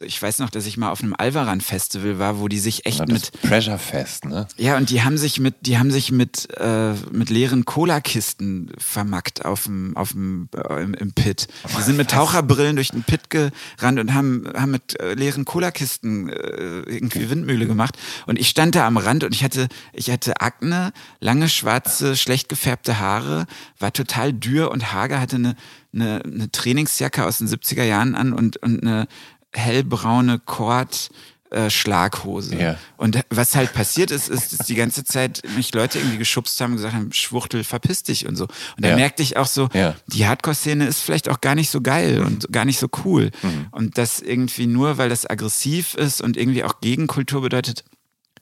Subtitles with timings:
[0.00, 2.98] Ich weiß noch, dass ich mal auf einem Alvaran Festival war, wo die sich echt
[2.98, 4.46] Ja, mit Pressure Fest, ne?
[4.58, 9.46] Ja, und die haben sich mit, die haben sich mit, äh, mit leeren Cola-Kisten vermackt
[9.46, 11.48] auf dem, auf dem, äh, im, im Pit.
[11.78, 16.28] Die sind mit Taucherbrillen durch den Pit gerannt und haben, haben mit äh, leeren Cola-Kisten
[16.28, 17.96] äh, irgendwie Windmühle gemacht.
[18.26, 22.50] Und ich stand da am Rand und ich hatte, ich hatte Akne, lange schwarze, schlecht
[22.50, 23.46] gefärbte Haare,
[23.78, 25.56] war total dürr und hager, hatte eine,
[25.94, 29.08] eine, eine Trainingsjacke aus den 70er Jahren an und, und eine
[29.56, 31.10] hellbraune Kord,
[31.50, 32.56] äh, Schlaghose.
[32.56, 32.76] Ja.
[32.96, 36.72] Und was halt passiert ist, ist, dass die ganze Zeit mich Leute irgendwie geschubst haben
[36.72, 38.44] und gesagt haben, Schwuchtel, verpiss dich und so.
[38.44, 38.96] Und da Ja.
[38.96, 39.94] merkte ich auch so, Ja.
[40.08, 43.30] die Hardcore-Szene ist vielleicht auch gar nicht so geil und gar nicht so cool.
[43.70, 47.84] Und das irgendwie nur, weil das aggressiv ist und irgendwie auch Gegenkultur bedeutet,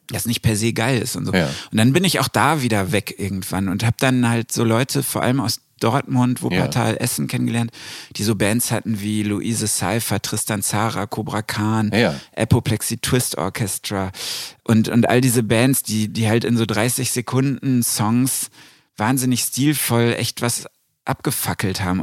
[0.09, 1.33] das nicht per se geil ist und so.
[1.35, 1.47] Ja.
[1.70, 5.03] Und dann bin ich auch da wieder weg irgendwann und habe dann halt so Leute,
[5.03, 7.71] vor allem aus Dortmund, Wuppertal, Essen kennengelernt,
[8.17, 12.15] die so Bands hatten wie Luise Seifer, Tristan Zara, Cobra Khan, Ja.
[12.35, 14.11] Apoplexy Twist Orchestra
[14.65, 18.49] und, und all diese Bands, die, die halt in so 30 Sekunden Songs
[18.97, 20.67] wahnsinnig stilvoll echt was
[21.05, 22.03] abgefackelt haben.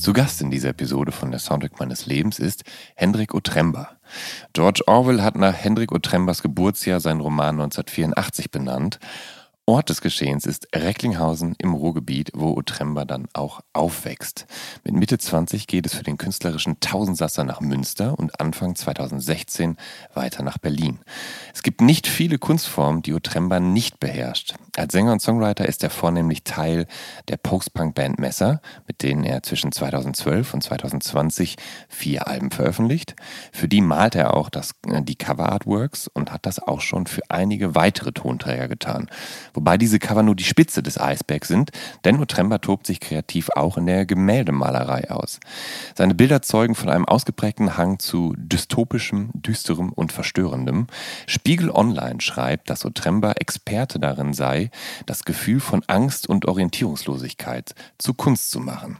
[0.00, 3.98] Zu Gast in dieser Episode von der Soundtrack meines Lebens ist Hendrik Otremba.
[4.54, 8.98] George Orwell hat nach Hendrik Otrembas Geburtsjahr seinen Roman 1984 benannt.
[9.70, 14.46] Ort des Geschehens ist Recklinghausen im Ruhrgebiet, wo Otremba dann auch aufwächst.
[14.82, 19.76] Mit Mitte 20 geht es für den künstlerischen Tausendsasser nach Münster und Anfang 2016
[20.12, 20.98] weiter nach Berlin.
[21.54, 24.54] Es gibt nicht viele Kunstformen, die Otremba nicht beherrscht.
[24.76, 26.86] Als Sänger und Songwriter ist er vornehmlich Teil
[27.28, 31.56] der Post-Punk-Band Messer, mit denen er zwischen 2012 und 2020
[31.88, 33.14] vier Alben veröffentlicht.
[33.52, 37.22] Für die malt er auch das, äh, die Cover-Artworks und hat das auch schon für
[37.28, 39.08] einige weitere Tonträger getan.
[39.60, 41.70] Wobei diese Cover nur die Spitze des Eisbergs sind,
[42.06, 45.38] denn Otremba tobt sich kreativ auch in der Gemäldemalerei aus.
[45.94, 50.86] Seine Bilder zeugen von einem ausgeprägten Hang zu dystopischem, düsterem und verstörendem.
[51.26, 54.70] Spiegel Online schreibt, dass Otremba Experte darin sei,
[55.04, 58.96] das Gefühl von Angst und Orientierungslosigkeit zu Kunst zu machen.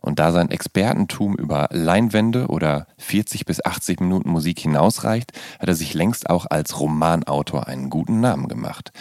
[0.00, 5.74] Und da sein Expertentum über Leinwände oder 40 bis 80 Minuten Musik hinausreicht, hat er
[5.74, 8.92] sich längst auch als Romanautor einen guten Namen gemacht.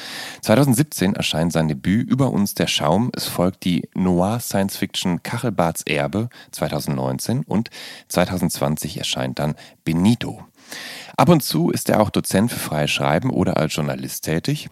[0.41, 3.11] 2017 erscheint sein Debüt Über uns der Schaum.
[3.15, 7.69] Es folgt die Noir-Science-Fiction Kachelbarts Erbe 2019 und
[8.09, 10.43] 2020 erscheint dann Benito.
[11.17, 14.69] Ab und zu ist er auch Dozent für freies Schreiben oder als Journalist tätig.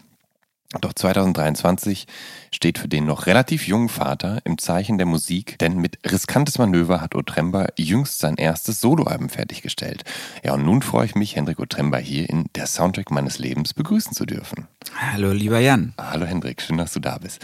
[0.81, 2.07] Doch 2023
[2.51, 6.99] steht für den noch relativ jungen Vater im Zeichen der Musik, denn mit riskantes Manöver
[6.99, 10.03] hat Otremba jüngst sein erstes Soloalbum fertiggestellt.
[10.43, 14.11] Ja, und nun freue ich mich, Hendrik Otremba hier in der Soundtrack meines Lebens begrüßen
[14.11, 14.67] zu dürfen.
[14.93, 15.93] Hallo, lieber Jan.
[15.97, 17.39] Hallo Hendrik, schön, dass du da bist.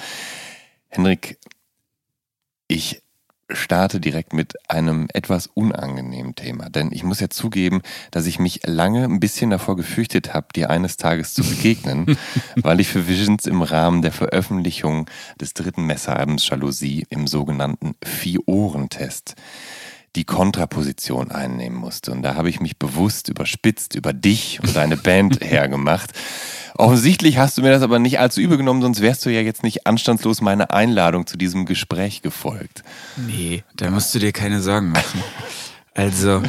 [0.89, 1.39] Hendrik,
[2.67, 3.01] ich
[3.49, 7.81] starte direkt mit einem etwas unangenehmen Thema, denn ich muss ja zugeben,
[8.11, 12.17] dass ich mich lange ein bisschen davor gefürchtet habe, dir eines Tages zu begegnen,
[12.55, 15.09] weil ich für Visions im Rahmen der Veröffentlichung
[15.39, 19.35] des dritten Messeralbums Jalousie im sogenannten Vier-Ohren-Test
[20.15, 22.11] die Kontraposition einnehmen musste.
[22.11, 26.11] Und da habe ich mich bewusst überspitzt über dich und deine Band hergemacht.
[26.75, 29.63] Offensichtlich hast du mir das aber nicht allzu übel genommen, sonst wärst du ja jetzt
[29.63, 32.83] nicht anstandslos meiner Einladung zu diesem Gespräch gefolgt.
[33.15, 35.23] Nee, da musst du dir keine Sorgen machen.
[35.93, 36.41] Also,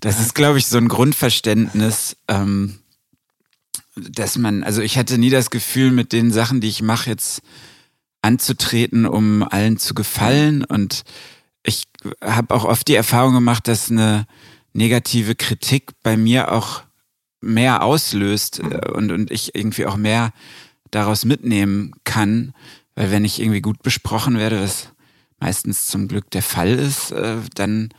[0.00, 2.80] das ist, glaube ich, so ein Grundverständnis, ähm,
[3.94, 7.42] dass man, also ich hatte nie das Gefühl, mit den Sachen, die ich mache, jetzt
[8.22, 10.64] anzutreten, um allen zu gefallen.
[10.64, 11.04] Und
[11.62, 11.84] ich
[12.22, 14.26] habe auch oft die Erfahrung gemacht, dass eine
[14.72, 16.82] negative Kritik bei mir auch
[17.40, 20.32] mehr auslöst äh, und, und ich irgendwie auch mehr
[20.90, 22.54] daraus mitnehmen kann.
[22.94, 24.88] Weil wenn ich irgendwie gut besprochen werde, was
[25.38, 27.90] meistens zum Glück der Fall ist, äh, dann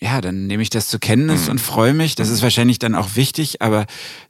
[0.00, 1.52] ja, dann nehme ich das zur Kenntnis mhm.
[1.52, 2.14] und freue mich.
[2.14, 3.86] Das ist wahrscheinlich dann auch wichtig, aber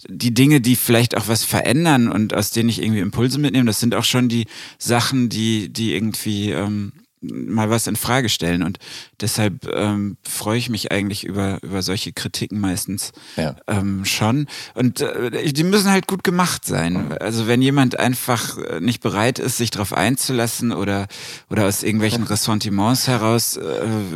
[0.08, 3.80] die Dinge, die vielleicht auch was verändern und aus denen ich irgendwie Impulse mitnehme, das
[3.80, 4.46] sind auch schon die
[4.78, 8.62] Sachen, die, die irgendwie ähm, mal was in Frage stellen.
[8.62, 8.78] Und
[9.20, 13.56] deshalb ähm, freue ich mich eigentlich über, über solche Kritiken meistens ja.
[13.66, 14.46] ähm, schon.
[14.74, 17.12] Und äh, die müssen halt gut gemacht sein.
[17.18, 21.06] Also wenn jemand einfach äh, nicht bereit ist, sich darauf einzulassen oder,
[21.50, 23.62] oder aus irgendwelchen Ressentiments heraus äh,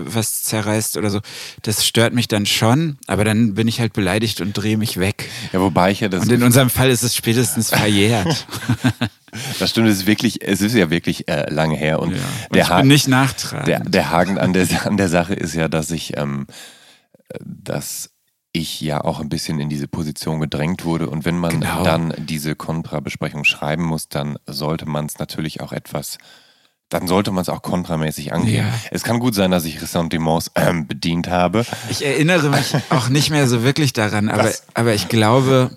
[0.05, 1.21] was zerreißt oder so,
[1.63, 2.99] das stört mich dann schon.
[3.07, 5.29] Aber dann bin ich halt beleidigt und drehe mich weg.
[5.53, 6.23] Ja, wobei ich ja das.
[6.23, 8.47] Und in unserem Fall ist es spätestens verjährt.
[9.59, 12.01] Das stimmt, es ist wirklich, es ist ja wirklich äh, lange her.
[12.01, 13.67] Und, ja, und der Haken, nicht nachtragen.
[13.67, 16.47] Der, der Haken an der, an der Sache ist ja, dass ich, ähm,
[17.41, 18.11] dass
[18.53, 21.09] ich ja auch ein bisschen in diese Position gedrängt wurde.
[21.11, 21.83] Und wenn man genau.
[21.83, 26.19] dann diese Kontrabesprechung schreiben muss, dann sollte man es natürlich auch etwas
[26.91, 28.67] dann sollte man es auch kontramäßig angehen.
[28.67, 28.73] Ja.
[28.91, 31.65] Es kann gut sein, dass ich Ressentiments äh, bedient habe.
[31.91, 35.77] Ich erinnere mich auch nicht mehr so wirklich daran, aber, aber ich glaube,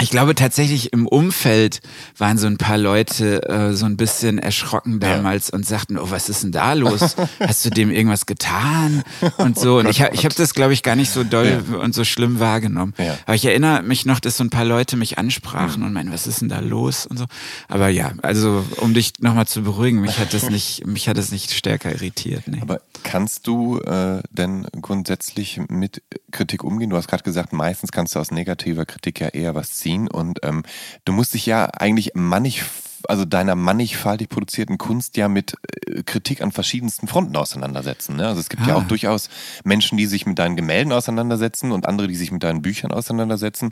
[0.00, 1.80] ich glaube tatsächlich im Umfeld
[2.16, 5.56] waren so ein paar Leute äh, so ein bisschen erschrocken damals ja.
[5.56, 7.16] und sagten, oh, was ist denn da los?
[7.40, 9.02] Hast du dem irgendwas getan?
[9.38, 9.78] Und so.
[9.78, 11.78] Und oh ich, ich habe das, glaube ich, gar nicht so doll ja.
[11.78, 12.94] und so schlimm wahrgenommen.
[12.98, 13.18] Ja.
[13.26, 15.86] Aber ich erinnere mich noch, dass so ein paar Leute mich ansprachen mhm.
[15.86, 17.04] und meinen, was ist denn da los?
[17.06, 17.24] Und so.
[17.66, 21.32] Aber ja, also um dich nochmal zu beruhigen, mich hat das nicht, mich hat das
[21.32, 22.44] nicht stärker irritiert.
[22.46, 22.60] Nee.
[22.60, 26.90] Aber kannst du äh, denn grundsätzlich mit Kritik umgehen?
[26.90, 29.87] Du hast gerade gesagt, meistens kannst du aus negativer Kritik ja eher was ziehen.
[29.96, 30.64] Und ähm,
[31.04, 32.62] du musst dich ja eigentlich mannig,
[33.08, 35.54] also deiner mannigfaltig produzierten Kunst ja mit
[35.86, 38.16] äh, Kritik an verschiedensten Fronten auseinandersetzen.
[38.16, 38.26] Ne?
[38.26, 38.68] Also es gibt ah.
[38.68, 39.30] ja auch durchaus
[39.64, 43.70] Menschen, die sich mit deinen Gemälden auseinandersetzen und andere, die sich mit deinen Büchern auseinandersetzen.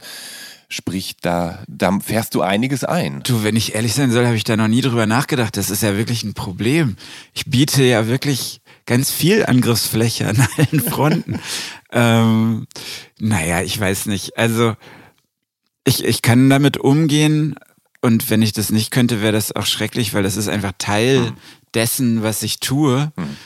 [0.69, 3.23] Sprich, da, da fährst du einiges ein.
[3.23, 5.57] Du, wenn ich ehrlich sein soll, habe ich da noch nie drüber nachgedacht.
[5.57, 6.97] Das ist ja wirklich ein Problem.
[7.35, 11.41] Ich biete ja wirklich ganz viel Angriffsfläche an allen Fronten.
[11.93, 12.67] ähm,
[13.19, 14.39] naja, ich weiß nicht.
[14.39, 14.75] Also
[15.87, 17.55] ich, ich kann damit umgehen
[18.03, 21.21] und wenn ich das nicht könnte, wäre das auch schrecklich, weil das ist einfach Teil
[21.21, 21.37] mhm.
[21.75, 23.13] dessen, was ich tue.
[23.17, 23.37] Mhm.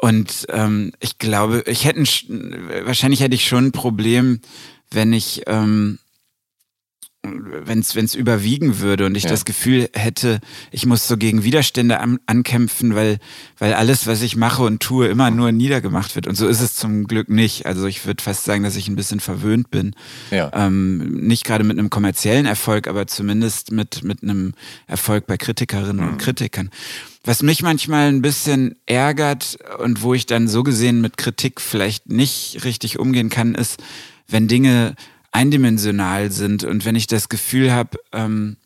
[0.00, 2.02] Und ähm, ich glaube, ich hätte
[2.84, 4.40] wahrscheinlich hätte ich schon ein Problem,
[4.90, 5.98] wenn ich ähm,
[7.22, 9.30] wenn es überwiegen würde und ich ja.
[9.30, 10.40] das Gefühl hätte,
[10.70, 13.18] ich muss so gegen Widerstände an, ankämpfen, weil,
[13.58, 16.26] weil alles, was ich mache und tue, immer nur niedergemacht wird.
[16.26, 17.66] Und so ist es zum Glück nicht.
[17.66, 19.94] Also ich würde fast sagen, dass ich ein bisschen verwöhnt bin.
[20.30, 20.50] Ja.
[20.54, 24.54] Ähm, nicht gerade mit einem kommerziellen Erfolg, aber zumindest mit, mit einem
[24.86, 26.12] Erfolg bei Kritikerinnen mhm.
[26.12, 26.70] und Kritikern.
[27.22, 32.08] Was mich manchmal ein bisschen ärgert und wo ich dann so gesehen mit Kritik vielleicht
[32.08, 33.78] nicht richtig umgehen kann, ist,
[34.26, 34.94] wenn Dinge
[35.32, 38.56] eindimensional sind und wenn ich das Gefühl habe, ähm,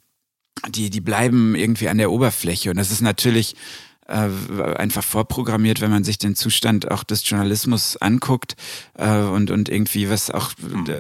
[0.69, 2.70] die, die bleiben irgendwie an der Oberfläche.
[2.70, 3.55] Und das ist natürlich
[4.06, 4.28] äh,
[4.76, 8.55] einfach vorprogrammiert, wenn man sich den Zustand auch des Journalismus anguckt
[8.99, 10.52] äh, und, und irgendwie, was auch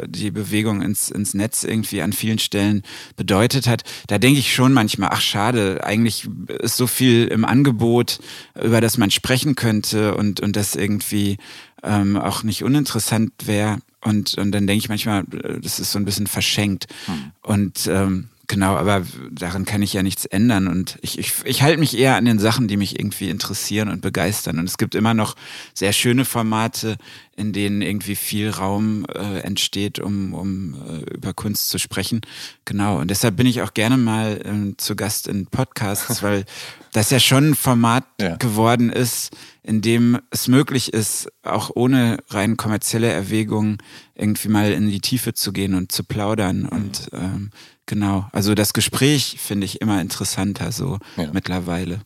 [0.06, 2.82] die Bewegung ins, ins Netz irgendwie an vielen Stellen
[3.16, 3.82] bedeutet hat.
[4.06, 6.28] Da denke ich schon manchmal, ach schade, eigentlich
[6.60, 8.20] ist so viel im Angebot,
[8.62, 11.36] über das man sprechen könnte und, und das irgendwie
[11.84, 13.78] ähm, auch nicht uninteressant wäre.
[14.00, 16.86] Und, und dann denke ich manchmal, das ist so ein bisschen verschenkt.
[17.06, 17.32] Hm.
[17.42, 20.68] Und ähm, genau, aber daran kann ich ja nichts ändern.
[20.68, 24.00] Und ich, ich, ich halte mich eher an den Sachen, die mich irgendwie interessieren und
[24.00, 24.58] begeistern.
[24.58, 25.36] Und es gibt immer noch
[25.74, 26.96] sehr schöne Formate,
[27.36, 32.20] in denen irgendwie viel Raum äh, entsteht, um, um äh, über Kunst zu sprechen.
[32.64, 33.00] Genau.
[33.00, 36.44] Und deshalb bin ich auch gerne mal äh, zu Gast in Podcasts, weil
[36.92, 38.36] das ja schon ein Format ja.
[38.36, 43.78] geworden ist, in dem es möglich ist, auch ohne rein kommerzielle Erwägungen
[44.14, 46.60] irgendwie mal in die Tiefe zu gehen und zu plaudern.
[46.60, 46.68] Mhm.
[46.68, 47.50] Und ähm,
[47.86, 51.30] genau, also das Gespräch finde ich immer interessanter so ja.
[51.32, 52.00] mittlerweile.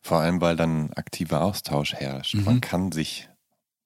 [0.00, 2.34] Vor allem, weil dann aktiver Austausch herrscht.
[2.34, 2.44] Mhm.
[2.44, 3.28] Man kann sich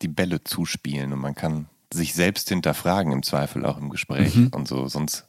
[0.02, 4.48] die Bälle zuspielen und man kann sich selbst hinterfragen, im Zweifel auch im Gespräch mhm.
[4.48, 4.88] und so.
[4.88, 5.26] Sonst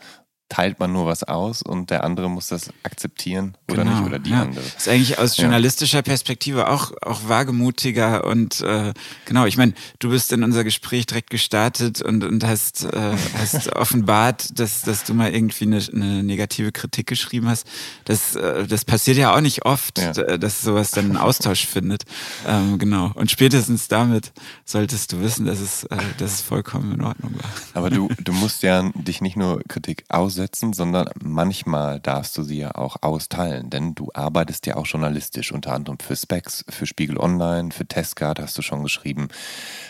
[0.54, 4.20] teilt man nur was aus und der andere muss das akzeptieren oder genau, nicht oder
[4.20, 4.44] die ja.
[4.44, 4.64] andere.
[4.64, 6.02] Das ist eigentlich aus journalistischer ja.
[6.04, 8.94] Perspektive auch, auch wagemutiger und äh,
[9.26, 13.76] genau, ich meine, du bist in unser Gespräch direkt gestartet und, und hast, äh, hast
[13.76, 17.66] offenbart, dass, dass du mal irgendwie eine, eine negative Kritik geschrieben hast.
[18.06, 20.14] Das, äh, das passiert ja auch nicht oft, ja.
[20.14, 22.04] dass sowas dann einen Austausch findet.
[22.46, 23.12] Ähm, genau.
[23.16, 24.34] Und spätestens damit
[24.66, 27.50] solltest du wissen, dass es, äh, dass es vollkommen in Ordnung war.
[27.74, 32.44] Aber du, du musst ja dich nicht nur Kritik aussetzen, aussetzen, sondern manchmal darfst du
[32.44, 36.86] sie ja auch austeilen, denn du arbeitest ja auch journalistisch, unter anderem für Specs, für
[36.86, 39.30] Spiegel Online, für Testguard hast du schon geschrieben.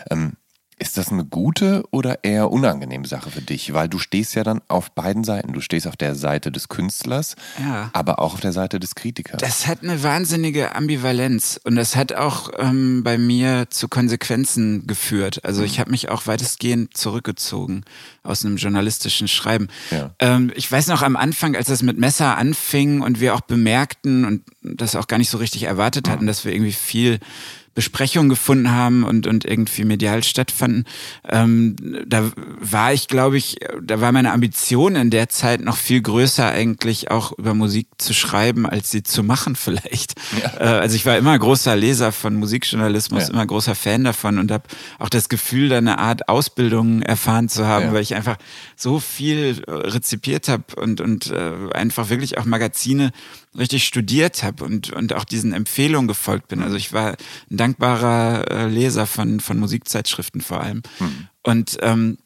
[0.10, 0.38] Ähm,
[0.84, 3.74] Ist das eine gute oder eher unangenehme Sache für dich?
[3.74, 5.54] Weil du stehst ja dann auf beiden Seiten.
[5.54, 7.90] Du stehst auf der Seite des Künstlers, Ja.
[7.94, 9.40] aber auch auf der Seite des Kritikers.
[9.40, 15.46] Das hat eine wahnsinnige Ambivalenz und das hat auch ähm, bei mir zu Konsequenzen geführt.
[15.46, 17.86] Also ich habe mich auch weitestgehend zurückgezogen
[18.22, 19.70] aus einem journalistischen Schreiben.
[19.90, 20.14] Ja.
[20.20, 24.26] Ähm, ich weiß noch am Anfang, als das mit Messer anfing und wir auch bemerkten
[24.26, 27.22] und das auch gar nicht so richtig erwartet hatten, dass wir irgendwie viel
[27.76, 30.86] Besprechungen gefunden haben und, und irgendwie medial stattfanden.
[31.28, 31.76] Ähm,
[32.06, 36.48] da war ich, glaube ich, da war meine Ambition in der Zeit noch viel größer,
[36.48, 40.14] eigentlich auch über Musik zu schreiben, als sie zu machen vielleicht.
[40.60, 43.34] Äh, also ich war immer großer Leser von Musikjournalismus, Ja.
[43.34, 44.64] immer großer Fan davon und habe
[45.00, 47.94] auch das Gefühl, da eine Art Ausbildung erfahren zu haben, Ja.
[47.94, 48.38] weil ich einfach
[48.76, 53.12] so viel rezipiert habe und, und äh, einfach wirklich auch Magazine
[53.58, 56.62] richtig studiert habe und, und auch diesen Empfehlungen gefolgt bin.
[56.64, 57.16] Also ich war
[57.52, 60.82] ein dankbarer äh, Leser von, von Musikzeitschriften vor allem.
[61.44, 62.18] Und ähm,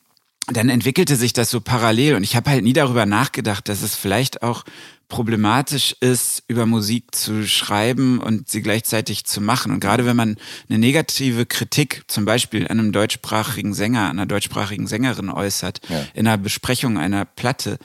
[0.50, 3.96] dann entwickelte sich das so parallel und ich habe halt nie darüber nachgedacht, dass es
[3.96, 4.63] vielleicht auch
[5.10, 9.72] problematisch ist, über Musik zu schreiben und sie gleichzeitig zu machen.
[9.72, 10.36] Und gerade wenn man
[10.69, 16.05] eine negative Kritik zum Beispiel an einem deutschsprachigen Sänger, einer deutschsprachigen Sängerin äußert, Ja.
[16.13, 17.77] in einer Besprechung einer Platte,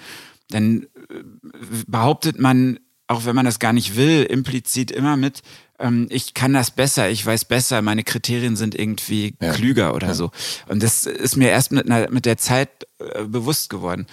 [0.50, 1.22] dann äh,
[1.86, 5.42] behauptet man, auch wenn man das gar nicht will, implizit immer mit,
[5.78, 9.52] ähm, ich kann das besser, ich weiß besser, meine Kriterien sind irgendwie Ja.
[9.52, 10.30] klüger oder so.
[10.68, 14.06] Und das ist mir erst mit, einer, mit der Zeit äh, bewusst geworden.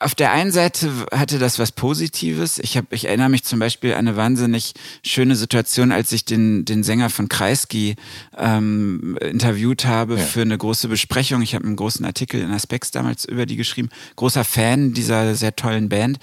[0.00, 2.58] Auf der einen Seite hatte das was Positives.
[2.58, 4.74] Ich, hab, ich erinnere mich zum Beispiel an eine wahnsinnig
[5.06, 7.96] schöne Situation, als ich den, den Sänger von Kreisky
[8.36, 11.40] ähm, interviewt habe für eine große Besprechung.
[11.42, 13.88] Ich habe einen großen Artikel in Aspects damals über die geschrieben.
[14.16, 16.18] Großer Fan dieser sehr tollen Band.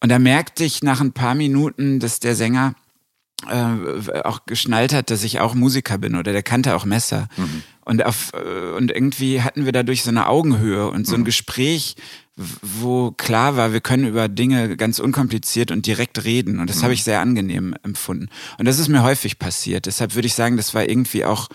[0.00, 2.74] Und da merkte ich nach ein paar Minuten, dass der Sänger
[3.48, 7.28] äh, auch geschnallt hat, dass ich auch Musiker bin oder der kannte auch Messer.
[7.84, 11.94] Und, auf, äh, und irgendwie hatten wir dadurch so eine Augenhöhe und so ein Gespräch,
[11.96, 12.02] w-
[12.62, 16.60] wo klar war, wir können über Dinge ganz unkompliziert und direkt reden.
[16.60, 18.28] Und das habe ich sehr angenehm empfunden.
[18.58, 19.86] Und das ist mir häufig passiert.
[19.86, 21.48] Deshalb würde ich sagen, das war irgendwie auch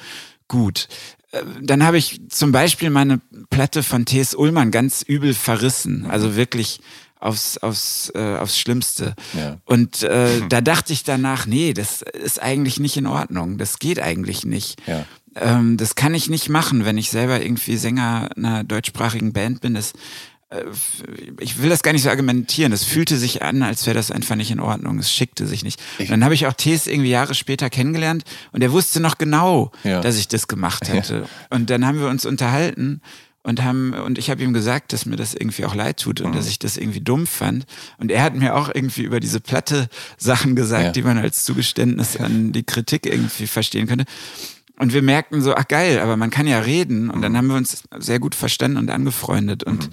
[0.47, 0.89] gut.
[1.31, 4.35] Äh, Dann habe ich zum Beispiel meine Platte von T.S.
[4.35, 6.05] Ullmann ganz übel verrissen.
[6.09, 6.81] Also wirklich
[7.19, 9.15] aufs, aufs, äh, aufs Schlimmste.
[9.33, 9.57] Ja.
[9.65, 13.57] Und äh, da dachte ich danach, nee, das ist eigentlich nicht in Ordnung.
[13.57, 14.81] Das geht eigentlich nicht.
[14.85, 15.05] Ja.
[15.35, 19.73] Ähm, das kann ich nicht machen, wenn ich selber irgendwie Sänger einer deutschsprachigen Band bin.
[19.73, 19.93] Das,
[21.39, 22.72] ich will das gar nicht so argumentieren.
[22.72, 25.00] Es fühlte sich an, als wäre das einfach nicht in Ordnung.
[25.00, 25.81] Es schickte sich nicht.
[26.00, 29.72] Ich- dann habe ich auch Tees irgendwie Jahre später kennengelernt und er wusste noch genau,
[29.83, 30.01] Ja.
[30.01, 31.25] dass ich das gemacht hatte.
[31.50, 33.01] Und dann haben wir uns unterhalten
[33.43, 36.31] und haben und ich habe ihm gesagt, dass mir das irgendwie auch leid tut und
[36.31, 36.36] Mhm.
[36.36, 37.65] dass ich das irgendwie dumm fand.
[37.98, 40.91] Und er hat mir auch irgendwie über diese Platte Sachen gesagt, Ja.
[40.91, 44.05] die man als Zugeständnis an die Kritik irgendwie verstehen könnte.
[44.79, 47.10] Und wir merkten so, ach geil, aber man kann ja reden.
[47.12, 47.22] Und Mhm.
[47.22, 49.63] dann haben wir uns sehr gut verstanden und angefreundet.
[49.63, 49.89] Und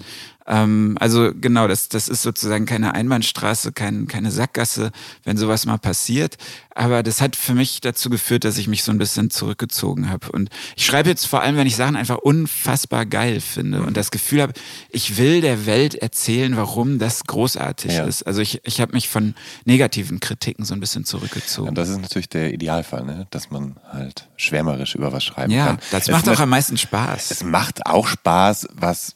[0.51, 4.91] ähm, also genau, das, das ist sozusagen keine Einbahnstraße, kein, keine Sackgasse,
[5.23, 6.35] wenn sowas mal passiert.
[6.75, 10.29] Aber das hat für mich dazu geführt, dass ich mich so ein bisschen zurückgezogen habe.
[10.31, 14.11] Und ich schreibe jetzt vor allem, wenn ich Sachen einfach unfassbar geil finde und das
[14.11, 14.53] Gefühl habe,
[14.89, 18.03] ich will der Welt erzählen, warum das großartig Ja.
[18.05, 18.23] ist.
[18.23, 21.69] Also ich, ich habe mich von negativen Kritiken so ein bisschen zurückgezogen.
[21.69, 23.27] Und das ist natürlich der Idealfall, ne?
[23.31, 25.79] dass man halt schwärmerisch über was schreiben Ja, kann.
[25.91, 27.31] das Es macht auch am meisten Spaß.
[27.31, 29.15] Es macht auch Spaß, was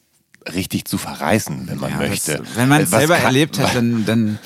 [0.53, 2.37] richtig zu verreißen, wenn man Ja, möchte.
[2.37, 4.37] Das, wenn man es Was selber kann- erlebt hat, dann, dann äh,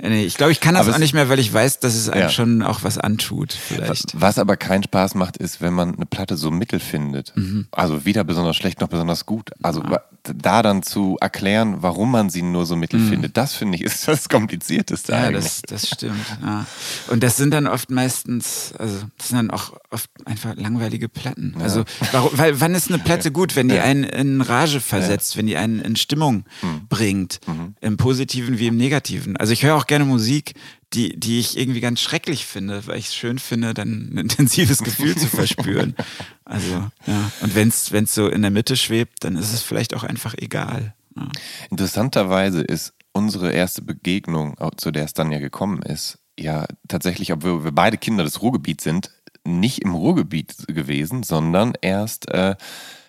[0.00, 2.08] nee, ich glaube, ich kann das Aber auch nicht mehr, weil ich weiß, dass es
[2.08, 2.28] einem Ja.
[2.28, 4.20] schon auch was antut, vielleicht.
[4.20, 7.32] Was aber keinen Spaß macht, ist, wenn man eine Platte so mittel findet.
[7.36, 7.66] Mhm.
[7.72, 9.50] Also weder besonders schlecht noch besonders gut.
[9.62, 10.02] Also wa-
[10.34, 14.08] da dann zu erklären, warum man sie nur so mittel findet, das finde ich ist
[14.08, 15.18] das Komplizierteste Mhm.
[15.18, 15.44] Ja, eigentlich.
[15.44, 16.26] das, das stimmt.
[16.42, 16.66] Ja.
[17.08, 21.54] Und das sind dann oft meistens, also das sind dann auch oft einfach langweilige Platten.
[21.62, 25.46] Also warum, weil wann ist eine Platte gut, wenn die einen in Rage versetzt, wenn
[25.46, 26.86] die einen in Stimmung Mhm.
[26.88, 27.38] bringt,
[27.80, 29.36] im Positiven wie im Negativen.
[29.36, 30.54] Also ich höre auch gerne Musik,
[30.92, 34.82] die, die ich irgendwie ganz schrecklich finde, weil ich es schön finde, dann ein intensives
[34.82, 35.94] Gefühl zu verspüren.
[36.48, 36.74] Also,
[37.08, 37.32] ja.
[37.40, 40.94] Und wenn es so in der Mitte schwebt, dann ist es vielleicht auch einfach egal.
[41.16, 41.28] Ja.
[41.70, 47.32] Interessanterweise ist unsere erste Begegnung, auch zu der es dann ja gekommen ist, ja tatsächlich,
[47.32, 49.10] obwohl wir beide Kinder des Ruhrgebiets sind,
[49.42, 52.54] nicht im Ruhrgebiet gewesen, sondern erst äh,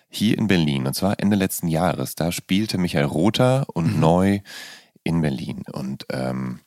[0.08, 0.86] hier in Berlin.
[0.86, 2.14] Und zwar Ende letzten Jahres.
[2.14, 4.40] Da spielte Michael Rother und Neu
[5.08, 5.62] in Berlin.
[5.72, 6.60] Und ähm,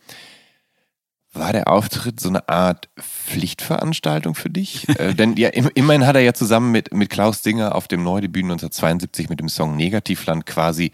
[1.31, 4.89] war der Auftritt so eine Art Pflichtveranstaltung für dich?
[4.99, 8.03] äh, denn ja, im, immerhin hat er ja zusammen mit, mit Klaus Dinger auf dem
[8.03, 10.91] Neudebüt 1972 mit dem Song Negativland quasi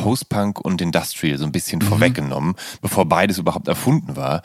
[0.00, 1.86] Post-Punk und Industrial so ein bisschen mhm.
[1.86, 4.42] vorweggenommen, bevor beides überhaupt erfunden war?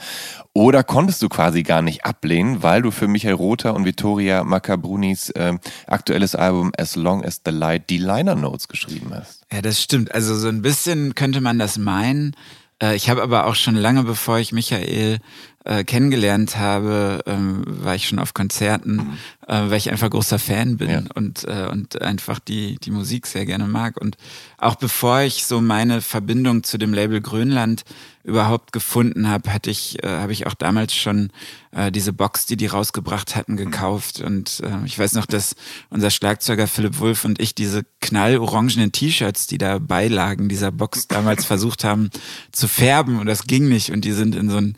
[0.54, 5.30] Oder konntest du quasi gar nicht ablehnen, weil du für Michael Rother und Vittoria Macabrunis
[5.32, 5.58] äh,
[5.88, 9.46] aktuelles Album As Long as the Light die Liner Notes geschrieben hast?
[9.52, 10.14] Ja, das stimmt.
[10.14, 12.36] Also so ein bisschen könnte man das meinen.
[12.82, 15.20] Äh, ich habe aber auch schon lange, bevor ich Michael
[15.66, 19.18] äh, kennengelernt habe, ähm, war ich schon auf Konzerten, mhm.
[19.48, 21.04] äh, weil ich einfach großer Fan bin ja.
[21.16, 24.00] und, äh, und einfach die, die Musik sehr gerne mag.
[24.00, 24.16] Und
[24.58, 27.84] auch bevor ich so meine Verbindung zu dem Label Grönland
[28.24, 31.32] überhaupt gefunden habe, hatte ich, äh, habe ich auch damals schon
[31.72, 34.22] äh, diese Box, die die rausgebracht hatten, gekauft.
[34.22, 35.56] Und äh, ich weiß noch, dass
[35.90, 41.46] unser Schlagzeuger Philipp Wulff und ich diese knallorangenen T-Shirts, die da beilagen, dieser Box damals
[41.46, 42.10] versucht haben
[42.52, 43.92] zu färben und das ging nicht.
[43.92, 44.78] Und die sind in so ein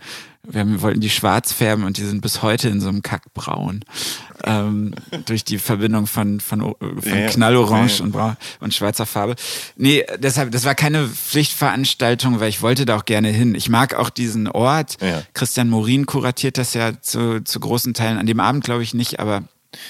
[0.50, 3.84] wir wollten die schwarz färben und die sind bis heute in so einem Kackbraun.
[4.44, 4.94] Ähm,
[5.25, 8.04] durch die Verbindung von, von, von ja, Knallorange ja.
[8.04, 9.36] und, Braun und schwarzer Farbe.
[9.75, 13.56] Nee, deshalb, das war keine Pflichtveranstaltung, weil ich wollte da auch gerne hin.
[13.56, 14.98] Ich mag auch diesen Ort.
[15.01, 15.24] Ja.
[15.34, 18.18] Christian Morin kuratiert das ja zu, zu großen Teilen.
[18.18, 19.44] An dem Abend glaube ich nicht, aber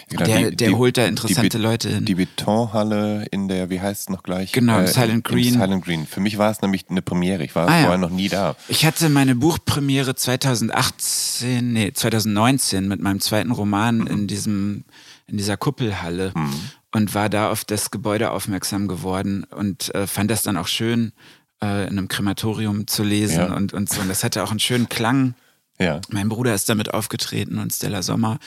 [0.09, 2.05] Genau, der, der die, holt da interessante die, Leute hin.
[2.05, 4.51] Die Betonhalle in der, wie heißt es noch gleich?
[4.51, 5.53] Genau, äh, Silent Green.
[5.53, 6.07] Silent Green.
[6.07, 7.43] Für mich war es nämlich eine Premiere.
[7.43, 7.97] Ich war ah, vorher ja.
[7.97, 8.55] noch nie da.
[8.67, 14.07] Ich hatte meine Buchpremiere 2018, nee, 2019 mit meinem zweiten Roman mhm.
[14.07, 14.85] in diesem,
[15.27, 16.53] in dieser Kuppelhalle mhm.
[16.93, 21.13] und war da auf das Gebäude aufmerksam geworden und äh, fand das dann auch schön,
[21.61, 23.53] äh, in einem Krematorium zu lesen ja.
[23.55, 24.01] und, und so.
[24.01, 25.35] Und das hatte auch einen schönen Klang.
[25.79, 26.01] Ja.
[26.09, 28.39] Mein Bruder ist damit aufgetreten und Stella Sommer.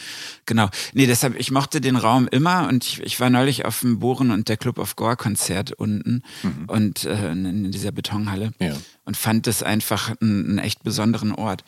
[0.47, 0.69] Genau.
[0.95, 4.31] Nee, deshalb, ich mochte den Raum immer und ich, ich war neulich auf dem Bohren
[4.31, 6.65] und der Club of Gore Konzert unten mhm.
[6.67, 8.75] und äh, in dieser Betonhalle ja.
[9.05, 11.65] und fand das einfach einen, einen echt besonderen Ort.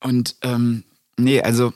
[0.00, 0.84] Und ähm,
[1.18, 1.74] nee, also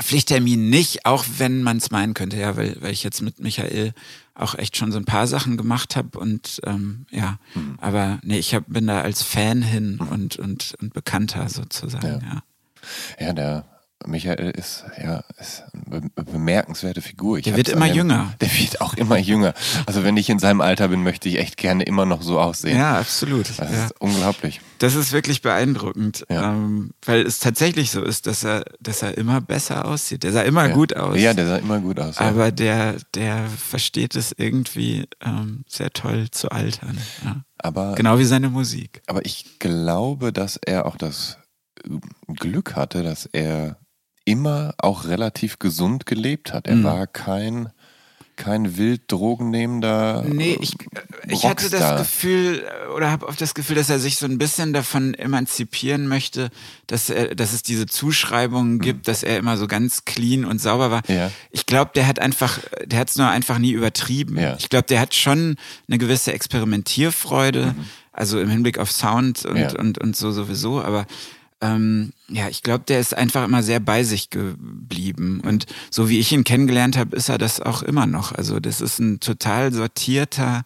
[0.00, 3.94] Pflichttermin nicht, auch wenn man es meinen könnte, ja, weil, weil ich jetzt mit Michael
[4.34, 7.78] auch echt schon so ein paar Sachen gemacht habe und ähm, ja, mhm.
[7.80, 10.08] aber nee, ich hab, bin da als Fan hin mhm.
[10.08, 12.42] und, und, und Bekannter sozusagen, ja.
[13.18, 17.38] Ja, ja der Michael ist ja ist eine bemerkenswerte Figur.
[17.38, 18.34] Ich der wird immer dem, jünger.
[18.40, 19.54] Der wird auch immer jünger.
[19.86, 22.76] Also wenn ich in seinem Alter bin, möchte ich echt gerne immer noch so aussehen.
[22.76, 23.48] Ja, absolut.
[23.48, 23.86] Das ja.
[23.86, 24.60] ist unglaublich.
[24.78, 26.52] Das ist wirklich beeindruckend, ja.
[26.52, 30.22] ähm, weil es tatsächlich so ist, dass er, dass er immer besser aussieht.
[30.22, 30.74] Der sah immer ja.
[30.74, 31.18] gut aus.
[31.18, 32.18] Ja, der sah immer gut aus.
[32.18, 36.98] Aber der, der versteht es irgendwie ähm, sehr toll zu altern.
[37.58, 39.02] Aber, genau wie seine Musik.
[39.06, 41.38] Aber ich glaube, dass er auch das
[42.28, 43.78] Glück hatte, dass er
[44.26, 46.66] immer auch relativ gesund gelebt hat.
[46.66, 46.84] Er mhm.
[46.84, 47.70] war kein
[48.36, 50.22] kein wild drogennehmender.
[50.28, 53.98] Nee, ich, äh, ich hatte das Gefühl äh, oder habe oft das Gefühl, dass er
[53.98, 56.50] sich so ein bisschen davon emanzipieren möchte,
[56.86, 58.80] dass er, dass es diese Zuschreibungen mhm.
[58.80, 59.02] gibt, mhm.
[59.04, 61.02] dass er immer so ganz clean und sauber war.
[61.08, 61.30] Ja.
[61.50, 64.38] Ich glaube, der hat einfach, der hat es nur einfach nie übertrieben.
[64.38, 64.56] Ja.
[64.58, 65.56] Ich glaube, der hat schon
[65.88, 67.86] eine gewisse Experimentierfreude, mhm.
[68.12, 69.78] also im Hinblick auf Sound und, ja.
[69.78, 71.06] und, und so sowieso, aber
[71.60, 75.40] ähm, ja, ich glaube, der ist einfach immer sehr bei sich geblieben.
[75.40, 78.32] Und so wie ich ihn kennengelernt habe, ist er das auch immer noch.
[78.32, 80.62] Also das ist ein total sortierter,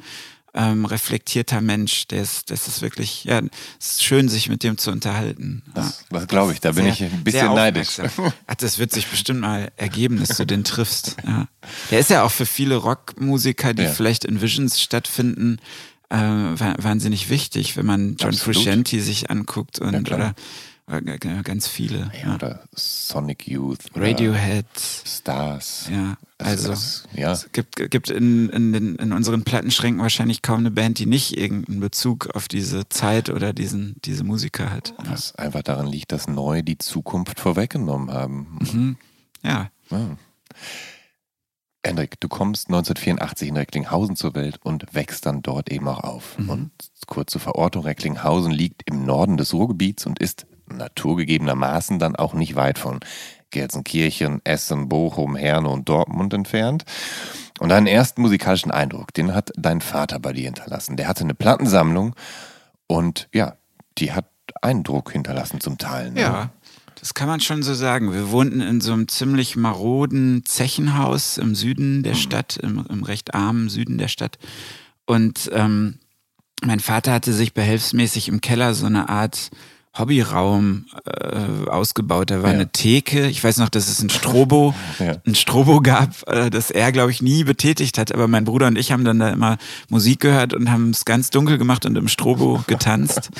[0.53, 2.09] ähm, reflektierter Mensch.
[2.09, 3.41] Der ist, das ist wirklich, ja,
[3.79, 5.63] es ist schön, sich mit dem zu unterhalten.
[5.75, 7.99] Das, das glaube ich, da bin sehr, ich ein bisschen neidisch.
[8.47, 11.17] Ach, das wird sich bestimmt mal ergeben, dass du den triffst.
[11.25, 11.47] Ja.
[11.93, 13.93] Der ist ja auch für viele Rockmusiker, die ja.
[13.93, 15.59] vielleicht in Visions stattfinden,
[16.09, 18.57] äh, wahnsinnig wichtig, wenn man John Absolut.
[18.57, 20.35] Frusciante sich anguckt und ja, oder
[21.45, 22.11] Ganz viele.
[22.21, 22.35] Ja, ja.
[22.35, 23.79] Oder Sonic Youth.
[23.95, 24.67] Radiohead.
[24.77, 25.89] Stars.
[25.91, 27.33] Ja, also das, ja.
[27.33, 31.37] es gibt, gibt in, in, den, in unseren Plattenschränken wahrscheinlich kaum eine Band, die nicht
[31.37, 34.95] irgendeinen Bezug auf diese Zeit oder diesen, diese Musiker hat.
[34.99, 35.45] Was ja.
[35.45, 38.59] einfach daran liegt, dass neu die Zukunft vorweggenommen haben.
[38.61, 38.97] Mhm.
[39.43, 39.71] Ja.
[39.91, 40.17] ja.
[41.85, 46.39] Hendrik, du kommst 1984 in Recklinghausen zur Welt und wächst dann dort eben auch auf.
[46.39, 46.51] Mhm.
[46.51, 46.71] Und
[47.07, 52.57] kurz zur Verortung, Recklinghausen liegt im Norden des Ruhrgebiets und ist naturgegebenermaßen dann auch nicht
[52.57, 53.01] weit von
[53.51, 56.85] Gelsenkirchen, Essen, Bochum, Herne und Dortmund entfernt.
[57.59, 60.97] Und deinen ersten musikalischen Eindruck, den hat dein Vater bei dir hinterlassen.
[60.97, 62.15] Der hatte eine Plattensammlung
[62.87, 63.57] und ja,
[63.99, 64.27] die hat
[64.63, 66.11] Eindruck hinterlassen zum Teil.
[66.11, 66.21] Ne?
[66.21, 66.51] Ja,
[66.99, 68.13] das kann man schon so sagen.
[68.13, 72.19] Wir wohnten in so einem ziemlich maroden Zechenhaus im Süden der mhm.
[72.19, 74.39] Stadt, im, im, recht armen Süden der Stadt.
[75.07, 75.99] Und ähm,
[76.63, 79.51] mein Vater hatte sich behelfsmäßig im Keller so eine Art
[79.99, 82.31] Hobbyraum äh, ausgebaut.
[82.31, 82.55] Da war ja.
[82.55, 83.27] eine Theke.
[83.27, 85.17] Ich weiß noch, dass es ein Strobo, ja.
[85.27, 88.13] ein Strobo gab, äh, das er, glaube ich, nie betätigt hat.
[88.15, 91.31] Aber mein Bruder und ich haben dann da immer Musik gehört und haben es ganz
[91.31, 93.31] dunkel gemacht und im Strobo getanzt.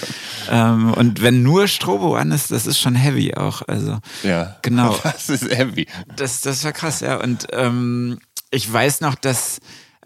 [0.51, 3.63] ähm, und wenn nur Strobo an ist, das ist schon heavy auch.
[3.69, 4.97] Also ja, genau.
[5.03, 5.87] Das ist heavy.
[6.17, 7.21] Das, das war krass, ja.
[7.21, 8.19] Und ähm,
[8.51, 9.61] ich weiß noch, dass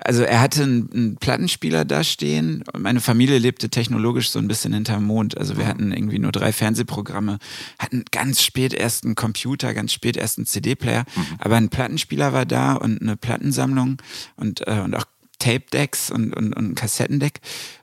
[0.05, 2.63] also er hatte einen, einen Plattenspieler da stehen.
[2.73, 5.37] Und meine Familie lebte technologisch so ein bisschen hinterm Mond.
[5.39, 7.39] Also wir hatten irgendwie nur drei Fernsehprogramme,
[7.79, 11.05] hatten ganz spät erst einen Computer, ganz spät erst einen CD-Player.
[11.39, 13.97] Aber ein Plattenspieler war da und eine Plattensammlung
[14.37, 15.07] und, äh, und auch
[15.39, 17.41] Tape-Decks und, und, und ein Kassettendeck.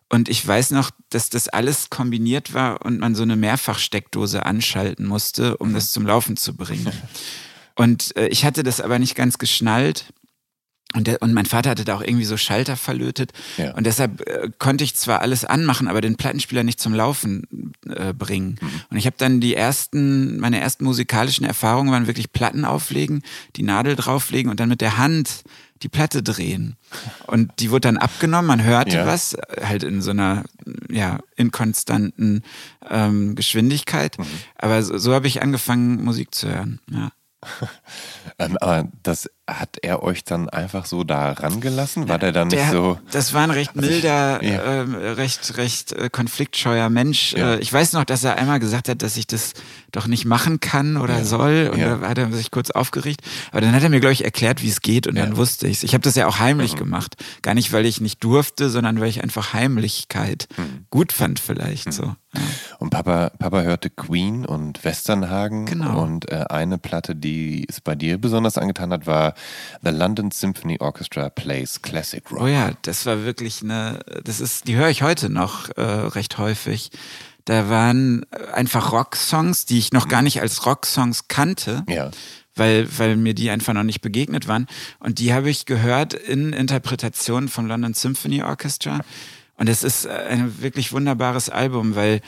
[0.10, 5.08] Und ich weiß noch, dass das alles kombiniert war und man so eine Mehrfachsteckdose anschalten
[5.08, 6.92] musste, um das zum Laufen zu bringen.
[7.76, 10.14] Und äh, ich hatte das aber nicht ganz geschnallt.
[10.94, 13.32] Und, der, und mein Vater hatte da auch irgendwie so Schalter verlötet.
[13.58, 13.74] Ja.
[13.76, 18.14] Und deshalb äh, konnte ich zwar alles anmachen, aber den Plattenspieler nicht zum Laufen äh,
[18.14, 18.60] bringen.
[18.90, 23.24] Und ich habe dann die ersten, meine ersten musikalischen Erfahrungen waren wirklich Platten auflegen,
[23.56, 25.44] die Nadel drauflegen und dann mit der Hand
[25.82, 26.76] die Platte drehen.
[27.26, 29.06] Und die wurde dann abgenommen, man hörte Ja.
[29.08, 30.44] was, halt in so einer
[30.92, 32.44] ja, inkonstanten
[32.90, 34.18] ähm, Geschwindigkeit.
[34.58, 36.80] Aber so, so habe ich angefangen, Musik zu hören.
[36.92, 37.12] Ja.
[38.40, 42.08] Ähm, aber das hat er euch dann einfach so da rangelassen?
[42.10, 43.00] War der dann nicht Der, so.
[43.12, 44.82] Das war ein recht milder, ja.
[44.82, 47.34] ähm, recht, recht äh, konfliktscheuer Mensch.
[47.34, 47.54] Ja.
[47.56, 49.54] Äh, ich weiß noch, dass er einmal gesagt hat, dass ich das
[49.92, 51.24] doch nicht machen kann oder Ja.
[51.26, 51.70] soll.
[51.74, 53.22] Und da hat er sich kurz aufgeregt.
[53.52, 55.78] Aber dann hat er mir, glaube ich, erklärt, wie es geht und dann wusste ich
[55.78, 55.84] es.
[55.84, 56.44] Ich habe das ja auch Mhm.
[56.44, 57.16] heimlich gemacht.
[57.42, 60.86] Gar nicht, weil ich nicht durfte, sondern weil ich einfach Heimlichkeit Mhm.
[60.90, 61.92] gut fand vielleicht.
[61.92, 62.04] So.
[62.34, 62.42] Ja.
[62.80, 65.66] Und Papa, Papa hörte Queen und Westernhagen.
[65.66, 66.02] Genau.
[66.02, 69.34] Und äh, eine Platte, die es bei dir besonders angetan hat, war
[69.84, 72.42] The London Symphony Orchestra Plays Classic Rock.
[72.42, 76.38] Oh ja, das war wirklich eine, das ist, die höre ich heute noch äh, recht
[76.38, 76.92] häufig.
[77.46, 81.84] Da waren äh, einfach Rocksongs, die ich noch gar nicht als Rocksongs kannte.
[81.90, 82.12] Ja.
[82.54, 84.68] Weil, weil mir die einfach noch nicht begegnet waren.
[85.00, 89.00] Und die habe ich gehört in Interpretationen vom London Symphony Orchestra.
[89.56, 92.20] Und es ist ein wirklich wunderbares Album, weil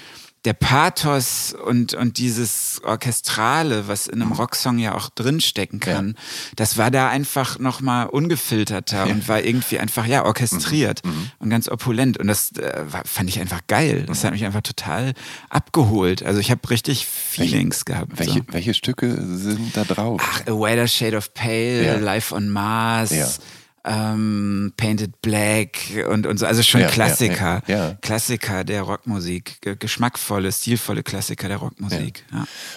[0.45, 6.15] der Pathos und, und dieses Orchestrale, was in einem Rocksong ja auch drinstecken kann,
[6.57, 11.01] das war da einfach nochmal ungefilterter und war irgendwie einfach, ja, orchestriert
[11.39, 12.17] und ganz opulent.
[12.17, 14.03] Und das äh, fand ich einfach geil.
[14.07, 15.13] Das hat mich einfach total
[15.49, 16.23] abgeholt.
[16.23, 18.11] Also ich habe richtig Feelings gehabt.
[18.17, 18.45] Welche, so.
[18.49, 20.21] welche Stücke sind da drauf?
[20.23, 21.95] Ach, A Wider Shade of Pale, Ja.
[21.95, 23.27] Life on Mars, Ja.
[23.85, 25.77] Ähm, Painted Black
[26.09, 26.45] und, und so.
[26.45, 27.61] Also schon Ja, Klassiker.
[27.67, 27.97] ja, ja.
[28.01, 29.61] Klassiker der Rockmusik.
[29.61, 32.23] Ge- Geschmackvolle, stilvolle Klassiker der Rockmusik.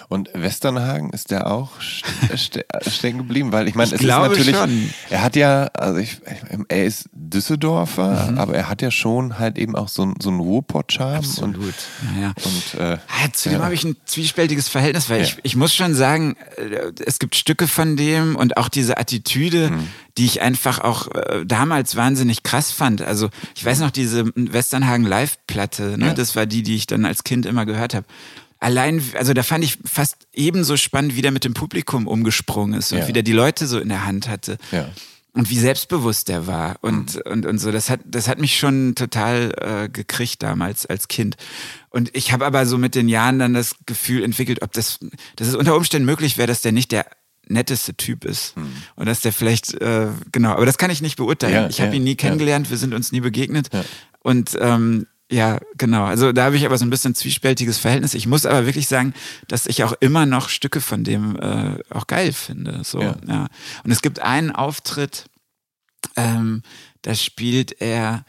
[0.08, 3.52] Und Westernhagen ist der auch st- ste- stecken geblieben?
[3.52, 4.90] Weil ich meine, es glaube ist natürlich, schon.
[5.10, 6.18] er hat ja, also ich,
[6.68, 8.38] er ist Düsseldorfer, Mhm.
[8.38, 11.18] aber er hat ja schon halt eben auch so, so einen Ruhrpott-Charme.
[11.18, 11.74] Und, Absolut.
[12.16, 12.32] Ja, ja.
[12.44, 15.94] und äh, Ah, zu dem habe ich ein zwiespältiges Verhältnis, weil ich, ich muss schon
[15.94, 19.88] sagen, äh, es gibt Stücke von dem und auch diese Attitüde, Mhm.
[20.18, 23.02] Die ich einfach auch äh, damals wahnsinnig krass fand.
[23.02, 26.06] Also ich weiß noch diese Westernhagen Live-Platte, ne?
[26.06, 26.14] Ja.
[26.14, 28.06] das war die, die ich dann als Kind immer gehört habe.
[28.58, 32.92] Allein, also da fand ich fast ebenso spannend, wie der mit dem Publikum umgesprungen ist
[32.92, 33.08] und Ja.
[33.08, 34.56] wie der die Leute so in der Hand hatte.
[34.72, 34.88] Ja.
[35.34, 37.70] Und wie selbstbewusst der war und, und, und so.
[37.70, 41.36] Das hat, das hat mich schon total äh, gekriegt damals als Kind.
[41.90, 44.98] Und ich habe aber so mit den Jahren dann das Gefühl entwickelt, ob das,
[45.36, 47.04] dass es unter Umständen möglich wäre, dass der nicht der
[47.48, 48.54] netteste Typ ist.
[48.96, 51.54] Und dass der vielleicht, äh, genau, aber das kann ich nicht beurteilen.
[51.54, 52.16] Ja, ich habe ja, ihn nie ja.
[52.16, 53.68] kennengelernt, wir sind uns nie begegnet.
[54.20, 56.04] Und ähm, ja, genau.
[56.04, 58.14] Also da habe ich aber so ein bisschen zwiespältiges Verhältnis.
[58.14, 59.12] Ich muss aber wirklich sagen,
[59.48, 62.82] dass ich auch immer noch Stücke von dem äh, auch geil finde.
[62.84, 63.16] So, Ja.
[63.26, 63.46] ja.
[63.82, 65.26] Und es gibt einen Auftritt,
[66.14, 66.62] ähm,
[67.02, 68.24] da spielt er.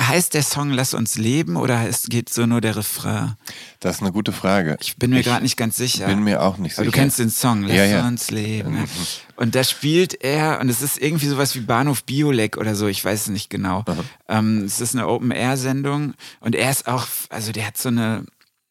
[0.00, 3.34] Heißt der Song Lass uns leben oder es geht so nur der Refrain?
[3.80, 4.76] das ist eine gute Frage.
[4.80, 6.06] Ich bin mir gerade nicht ganz sicher.
[6.06, 7.02] bin mir auch nicht Aber du sicher.
[7.02, 8.06] kennst den Song, Lass Ja, ja.
[8.06, 8.76] uns leben.
[8.76, 8.84] ja.
[9.36, 13.02] Und da spielt er, und es ist irgendwie sowas wie Bahnhof Biolek oder so, ich
[13.04, 13.84] weiß es nicht genau.
[14.28, 18.24] Ähm, es ist eine Open-Air-Sendung und er ist auch, also der hat so eine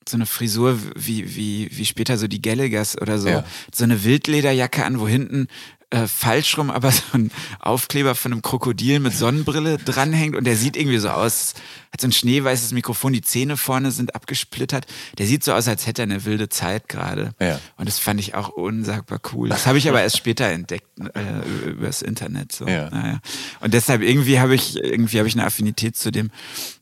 [0.07, 3.29] so eine Frisur wie, wie, wie später so die Gallaghers oder so.
[3.29, 3.43] Ja.
[3.71, 5.47] So eine Wildlederjacke an, wo hinten
[5.91, 10.55] äh, falsch rum, aber so ein Aufkleber von einem Krokodil mit Sonnenbrille dranhängt und der
[10.55, 11.55] sieht irgendwie so aus,
[11.91, 14.85] hat so ein schneeweißes Mikrofon, die Zähne vorne sind abgesplittert.
[15.17, 17.33] Der sieht so aus, als hätte er eine wilde Zeit gerade.
[17.39, 17.59] Ja.
[17.77, 19.49] Und das fand ich auch unsagbar cool.
[19.49, 22.51] Das habe ich aber erst später entdeckt, äh, übers Internet.
[22.51, 22.67] So.
[22.67, 22.89] Ja.
[22.89, 23.19] Naja.
[23.59, 26.29] Und deshalb irgendwie habe ich, irgendwie habe ich eine Affinität zu dem.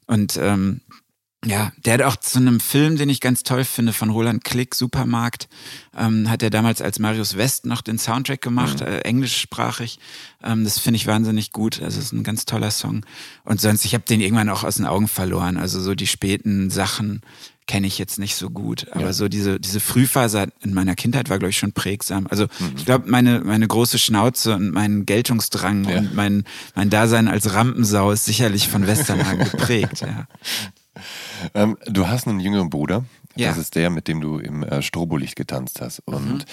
[0.07, 0.81] Und ähm,
[1.45, 4.73] ja, der hat auch zu einem Film, den ich ganz toll finde, von Roland Klick,
[4.73, 5.47] Supermarkt,
[5.95, 9.99] ähm, hat er damals als Marius West noch den Soundtrack gemacht, äh, englischsprachig.
[10.43, 11.81] Ähm, das finde ich wahnsinnig gut.
[11.81, 13.05] Also es ist ein ganz toller Song.
[13.43, 15.57] Und sonst, ich habe den irgendwann auch aus den Augen verloren.
[15.57, 17.21] Also so die späten Sachen
[17.67, 18.87] kenne ich jetzt nicht so gut.
[18.91, 19.13] Aber Ja.
[19.13, 22.25] so diese, diese Frühphase in meiner Kindheit war, glaube ich, schon prägsam.
[22.27, 22.47] Also
[22.77, 25.97] ich glaube, meine, meine große Schnauze und mein Geltungsdrang Ja.
[25.99, 26.45] und mein,
[26.75, 29.99] mein Dasein als Rampensau ist sicherlich von Westernhagen geprägt.
[30.01, 30.27] Ja.
[31.53, 33.03] Ähm, du hast einen jüngeren Bruder.
[33.35, 33.49] Ja.
[33.49, 35.99] Das ist der, mit dem du im äh, Strobolicht getanzt hast.
[36.05, 36.45] Und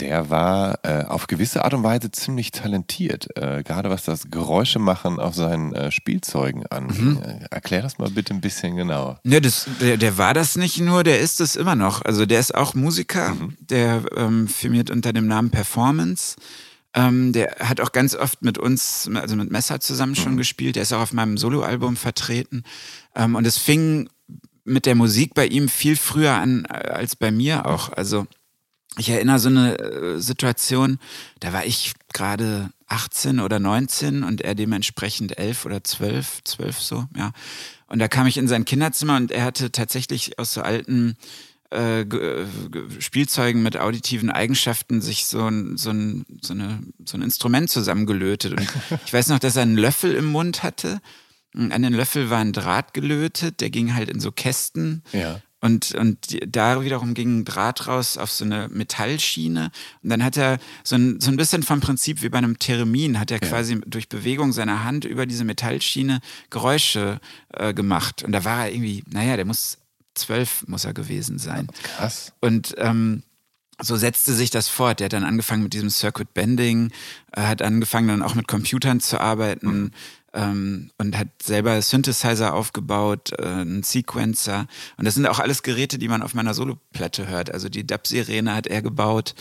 [0.00, 4.80] der war äh, auf gewisse Art und Weise ziemlich talentiert, äh, gerade was das Geräusche
[4.80, 6.86] machen auf seinen äh, Spielzeugen an.
[6.86, 7.22] Mhm.
[7.22, 9.20] Äh, erklär das mal bitte ein bisschen genauer.
[9.24, 12.02] Ja, das, der, der war das nicht nur, der ist es immer noch.
[12.04, 13.56] Also der ist auch Musiker, mhm.
[13.60, 16.36] der ähm, firmiert unter dem Namen Performance.
[16.92, 20.38] Ähm, der hat auch ganz oft mit uns, also mit Messer zusammen schon mhm.
[20.38, 20.76] gespielt.
[20.76, 22.64] Der ist auch auf meinem Soloalbum vertreten.
[23.14, 24.08] Ähm, und es fing
[24.64, 27.92] mit der Musik bei ihm viel früher an äh, als bei mir auch.
[27.92, 28.26] Also
[28.96, 30.98] ich erinnere so eine äh, Situation,
[31.40, 37.06] da war ich gerade 18 oder 19 und er dementsprechend 11 oder 12, 12 so,
[37.16, 37.32] ja.
[37.86, 41.16] Und da kam ich in sein Kinderzimmer und er hatte tatsächlich aus so alten
[41.70, 42.06] äh,
[42.98, 48.52] Spielzeugen mit auditiven Eigenschaften sich so ein, so ein, so eine, so ein Instrument zusammengelötet.
[48.52, 48.68] Und
[49.06, 51.00] ich weiß noch, dass er einen Löffel im Mund hatte.
[51.54, 55.02] An den Löffel war ein Draht gelötet, der ging halt in so Kästen.
[55.12, 55.40] Ja.
[55.64, 59.70] Und, und da wiederum ging ein Draht raus auf so eine Metallschiene.
[60.02, 63.18] Und dann hat er so ein, so ein bisschen vom Prinzip wie bei einem Theremin,
[63.18, 63.48] hat er ja.
[63.48, 67.18] quasi durch Bewegung seiner Hand über diese Metallschiene Geräusche
[67.54, 68.22] äh, gemacht.
[68.22, 69.78] Und da war er irgendwie, naja, der muss
[70.14, 71.68] zwölf, muss er gewesen sein.
[71.82, 72.34] Krass.
[72.42, 73.22] Und ähm,
[73.80, 75.00] so setzte sich das fort.
[75.00, 76.92] Der hat dann angefangen mit diesem Circuit Bending,
[77.32, 79.84] äh, hat angefangen dann auch mit Computern zu arbeiten.
[79.84, 79.90] Mhm
[80.34, 84.66] ähm, und hat selber Synthesizer aufgebaut, äh, einen Sequencer.
[84.96, 87.52] Und das sind auch alles Geräte, die man auf meiner Soloplatte hört.
[87.52, 89.34] Also die Dub-Sirene hat er gebaut,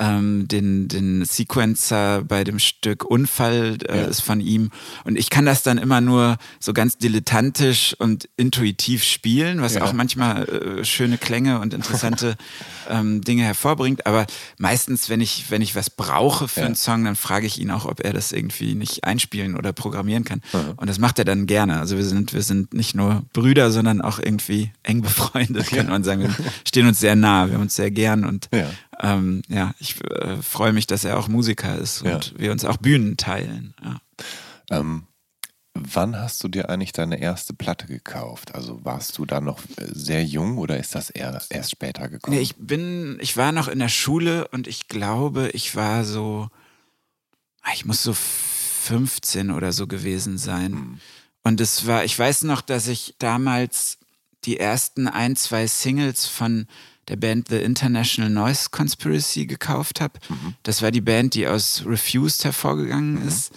[0.00, 4.04] ähm, den, den Sequencer bei dem Stück Unfall äh, ja.
[4.06, 4.70] ist von ihm.
[5.04, 9.82] Und ich kann das dann immer nur so ganz dilettantisch und intuitiv spielen, was ja.
[9.82, 12.36] auch manchmal äh, schöne Klänge und interessante
[12.88, 14.06] ähm, Dinge hervorbringt.
[14.06, 14.26] Aber
[14.58, 16.66] meistens, wenn ich, wenn ich was brauche für ja.
[16.66, 20.24] einen Song, dann frage ich ihn auch, ob er das irgendwie nicht einspielen oder programmieren
[20.24, 20.40] kann.
[20.54, 20.72] Mhm.
[20.76, 21.78] Und das macht er dann gerne.
[21.78, 26.04] Also wir sind, wir sind nicht nur Brüder, sondern auch irgendwie eng befreundet, könnte man
[26.04, 26.22] sagen.
[26.22, 26.34] Wir
[26.66, 28.48] stehen uns sehr nah, wir haben uns sehr gern und
[29.02, 32.38] ähm, ja ich äh, freue mich, dass er auch Musiker ist und ja.
[32.38, 33.74] wir uns auch Bühnen teilen.
[33.82, 34.00] Ja.
[34.70, 35.06] Ähm,
[35.74, 38.54] wann hast du dir eigentlich deine erste Platte gekauft?
[38.54, 42.36] Also warst du da noch äh, sehr jung oder ist das erst, erst später gekommen?
[42.36, 46.48] Nee, ich bin, ich war noch in der Schule und ich glaube, ich war so,
[47.62, 50.72] ah, ich muss so 15 oder so gewesen sein.
[50.72, 51.00] Mhm.
[51.42, 53.98] Und es war, ich weiß noch, dass ich damals
[54.44, 56.66] die ersten ein, zwei Singles von
[57.10, 60.14] der Band The International Noise Conspiracy gekauft habe.
[60.28, 60.54] Mhm.
[60.62, 63.28] Das war die Band, die aus Refused hervorgegangen mhm.
[63.28, 63.52] ist.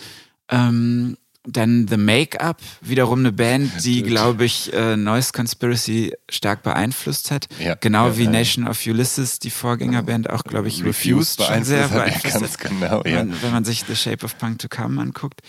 [0.50, 7.32] Ähm, dann The Make-up, wiederum eine Band, die, glaube ich, äh, Noise Conspiracy stark beeinflusst
[7.32, 7.48] hat.
[7.60, 8.32] Ja, genau ja, wie ja.
[8.32, 12.42] Nation of Ulysses, die Vorgängerband, auch, glaube ich, Refused, Refused schon sehr beeinflusst hat.
[12.42, 13.18] Ganz genau, ja.
[13.18, 15.42] Wenn, wenn, man sich The Shape of Punk to Come anguckt.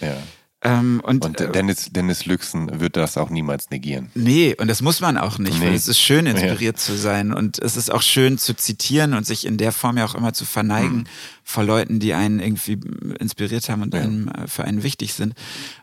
[0.66, 4.11] Ähm, und, und Dennis, Dennis Lüxen wird das auch niemals negieren.
[4.14, 5.66] Nee, und das muss man auch nicht, nee.
[5.66, 6.83] weil es ist schön, inspiriert ja.
[6.83, 10.07] zu sein und es ist auch schön zu zitieren und sich in der Form ja
[10.07, 11.07] auch immer zu verneigen mhm.
[11.44, 12.81] vor Leuten, die einen irgendwie
[13.18, 14.00] inspiriert haben und ja.
[14.00, 15.35] einem, äh, für einen wichtig sind.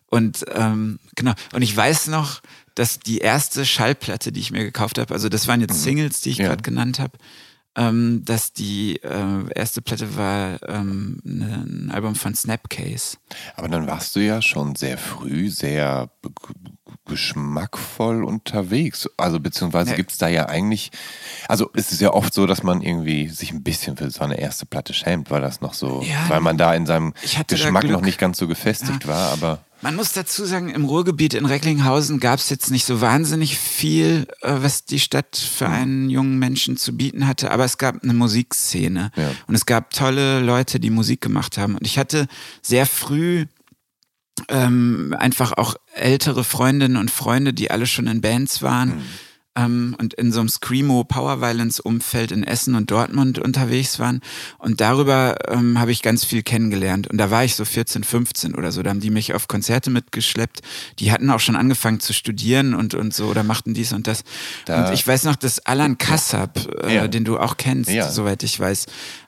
[0.08, 2.42] Und ähm, genau, und ich weiß noch,
[2.74, 5.84] dass die erste Schallplatte, die ich mir gekauft habe, also das waren jetzt mhm.
[5.84, 6.48] Singles, die ich ja.
[6.48, 7.20] gerade genannt habe,
[7.76, 13.18] ähm, dass die äh, erste Platte war ähm, ne, ein Album von Snapcase.
[13.56, 16.10] Aber dann warst du ja schon sehr früh sehr
[17.06, 19.10] geschmackvoll unterwegs.
[19.18, 19.96] Also beziehungsweise ja.
[19.96, 20.92] gibt es da ja eigentlich,
[21.48, 24.40] also es ist ja oft so, dass man irgendwie sich ein bisschen für so eine
[24.40, 27.14] erste Platte schämt, weil das noch so, ja, weil man da in seinem
[27.48, 29.10] Geschmack noch nicht ganz so gefestigt ja.
[29.10, 29.66] war, aber.
[29.82, 34.28] Man muss dazu sagen, im Ruhrgebiet in Recklinghausen gab es jetzt nicht so wahnsinnig viel,
[34.42, 35.74] äh, was die Stadt für mhm.
[35.74, 39.32] einen jungen Menschen zu bieten hatte, aber es gab eine Musikszene ja.
[39.48, 41.76] und es gab tolle Leute, die Musik gemacht haben.
[41.76, 42.28] Und ich hatte
[42.62, 43.46] sehr früh
[44.50, 48.90] ähm, einfach auch ältere Freundinnen und Freunde, die alle schon in Bands waren.
[48.90, 49.04] Mhm
[49.56, 54.22] ähm, und in so einem Screamo Power Violence Umfeld in Essen und Dortmund unterwegs waren.
[54.58, 57.08] Und darüber ähm, habe ich ganz viel kennengelernt.
[57.08, 58.82] Und da war ich so 14, 15 oder so.
[58.84, 60.62] Da haben die mich auf Konzerte mitgeschleppt.
[61.00, 64.24] Die hatten auch schon angefangen zu studieren und, und so oder machten dies und das.
[64.66, 67.08] Da und ich weiß noch, dass Alan Kassab, äh, ja.
[67.08, 68.10] den du auch kennst, ja.
[68.10, 68.86] soweit ich weiß,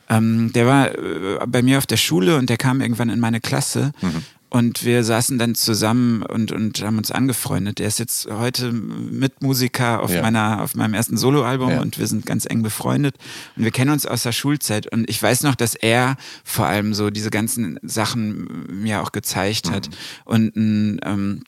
[0.10, 3.42] ähm, der war äh, bei mir auf der Schule und der kam irgendwann in meine
[3.42, 3.92] Klasse.
[4.02, 4.24] Mhm.
[4.54, 7.80] Und wir saßen dann zusammen und, und haben uns angefreundet.
[7.80, 10.22] Der ist jetzt heute Mitmusiker auf, ja.
[10.22, 11.82] meiner, auf meinem ersten Soloalbum ja.
[11.82, 13.16] und wir sind ganz eng befreundet.
[13.56, 14.86] Und wir kennen uns aus der Schulzeit.
[14.92, 19.72] Und ich weiß noch, dass er vor allem so diese ganzen Sachen mir auch gezeigt
[19.72, 19.90] hat.
[19.90, 19.94] Mhm.
[20.26, 21.44] Und ein ähm,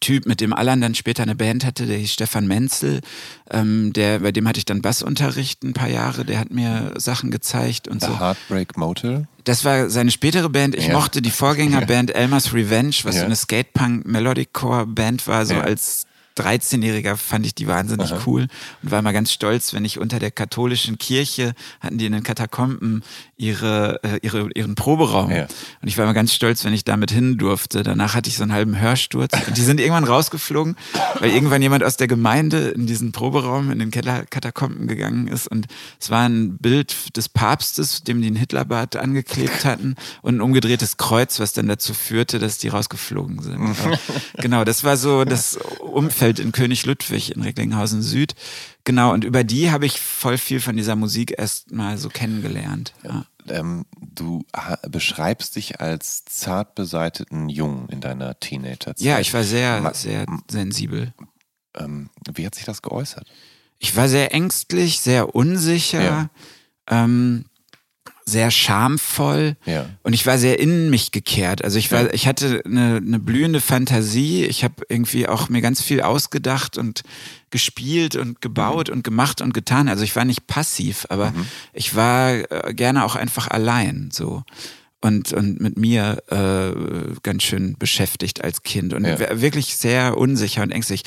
[0.00, 3.00] Typ, mit dem Alan dann später eine Band hatte, der hieß Stefan Menzel,
[3.50, 7.30] ähm, der, bei dem hatte ich dann Bassunterricht ein paar Jahre, der hat mir Sachen
[7.30, 8.20] gezeigt und The so.
[8.20, 9.26] Heartbreak Motel?
[9.44, 10.74] Das war seine spätere Band.
[10.74, 10.92] Ich ja.
[10.94, 12.16] mochte die Vorgängerband ja.
[12.20, 13.20] Elmer's Revenge, was ja.
[13.20, 18.22] so eine Skatepunk Melodic Core Band war, so als 13-Jähriger fand ich die wahnsinnig Aha.
[18.26, 18.46] cool
[18.82, 22.22] und war mal ganz stolz, wenn ich unter der katholischen Kirche hatten die in den
[22.22, 23.02] Katakomben
[23.36, 25.30] ihre, äh, ihre, ihren Proberaum.
[25.30, 25.44] Ja.
[25.82, 27.82] Und ich war mal ganz stolz, wenn ich damit hin durfte.
[27.82, 29.32] Danach hatte ich so einen halben Hörsturz.
[29.46, 30.76] Und die sind irgendwann rausgeflogen,
[31.20, 35.48] weil irgendwann jemand aus der Gemeinde in diesen Proberaum, in den Kellerkatakomben gegangen ist.
[35.48, 35.66] Und
[36.00, 40.96] es war ein Bild des Papstes, dem die einen Hitlerbart angeklebt hatten und ein umgedrehtes
[40.96, 43.56] Kreuz, was dann dazu führte, dass die rausgeflogen sind.
[43.56, 43.98] Aber
[44.38, 48.34] genau, das war so das Umfeld in König Ludwig in Recklinghausen Süd.
[48.84, 52.92] Genau, und über die habe ich voll viel von dieser Musik erst mal so kennengelernt.
[53.04, 53.26] Ja.
[53.48, 54.44] Ähm, du
[54.88, 59.00] beschreibst dich als zart beseiteten Jungen in deiner Teenagerzeit.
[59.00, 61.14] Ja, ich war sehr, Ma- sehr sensibel.
[61.76, 63.26] Ähm, wie hat sich das geäußert?
[63.78, 66.30] Ich war sehr ängstlich, sehr unsicher, Ja.
[66.88, 67.44] ähm,
[68.28, 69.86] sehr schamvoll Ja.
[70.02, 71.62] und ich war sehr in mich gekehrt.
[71.62, 72.12] Also ich war, Ja.
[72.12, 74.44] ich hatte eine, eine blühende Fantasie.
[74.44, 77.02] Ich habe irgendwie auch mir ganz viel ausgedacht und
[77.50, 79.88] gespielt und gebaut und gemacht und getan.
[79.88, 81.32] Also ich war nicht passiv, aber
[81.72, 84.42] ich war äh, gerne auch einfach allein so.
[85.02, 89.18] Und, und mit mir äh, ganz schön beschäftigt als Kind und Ja.
[89.18, 91.02] wir- wirklich sehr unsicher und ängstlich.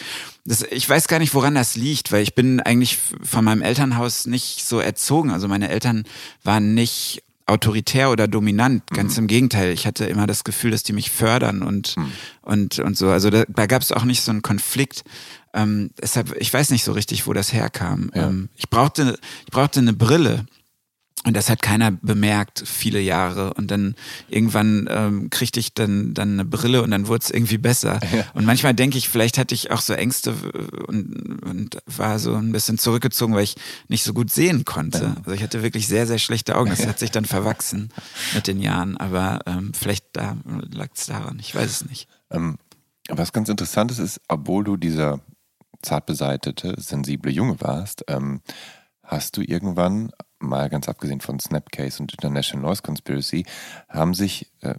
[0.45, 4.27] Das, ich weiß gar nicht, woran das liegt, weil ich bin eigentlich von meinem Elternhaus
[4.27, 5.31] nicht so erzogen.
[5.31, 6.03] Also meine Eltern
[6.43, 9.71] waren nicht autoritär oder dominant, ganz im Gegenteil.
[9.71, 11.95] Ich hatte immer das Gefühl, dass die mich fördern und,
[12.43, 13.09] und, und so.
[13.09, 15.03] Also da, da gab es auch nicht so einen Konflikt.
[15.55, 18.11] Ähm, deshalb, ich weiß nicht so richtig, wo das herkam.
[18.13, 18.27] Ja.
[18.27, 20.45] Ähm, ich, brauchte, ich brauchte eine Brille.
[21.25, 23.53] Und das hat keiner bemerkt, viele Jahre.
[23.55, 23.95] Und dann
[24.29, 27.99] irgendwann ähm, kriegte ich dann, dann eine Brille und dann wurde es irgendwie besser.
[28.33, 32.35] Und manchmal denke ich, vielleicht hatte ich auch so Ängste äh, und, und war so
[32.35, 33.55] ein bisschen zurückgezogen, weil ich
[33.89, 35.15] nicht so gut sehen konnte.
[35.17, 36.69] Also ich hatte wirklich sehr, sehr schlechte Augen.
[36.69, 37.89] Das hat sich dann verwachsen
[38.33, 38.95] mit den Jahren.
[38.97, 40.37] Aber ähm, vielleicht da
[40.71, 41.37] lag es daran.
[41.39, 42.07] Ich weiß es nicht.
[42.31, 42.57] Ähm,
[43.09, 45.19] was ganz interessant ist, ist, obwohl du dieser
[45.81, 48.41] zart beseitete, sensible Junge warst, ähm,
[49.09, 53.45] hast du irgendwann, mal ganz abgesehen von Snapcase und International Noise Conspiracy,
[53.89, 54.75] haben sich, äh,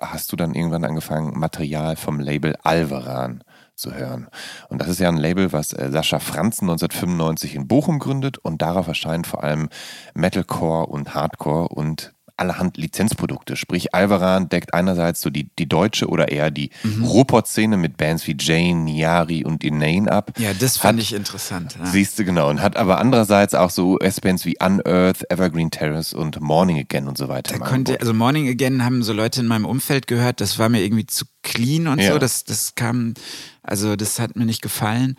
[0.00, 3.42] hast du dann irgendwann angefangen, Material vom Label Alvaran
[3.74, 4.28] zu hören.
[4.68, 8.62] Und das ist ja ein Label, was äh, Sascha Franzen 1995 in Bochum gründet und
[8.62, 9.68] darauf erscheinen vor allem
[10.14, 13.56] Metalcore und Hardcore und allerhand Lizenzprodukte.
[13.56, 16.70] Sprich, Alvaran deckt einerseits so die, die deutsche oder eher die
[17.02, 20.32] Ruhrpott-Szene mit Bands wie Jane, Niari und Inane ab.
[20.38, 21.76] Ja, das fand ich interessant.
[21.78, 21.86] Ja.
[21.86, 22.50] Siehst du genau.
[22.50, 27.16] Und hat aber andererseits auch so US-Bands wie Unearth, Evergreen Terrace und Morning Again und
[27.18, 27.58] so weiter.
[27.58, 30.82] Da konnte, also Morning Again haben so Leute in meinem Umfeld gehört, das war mir
[30.82, 32.12] irgendwie zu clean und Ja.
[32.12, 33.14] so, das, das kam,
[33.62, 35.16] also das hat mir nicht gefallen.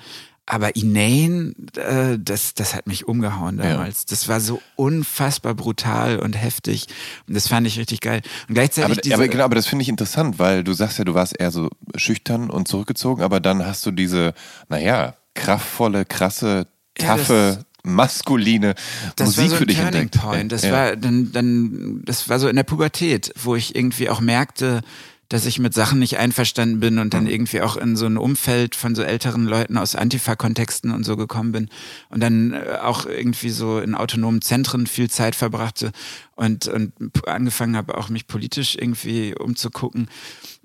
[0.50, 3.72] Aber Inane, äh, das, das hat mich umgehauen Ja.
[3.74, 4.06] damals.
[4.06, 6.88] Das war so unfassbar brutal und heftig.
[7.28, 8.22] Und das fand ich richtig geil.
[8.48, 11.14] Und gleichzeitig aber, aber genau, aber das finde ich interessant, weil du sagst ja, du
[11.14, 14.34] warst eher so schüchtern und zurückgezogen, aber dann hast du diese,
[14.70, 18.74] naja, kraftvolle, krasse, Ja, taffe, maskuline
[19.18, 20.24] das Musik war so ein für dich Turning entdeckt.
[20.24, 20.52] Point.
[20.52, 20.72] Das ja.
[20.72, 24.82] war dann, dann, das war so in der Pubertät, wo ich irgendwie auch merkte,
[25.30, 27.30] dass ich mit Sachen nicht einverstanden bin und dann Mhm.
[27.30, 31.52] irgendwie auch in so ein Umfeld von so älteren Leuten aus Antifa-Kontexten und so gekommen
[31.52, 31.70] bin
[32.10, 35.92] und dann äh, auch irgendwie so in autonomen Zentren viel Zeit verbrachte
[36.36, 36.94] und, und
[37.28, 40.10] angefangen habe, auch mich politisch irgendwie umzugucken.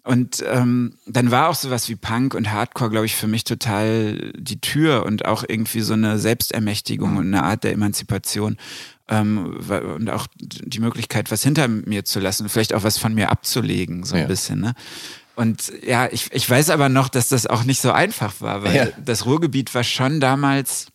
[0.04, 4.32] Und ähm, dann war auch sowas wie Punk und Hardcore, glaube ich, für mich total
[4.36, 8.56] die Tür und auch irgendwie so eine Selbstermächtigung und eine Art der Emanzipation
[9.08, 9.58] ähm,
[9.96, 14.04] und auch die Möglichkeit, was hinter mir zu lassen, vielleicht auch was von mir abzulegen,
[14.04, 14.26] so ein Ja.
[14.26, 14.60] bisschen.
[14.60, 14.74] Ne?
[15.34, 18.76] Und ja, ich, ich weiß aber noch, dass das auch nicht so einfach war, weil
[18.76, 18.86] Ja.
[19.04, 20.86] das Ruhrgebiet war schon damals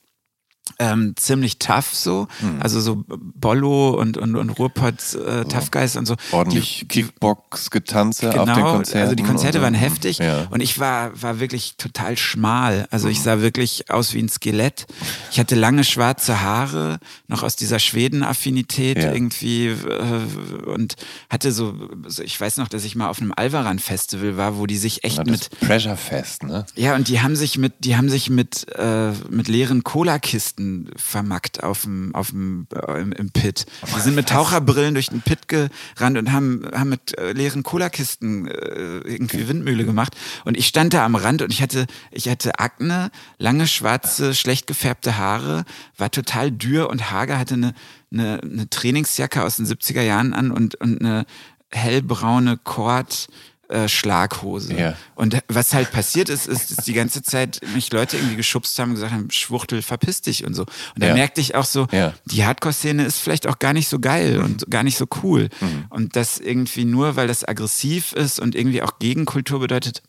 [0.80, 2.62] ähm, ziemlich tough so, Hm.
[2.62, 6.16] also so Bollo und, und, und Ruhrpott äh, Tough Guys und so.
[6.32, 9.02] Ordentlich Kickbox-Getanze auf den Genau, Konzerten.
[9.02, 9.64] also die Konzerte so.
[9.64, 10.48] waren heftig Ja.
[10.50, 12.88] und ich war, war wirklich total schmal.
[12.92, 14.86] Also ich sah wirklich aus wie ein Skelett.
[15.32, 19.14] Ich hatte lange schwarze Haare, noch aus dieser Schweden-Affinität Ja.
[19.14, 20.96] irgendwie äh, und
[21.30, 21.74] hatte so,
[22.08, 25.18] so, ich weiß noch, dass ich mal auf einem Alvaran-Festival war, wo die sich echt
[25.26, 26.66] Na, mit Pressure Fest, ne?
[26.76, 30.57] ja, und die haben sich mit, die haben sich mit, äh, mit leeren Cola-Kisten
[30.96, 33.66] vermackt auf dem, auf dem, äh, im, im Pit.
[33.96, 38.48] Die sind mit Taucherbrillen durch den Pit gerannt und haben, haben mit äh, leeren Cola-Kisten
[38.48, 40.16] äh, irgendwie Windmühle gemacht.
[40.46, 44.68] Und ich stand da am Rand und ich hatte, ich hatte Akne, lange schwarze, schlecht
[44.68, 45.64] gefärbte Haare,
[45.98, 47.74] war total dürr und hager, hatte eine,
[48.12, 51.26] eine, eine Trainingsjacke aus den 70er Jahren an und, und eine
[51.72, 53.28] hellbraune Kord,
[53.70, 54.74] äh, Schlaghose.
[54.74, 54.94] Ja.
[55.16, 58.90] Und was halt passiert ist, ist, dass die ganze Zeit mich Leute irgendwie geschubst haben
[58.90, 60.62] und gesagt haben, Schwuchtel, verpiss dich und so.
[60.64, 60.70] Und
[61.04, 61.14] da Ja.
[61.14, 62.14] merkte ich auch so, Ja.
[62.26, 65.50] die Hardcore-Szene ist vielleicht auch gar nicht so geil und gar nicht so cool.
[65.90, 70.02] Und das irgendwie nur, weil das aggressiv ist und irgendwie auch Gegenkultur bedeutet,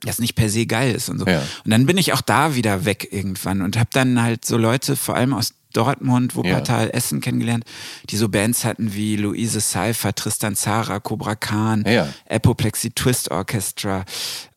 [0.00, 1.26] das nicht per se geil ist und so.
[1.26, 1.42] Ja.
[1.64, 4.96] Und dann bin ich auch da wieder weg irgendwann und habe dann halt so Leute,
[4.96, 6.92] vor allem aus Dortmund, Wuppertal, Ja.
[6.94, 7.64] Essen kennengelernt,
[8.08, 12.08] die so Bands hatten wie Luise Seifer, Tristan Zara, Cobra Khan, Ja.
[12.28, 14.04] Apoplexy Twist Orchestra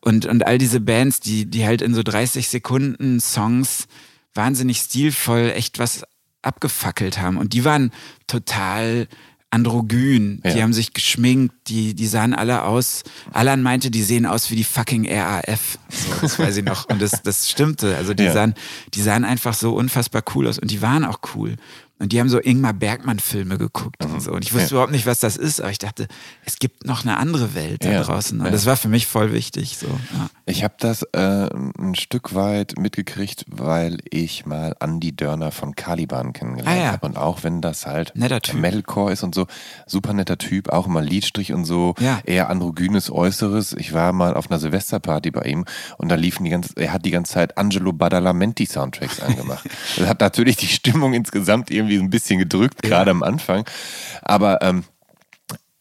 [0.00, 3.86] und, und all diese Bands, die, die halt in so 30 Sekunden Songs
[4.34, 6.02] wahnsinnig stilvoll echt was
[6.42, 7.36] abgefackelt haben.
[7.36, 7.92] Und die waren
[8.26, 9.06] total
[9.54, 10.40] androgyn.
[10.44, 10.62] Die Ja.
[10.62, 13.02] haben sich geschminkt, die, die sahen alle aus.
[13.32, 15.78] Alan meinte, die sehen aus wie die fucking RAF.
[15.88, 16.88] So, das weiß ich noch.
[16.88, 17.96] Und das, das stimmte.
[17.96, 18.32] Also die Ja.
[18.32, 18.54] sahen,
[18.94, 20.58] die sahen einfach so unfassbar cool aus.
[20.58, 21.56] Und die waren auch cool.
[22.00, 24.32] Und die haben so Ingmar Bergmann-Filme geguckt und so.
[24.32, 24.68] Und ich wusste Mhm.
[24.68, 24.72] Ja.
[24.72, 26.08] überhaupt nicht, was das ist, aber ich dachte,
[26.44, 28.02] es gibt noch eine andere Welt da Ja.
[28.02, 28.38] draußen.
[28.40, 28.50] Und Ja.
[28.52, 29.78] das war für mich voll wichtig.
[29.78, 29.86] So.
[30.44, 36.32] Ich habe das äh, ein Stück weit mitgekriegt, weil ich mal Andy Dörner von Caliban
[36.32, 37.06] kennengelernt Ah, habe.
[37.06, 38.12] Und auch wenn das halt.
[38.16, 39.46] Metalcore ist und so,
[39.86, 43.72] super netter Typ, auch immer Liedstrich und so, eher androgynes Äußeres.
[43.78, 45.64] Ich war mal auf einer Silvesterparty bei ihm
[45.96, 49.64] und da liefen die ganze, er hat die ganze Zeit Angelo Badalamenti Soundtracks angemacht.
[49.96, 53.64] das hat natürlich die Stimmung insgesamt irgendwie ein bisschen gedrückt, gerade am Anfang.
[54.22, 54.84] Aber ähm,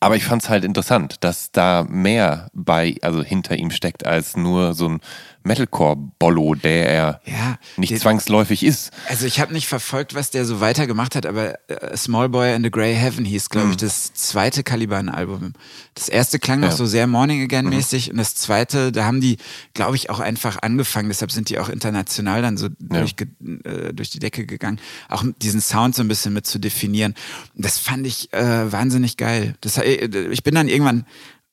[0.04, 4.36] aber ich fand es halt interessant, dass da mehr bei, also hinter ihm steckt, als
[4.36, 5.00] nur so ein
[5.44, 8.92] Metalcore-Bollo, der er Ja, nicht der- zwangsläufig ist.
[9.10, 12.66] Also ich habe nicht verfolgt, was der so weitergemacht hat, aber äh, Small Boy and
[12.66, 15.54] the Grey Heaven hieß, glaube ich, das zweite Caliban-Album.
[15.96, 16.72] Das erste klang noch Mhm.
[16.72, 16.74] Ja.
[16.76, 16.78] Mhm.
[16.78, 19.38] so sehr Morning Again-mäßig und das zweite, da haben die,
[19.74, 21.10] glaube ich, auch einfach angefangen.
[21.10, 23.16] Deshalb sind die auch international dann so durch,
[23.64, 24.80] äh, durch die Decke gegangen,
[25.10, 27.14] auch diesen Sound so ein bisschen mit zu definieren.
[27.56, 29.56] Das fand ich äh, wahnsinnig geil.
[29.62, 31.06] Das, äh, ich bin dann irgendwann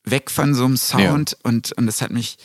[0.05, 2.38] weg von so einem Sound und, und das hat mich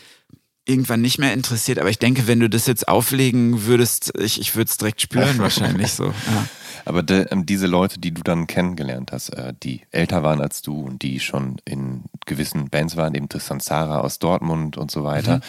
[0.65, 4.55] irgendwann nicht mehr interessiert, aber ich denke, wenn du das jetzt auflegen würdest, ich, ich
[4.55, 6.05] würde es direkt spüren wahrscheinlich so.
[6.07, 6.45] Ja.
[6.87, 10.61] Aber de, ähm, diese Leute, die du dann kennengelernt hast, äh, die älter waren als
[10.61, 15.03] du und die schon in gewissen Bands waren, eben Tristan Zara aus Dortmund und so
[15.03, 15.39] weiter,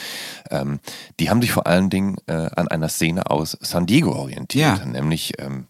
[0.50, 0.80] ähm,
[1.20, 4.84] die haben sich vor allen Dingen äh, an einer Szene aus San Diego orientiert, Ja.
[4.86, 5.66] nämlich ähm,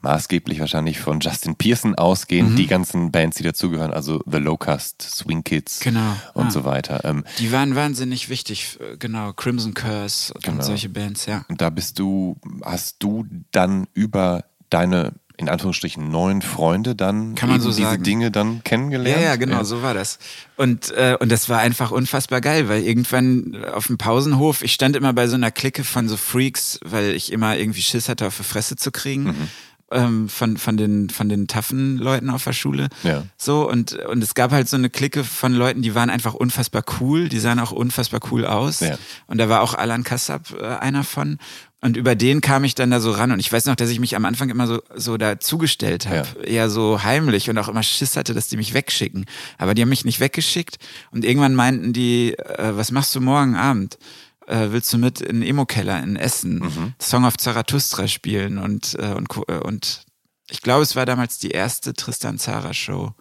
[0.00, 5.44] maßgeblich wahrscheinlich von Justin Pearson ausgehend, die ganzen Bands, die dazugehören, also The Locust, Swing
[5.44, 6.50] Kids Genau, und ah.
[6.50, 7.04] so weiter.
[7.04, 10.62] Ähm, Die waren wahnsinnig wichtig, äh, genau, Crimson Curse und Genau.
[10.62, 11.44] solche Bands, ja.
[11.48, 17.48] Und da bist du, hast du dann über deine, in Anführungsstrichen, neuen Freunde dann Kann
[17.48, 18.04] man so diese sagen.
[18.04, 19.20] Dinge dann kennengelernt?
[19.20, 20.18] Ja, ja, genau, so war das.
[20.56, 24.94] Und, äh, und das war einfach unfassbar geil, weil irgendwann auf dem Pausenhof, ich stand
[24.94, 28.36] immer bei so einer Clique von so Freaks, weil ich immer irgendwie Schiss hatte, auf
[28.36, 29.24] die Fresse zu kriegen.
[29.24, 29.48] Mhm.
[29.90, 32.88] Ähm, von, von den, von den taffen Leuten auf der Schule.
[33.02, 33.24] Ja.
[33.36, 36.84] So, und, und es gab halt so eine Clique von Leuten, die waren einfach unfassbar
[37.00, 38.80] cool, die sahen auch unfassbar cool aus.
[38.80, 38.96] Ja.
[39.26, 41.38] Und da war auch Alan Kassab äh, einer von.
[41.84, 43.30] Und über den kam ich dann da so ran.
[43.30, 46.26] Und ich weiß noch, dass ich mich am Anfang immer so, so da zugestellt habe.
[46.40, 46.44] Ja.
[46.44, 49.26] Eher so heimlich und auch immer Schiss hatte, dass die mich wegschicken.
[49.58, 50.78] Aber die haben mich nicht weggeschickt.
[51.10, 53.98] Und irgendwann meinten die, äh, was machst du morgen Abend?
[54.46, 56.94] Äh, willst du mit in den Emo-Keller in Essen Mhm.
[56.98, 58.56] Song of Zarathustra spielen?
[58.56, 60.06] Und, äh, und, äh, und
[60.48, 63.12] ich glaube, es war damals die erste Tristan Zara Show.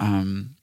[0.00, 0.54] Ähm,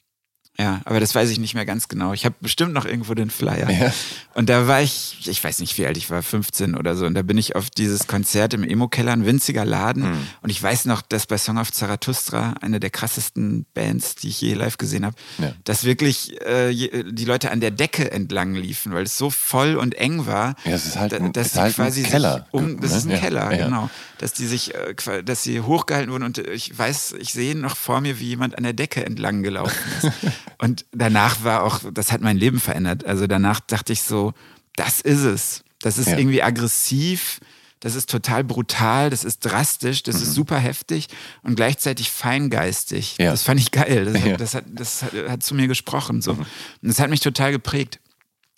[0.58, 2.14] ja, aber das weiß ich nicht mehr ganz genau.
[2.14, 3.70] Ich habe bestimmt noch irgendwo den Flyer.
[3.70, 3.93] Ja.
[4.34, 7.06] Und da war ich, ich weiß nicht, wie alt ich war, 15 oder so.
[7.06, 10.03] Und da bin ich auf dieses Konzert im Emo-Keller, ein winziger Laden.
[10.03, 10.28] Hm.
[10.41, 14.41] Und ich weiß noch, dass bei Song of Zarathustra, eine der krassesten Bands, die ich
[14.41, 15.53] je live gesehen habe, Ja.
[15.64, 19.95] dass wirklich äh, die Leute an der Decke entlang liefen, weil es so voll und
[19.95, 20.56] eng war.
[20.66, 22.91] Ja, es ist halt ein- da- dass ist halt ein quasi Keller, Sich um, das
[22.91, 22.97] ne?
[22.97, 23.89] ist ein Ja, Keller, genau.
[24.20, 28.01] Dass die sich, äh, dass sie hochgehalten wurden und ich weiß, ich sehe noch vor
[28.01, 30.11] mir, wie jemand an der Decke entlang gelaufen ist.
[30.57, 33.05] und danach war auch, das hat mein Leben verändert.
[33.05, 34.34] Also danach dachte ich so,
[34.76, 35.63] das ist es.
[35.80, 36.18] Das ist Ja.
[36.18, 37.39] irgendwie aggressiv.
[37.82, 41.07] Das ist total brutal, das ist drastisch, das ist super heftig
[41.43, 43.16] und gleichzeitig feingeistig.
[43.20, 43.26] Mhm.
[43.26, 43.32] Ja.
[43.32, 44.05] Das fand ich geil.
[44.05, 44.20] Das, Ja.
[44.28, 44.32] Mhm.
[44.34, 46.22] hat, das, hat, das hat, hat zu mir gesprochen.
[46.22, 46.32] So.
[46.32, 46.45] Und
[46.82, 47.99] das hat mich total geprägt.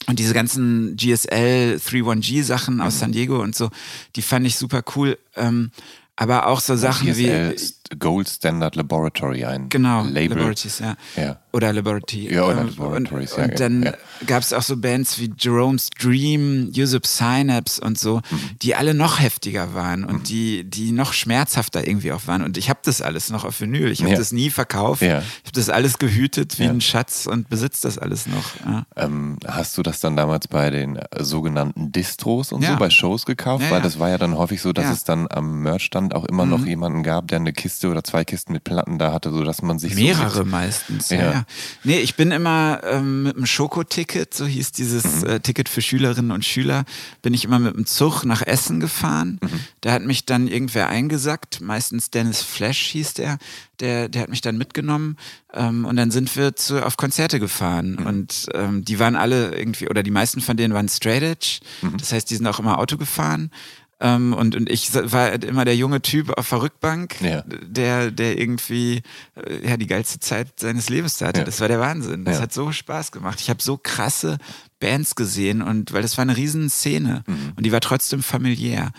[0.07, 3.69] Und diese ganzen GSL 31G Sachen aus San Diego und so,
[4.15, 5.17] die fand ich super cool.
[5.35, 5.71] Ähm,
[6.17, 7.55] aber auch so Sachen wie.
[7.99, 10.35] Gold Standard Laboratory, ein Genau, Label.
[10.37, 10.97] Laboratories, ja.
[11.15, 11.37] Ja.
[11.53, 12.33] Oder Laboratory.
[12.33, 13.93] Ja, oder Ähm, Laboratories, und, ja, und dann ja.
[14.25, 18.39] gab es auch so Bands wie Jerome's Dream, Yusuf Synapse und so, Mhm.
[18.61, 22.43] die alle noch heftiger waren und die, die noch schmerzhafter irgendwie auch waren.
[22.43, 23.89] Und ich habe das alles noch auf Vinyl.
[23.89, 24.17] Ich habe Ja.
[24.17, 25.01] das nie verkauft.
[25.01, 28.83] Ich habe das alles gehütet wie ein Schatz und besitze das alles noch.
[28.97, 33.25] Ähm, hast du das dann damals bei den äh, sogenannten Distros und so bei Shows
[33.25, 33.63] gekauft?
[33.71, 36.25] Weil das war ja dann häufig so, dass es dann am Merch dann Land auch
[36.25, 39.61] immer noch jemanden gab, der eine Kiste oder zwei Kisten mit Platten da hatte, sodass
[39.61, 41.17] man sich Mehrere so meistens, ja.
[41.17, 41.31] Ja.
[41.31, 41.45] ja.
[41.83, 45.27] Nee, ich bin immer ähm, mit dem Schokoticket, so hieß dieses Mhm.
[45.29, 46.85] äh, Ticket für Schülerinnen und Schüler,
[47.21, 49.39] bin ich immer mit dem Zug nach Essen gefahren.
[49.41, 49.59] Mhm.
[49.81, 53.37] Da hat mich dann irgendwer eingesackt, meistens Dennis Flash hieß der,
[53.79, 55.17] der, der hat mich dann mitgenommen
[55.53, 58.05] ähm, und dann sind wir zu, auf Konzerte gefahren Mhm.
[58.05, 61.97] und ähm, die waren alle irgendwie, oder die meisten von denen waren Straight Edge, Mhm.
[61.97, 63.51] das heißt, die sind auch immer Auto gefahren.
[63.99, 67.41] Ähm, und, und ich war halt immer der junge Typ auf der Rückbank, Ja.
[67.47, 69.01] der, der irgendwie
[69.35, 71.39] äh, ja, die geilste Zeit seines Lebens hatte.
[71.39, 71.45] Ja.
[71.45, 72.23] Das war der Wahnsinn.
[72.23, 73.41] Das hat so Spaß gemacht.
[73.41, 74.37] Ich habe so krasse
[74.79, 77.53] Bands gesehen und weil das war eine riesen Szene Mhm.
[77.55, 78.91] und die war trotzdem familiär.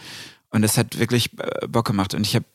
[0.50, 2.14] Und das hat wirklich äh, Bock gemacht.
[2.14, 2.46] Und ich habe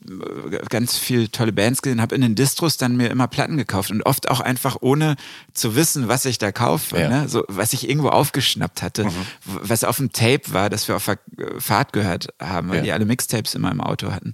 [0.52, 3.92] äh, ganz viel tolle Bands gesehen, habe in den Distros dann mir immer Platten gekauft
[3.92, 5.16] und oft auch einfach ohne
[5.54, 6.98] zu wissen, was ich da kaufe.
[7.00, 7.08] Ja.
[7.08, 7.14] Mhm.
[7.16, 7.30] Ne?
[7.30, 9.12] So, was ich irgendwo aufgeschnappt hatte, w-
[9.46, 11.20] was auf dem Tape war, das wir auf der
[11.60, 12.82] Fahrt gehört haben, weil Ja.
[12.84, 14.34] die alle Mixtapes immer im Auto hatten.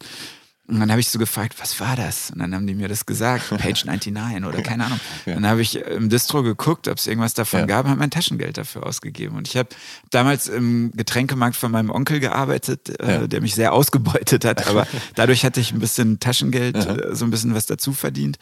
[0.70, 2.30] Und dann habe ich so gefragt, was war das?
[2.32, 5.00] Und dann haben die mir das gesagt, Page 99 oder keine Ahnung.
[5.26, 7.66] Dann habe ich im Distro geguckt, ob es irgendwas davon Ja.
[7.66, 9.36] gab, habe mein Taschengeld dafür ausgegeben.
[9.36, 9.70] Und ich habe
[10.12, 13.28] damals im Getränkemarkt von meinem Onkel gearbeitet, äh, Ja.
[13.28, 17.32] der mich sehr ausgebeutet hat, aber dadurch hatte ich ein bisschen Taschengeld, äh, so ein
[17.32, 18.38] bisschen was dazu verdient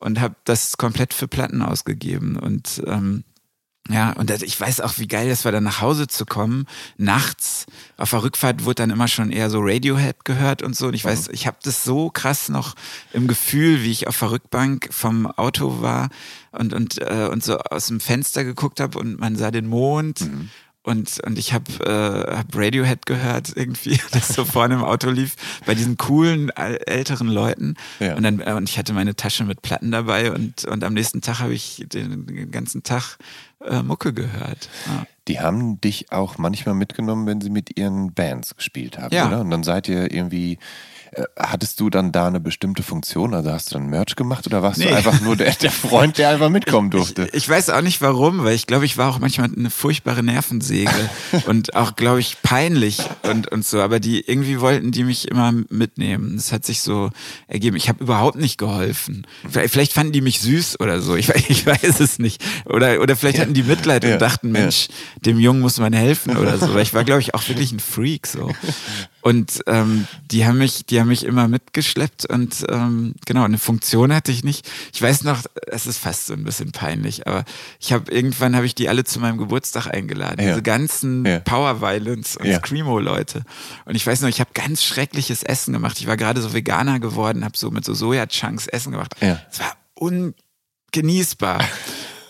[0.00, 2.36] und habe das komplett für Platten ausgegeben.
[2.36, 3.22] Und ähm,
[3.88, 6.66] ja, und das, ich weiß auch, wie geil das war, dann nach Hause zu kommen.
[6.98, 7.66] Nachts
[7.96, 10.88] auf der Rückfahrt wurde dann immer schon eher so Radiohead gehört und so.
[10.88, 12.74] Und ich weiß, ich habe das so krass noch
[13.14, 16.10] im Gefühl, wie ich auf der Rückbank vom Auto war
[16.52, 20.20] und, und, äh, und so aus dem Fenster geguckt habe und man sah den Mond.
[20.88, 25.36] Und, und ich habe äh, hab Radiohead gehört irgendwie, das so vorne im Auto lief,
[25.66, 27.74] bei diesen coolen äl- älteren Leuten.
[28.00, 28.14] Ja.
[28.16, 31.20] Und, dann, äh, und ich hatte meine Tasche mit Platten dabei und, und am nächsten
[31.20, 33.18] Tag habe ich den ganzen Tag
[33.64, 34.68] äh, Mucke gehört.
[34.86, 35.06] Ja.
[35.28, 39.26] Die haben dich auch manchmal mitgenommen, wenn sie mit ihren Bands gespielt haben, Ja.
[39.28, 39.40] oder?
[39.40, 40.58] Und dann seid ihr irgendwie, äh,
[41.38, 43.34] hattest du dann da eine bestimmte Funktion?
[43.34, 44.86] Also hast du dann Merch gemacht oder warst Nee.
[44.88, 47.26] du einfach nur der, der Freund, der einfach mitkommen durfte?
[47.28, 50.22] Ich, ich weiß auch nicht warum, weil ich glaube, ich war auch manchmal eine furchtbare
[50.22, 50.90] Nervensäge
[51.46, 53.80] und auch, glaube ich, peinlich und, und so.
[53.80, 56.34] Aber die irgendwie wollten die mich immer mitnehmen.
[56.36, 57.10] Das hat sich so
[57.46, 57.76] ergeben.
[57.76, 59.26] Ich habe überhaupt nicht geholfen.
[59.48, 61.16] Vielleicht, vielleicht fanden die mich süß oder so.
[61.16, 62.42] Ich, weiß- ich weiß es nicht.
[62.66, 64.14] Oder, oder vielleicht hatten die Mitleid Ja.
[64.14, 64.60] und dachten, Ja.
[64.62, 64.88] Mensch,
[65.24, 66.74] dem Jungen muss man helfen oder so.
[66.74, 68.50] Weil ich war, glaube ich, auch wirklich ein Freak so.
[69.28, 74.14] Und ähm, die haben mich, die haben mich immer mitgeschleppt und ähm, genau, eine Funktion
[74.14, 74.66] hatte ich nicht.
[74.94, 77.44] Ich weiß noch, es ist fast so ein bisschen peinlich, aber
[77.78, 80.40] ich habe irgendwann habe ich die alle zu meinem Geburtstag eingeladen.
[80.40, 80.48] Ja.
[80.52, 81.40] Diese ganzen Ja.
[81.40, 82.56] Power Violence und Ja.
[82.58, 83.42] Screamo-Leute.
[83.84, 86.00] Und ich weiß noch, ich habe ganz schreckliches Essen gemacht.
[86.00, 89.14] Ich war gerade so Veganer geworden, habe so mit so Soja-Chunks Essen gemacht.
[89.20, 89.42] Ja.
[89.52, 91.62] Es war ungenießbar.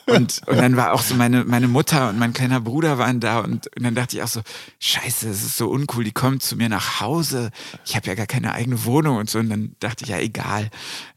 [0.08, 3.40] Und, und dann war auch so meine, meine Mutter und mein kleiner Bruder waren da
[3.40, 4.40] und, und dann dachte ich auch so,
[4.80, 7.50] scheiße, das ist so uncool, die kommen zu mir nach Hause,
[7.84, 10.70] ich habe ja gar keine eigene Wohnung und so und dann dachte ich, ja egal.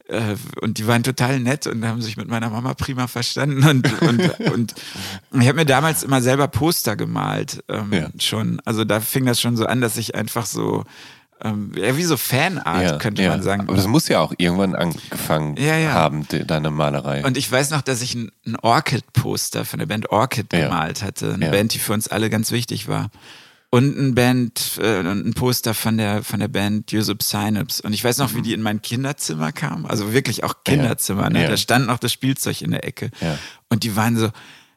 [0.08, 4.02] Äh, Und die waren total nett und haben sich mit meiner Mama prima verstanden und,
[4.02, 4.74] und, und
[5.40, 8.08] ich habe mir damals immer selber Poster gemalt, ähm, Ja.
[8.18, 8.60] schon.
[8.64, 10.84] Also da fing das schon so an, dass ich einfach so,
[11.44, 13.62] ähm, ja, wie so Fanart, könnte man sagen.
[13.62, 15.92] Aber das muss ja auch irgendwann angefangen Ja, ja.
[15.92, 17.24] haben, de, deine Malerei.
[17.24, 20.64] Und ich weiß noch, dass ich ein, ein Orchid-Poster von der Band Orchid Ja.
[20.68, 21.34] gemalt hatte.
[21.34, 21.50] Eine Ja.
[21.50, 23.10] Band, die für uns alle ganz wichtig war.
[23.70, 27.82] Und ein Band, äh, ein Poster von der, von der Band Joseph Synapse.
[27.82, 29.86] Und ich weiß noch, wie die in mein Kinderzimmer kamen.
[29.86, 31.30] Also wirklich auch Kinderzimmer.
[31.30, 31.38] Ne?
[31.38, 31.44] Mhm.
[31.44, 31.48] Ja.
[31.50, 33.10] Da stand noch das Spielzeug in der Ecke.
[33.22, 33.38] Ja.
[33.70, 34.28] Und die waren so,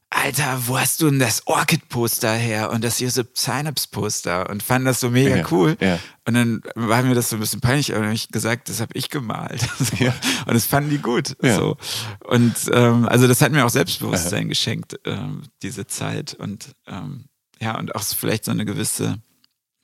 [0.09, 4.49] Alter, wo hast du denn das Orchid-Poster her und das Joseph Synapse-Poster?
[4.49, 5.47] Und fanden das so mega Ja.
[5.51, 5.75] cool.
[5.81, 5.99] Ja.
[6.25, 8.79] Und dann war mir das so ein bisschen peinlich, aber dann habe ich gesagt, das
[8.79, 9.61] habe ich gemalt.
[9.77, 10.05] So.
[10.05, 11.35] Und das fanden die gut.
[11.41, 11.55] Ja.
[11.57, 11.77] So.
[12.23, 16.33] Und ähm, also das hat mir auch Selbstbewusstsein geschenkt, ähm, diese Zeit.
[16.33, 17.25] Und ähm,
[17.59, 19.17] ja, und auch vielleicht so eine gewisse,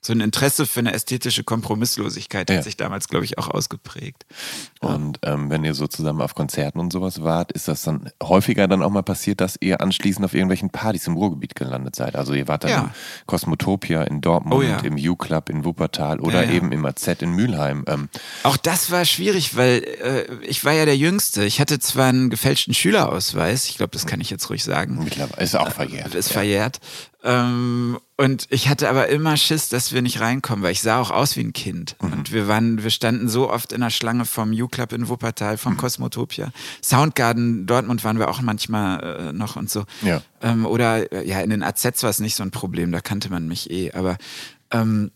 [0.04, 2.56] so ein Interesse für eine ästhetische Kompromisslosigkeit Ja.
[2.56, 4.26] hat sich damals, glaube ich, auch ausgeprägt.
[4.80, 8.66] Und ähm, wenn ihr so zusammen auf Konzerten und sowas wart, ist das dann häufiger
[8.66, 12.16] dann auch mal passiert, dass ihr anschließend auf irgendwelchen Partys im Ruhrgebiet gelandet seid?
[12.16, 12.80] Also ihr wart dann Ja.
[12.82, 12.90] im
[13.26, 14.78] Kosmotopia in Dortmund, Oh ja.
[14.80, 17.84] im U-Club in Wuppertal oder eben im AZ in Mülheim.
[17.86, 18.08] Ähm,
[18.42, 21.44] Auch das war schwierig, weil äh, ich war ja der Jüngste.
[21.44, 24.98] Ich hatte zwar einen gefälschten Schülerausweis, ich glaube, das kann ich jetzt ruhig sagen.
[25.04, 26.14] mittlerweile ist auch verjährt.
[26.16, 26.32] Ist ja.
[26.34, 26.80] verjährt.
[27.24, 31.10] Ähm, und ich hatte aber immer Schiss, dass wir nicht reinkommen, weil ich sah auch
[31.10, 31.96] aus wie ein Kind.
[32.00, 32.12] Mhm.
[32.12, 35.58] Und wir waren, wir standen so oft in der Schlange vom U-Club in Wuppertal, Mhm.
[35.58, 36.50] vom Kosmotopia.
[36.82, 39.84] Soundgarden Dortmund waren wir auch manchmal äh, noch und so.
[40.02, 40.22] Ja.
[40.40, 43.30] Ähm, oder äh, ja, in den AZs war es nicht so ein Problem, da kannte
[43.30, 43.92] man mich eh.
[43.92, 44.18] Aber
[44.70, 45.10] ähm,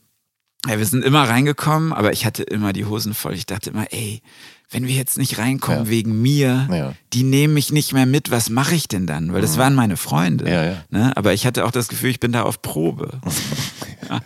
[0.67, 3.35] ja, wir sind immer reingekommen, aber ich hatte immer die Hosen voll.
[3.35, 4.23] Ich dachte immer, ey,
[4.71, 5.91] wenn wir jetzt nicht reinkommen Ja.
[5.91, 6.93] wegen mir, Ja.
[7.13, 9.33] die nehmen mich nicht mehr mit, was mache ich denn dann?
[9.33, 10.51] Weil das waren meine Freunde.
[10.51, 10.85] Ja, ja.
[10.91, 11.17] Ne?
[11.17, 13.21] Aber ich hatte auch das Gefühl, ich bin da auf Probe.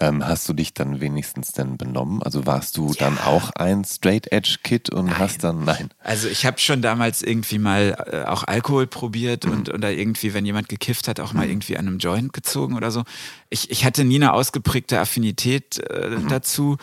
[0.00, 2.22] ähm, hast du dich dann wenigstens denn benommen?
[2.22, 5.18] Also warst du dann auch ein Straight Edge Kid und nein.
[5.18, 5.90] hast dann nein?
[6.02, 9.52] Also ich habe schon damals irgendwie mal äh, auch Alkohol probiert mhm.
[9.52, 11.52] und oder irgendwie, wenn jemand gekifft hat, auch mal mhm.
[11.52, 13.04] irgendwie an einem Joint gezogen oder so.
[13.50, 16.28] Ich, ich hatte nie eine ausgeprägte Affinität äh, mhm.
[16.28, 16.78] dazu.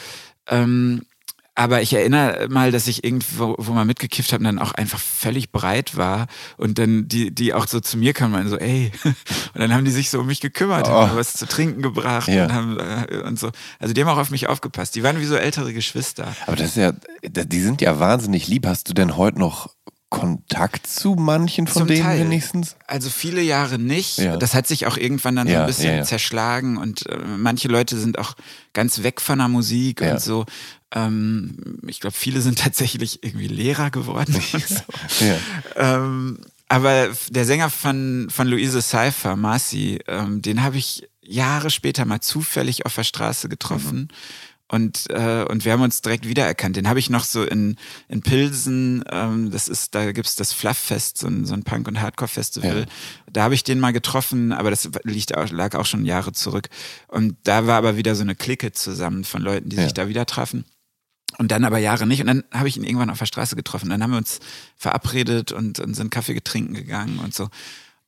[0.48, 1.02] Ähm,
[1.56, 5.00] aber ich erinnere mal, dass ich irgendwo wo mal mitgekifft habe und dann auch einfach
[5.00, 6.28] völlig breit war
[6.58, 8.92] und dann die, die auch so zu mir kamen und so, ey.
[9.54, 10.92] Und dann haben die sich so um mich gekümmert, oh.
[10.92, 12.46] haben was zu trinken gebracht ja.
[12.46, 13.52] und, haben, äh, und so.
[13.80, 14.96] Also die haben auch auf mich aufgepasst.
[14.96, 16.34] Die waren wie so ältere Geschwister.
[16.48, 18.66] Aber das ist ja, die sind ja wahnsinnig lieb.
[18.66, 19.70] Hast du denn heute noch
[20.12, 22.20] Kontakt zu manchen von Zum denen Teil.
[22.20, 22.76] wenigstens?
[22.86, 24.18] Also viele Jahre nicht.
[24.18, 24.36] Ja.
[24.36, 27.70] Das hat sich auch irgendwann dann ja, so ein bisschen ja, zerschlagen und äh, manche
[27.70, 28.36] Leute sind auch
[28.74, 30.46] ganz weg von der Musik und so.
[30.94, 34.36] Ähm, ich glaube, viele sind tatsächlich irgendwie Lehrer geworden.
[34.68, 35.26] So.
[35.78, 42.04] ähm, aber der Sänger von, von Luise Seifer, Marcy, ähm, den habe ich Jahre später
[42.04, 44.10] mal zufällig auf der Straße getroffen.
[44.12, 44.16] Mhm
[44.72, 46.78] und, äh, und wir haben uns direkt wiedererkannt.
[46.78, 47.76] Den habe ich noch so in,
[48.08, 52.00] in Pilsen, ähm, das ist, da gibt's das Flufffest, so ein, so ein Punk- und
[52.00, 52.80] Hardcore-Festival.
[52.80, 52.86] Ja.
[53.34, 56.70] Da habe ich den mal getroffen, aber das liegt auch, lag auch schon Jahre zurück.
[57.10, 59.84] Und da war aber wieder so eine Clique zusammen von Leuten, die ja.
[59.84, 60.64] sich da wieder trafen.
[61.38, 62.22] Und dann aber Jahre nicht.
[62.22, 63.90] Und dann habe ich ihn irgendwann auf der Straße getroffen.
[63.90, 64.40] Dann haben wir uns
[64.78, 67.50] verabredet und, und sind Kaffee getrinken gegangen und so.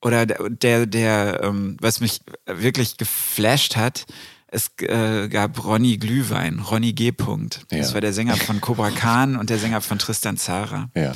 [0.02, 4.06] Oder der, der, der ähm, was mich wirklich geflasht hat,
[4.54, 7.10] es äh, gab Ronny Glühwein, Ronny G.
[7.10, 7.62] -Punkt.
[7.70, 7.94] Das ja.
[7.96, 10.90] war der Sänger von Cobra Khan und der Sänger von Tristan Zara.
[10.96, 11.14] Ja.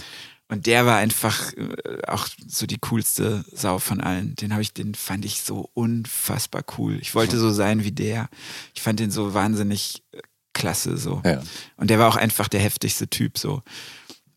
[0.50, 4.36] Und der war einfach äh, auch so die coolste Sau von allen.
[4.36, 6.98] Den habe ich, den fand ich so unfassbar cool.
[7.02, 8.30] Ich wollte so sein wie der.
[8.74, 10.20] Ich fand den so wahnsinnig äh,
[10.54, 11.22] klasse so.
[11.24, 11.42] Ja.
[11.76, 13.62] Und der war auch einfach der heftigste Typ so.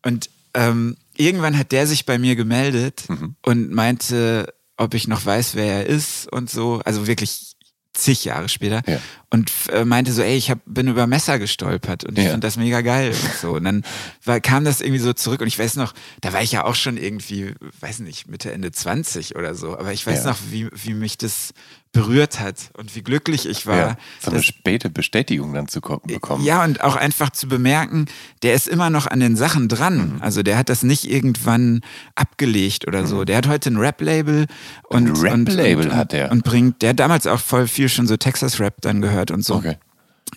[0.03, 3.35] Und ähm, irgendwann hat der sich bei mir gemeldet mhm.
[3.41, 6.81] und meinte, ob ich noch weiß, wer er ist und so.
[6.85, 7.50] Also wirklich
[7.93, 8.99] zig Jahre später ja.
[9.29, 12.31] und äh, meinte so, ey, ich hab, bin über Messer gestolpert und ich ja.
[12.31, 13.51] fand das mega geil und so.
[13.53, 13.83] Und dann
[14.23, 16.75] war, kam das irgendwie so zurück und ich weiß noch, da war ich ja auch
[16.75, 20.31] schon irgendwie, weiß nicht, Mitte, Ende 20 oder so, aber ich weiß ja.
[20.31, 21.53] noch, wie, wie mich das
[21.91, 23.77] berührt hat und wie glücklich ich war.
[23.77, 26.43] Ja, so eine späte Bestätigung dann zu bekommen.
[26.43, 28.05] Ja, und auch einfach zu bemerken,
[28.43, 30.13] der ist immer noch an den Sachen dran.
[30.15, 30.21] Mhm.
[30.21, 31.81] Also der hat das nicht irgendwann
[32.15, 33.17] abgelegt oder so.
[33.17, 33.25] Mhm.
[33.25, 34.47] Der hat heute ein Rap-Label
[34.87, 36.31] und, ein Rap-Label und, hat er.
[36.31, 39.55] Und bringt, der hat damals auch voll viel schon so Texas-Rap dann gehört und so.
[39.55, 39.75] Okay.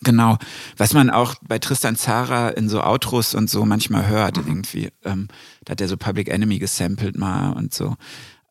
[0.02, 0.38] Genau,
[0.76, 4.48] was man auch bei Tristan Zara in so Outros und so manchmal hört mhm.
[4.48, 4.88] irgendwie.
[5.05, 5.28] Ähm,
[5.64, 7.96] da hat er so Public Enemy gesampelt mal und so.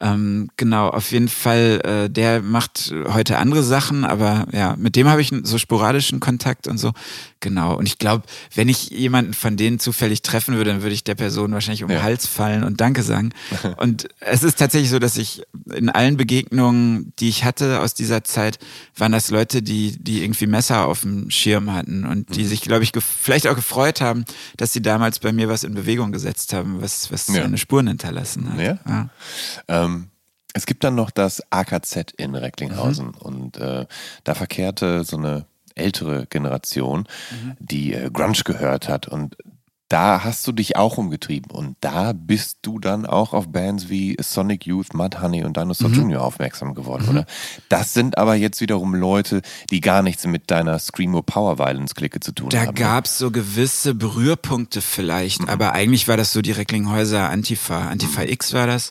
[0.04, 5.08] Ähm, genau, auf jeden Fall, äh, der macht heute andere Sachen, aber ja, mit dem
[5.08, 6.92] habe ich so sporadischen Kontakt und so.
[7.40, 7.76] Genau.
[7.78, 8.24] Und ich glaube,
[8.56, 11.90] wenn ich jemanden von denen zufällig treffen würde, dann würde ich der Person wahrscheinlich um
[11.90, 13.32] den Hals fallen und Danke sagen.
[13.78, 15.44] und es ist tatsächlich so, dass ich
[15.74, 18.60] in allen Begegnungen, die ich hatte aus dieser Zeit,
[18.98, 22.48] waren das Leute, die, die irgendwie Messer auf dem Schirm hatten und die mhm.
[22.48, 24.26] sich, glaube ich, vielleicht auch gefreut haben,
[24.58, 27.44] dass sie damals bei mir was in Bewegung gesetzt haben, was, was ja.
[27.44, 28.60] seine Spuren hinterlassen hat.
[28.60, 28.80] Ja.
[28.88, 29.10] ja.
[29.68, 29.93] Ähm,
[30.54, 33.14] es gibt dann noch das AKZ in Recklinghausen mhm.
[33.20, 33.86] und äh,
[34.24, 35.46] da verkehrte so eine
[35.76, 37.56] ältere Generation, mhm.
[37.60, 39.08] die äh, Grunge gehört hat.
[39.08, 39.36] Und
[39.90, 41.52] da hast du dich auch umgetrieben.
[41.52, 46.10] Und da bist du dann auch auf Bands wie Sonic Youth, Mudhoney und Dinosaur mhm.
[46.12, 46.24] Jr.
[46.24, 47.10] aufmerksam geworden, mhm.
[47.10, 47.26] oder?
[47.70, 52.20] Das sind aber jetzt wiederum Leute, die gar nichts mit deiner Screamo Power Violence Clique
[52.22, 52.66] zu tun da haben.
[52.68, 52.80] Da ne?
[52.80, 55.50] gab es so gewisse Berührpunkte vielleicht, mhm.
[55.50, 57.90] aber eigentlich war das so die Recklinghäuser Antifa.
[57.90, 58.30] Antifa mhm.
[58.30, 58.90] X war das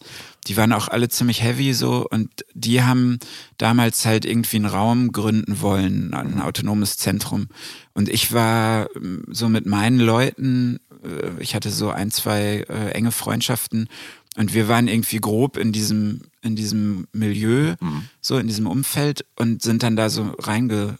[0.48, 3.18] die waren auch alle ziemlich heavy so und die haben
[3.58, 7.48] damals halt irgendwie einen Raum gründen wollen, ein autonomes Zentrum.
[7.94, 12.90] Und ich war ähm, so mit meinen Leuten, äh, ich hatte so ein, zwei äh,
[12.90, 13.88] enge Freundschaften
[14.36, 18.08] und wir waren irgendwie grob in diesem, in diesem Milieu, mhm.
[18.20, 20.98] so in diesem Umfeld und sind dann da so reinge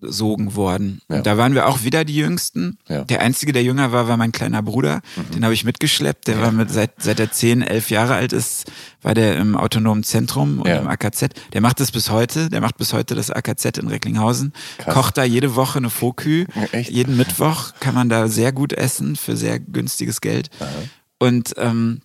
[0.00, 1.00] gesogen worden.
[1.10, 1.22] Ja.
[1.22, 2.78] Da waren wir auch wieder die Jüngsten.
[2.88, 3.04] Ja.
[3.04, 5.00] Der Einzige, der jünger war, war mein kleiner Bruder.
[5.16, 5.34] Mhm.
[5.34, 6.28] Den habe ich mitgeschleppt.
[6.28, 6.42] Der ja.
[6.42, 8.70] war mit, seit, seit er zehn, elf Jahre alt ist,
[9.02, 11.28] war der im autonomen Zentrum und im AKZ.
[11.52, 12.48] Der macht das bis heute.
[12.48, 14.52] Der macht bis heute das AKZ in Recklinghausen.
[14.78, 14.94] Krass.
[14.94, 16.46] Kocht da jede Woche eine Fokü.
[16.88, 20.50] Jeden Mittwoch kann man da sehr gut essen für sehr günstiges Geld.
[20.60, 20.68] Aha.
[21.18, 22.00] Und ähm,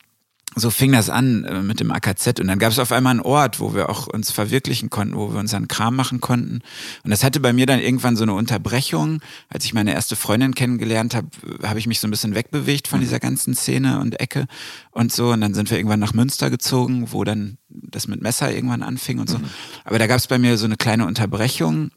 [0.56, 3.20] so fing das an äh, mit dem AKZ und dann gab es auf einmal einen
[3.22, 6.62] Ort, wo wir auch uns verwirklichen konnten, wo wir unseren Kram machen konnten.
[7.04, 9.22] Und das hatte bei mir dann irgendwann so eine Unterbrechung.
[9.50, 11.28] Als ich meine erste Freundin kennengelernt habe,
[11.64, 13.04] habe ich mich so ein bisschen wegbewegt von mhm.
[13.04, 14.48] dieser ganzen Szene und Ecke
[14.92, 15.32] und so.
[15.32, 19.20] Und dann sind wir irgendwann nach Münster gezogen, wo dann das mit Messer irgendwann anfing
[19.20, 19.40] und so.
[19.40, 19.46] Mhm.
[19.86, 21.92] Aber da gab es bei mir so eine kleine Unterbrechung.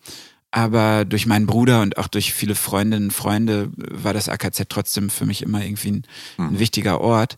[0.52, 5.10] Aber durch meinen Bruder und auch durch viele Freundinnen und Freunde war das AKZ trotzdem
[5.10, 6.02] für mich immer irgendwie ein,
[6.38, 6.58] ein mhm.
[6.58, 7.36] wichtiger Ort.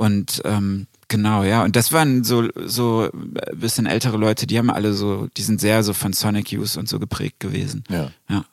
[0.00, 1.64] Und ähm, Genau, ja.
[1.64, 5.60] Und das waren so, so ein bisschen ältere Leute, die haben alle so, die sind
[5.60, 7.82] sehr so von Sonic Youth und so geprägt gewesen.
[7.90, 8.12] Ja.
[8.28, 8.44] Ja.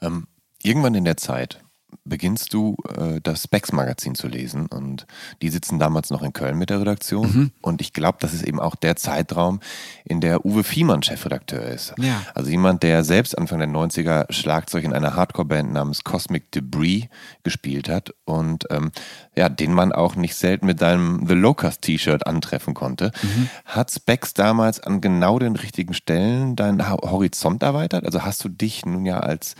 [0.00, 0.26] Ähm,
[0.62, 1.60] irgendwann in der Zeit
[2.04, 5.06] beginnst du äh, das Specs-Magazin zu lesen und
[5.42, 7.50] die sitzen damals noch in Köln mit der Redaktion Mhm.
[7.62, 9.60] und ich glaube, das ist eben auch der Zeitraum,
[10.04, 11.94] in der Uwe Fiemann Chefredakteur ist.
[11.98, 12.22] Ja.
[12.34, 17.06] Also jemand, der selbst Anfang der 90er Schlagzeug in einer Hardcore-Band namens Cosmic Debris
[17.42, 18.90] gespielt hat und ähm,
[19.36, 23.12] ja, den man auch nicht selten mit seinem The Locust T-Shirt antreffen konnte.
[23.22, 23.48] Mhm.
[23.64, 28.04] Hat Specs damals an genau den richtigen Stellen deinen Ho- Horizont erweitert?
[28.04, 29.54] Also hast du dich nun ja als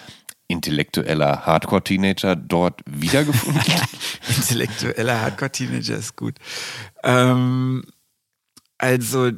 [0.48, 3.62] intellektueller Hardcore-Teenager dort wiedergefunden?
[4.36, 6.34] Intellektueller Hardcore-Teenager ist gut.
[7.04, 7.84] Ähm,
[8.78, 9.32] also, äh,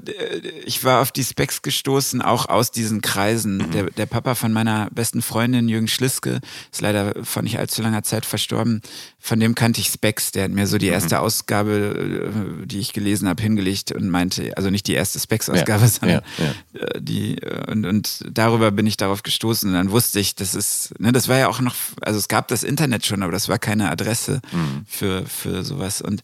[0.67, 3.71] ich war auf die Specs gestoßen, auch aus diesen Kreisen.
[3.71, 8.03] Der, der Papa von meiner besten Freundin, Jürgen Schliske, ist leider vor nicht allzu langer
[8.03, 8.83] Zeit verstorben.
[9.19, 10.33] Von dem kannte ich Specs.
[10.33, 12.33] Der hat mir so die erste Ausgabe,
[12.63, 16.23] äh, die ich gelesen habe, hingelegt und meinte, also nicht die erste Specs-Ausgabe, Ja, sondern
[16.37, 17.37] ja, äh, die
[17.67, 19.71] und, und darüber bin ich darauf gestoßen.
[19.71, 22.49] Und dann wusste ich, das ist, ne, das war ja auch noch, also es gab
[22.49, 24.43] das Internet schon, aber das war keine Adresse
[24.87, 26.03] für, für sowas.
[26.03, 26.23] Und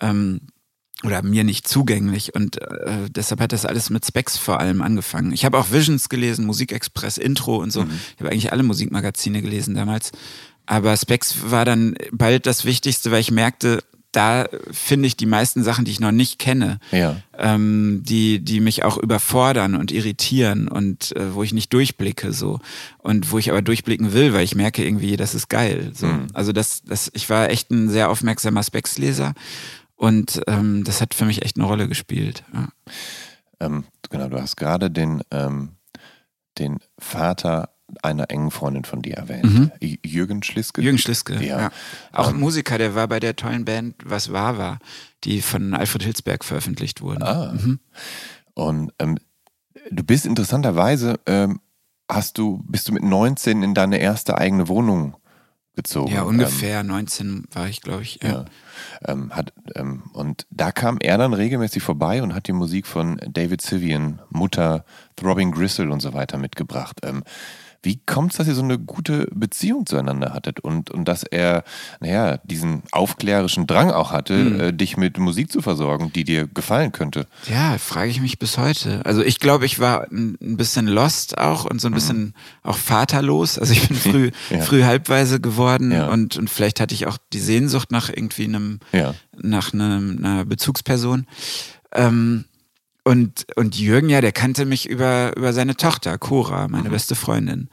[0.00, 0.40] ähm,
[1.04, 5.32] oder mir nicht zugänglich und äh, deshalb hat das alles mit Specs vor allem angefangen.
[5.32, 7.82] Ich habe auch Visions gelesen, Musikexpress, Intro und so.
[8.14, 10.12] Ich habe eigentlich alle Musikmagazine gelesen damals,
[10.66, 13.82] aber Specs war dann bald das Wichtigste, weil ich merkte,
[14.12, 17.16] da finde ich die meisten Sachen, die ich noch nicht kenne Ja.
[17.36, 22.60] ähm, die, die mich auch überfordern und irritieren und äh, wo ich nicht durchblicke so
[22.98, 25.90] und wo ich aber durchblicken will, weil ich merke irgendwie, das ist geil.
[25.94, 26.06] So.
[26.32, 29.34] Also das, das, ich war echt ein sehr aufmerksamer Specs-Leser
[30.04, 32.44] und ähm, das hat für mich echt eine Rolle gespielt.
[32.52, 32.68] Ja.
[33.60, 35.76] Ähm, genau, du hast gerade den, ähm,
[36.58, 37.70] den Vater
[38.02, 39.70] einer engen Freundin von dir erwähnt.
[39.80, 40.80] J- Jürgen Schliske.
[40.82, 41.60] Jürgen Schliske, Ja.
[41.60, 41.70] ja.
[42.12, 44.78] Auch Ähm, Musiker, der war bei der tollen Band Was war war,
[45.24, 47.22] die von Alfred Hilsberg veröffentlicht wurden.
[47.22, 47.54] Ah.
[48.54, 49.18] Und ähm,
[49.90, 51.60] du bist interessanterweise, ähm,
[52.10, 55.16] hast du, bist du mit 19 in deine erste eigene Wohnung
[55.76, 56.12] gezogen.
[56.12, 58.22] Ja, ungefähr 19 war ich, glaube ich.
[58.24, 58.44] Ähm, ja.
[59.06, 63.20] Ähm, hat, ähm, und da kam er dann regelmäßig vorbei und hat die Musik von
[63.26, 64.84] David Sivian, Mutter,
[65.16, 67.00] Throbbing Gristle und so weiter mitgebracht.
[67.02, 67.24] Ähm,
[67.84, 71.62] wie kommt es, dass ihr so eine gute Beziehung zueinander hattet und, und dass er,
[72.00, 74.60] naja, diesen aufklärerischen Drang auch hatte, Hm.
[74.60, 77.26] äh, dich mit Musik zu versorgen, die dir gefallen könnte?
[77.48, 79.04] Ja, frage ich mich bis heute.
[79.04, 83.58] Also ich glaube, ich war ein, bisschen lost auch und so ein bisschen auch vaterlos.
[83.58, 84.60] Also ich bin früh, Ja.
[84.62, 86.08] früh halbweise geworden Ja.
[86.08, 89.14] und, und vielleicht hatte ich auch die Sehnsucht nach irgendwie einem, Ja.
[89.36, 91.26] nach einem, einer Bezugsperson.
[91.92, 92.44] Ähm,
[93.04, 97.68] und, und Jürgen, ja, der kannte mich über, über seine Tochter, Cora, meine beste Freundin.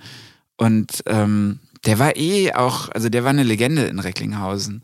[0.58, 4.84] Und ähm, der war eh auch, also der war eine Legende in Recklinghausen.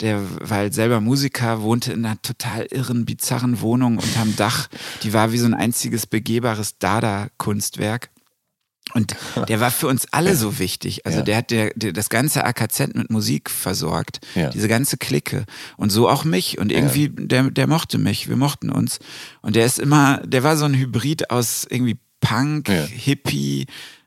[0.00, 4.68] Der war halt selber Musiker, wohnte in einer total irren, bizarren Wohnung unterm Dach.
[5.02, 8.10] Die war wie so ein einziges begehbares Dada-Kunstwerk.
[8.94, 9.14] Und
[9.48, 11.04] der war für uns alle so wichtig.
[11.04, 11.24] Also Ja.
[11.24, 14.20] der hat der, der, das ganze AKZ mit Musik versorgt.
[14.34, 14.48] Ja.
[14.50, 15.44] Diese ganze Clique.
[15.76, 16.58] Und so auch mich.
[16.58, 18.28] Und irgendwie, der, der mochte mich.
[18.28, 18.98] Wir mochten uns.
[19.42, 22.84] Und der ist immer, der war so ein Hybrid aus irgendwie Punk, Ja.
[22.84, 23.66] Hippie.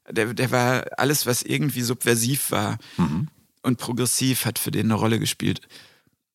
[0.09, 3.27] Der, der war alles, was irgendwie subversiv war Mhm.
[3.61, 5.61] und progressiv, hat für den eine Rolle gespielt.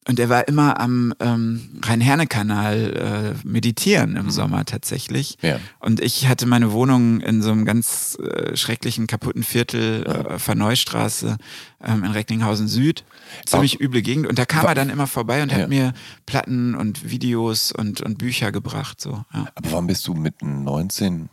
[0.07, 5.39] Und er war immer am ähm, Rhein-Herne-Kanal äh, meditieren im Sommer tatsächlich.
[5.41, 5.49] Mhm.
[5.49, 5.61] Ja.
[5.81, 11.39] Und ich hatte meine Wohnung in so einem ganz äh, schrecklichen, kaputten Viertel, äh, Verneustraße
[11.83, 13.05] ähm, in Recklinghausen Süd.
[13.47, 14.27] Ziemlich üble Gegend.
[14.27, 15.59] Und da kam er dann immer vorbei und Ja.
[15.59, 15.95] hat mir
[16.27, 19.01] Platten und Videos und, und Bücher gebracht.
[19.01, 19.47] So, ja.
[19.55, 21.31] Aber warum bist du mit 19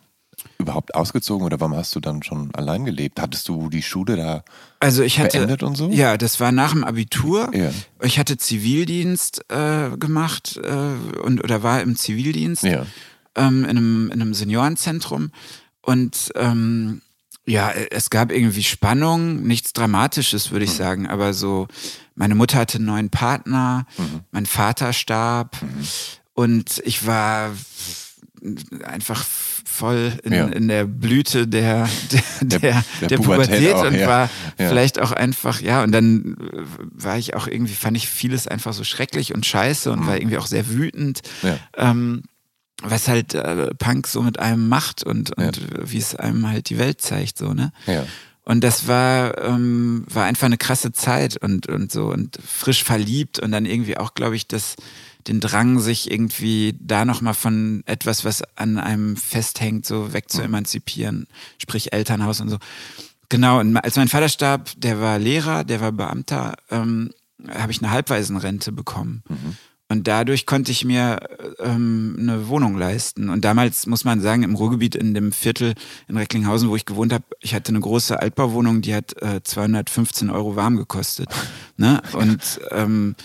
[0.62, 3.20] überhaupt ausgezogen oder warum hast du dann schon allein gelebt?
[3.22, 4.44] Hattest du die Schule da
[4.80, 5.90] Also ich hatte beendet und so?
[5.90, 7.50] ja, das war nach dem Abitur.
[7.54, 7.72] Ja.
[8.02, 12.86] Ich hatte Zivildienst äh, gemacht äh, und oder war im Zivildienst Ja.
[13.36, 15.32] ähm, in, einem, in einem Seniorenzentrum
[15.82, 17.02] und ähm,
[17.48, 21.68] ja, es gab irgendwie Spannung, nichts Dramatisches, würde ich sagen, aber so,
[22.14, 23.88] meine Mutter hatte einen neuen Partner,
[24.32, 25.58] mein Vater starb
[26.34, 27.50] und ich war
[28.84, 29.26] einfach
[29.72, 30.48] voll in, Ja.
[30.48, 34.08] in der Blüte der, der, der, der der, Pubertät Pubertät, auch, und ja.
[34.08, 34.68] war Ja.
[34.70, 36.64] vielleicht auch einfach, ja, und dann äh,
[37.04, 40.38] war ich auch irgendwie, fand ich vieles einfach so schrecklich und scheiße und war irgendwie
[40.38, 41.22] auch sehr wütend.
[41.42, 41.58] Ja.
[41.78, 42.24] Ähm,
[42.84, 45.62] was halt äh, Punk so mit einem macht und, und
[45.92, 47.72] wie es einem halt die Welt zeigt, so, ne?
[47.86, 48.06] Ja.
[48.44, 53.38] Und das war, ähm, war einfach eine krasse Zeit und, und so und frisch verliebt
[53.38, 54.76] und dann irgendwie auch, glaube ich, das,
[55.28, 60.42] den Drang, sich irgendwie da nochmal von etwas, was an einem festhängt, so weg zu
[60.42, 62.58] emanzipieren, sprich Elternhaus und so.
[63.30, 67.12] Genau, und als mein Vater starb, der war Lehrer, der war Beamter, ähm,
[67.50, 69.24] habe ich eine Halbwaisenrente bekommen.
[69.92, 71.20] Und dadurch konnte ich mir
[71.60, 73.30] ähm, eine Wohnung leisten.
[73.30, 75.74] Und damals muss man sagen, im Ruhrgebiet in dem Viertel
[76.08, 80.30] in Recklinghausen, wo ich gewohnt habe, ich hatte eine große Altbauwohnung, die hat äh, 215
[80.30, 81.28] Euro warm gekostet.
[81.76, 82.02] Ne?
[82.14, 83.16] Und ähm,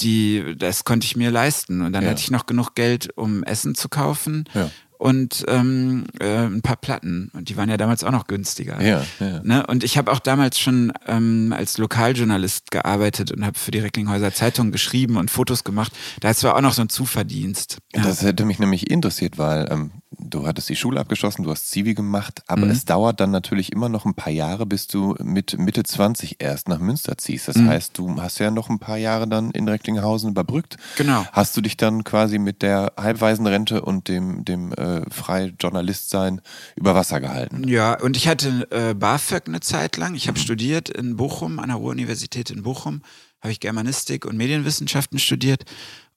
[0.00, 1.82] die, das konnte ich mir leisten.
[1.82, 2.10] Und dann Ja.
[2.10, 4.70] hatte ich noch genug Geld, um Essen zu kaufen Ja.
[4.98, 7.30] und ähm, äh, ein paar Platten.
[7.32, 8.80] Und die waren ja damals auch noch günstiger.
[8.82, 9.40] Ja, ja.
[9.42, 9.66] Ne?
[9.66, 14.32] Und ich habe auch damals schon ähm, als Lokaljournalist gearbeitet und habe für die Recklinghäuser
[14.32, 15.92] Zeitung geschrieben und Fotos gemacht.
[16.20, 17.78] Da ist zwar auch noch so ein Zuverdienst.
[17.92, 19.90] Das hätte mich nämlich interessiert, weil ähm,
[20.34, 22.52] du hattest die Schule abgeschlossen, du hast Zivi gemacht, Mhm.
[22.62, 26.36] aber es dauert dann natürlich immer noch ein paar Jahre, bis du mit Mitte 20
[26.40, 27.48] erst nach Münster ziehst.
[27.48, 27.52] Mhm.
[27.52, 30.76] Das heißt, du hast ja noch ein paar Jahre dann in Recklinghausen überbrückt.
[30.96, 31.24] Genau.
[31.32, 36.40] Hast du dich dann quasi mit der Halbwaisenrente und dem, dem äh, Freijournalistsein
[36.76, 37.66] über Wasser gehalten?
[37.68, 40.14] Ja, und ich hatte äh, BAföG eine Zeit lang.
[40.14, 43.02] Ich habe studiert in Bochum, an der Ruhr-Universität in Bochum,
[43.40, 45.64] habe ich Germanistik und Medienwissenschaften studiert.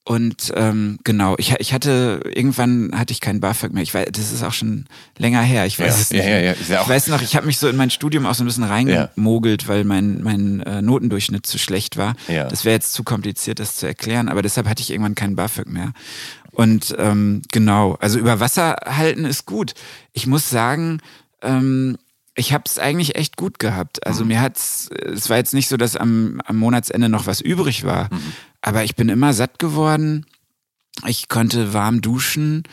[0.08, 3.82] Und ähm, genau, ich, ich hatte, irgendwann hatte ich kein BAföG mehr.
[3.82, 4.86] Ich weiß, das ist auch schon
[5.18, 5.66] länger her.
[5.66, 6.24] Ich weiß Ja, es nicht.
[6.24, 8.42] ja, ja, auch- ich weiß noch, ich habe mich so in mein Studium auch so
[8.42, 12.14] ein bisschen reingemogelt, weil mein, mein äh, Notendurchschnitt zu schlecht war.
[12.26, 12.44] Ja.
[12.48, 15.66] Das wäre jetzt zu kompliziert, das zu erklären, aber deshalb hatte ich irgendwann kein BAföG
[15.68, 15.92] mehr.
[16.52, 19.74] Und ähm, genau, also über Wasser halten ist gut.
[20.14, 21.00] Ich muss sagen,
[21.42, 21.98] ähm,
[22.34, 24.06] ich habe es eigentlich echt gut gehabt.
[24.06, 27.84] Also mir hat's, es war jetzt nicht so, dass am, am Monatsende noch was übrig
[27.84, 28.08] war,
[28.60, 30.26] aber ich bin immer satt geworden.
[31.06, 32.64] Ich konnte warm duschen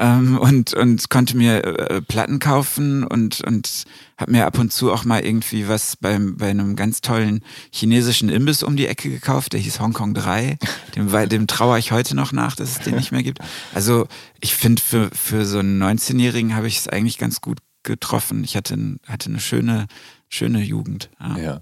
[0.00, 3.84] ähm, und, und konnte mir äh, Platten kaufen und, und
[4.16, 8.30] habe mir ab und zu auch mal irgendwie was beim, bei einem ganz tollen chinesischen
[8.30, 10.58] Imbiss um die Ecke gekauft, der hieß Hongkong 3.
[10.96, 13.38] Dem, dem trauere ich heute noch nach, dass es den nicht mehr gibt.
[13.74, 14.08] Also
[14.40, 18.42] ich finde, für, für so einen 19-Jährigen habe ich es eigentlich ganz gut getroffen.
[18.42, 19.86] Ich hatte, hatte eine schöne,
[20.28, 21.10] schöne Jugend.
[21.20, 21.38] Ja.
[21.38, 21.60] Ja.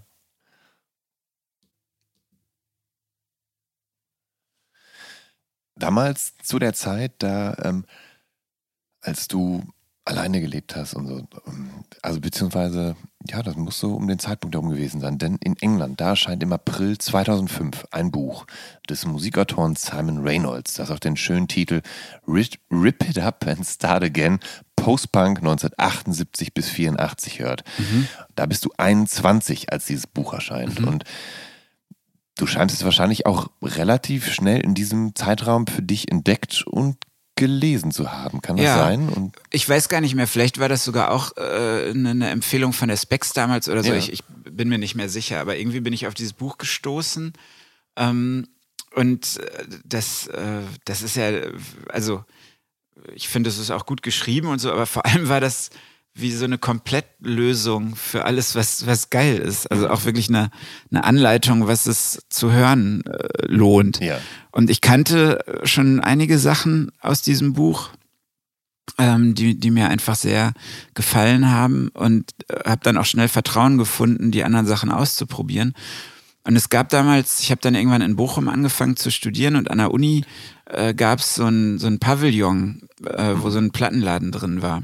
[5.78, 7.84] Damals zu der Zeit, da, ähm,
[9.00, 9.62] als du
[10.04, 12.96] alleine gelebt hast und so, ähm, also beziehungsweise,
[13.28, 16.42] ja, das muss so um den Zeitpunkt herum gewesen sein, denn in England, da erscheint
[16.42, 18.46] im April 2005 ein Buch
[18.88, 21.82] des Musikautoren Simon Reynolds, das auch den schönen Titel
[22.26, 24.40] Rip, It Up and Start Again
[24.76, 27.64] Post-Punk 1978 bis 84 hört.
[28.34, 30.80] Da bist du 21, als dieses Buch erscheint.
[30.80, 31.04] Und
[32.38, 36.96] Du scheinst es wahrscheinlich auch relativ schnell in diesem Zeitraum für dich entdeckt und
[37.34, 38.40] gelesen zu haben.
[38.42, 38.78] Kann das Ja.
[38.78, 39.08] sein?
[39.08, 42.88] Und Ich weiß gar nicht mehr, vielleicht war das sogar auch äh, eine, Empfehlung von
[42.88, 43.90] der Specs damals oder so.
[43.90, 43.96] Ja.
[43.96, 47.32] Ich, ich bin mir nicht mehr sicher, aber irgendwie bin ich auf dieses Buch gestoßen.
[47.96, 48.46] Ähm,
[48.94, 51.30] und äh, das, äh, das ist ja,
[51.88, 52.24] also
[53.14, 55.70] ich finde, es ist auch gut geschrieben und so, aber vor allem war das
[56.20, 59.70] wie so eine Komplettlösung für alles, was, was geil ist.
[59.70, 60.50] Also auch wirklich eine,
[60.90, 64.00] eine Anleitung, was es zu hören äh, lohnt.
[64.00, 64.18] Ja.
[64.50, 67.90] Und ich kannte schon einige Sachen aus diesem Buch,
[68.98, 70.52] ähm, die, die mir einfach sehr
[70.94, 75.74] gefallen haben und äh, habe dann auch schnell Vertrauen gefunden, die anderen Sachen auszuprobieren.
[76.44, 79.78] Und es gab damals, ich habe dann irgendwann in Bochum angefangen zu studieren und an
[79.78, 80.24] der Uni
[80.64, 84.82] äh, gab es so ein, so ein Pavillon, äh, wo so ein Plattenladen drin war,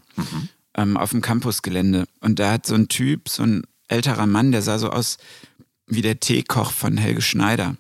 [0.77, 2.05] ähm, auf dem Campusgelände.
[2.21, 5.19] Und da hat so ein Typ, so ein älterer Mann, der sah so aus
[5.87, 7.77] wie der Teekoch von Helge Schneider.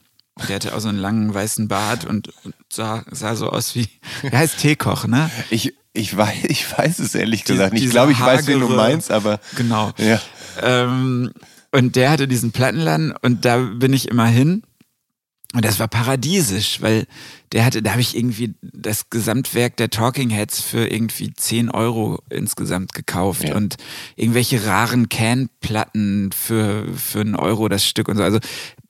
[0.48, 3.88] Der hatte auch so einen langen weißen Bart und, und sah, sah so aus wie,
[4.22, 5.30] der heißt Teekoch, ne?
[5.50, 7.84] ich, ich, weiß, ich weiß es ehrlich gesagt nicht.
[7.84, 9.92] Ich glaube, ich weiß, wen du hagere- meinst, aber Genau.
[9.98, 10.20] ja.
[10.60, 11.30] Ähm,
[11.72, 14.62] und der hatte diesen Plattenladen und da bin ich immer hin.
[15.54, 17.06] Und das war paradiesisch, weil
[17.52, 22.18] der hatte, da habe ich irgendwie das Gesamtwerk der Talking Heads für irgendwie 10 Euro
[22.28, 23.54] insgesamt gekauft Ja.
[23.54, 23.76] und
[24.16, 28.22] irgendwelche raren Can-Platten für, für einen Euro das Stück und so.
[28.24, 28.40] Also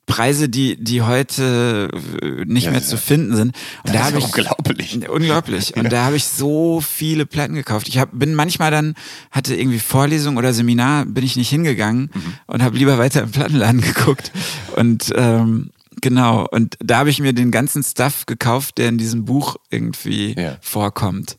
[0.07, 1.89] Preise, die, die heute
[2.21, 2.85] äh, nicht Ja, mehr ja.
[2.85, 3.47] zu finden sind.
[3.47, 3.55] Und
[3.85, 4.99] Das da habe ich unglaublich.
[5.09, 5.75] Unglaublich.
[5.77, 7.87] Und da habe ich so viele Platten gekauft.
[7.87, 8.93] Ich hab, bin manchmal dann,
[9.31, 12.33] hatte irgendwie Vorlesung oder Seminar, bin ich nicht hingegangen Mhm.
[12.47, 14.31] und habe lieber weiter im Plattenladen geguckt.
[14.75, 15.71] Und ähm,
[16.05, 20.35] genau, und da habe ich mir den ganzen Stuff gekauft, der in diesem Buch irgendwie
[20.39, 20.57] Ja.
[20.61, 21.37] vorkommt.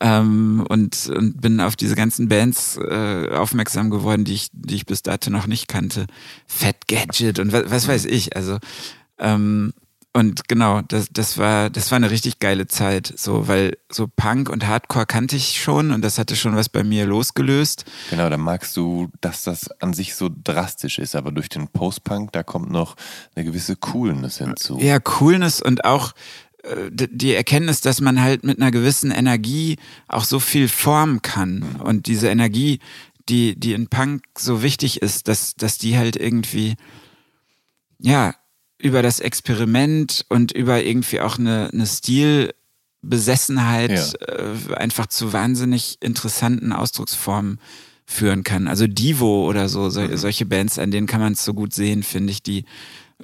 [0.00, 4.84] Ähm, und, und bin auf diese ganzen Bands äh, aufmerksam geworden, die ich, die ich
[4.84, 6.06] bis dato noch nicht kannte.
[6.46, 8.36] Fat Gadget und was, was weiß ich.
[8.36, 8.58] Also
[9.18, 9.72] ähm,
[10.14, 14.50] und genau, das, das war, das war eine richtig geile Zeit, so, weil so Punk
[14.50, 17.86] und Hardcore kannte ich schon und das hatte schon was bei mir losgelöst.
[18.10, 22.30] Genau, da magst du, dass das an sich so drastisch ist, aber durch den Post-Punk,
[22.32, 22.96] da kommt noch
[23.34, 24.78] eine gewisse Coolness hinzu.
[24.78, 26.12] Ja, Coolness und auch
[26.62, 31.80] äh, die Erkenntnis, dass man halt mit einer gewissen Energie auch so viel formen kann
[31.82, 32.80] und diese Energie,
[33.30, 36.74] die, die in Punk so wichtig ist, dass, dass die halt irgendwie,
[37.98, 38.34] ja,
[38.82, 41.86] über das Experiment und über irgendwie auch eine, eine
[43.02, 44.26] Stilbesessenheit Ja.
[44.26, 47.58] äh, einfach zu wahnsinnig interessanten Ausdrucksformen
[48.04, 48.68] führen kann.
[48.68, 50.16] Also Divo oder so, so Mhm.
[50.16, 52.64] solche Bands, an denen kann man es so gut sehen, finde ich, die,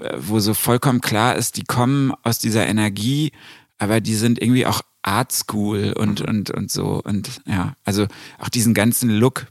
[0.01, 3.33] äh, wo so vollkommen klar ist, die kommen aus dieser Energie,
[3.79, 6.27] aber die sind irgendwie auch Art School und, Mhm.
[6.29, 7.01] und, und so.
[7.05, 8.07] Und ja, also
[8.39, 9.47] auch diesen ganzen Look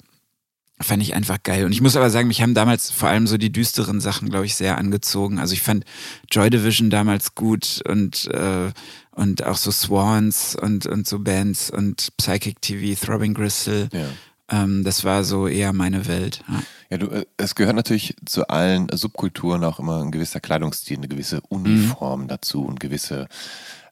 [0.80, 1.66] fand ich einfach geil.
[1.66, 4.46] Und ich muss aber sagen, mich haben damals vor allem so die düsteren Sachen, glaube
[4.46, 5.40] ich, sehr angezogen.
[5.40, 5.86] Also ich fand
[6.32, 8.72] Joy Division damals gut und, äh,
[9.12, 13.90] und auch so Swans und, und so Bands und Psychic TV, Throbbing Gristle.
[13.92, 14.06] Ja.
[14.50, 16.44] Ähm, das war so eher meine Welt.
[16.48, 16.64] Ja.
[16.90, 21.08] Ja, du, äh, es gehört natürlich zu allen Subkulturen auch immer ein gewisser Kleidungsstil, eine
[21.08, 23.28] gewisse Uniform dazu und gewisse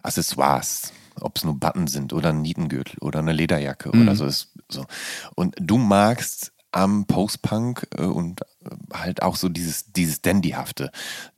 [0.02, 0.94] Accessoires.
[1.20, 4.86] Ob es nur Button sind oder ein Nietengürtel oder eine Lederjacke oder so ist so.
[5.34, 10.92] Und du magst am Post-Punk äh, und äh, halt auch so dieses, dieses Dandyhafte.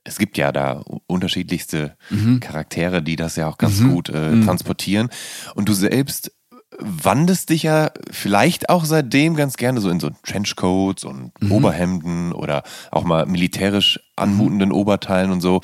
[0.04, 1.96] Es gibt ja da unterschiedlichste
[2.40, 5.10] Charaktere, die das ja auch ganz gut äh, transportieren.
[5.54, 6.32] Und du selbst
[6.80, 12.64] wandest dich ja vielleicht auch seitdem ganz gerne so in so Trenchcoats und Oberhemden oder
[12.92, 15.62] auch mal militärisch anmutenden Oberteilen und so.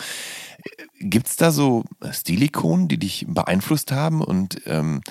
[1.00, 5.02] Gibt es da so Stilikonen, die dich beeinflusst haben und ähm,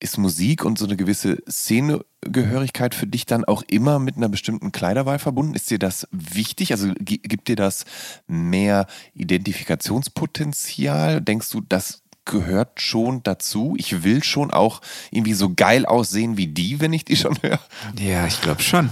[0.00, 4.72] ist Musik und so eine gewisse Szenegehörigkeit für dich dann auch immer mit einer bestimmten
[4.72, 5.54] Kleiderwahl verbunden?
[5.54, 6.72] Ist dir das wichtig?
[6.72, 7.84] Also gi- gibt dir das
[8.26, 11.20] mehr Identifikationspotenzial?
[11.20, 13.74] Denkst du, das gehört schon dazu?
[13.78, 14.80] Ich will schon auch
[15.10, 17.60] irgendwie so geil aussehen wie die, wenn ich die schon höre.
[17.98, 18.90] Ja, ich glaube schon.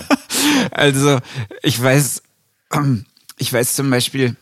[0.70, 1.18] also,
[1.62, 2.22] ich weiß,
[2.72, 3.04] ähm,
[3.38, 4.36] ich weiß zum Beispiel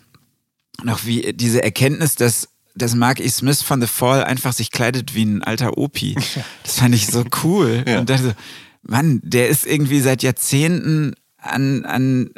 [0.82, 3.28] noch, wie diese Erkenntnis, dass, dass Mark E.
[3.28, 6.16] Smith von The Fall einfach sich kleidet wie ein alter Opi.
[6.62, 7.84] Das fand ich so cool.
[7.86, 7.98] Ja.
[8.00, 8.36] Und dachte,
[8.82, 12.30] Mann, der ist irgendwie seit Jahrzehnten an, an,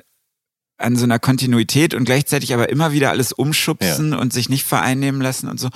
[0.78, 5.20] an so einer Kontinuität und gleichzeitig aber immer wieder alles umschubsen und sich nicht vereinnehmen
[5.20, 5.68] lassen und so.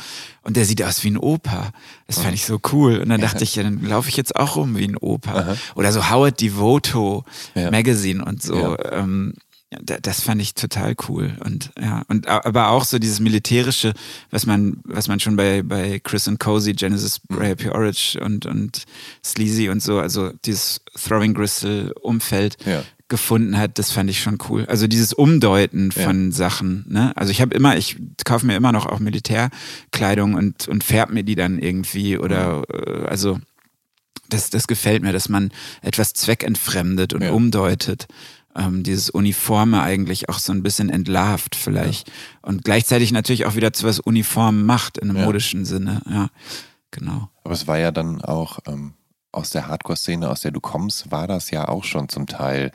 [0.43, 1.73] Und der sieht aus wie ein Opa.
[2.07, 2.99] Das fand ich so cool.
[2.99, 5.57] Und dann dachte ich, ja, dann laufe ich jetzt auch rum wie ein Opa.
[5.75, 7.25] Oder so Howard Devoto
[7.55, 7.71] Ja.
[7.71, 8.79] Magazine und so.
[8.79, 9.44] Ähm, ja,
[9.83, 11.37] das fand ich total cool.
[11.45, 13.93] Und ja, und aber auch so dieses Militärische,
[14.31, 18.85] was man, was man schon bei, bei Chris and Cozy, Genesis, Ray Orage und, und
[19.25, 22.83] Sleazy und so, also dieses Throwing Gristle Umfeld Ja.
[23.09, 24.65] gefunden hat, das fand ich schon cool.
[24.67, 26.85] Also dieses Umdeuten von Sachen.
[26.89, 27.13] Ne?
[27.17, 31.23] Also ich habe immer, ich kaufe mir immer noch auch Militärkleidung und, und färb mir
[31.25, 33.39] die dann irgendwie oder äh, also
[34.31, 35.51] das, das gefällt mir, dass man
[35.83, 37.33] etwas zweckentfremdet und Ja.
[37.33, 38.07] umdeutet.
[38.57, 42.11] Ähm, dieses Uniforme eigentlich auch so ein bisschen entlarvt vielleicht.
[42.43, 45.25] Und gleichzeitig natürlich auch wieder zu was Uniform macht in einem Ja.
[45.27, 46.03] modischen Sinne.
[46.09, 46.29] Ja,
[46.93, 47.29] genau.
[47.43, 48.95] Aber es war ja dann auch ähm,
[49.33, 52.71] aus der Hardcore-Szene, aus der du kommst, war das ja auch schon zum Teil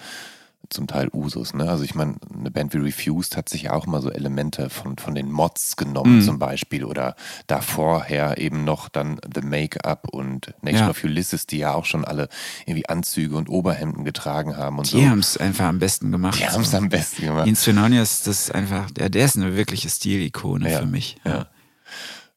[0.70, 1.54] zum Teil Usus.
[1.56, 1.68] Ne?
[1.68, 4.98] Also ich meine, eine Band wie Refused hat sich ja auch mal so Elemente von,
[4.98, 6.22] von den Mods genommen Mhm.
[6.22, 7.16] zum Beispiel oder
[7.48, 10.90] davorher eben noch dann The Make-up und Nation Ja.
[10.92, 12.30] of Ulysses, die ja auch schon alle
[12.68, 15.10] irgendwie Anzüge und Oberhemden getragen haben und Die so.
[15.10, 16.40] haben es einfach am besten gemacht.
[16.40, 17.48] Die haben es am besten gemacht.
[17.48, 21.18] Ian Svenonius, das ist einfach, der, der ist eine wirkliche Stilikone Ja, für mich.
[21.26, 21.48] ja.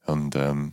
[0.06, 0.72] Und ähm,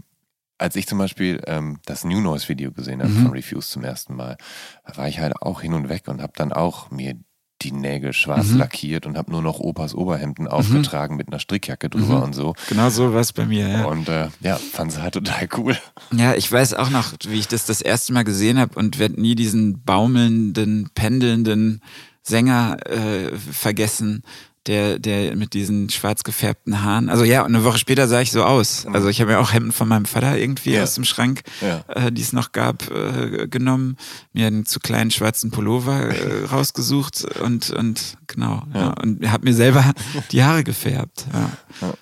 [0.57, 3.23] als ich zum Beispiel ähm, das New Noise Video gesehen habe Mhm.
[3.23, 4.37] von Refuse zum ersten Mal,
[4.85, 7.15] da war ich halt auch hin und weg und habe dann auch mir
[7.61, 8.57] die Nägel schwarz Mhm.
[8.57, 12.23] lackiert und habe nur noch Opas Oberhemden aufgetragen mit einer Strickjacke drüber Mhm.
[12.23, 12.53] und so.
[12.69, 13.85] Genau so war es bei mir, ja.
[13.85, 15.77] Und äh, ja, fand sie halt total cool.
[16.15, 19.19] Ja, ich weiß auch noch, wie ich das das erste Mal gesehen habe und werde
[19.21, 21.81] nie diesen baumelnden, pendelnden
[22.23, 24.23] Sänger äh, vergessen,
[24.69, 27.09] der, der mit diesen schwarz gefärbten Haaren.
[27.09, 28.85] Also ja, und eine Woche später sah ich so aus.
[28.93, 30.83] Also ich habe ja auch Hemden von meinem Vater irgendwie Ja.
[30.83, 31.83] aus dem Schrank, Ja.
[31.87, 33.97] äh, die es noch gab, äh, genommen,
[34.31, 38.61] mir einen zu kleinen schwarzen Pullover äh, rausgesucht und, und genau.
[38.75, 38.89] Ja.
[39.01, 39.91] und habe mir selber
[40.31, 41.25] die Haare gefärbt.
[41.33, 41.93] Ja.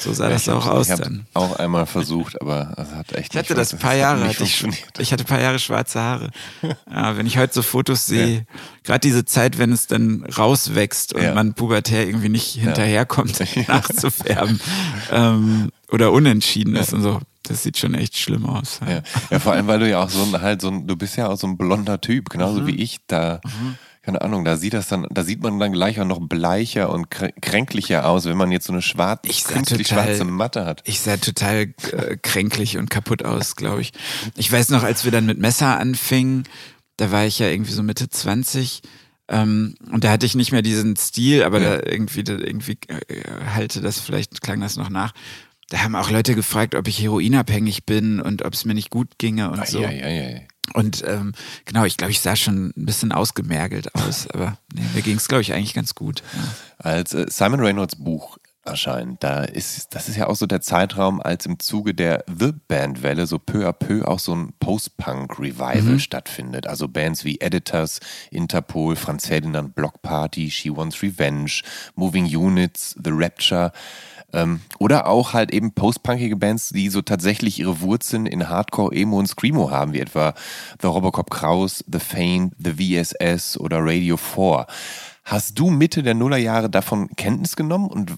[0.00, 1.26] So sah das ich auch aus ich dann.
[1.34, 4.42] auch einmal versucht, aber es hat echt Ich hatte nicht das ein paar Jahre, hatte
[4.44, 4.64] ich,
[4.98, 6.30] ich hatte ein paar Jahre schwarze Haare.
[6.90, 8.46] Ja, wenn ich heute so Fotos sehe,
[8.84, 11.34] gerade diese Zeit, wenn es dann rauswächst und Ja.
[11.34, 14.60] man pubertär irgendwie nicht hinterherkommt, nachzufärben
[15.10, 18.80] ähm, oder unentschieden ist und so, das sieht schon echt schlimm aus.
[18.86, 19.02] Ja.
[19.30, 21.28] ja, vor allem, weil du ja auch so ein, halt so ein, du bist ja
[21.28, 22.66] auch so ein blonder Typ, genauso Mhm.
[22.66, 22.98] wie ich.
[23.06, 23.40] Da,
[24.06, 27.08] keine Ahnung, da sieht das dann, da sieht man dann gleich auch noch bleicher und
[27.08, 30.64] krä- kränklicher aus, wenn man jetzt so eine schwarz, Ich sah künstlich total- schwarze Matte
[30.64, 30.82] hat.
[30.86, 33.92] Ich sah total äh, kränklich und kaputt aus, glaube ich.
[34.36, 36.44] Ich weiß noch, als wir dann mit Messer anfingen,
[36.96, 38.80] da war ich ja irgendwie so Mitte 20
[39.28, 41.76] ähm, und da hatte ich nicht mehr diesen Stil, aber Ja.
[41.78, 45.12] da irgendwie, da irgendwie äh, halte das, vielleicht klang das noch nach.
[45.68, 49.18] Da haben auch Leute gefragt, ob ich heroinabhängig bin und ob es mir nicht gut
[49.18, 49.80] ginge und so.
[49.80, 50.40] Ja, ja, ja.
[50.74, 51.32] Und ähm,
[51.64, 55.28] genau, ich glaube, ich sah schon ein bisschen ausgemergelt aus, aber nee, mir ging es,
[55.28, 56.22] glaube ich, eigentlich ganz gut.
[56.78, 59.16] Als äh, Simon Reynolds Buch erscheinen.
[59.20, 63.38] Da ist, das ist ja auch so der Zeitraum, als im Zuge der The-Band-Welle so
[63.38, 65.98] peu à peu auch so ein Post-Punk-Revival mhm.
[65.98, 66.66] stattfindet.
[66.66, 68.00] Also Bands wie Editors,
[68.30, 71.62] Interpol, Franz Ferdinand, Block Party, She Wants Revenge,
[71.94, 73.72] Moving Units, The Rapture.
[74.32, 79.18] Ähm, oder auch halt eben postpunkige Bands, die so tatsächlich ihre Wurzeln in Hardcore, Emo
[79.18, 80.34] und Screamo haben, wie etwa
[80.80, 84.66] The Robocop Kraus, The Faint, The VSS oder Radio 4.
[85.24, 88.12] Hast du Mitte der Nullerjahre davon Kenntnis genommen und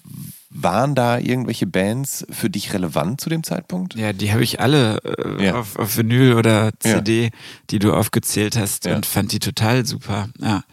[0.50, 3.94] waren da irgendwelche Bands für dich relevant zu dem Zeitpunkt?
[3.94, 5.54] Ja, die habe ich alle äh, ja.
[5.54, 7.30] auf, auf, Vinyl oder CD, ja.
[7.70, 8.96] die du aufgezählt hast ja.
[8.96, 10.28] und fand die total super.
[10.38, 10.64] Ja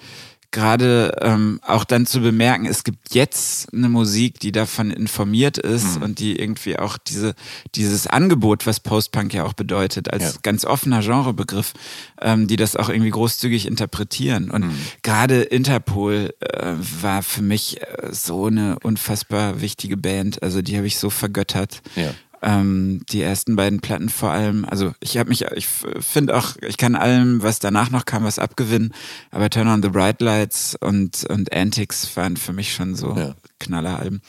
[0.56, 5.98] gerade ähm, auch dann zu bemerken, es gibt jetzt eine Musik, die davon informiert ist
[5.98, 6.04] mhm.
[6.04, 7.36] und die irgendwie auch diese,
[7.76, 10.32] dieses Angebot, was Postpunk ja auch bedeutet, als ja.
[10.44, 11.74] ganz offener Genrebegriff,
[12.22, 14.50] ähm, die das auch irgendwie großzügig interpretieren.
[14.50, 14.78] Und mhm.
[15.04, 20.42] gerade Interpol äh, war für mich äh, so eine unfassbar wichtige Band.
[20.42, 21.82] Also die habe ich so vergöttert.
[21.98, 22.14] Ja.
[22.48, 24.66] Ähm, die ersten beiden Platten vor allem.
[24.66, 28.38] Also ich habe mich, ich finde auch, ich kann allem, was danach noch kam, was
[28.38, 28.94] abgewinnen.
[29.32, 33.34] Aber Turn on the Bright Lights und, und Antics waren für mich schon so ja.
[33.60, 34.22] Knalleralben.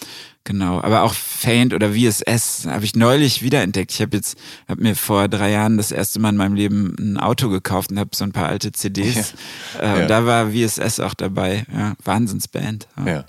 [0.45, 3.93] Genau, aber auch Faint oder VSS habe ich neulich wiederentdeckt.
[3.93, 7.19] Ich habe jetzt, habe mir vor drei Jahren das erste Mal in meinem Leben ein
[7.19, 9.35] Auto gekauft und habe so ein paar alte CDs.
[9.75, 9.81] Ja.
[9.81, 10.03] Äh, ja.
[10.03, 11.67] Und da war VSS auch dabei.
[11.71, 12.89] Ja, Wahnsinnsband.
[13.05, 13.27] Ja.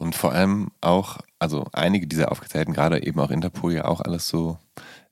[0.00, 4.28] Und vor allem auch also einige dieser aufgezählten, gerade eben auch Interpol, ja auch alles
[4.28, 4.58] so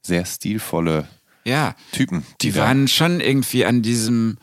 [0.01, 1.07] sehr stilvolle
[1.45, 2.25] ja, Typen.
[2.41, 4.39] Die, die waren schon irgendwie an diesem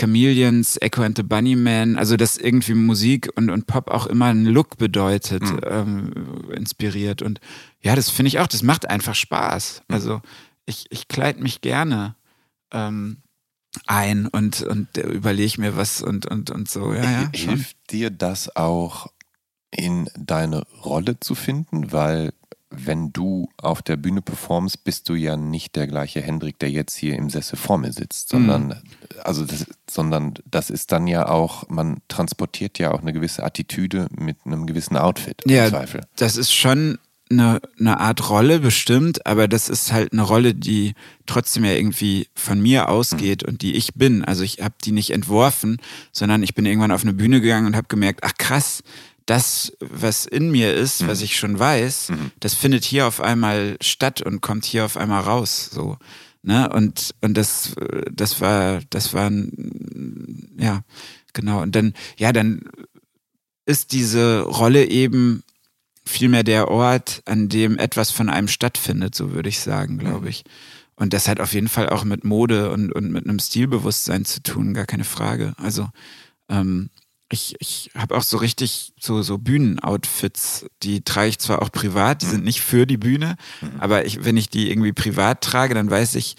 [0.00, 4.46] Chameleons, Echo and the Bunnyman, also dass irgendwie Musik und, und Pop auch immer einen
[4.46, 5.60] Look bedeutet, mhm.
[5.64, 6.12] ähm,
[6.54, 7.20] inspiriert.
[7.20, 7.40] Und
[7.82, 9.82] ja, das finde ich auch, das macht einfach Spaß.
[9.88, 9.94] Mhm.
[9.94, 10.22] Also
[10.64, 12.16] ich, ich kleide mich gerne
[12.72, 13.18] ähm,
[13.86, 16.94] ein und, und überlege mir was und, und, und so.
[16.94, 19.08] Ja, ja, Hilft dir das auch
[19.74, 22.32] in deine Rolle zu finden, weil
[22.74, 26.96] wenn du auf der Bühne performst, bist du ja nicht der gleiche Hendrik, der jetzt
[26.96, 28.74] hier im Sessel vor mir sitzt, sondern, mhm.
[29.22, 34.08] also das, sondern das ist dann ja auch, man transportiert ja auch eine gewisse Attitüde
[34.18, 36.00] mit einem gewissen Outfit ja, im Zweifel.
[36.16, 36.98] Das ist schon
[37.30, 40.94] eine, eine Art Rolle bestimmt, aber das ist halt eine Rolle, die
[41.26, 43.50] trotzdem ja irgendwie von mir ausgeht mhm.
[43.50, 44.24] und die ich bin.
[44.24, 45.78] Also ich habe die nicht entworfen,
[46.12, 48.82] sondern ich bin irgendwann auf eine Bühne gegangen und habe gemerkt, ach krass,
[49.26, 51.08] das, was in mir ist, mhm.
[51.08, 52.30] was ich schon weiß, mhm.
[52.40, 55.70] das findet hier auf einmal statt und kommt hier auf einmal raus.
[55.72, 55.96] So.
[56.42, 56.68] Ne?
[56.68, 57.74] Und, und das,
[58.10, 59.30] das war, das war
[60.58, 60.82] ja,
[61.32, 61.62] genau.
[61.62, 62.62] Und dann, ja, dann
[63.64, 65.44] ist diese Rolle eben
[66.04, 70.28] vielmehr der Ort, an dem etwas von einem stattfindet, so würde ich sagen, glaube mhm.
[70.28, 70.44] ich.
[70.96, 74.42] Und das hat auf jeden Fall auch mit Mode und, und mit einem Stilbewusstsein zu
[74.42, 75.54] tun, gar keine Frage.
[75.56, 75.88] Also
[76.48, 76.90] ähm,
[77.32, 82.22] ich, ich habe auch so richtig so, so Bühnenoutfits, die trage ich zwar auch privat,
[82.22, 83.80] die sind nicht für die Bühne, mhm.
[83.80, 86.36] aber ich, wenn ich die irgendwie privat trage, dann weiß ich,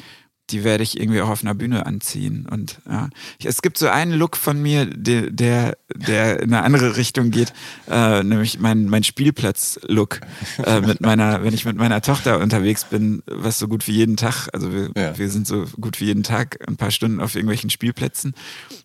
[0.49, 2.45] die werde ich irgendwie auch auf einer Bühne anziehen.
[2.49, 3.09] Und ja,
[3.43, 7.53] es gibt so einen Look von mir, der, der, der in eine andere Richtung geht,
[7.89, 10.19] äh, nämlich mein, mein Spielplatz-Look.
[10.63, 14.17] Äh, mit meiner, wenn ich mit meiner Tochter unterwegs bin, was so gut wie jeden
[14.17, 15.17] Tag, also wir, ja.
[15.17, 18.33] wir sind so gut wie jeden Tag ein paar Stunden auf irgendwelchen Spielplätzen.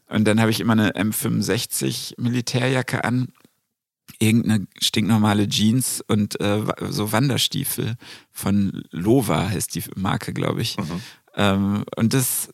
[0.09, 3.29] Und dann habe ich immer eine M65 Militärjacke an
[4.19, 7.97] irgendeine stinknormale Jeans und äh, so Wanderstiefel
[8.33, 10.77] von Lova heißt die Marke, glaube ich.
[10.77, 11.01] Mhm.
[11.39, 12.51] Ähm, und das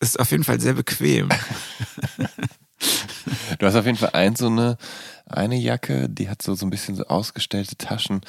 [0.00, 1.28] ist auf jeden Fall sehr bequem.
[3.58, 4.78] du hast auf jeden Fall ein, so eine,
[5.26, 8.20] eine Jacke, die hat so, so ein bisschen so ausgestellte Taschen.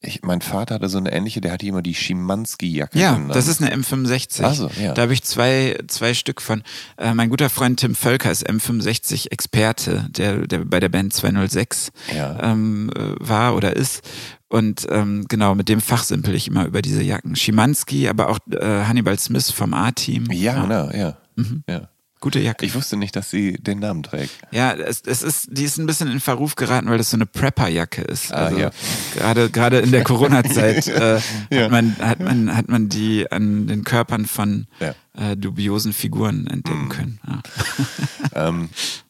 [0.00, 2.96] Ich, mein Vater hatte so eine ähnliche, der hatte immer die Schimanski-Jacke.
[2.96, 3.34] Ja, genannt.
[3.34, 4.44] das ist eine M65.
[4.44, 4.94] Also, ja.
[4.94, 6.62] Da habe ich zwei, zwei Stück von.
[6.98, 12.38] Äh, mein guter Freund Tim Völker ist M65-Experte, der, der bei der Band 206 ja.
[12.40, 14.02] ähm, äh, war oder ist.
[14.48, 17.36] Und ähm, genau, mit dem fachsimpel ich immer über diese Jacken.
[17.36, 20.30] Schimanski, aber auch äh, Hannibal Smith vom A-Team.
[20.30, 21.16] Ja, genau, ja.
[21.36, 21.64] Mhm.
[21.68, 21.88] ja.
[22.20, 22.66] Gute Jacke.
[22.66, 24.32] Ich wusste nicht, dass sie den Namen trägt.
[24.50, 27.26] Ja, es, es ist, die ist ein bisschen in Verruf geraten, weil das so eine
[27.26, 28.32] Prepper-Jacke ist.
[28.32, 28.70] Ah, also ja.
[29.14, 31.20] Gerade, gerade in der Corona-Zeit äh,
[31.50, 31.62] ja.
[31.62, 34.94] hat, man, hat, man, hat man die an den Körpern von ja.
[35.16, 36.88] äh, dubiosen Figuren entdecken mhm.
[36.88, 37.20] können.
[37.24, 38.48] Ja.
[38.48, 38.68] Ähm,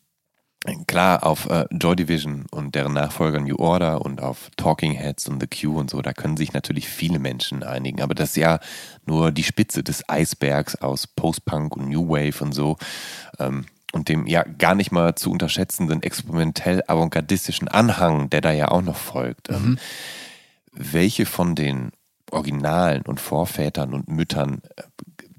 [0.86, 5.40] Klar, auf äh, Joy Division und deren Nachfolger New Order und auf Talking Heads und
[5.40, 8.02] The Q und so, da können sich natürlich viele Menschen einigen.
[8.02, 8.58] Aber das ist ja
[9.06, 12.76] nur die Spitze des Eisbergs aus Post-Punk und New Wave und so.
[13.38, 18.68] Ähm, und dem ja gar nicht mal zu unterschätzenden experimentell avantgardistischen Anhang, der da ja
[18.68, 19.48] auch noch folgt.
[19.48, 19.78] Ähm, mhm.
[20.72, 21.92] welche von den
[22.30, 24.82] Originalen und Vorvätern und Müttern äh,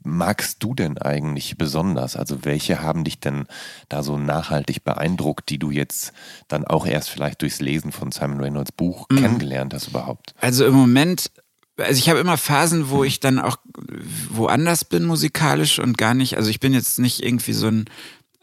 [0.03, 2.15] magst du denn eigentlich besonders?
[2.15, 3.45] Also welche haben dich denn
[3.89, 6.13] da so nachhaltig beeindruckt, die du jetzt
[6.47, 9.17] dann auch erst vielleicht durchs Lesen von Simon Reynolds Buch mhm.
[9.17, 10.33] kennengelernt hast überhaupt?
[10.39, 11.31] Also im Moment
[11.77, 13.55] also ich habe immer Phasen, wo ich dann auch
[14.29, 17.85] woanders bin musikalisch und gar nicht, also ich bin jetzt nicht irgendwie so ein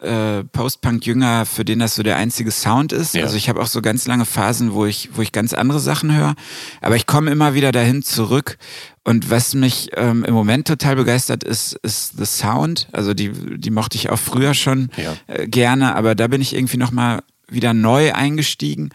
[0.01, 3.15] äh, Post-Punk-Jünger, für den das so der einzige Sound ist.
[3.15, 3.25] Ja.
[3.25, 6.15] Also ich habe auch so ganz lange Phasen, wo ich, wo ich ganz andere Sachen
[6.15, 6.35] höre.
[6.81, 8.59] Aber ich komme immer wieder dahin zurück.
[9.07, 12.89] Und was mich ähm, im Moment total begeistert ist, ist The Sound.
[12.91, 15.15] Also die, die mochte ich auch früher schon ja.
[15.29, 18.91] äh, gerne, aber da bin ich irgendwie nochmal wieder neu eingestiegen.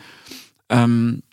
[0.68, 1.24] Ähm,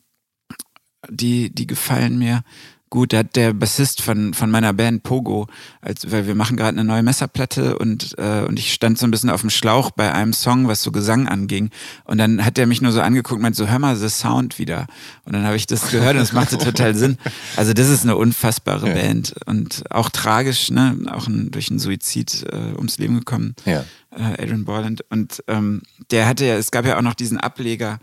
[1.11, 2.45] die, die gefallen mir
[2.91, 3.13] gut.
[3.13, 5.47] Da hat der Bassist von, von meiner Band Pogo,
[5.81, 9.11] als, weil wir machen gerade eine neue Messerplatte und, äh, und ich stand so ein
[9.11, 11.71] bisschen auf dem Schlauch bei einem Song, was so Gesang anging.
[12.05, 14.59] Und dann hat er mich nur so angeguckt und meint so, hör mal The Sound
[14.59, 14.87] wieder.
[15.25, 17.19] Und dann habe ich das gehört und es machte total Sinn.
[17.57, 18.95] Also das ist eine unfassbare ja.
[18.95, 20.97] Band und auch tragisch, ne?
[21.11, 23.55] Auch ein, durch einen Suizid äh, ums Leben gekommen.
[23.65, 23.85] Ja.
[24.11, 25.05] Äh, Adrian Borland.
[25.11, 27.99] Und ähm, der hatte ja, es gab ja auch noch diesen Ableger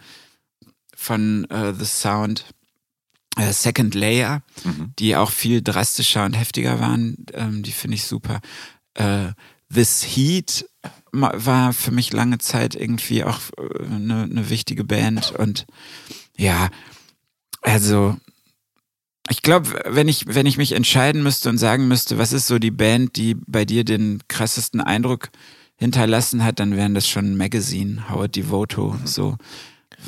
[0.96, 2.46] von äh, The Sound
[3.36, 4.94] Second Layer, mhm.
[5.00, 7.26] die auch viel drastischer und heftiger waren.
[7.34, 8.42] Ähm, die finde ich super.
[8.94, 9.32] Äh,
[9.74, 10.70] This Heat
[11.12, 13.40] war für mich lange Zeit irgendwie auch
[13.90, 15.66] eine, äh, eine wichtige Band und
[16.38, 16.70] ja,
[17.62, 18.18] also
[19.30, 22.60] ich glaube, wenn ich, wenn ich mich entscheiden müsste und sagen müsste, was ist so
[22.60, 25.30] die Band, die bei dir den krassesten Eindruck
[25.78, 29.08] hinterlassen hat, dann wären das schon Magazine, Howard Devoto, mhm.
[29.08, 29.38] so.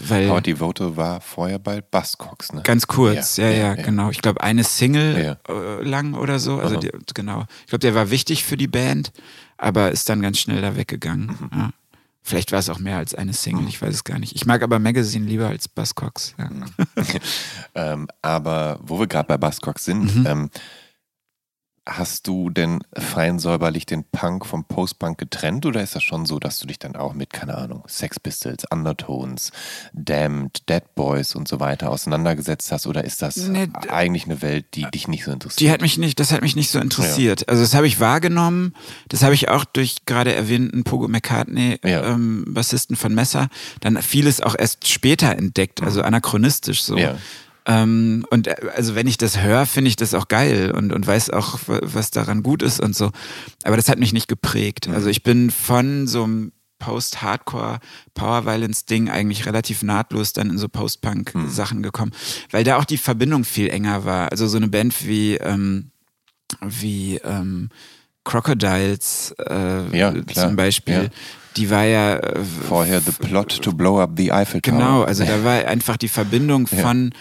[0.07, 2.61] Weil Aber die Vote war vorher bei Buzzcocks, ne?
[2.63, 3.83] Ganz kurz, ja, ja, ja, ja.
[3.83, 4.09] genau.
[4.09, 6.59] Ich glaube, eine Single äh, lang oder so.
[6.59, 7.45] Also die, genau.
[7.61, 9.11] Ich glaube, der war wichtig für die Band,
[9.57, 11.27] aber ist dann ganz schnell da weggegangen.
[11.27, 11.73] Mhm.
[12.21, 13.69] Vielleicht war es auch mehr als eine Single, mhm.
[13.69, 14.35] ich weiß es gar nicht.
[14.35, 16.35] Ich mag aber Magazine lieber als Buzzcocks.
[16.37, 16.49] Ja.
[17.75, 20.25] ähm, aber wo wir gerade bei Buzzcocks sind, mhm.
[20.27, 20.49] ähm,
[21.89, 26.37] Hast du denn fein säuberlich den Punk vom Post-Punk getrennt oder ist das schon so,
[26.37, 29.53] dass du dich dann auch mit, keine Ahnung, Sex Pistols, Undertones,
[29.93, 34.65] Damned, Dead Boys und so weiter auseinandergesetzt hast oder ist das nee, eigentlich eine Welt,
[34.73, 35.61] die dich nicht so interessiert?
[35.61, 37.41] Die hat mich nicht, das hat mich nicht so interessiert.
[37.41, 37.47] Ja.
[37.47, 38.73] Also das habe ich wahrgenommen,
[39.07, 42.03] das habe ich auch durch gerade erwähnten Pogo McCartney, ja.
[42.03, 43.47] ähm, Bassisten von Messer,
[43.79, 46.07] dann vieles auch erst später entdeckt, also mhm.
[46.07, 46.97] anachronistisch so.
[46.97, 47.15] Ja.
[47.67, 51.05] Ähm, und äh, also wenn ich das höre, finde ich das auch geil und, und
[51.05, 53.11] weiß auch, was daran gut ist und so.
[53.63, 54.87] Aber das hat mich nicht geprägt.
[54.87, 57.79] Also ich bin von so einem Post-Hardcore
[58.13, 61.49] Power Violence Ding eigentlich relativ nahtlos dann in so Post-Punk mhm.
[61.49, 62.11] Sachen gekommen,
[62.51, 64.31] weil da auch die Verbindung viel enger war.
[64.31, 65.91] Also so eine Band wie ähm,
[66.61, 67.69] wie ähm,
[68.27, 71.09] Crocodiles äh, ja, zum Beispiel, ja
[71.57, 72.17] die war ja.
[72.17, 74.77] Äh, Vorher The Plot to Blow Up the Eiffel Tower.
[74.77, 77.13] Genau, also da war einfach die Verbindung von,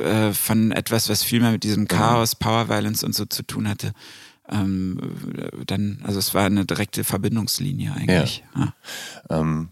[0.00, 0.28] ja.
[0.28, 2.00] äh, von etwas, was viel mehr mit diesem genau.
[2.00, 3.92] Chaos, Power Violence und so zu tun hatte.
[4.50, 4.98] Ähm,
[5.66, 8.44] dann, also es war eine direkte Verbindungslinie eigentlich.
[8.56, 8.72] Ja.
[9.30, 9.40] Ja.
[9.40, 9.68] Ähm,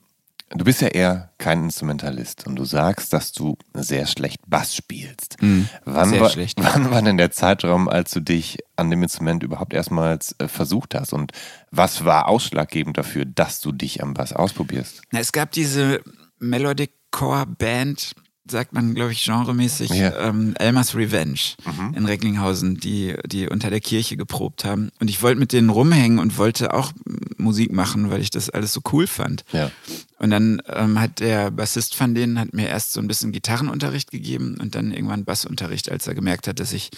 [0.53, 5.41] Du bist ja eher kein Instrumentalist und du sagst, dass du sehr schlecht Bass spielst.
[5.41, 6.59] Mhm, wann, sehr war, schlecht.
[6.63, 10.97] wann war denn der Zeitraum, als du dich an dem Instrument überhaupt erstmals äh, versucht
[10.97, 11.13] hast?
[11.13, 11.33] Und
[11.71, 15.03] was war ausschlaggebend dafür, dass du dich am Bass ausprobierst?
[15.13, 16.03] Na, es gab diese
[16.41, 18.15] Melodic Core Band,
[18.51, 20.29] sagt man, glaube ich, genremäßig, ja.
[20.29, 21.95] ähm, Elmas Revenge mhm.
[21.95, 24.91] in Recklinghausen, die, die unter der Kirche geprobt haben.
[25.01, 26.93] Und ich wollte mit denen rumhängen und wollte auch
[27.37, 29.45] Musik machen, weil ich das alles so cool fand.
[29.53, 29.71] Ja.
[30.19, 34.11] Und dann ähm, hat der Bassist von denen hat mir erst so ein bisschen Gitarrenunterricht
[34.11, 36.91] gegeben und dann irgendwann Bassunterricht, als er gemerkt hat, dass ich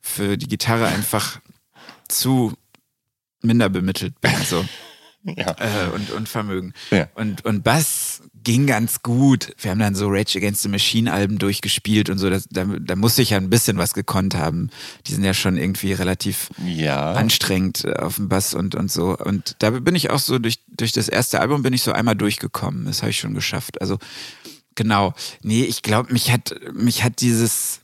[0.00, 1.40] für die Gitarre einfach
[2.08, 2.52] zu
[3.42, 4.34] minder bemittelt bin.
[4.44, 4.64] So.
[5.24, 5.56] ja.
[5.58, 6.72] Äh, und, und Vermögen.
[6.90, 7.08] Ja.
[7.14, 9.54] Und, und Bass ging ganz gut.
[9.58, 12.30] Wir haben dann so Rage Against the Machine Alben durchgespielt und so.
[12.30, 14.70] Das, da, da musste ich ja ein bisschen was gekonnt haben.
[15.06, 17.12] Die sind ja schon irgendwie relativ ja.
[17.12, 19.16] anstrengend auf dem Bass und, und so.
[19.16, 22.16] Und da bin ich auch so durch, durch das erste Album bin ich so einmal
[22.16, 22.86] durchgekommen.
[22.86, 23.80] Das habe ich schon geschafft.
[23.80, 23.98] Also
[24.74, 25.14] genau.
[25.42, 27.80] Nee, ich glaube, mich hat, mich hat dieses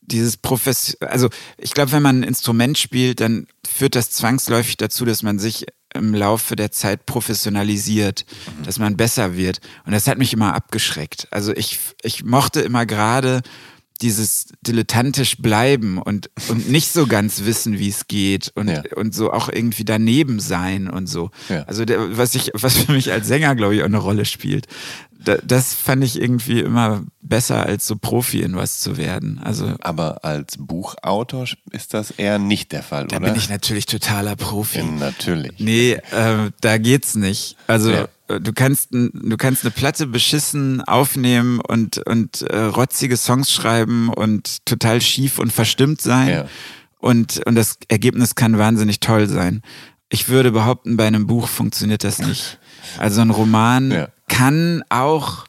[0.00, 5.04] dieses Profession, also ich glaube, wenn man ein Instrument spielt, dann führt das zwangsläufig dazu,
[5.04, 8.24] dass man sich im Laufe der Zeit professionalisiert,
[8.58, 8.64] mhm.
[8.64, 9.60] dass man besser wird.
[9.84, 11.28] Und das hat mich immer abgeschreckt.
[11.30, 13.42] Also ich, ich mochte immer gerade
[14.00, 18.82] dieses dilettantisch bleiben und, und nicht so ganz wissen, wie es geht und, ja.
[18.96, 21.30] und so auch irgendwie daneben sein und so.
[21.48, 21.62] Ja.
[21.64, 24.66] Also der, was ich, was für mich als Sänger, glaube ich, auch eine Rolle spielt
[25.44, 29.40] das fand ich irgendwie immer besser, als so Profi in was zu werden.
[29.42, 33.26] Also, Aber als Buchautor ist das eher nicht der Fall, da oder?
[33.26, 34.78] Da bin ich natürlich totaler Profi.
[34.78, 35.52] Ja, natürlich.
[35.58, 37.56] Nee, äh, da geht's nicht.
[37.66, 38.08] Also ja.
[38.28, 44.08] Äh, du kannst du kannst eine Platte beschissen aufnehmen und und äh, rotzige Songs schreiben
[44.08, 46.28] und total schief und verstimmt sein.
[46.28, 46.44] Ja.
[46.98, 49.62] und, und das Ergebnis kann wahnsinnig toll sein.
[50.08, 52.58] Ich würde behaupten, bei einem Buch funktioniert das nicht.
[52.98, 54.08] Also ein Roman Ja.
[54.36, 55.46] Kann auch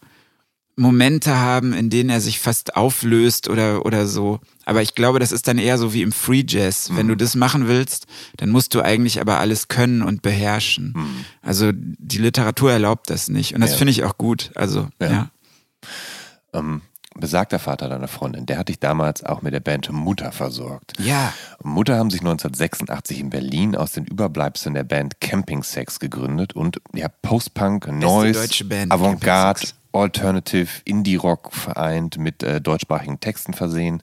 [0.76, 4.40] Momente haben, in denen er sich fast auflöst oder, oder so.
[4.66, 6.90] Aber ich glaube, das ist dann eher so wie im Free Jazz.
[6.94, 7.10] Wenn Mhm.
[7.10, 8.08] du das machen willst,
[8.38, 10.94] dann musst du eigentlich aber alles können und beherrschen.
[11.44, 13.54] Also die Literatur erlaubt das nicht.
[13.54, 13.74] Und das Mhm.
[13.74, 13.78] Ja.
[13.78, 14.52] finde ich auch gut.
[14.56, 15.12] Also, Ja.
[15.12, 15.30] ja.
[16.54, 16.82] Ähm,
[17.16, 20.94] besagter Vater deiner Freundin, der hat dich damals auch mit der Band Mutter versorgt.
[21.00, 21.34] Ja.
[21.64, 26.82] Mutter haben sich 1986 in Berlin aus den Überbleibseln der Band Camping Sex gegründet und
[26.94, 28.48] ja, Post-Punk, Noise,
[28.90, 29.68] Avantgarde.
[29.94, 34.02] Alternative, Indie-Rock vereint, mit äh, deutschsprachigen Texten versehen.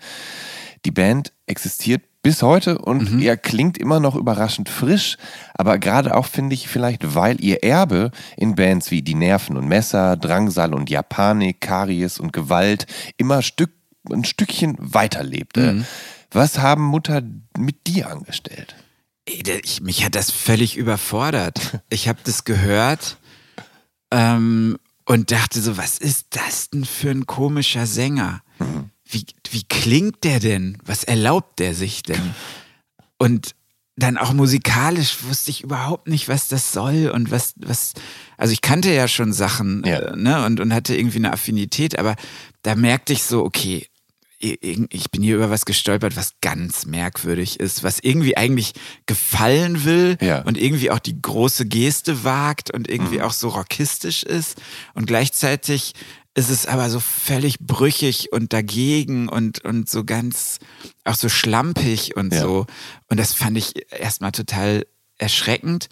[0.84, 3.22] Die Band existiert bis heute und Mhm.
[3.22, 5.16] er klingt immer noch überraschend frisch,
[5.54, 9.66] aber gerade auch finde ich vielleicht, weil ihr Erbe in Bands wie Die Nerven und
[9.68, 12.86] Messer, Drangsal und Japanik, Karies und Gewalt
[13.16, 13.70] immer Stück,
[14.10, 15.72] ein Stückchen weiterlebte.
[15.72, 15.86] Mhm.
[16.30, 17.22] Was haben Mutter
[17.58, 18.74] mit dir angestellt?
[19.26, 21.80] Ich, mich hat das völlig überfordert.
[21.90, 23.16] Ich habe das gehört
[24.10, 24.76] ähm,
[25.06, 28.42] und dachte so, was ist das denn für ein komischer Sänger?
[29.10, 30.78] Wie, wie klingt der denn?
[30.84, 32.34] Was erlaubt der sich denn?
[33.18, 33.54] Und
[33.96, 37.92] dann auch musikalisch wusste ich überhaupt nicht, was das soll und was, was,
[38.38, 39.98] also ich kannte ja schon Sachen Ja.
[39.98, 42.16] äh, ne, und, und hatte irgendwie eine Affinität, aber
[42.62, 43.86] da merkte ich so, okay,
[44.42, 48.72] ich bin hier über was gestolpert, was ganz merkwürdig ist, was irgendwie eigentlich
[49.04, 50.40] gefallen will Ja.
[50.42, 54.56] und irgendwie auch die große Geste wagt und irgendwie auch so rockistisch ist
[54.94, 55.92] und gleichzeitig
[56.40, 60.58] ist es aber so völlig brüchig und dagegen und, und so ganz,
[61.04, 62.40] auch so schlampig und Ja.
[62.42, 62.66] so.
[63.08, 64.86] Und das fand ich erstmal total
[65.18, 65.88] erschreckend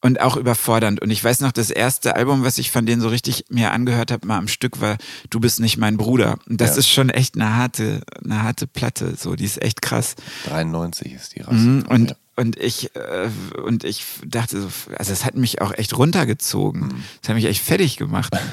[0.00, 1.00] und auch überfordernd.
[1.00, 4.10] Und ich weiß noch, das erste Album, was ich von denen so richtig mir angehört
[4.10, 4.96] habe, mal am Stück war
[5.30, 6.38] Du bist nicht mein Bruder.
[6.48, 6.76] Und das Ja.
[6.78, 9.14] ist schon echt eine harte, eine harte Platte.
[9.16, 10.14] So, die ist echt krass.
[10.46, 11.54] 93 ist die raus.
[11.56, 12.16] Mhm, und, Ja.
[12.36, 13.28] und ich, äh,
[13.64, 16.88] und ich dachte so, also es hat mich auch echt runtergezogen.
[16.88, 17.04] Mhm.
[17.22, 18.32] Es hat mich echt fertig gemacht.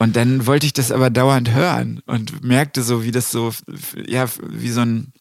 [0.00, 3.52] Und dann wollte ich das aber dauernd hören und merkte so, wie das so,
[4.06, 5.12] ja, wie so ein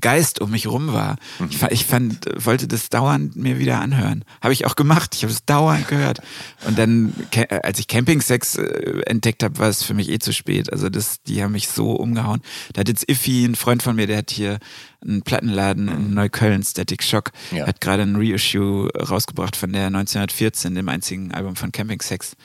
[0.00, 1.16] Geist um mich rum war.
[1.48, 4.22] Ich, fa- ich fand, wollte das dauernd mir wieder anhören.
[4.42, 5.14] Habe ich auch gemacht.
[5.14, 6.20] Ich habe es dauernd gehört.
[6.66, 10.18] Und dann, äh, als ich Camping Sex äh, entdeckt habe, war es für mich eh
[10.18, 10.70] zu spät.
[10.72, 12.42] Also das, die haben mich so umgehauen.
[12.74, 14.58] Da hat jetzt Iffy, ein Freund von mir, der hat hier
[15.00, 17.66] einen Plattenladen in Neukölln, Static Shock, Ja.
[17.66, 22.36] hat gerade ein Reissue rausgebracht von der 1914, dem einzigen Album von Camping Sex.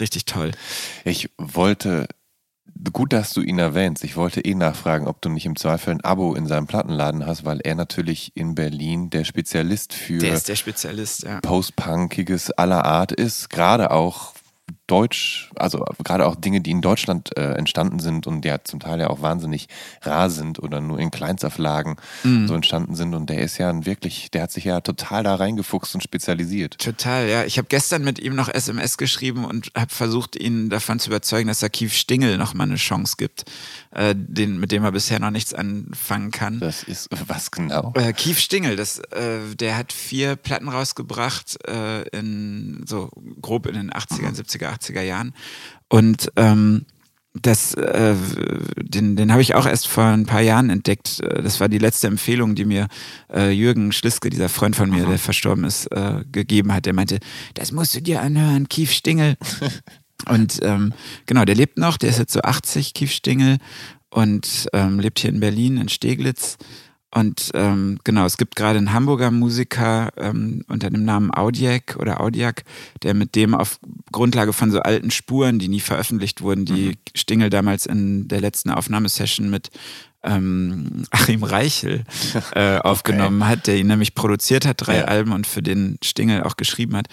[0.00, 0.52] Richtig toll.
[1.04, 2.06] Ich wollte,
[2.92, 6.00] gut, dass du ihn erwähnst, ich wollte eh nachfragen, ob du nicht im Zweifel ein
[6.02, 10.56] Abo in seinem Plattenladen hast, weil er natürlich in Berlin der Spezialist für Der der
[10.56, 11.40] Spezialist, ja.
[11.40, 14.34] Post-Punkiges aller Art ist, gerade auch
[14.92, 19.00] Deutsch, also gerade auch Dinge, die in Deutschland äh, entstanden sind und ja zum Teil
[19.00, 19.68] ja auch wahnsinnig
[20.02, 22.46] rar sind oder nur in Kleinstauflagen Mhm.
[22.46, 23.14] so entstanden sind.
[23.14, 26.76] Und der ist ja ein wirklich, der hat sich ja total da reingefuchst und spezialisiert.
[26.78, 27.44] Total, ja.
[27.44, 31.48] Ich habe gestern mit ihm noch SMS geschrieben und habe versucht, ihn davon zu überzeugen,
[31.48, 33.44] dass er Kief Stingel noch mal eine Chance gibt,
[33.92, 36.60] äh, den, mit dem er bisher noch nichts anfangen kann.
[36.60, 37.94] Das ist was genau.
[37.96, 43.08] Äh, Kief Stingel, das, äh, der hat vier Platten rausgebracht, äh, in so
[43.40, 45.34] grob in den 80er, 70er, 80er Jahren.
[45.88, 46.86] Und ähm,
[47.34, 48.14] das, äh,
[48.76, 51.20] den, den habe ich auch erst vor ein paar Jahren entdeckt.
[51.20, 52.88] Das war die letzte Empfehlung, die mir
[53.32, 56.84] äh, Jürgen Schliske, dieser Freund von mir, der verstorben ist, äh, gegeben hat.
[56.84, 57.20] Der meinte,
[57.54, 59.36] das musst du dir anhören, Kief Stingel.
[60.28, 60.92] Und ähm,
[61.26, 63.58] genau, der lebt noch, der ist jetzt so 80, Kief Stingel,
[64.12, 66.58] und ähm, lebt hier in Berlin, in Steglitz.
[67.14, 72.22] Und ähm, genau, es gibt gerade einen Hamburger Musiker ähm, unter dem Namen Audiak oder
[72.22, 72.64] Audiak,
[73.02, 73.78] der mit dem auf
[74.10, 78.70] Grundlage von so alten Spuren, die nie veröffentlicht wurden, die Stingel damals in der letzten
[78.70, 79.70] Aufnahmesession mit
[80.22, 82.04] ähm, Achim Reichel
[82.54, 85.04] äh, aufgenommen hat, der ihn nämlich produziert hat, drei Ja.
[85.04, 87.08] Alben und für den Stingel auch geschrieben hat.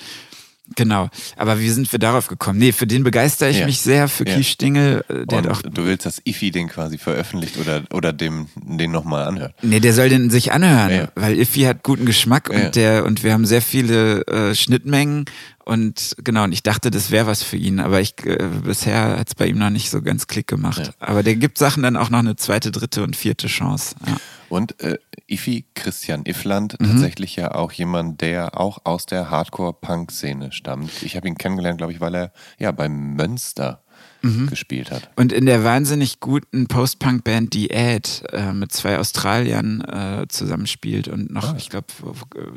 [0.75, 1.09] Genau.
[1.35, 2.59] Aber wie sind wir darauf gekommen?
[2.59, 3.65] Nee, für den begeistere ich Ja.
[3.65, 4.35] mich sehr, für Ja.
[4.35, 5.03] Kies Stingel.
[5.09, 8.47] äh, Der hat auch Und du willst, dass Ifi den quasi veröffentlicht oder, oder dem,
[8.55, 9.53] den nochmal anhört.
[9.61, 11.07] Nee, der soll den sich anhören, Ja.
[11.15, 15.25] weil Iffy hat guten Geschmack und der und wir haben sehr viele äh, Schnittmengen
[15.69, 19.35] und genau, und ich dachte, das wäre was für ihn, aber ich äh, bisher hat's
[19.35, 20.79] bei ihm noch nicht so ganz Klick gemacht.
[20.87, 20.93] Ja.
[20.99, 23.95] Aber der gibt Sachen dann auch noch eine zweite, dritte und vierte Chance.
[24.05, 24.17] Ja.
[24.49, 24.97] Und äh,
[25.27, 26.87] Ifi Christian Iffland, Mhm.
[26.87, 31.03] tatsächlich ja auch jemand, der auch aus der Hardcore-Punk-Szene stammt.
[31.03, 33.83] Ich habe ihn kennengelernt, glaube ich, weil er ja beim Münster
[34.21, 34.47] Mhm.
[34.47, 35.09] gespielt hat.
[35.15, 41.31] Und in der wahnsinnig guten Post-Punk-Band Die Ad äh, mit zwei Australiern äh, zusammenspielt und
[41.31, 41.55] noch, Ah.
[41.57, 41.87] ich glaube,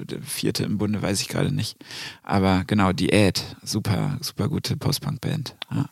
[0.04, 1.76] der vierte im Bunde weiß ich gerade nicht.
[2.24, 5.54] Aber genau, Die Ad, super, super gute Post-Punk-Band.
[5.74, 5.86] Ja.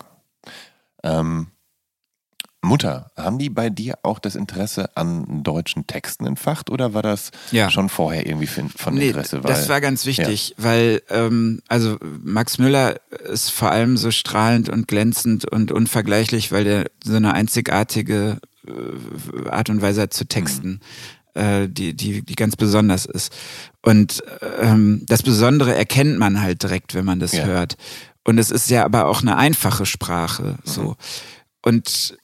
[1.02, 1.46] Ähm,
[2.62, 7.30] Mutter, haben die bei dir auch das Interesse an deutschen Texten entfacht oder war das
[7.52, 7.70] Ja.
[7.70, 9.42] schon vorher irgendwie von von Nee, Interesse?
[9.42, 12.96] Weil, das war ganz wichtig, weil ähm, also Max Müller
[13.30, 19.48] ist vor allem so strahlend und glänzend und unvergleichlich, weil der so eine einzigartige äh,
[19.48, 20.80] Art und Weise hat zu texten,
[21.34, 23.32] äh, die, die, die ganz besonders ist.
[23.82, 24.22] Und
[24.60, 27.44] ähm, das Besondere erkennt man halt direkt, wenn man das Ja.
[27.44, 27.76] hört.
[28.22, 30.58] Und es ist ja aber auch eine einfache Sprache.
[30.64, 30.96] So.
[31.62, 32.16] Und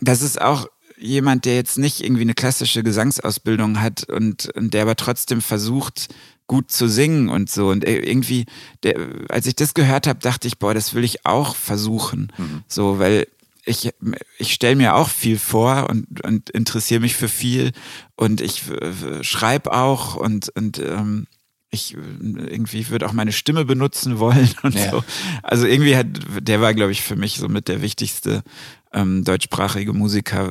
[0.00, 0.66] das ist auch
[0.96, 6.08] jemand, der jetzt nicht irgendwie eine klassische Gesangsausbildung hat und, und der aber trotzdem versucht,
[6.46, 7.68] gut zu singen und so.
[7.68, 8.46] Und irgendwie,
[8.82, 8.96] der,
[9.28, 12.32] als ich das gehört habe, dachte ich, boah, das will ich auch versuchen.
[12.68, 13.26] So, weil
[13.64, 13.90] ich,
[14.38, 17.72] ich stelle mir auch viel vor und, und interessiere mich für viel
[18.16, 21.26] und ich äh, schreibe auch und, und ähm,
[21.74, 24.90] ich irgendwie würde auch meine Stimme benutzen wollen und Ja.
[24.90, 25.04] so.
[25.42, 26.06] Also irgendwie hat,
[26.40, 28.42] der war, glaube ich, für mich somit der wichtigste
[28.92, 30.50] ähm, deutschsprachige Musiker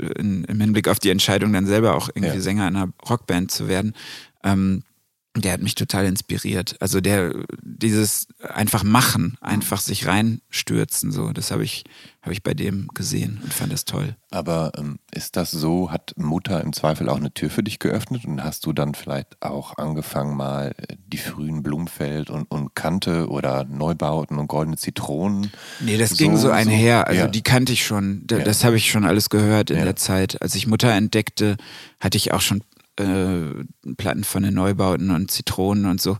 [0.00, 2.40] äh, in, im Hinblick auf die Entscheidung, dann selber auch irgendwie Ja.
[2.40, 3.94] Sänger einer Rockband zu werden.
[4.44, 4.82] Ähm,
[5.36, 6.76] der hat mich total inspiriert.
[6.80, 7.32] Also der,
[7.62, 11.84] dieses einfach machen, einfach sich reinstürzen, so, das habe ich,
[12.22, 14.16] habe ich bei dem gesehen und fand das toll.
[14.32, 18.24] Aber ähm, ist das so, hat Mutter im Zweifel auch eine Tür für dich geöffnet
[18.24, 23.28] und hast du dann vielleicht auch angefangen mal äh, die frühen Blumfeld und, und Kante
[23.28, 25.50] oder Neubauten und goldene Zitronen?
[25.78, 27.06] Nee, das ging so einher.
[27.06, 27.28] Also ja.
[27.28, 28.22] die kannte ich schon.
[28.26, 28.44] Da, Ja.
[28.44, 29.84] Das habe ich schon alles gehört in Ja.
[29.84, 30.42] der Zeit.
[30.42, 31.56] Als ich Mutter entdeckte,
[32.00, 32.62] hatte ich auch schon
[33.02, 36.16] äh, Platten von den Neubauten und Zitronen und so.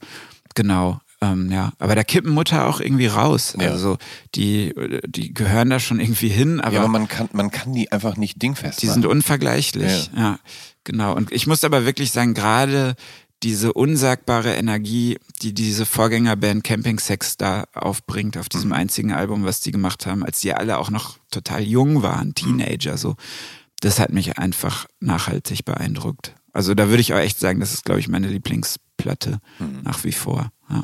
[0.54, 1.00] Genau.
[1.22, 3.54] Ähm, ja, aber da kippen Mutter auch irgendwie raus.
[3.60, 3.70] Ja.
[3.70, 3.98] Also
[4.34, 4.74] die,
[5.06, 8.16] die gehören da schon irgendwie hin, aber, ja, aber man kann, man kann die einfach
[8.16, 9.02] nicht dingfest die machen.
[9.02, 10.10] sind unvergleichlich.
[10.16, 10.38] Ja.
[10.84, 11.14] genau.
[11.14, 12.94] Und ich muss aber wirklich sagen, gerade
[13.42, 19.60] diese unsagbare Energie, die diese Vorgängerband Camping Sex da aufbringt auf diesem einzigen Album, was
[19.60, 23.16] die gemacht haben, als die alle auch noch total jung waren, Teenager, so,
[23.80, 26.34] das hat mich einfach nachhaltig beeindruckt.
[26.52, 29.40] Also da würde ich auch echt sagen, das ist, glaube ich, meine Lieblingsplatte
[29.82, 30.50] nach wie vor.
[30.68, 30.82] Ja.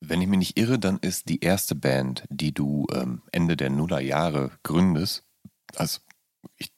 [0.00, 3.70] Wenn ich mich nicht irre, dann ist die erste Band, die du ähm, Ende der
[3.70, 5.24] Nullerjahre gründest,
[5.74, 5.98] also
[6.56, 6.70] ich,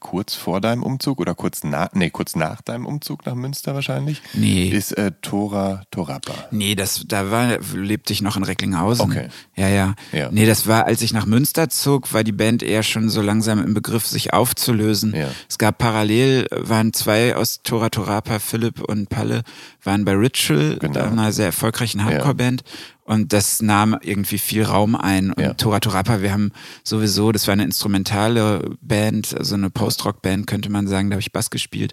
[0.00, 4.22] kurz vor deinem Umzug oder kurz nach, nee, kurz nach deinem Umzug nach Münster wahrscheinlich,
[4.34, 4.68] Nee.
[4.68, 6.32] ist äh, Tora Torapa.
[6.50, 9.10] Nee, das, da war, lebte ich noch in Recklinghausen.
[9.10, 9.28] Okay.
[9.56, 10.28] Ja, ja, Ja.
[10.30, 13.62] Nee, das war, als ich nach Münster zog, war die Band eher schon so langsam
[13.64, 15.14] im Begriff, sich aufzulösen.
[15.14, 15.28] Ja.
[15.48, 19.42] Es gab parallel, waren zwei aus Tora Torapa, Philipp und Palle,
[19.82, 21.00] waren bei Ritual, Genau.
[21.00, 22.62] einer sehr erfolgreichen Hardcore-Band.
[23.10, 25.32] Und das nahm irgendwie viel Raum ein.
[25.32, 25.54] Und Ja.
[25.54, 26.52] Tora Torapa, wir haben
[26.84, 31.32] sowieso, das war eine instrumentale Band, also eine Post-Rock-Band, könnte man sagen, da habe ich
[31.32, 31.92] Bass gespielt.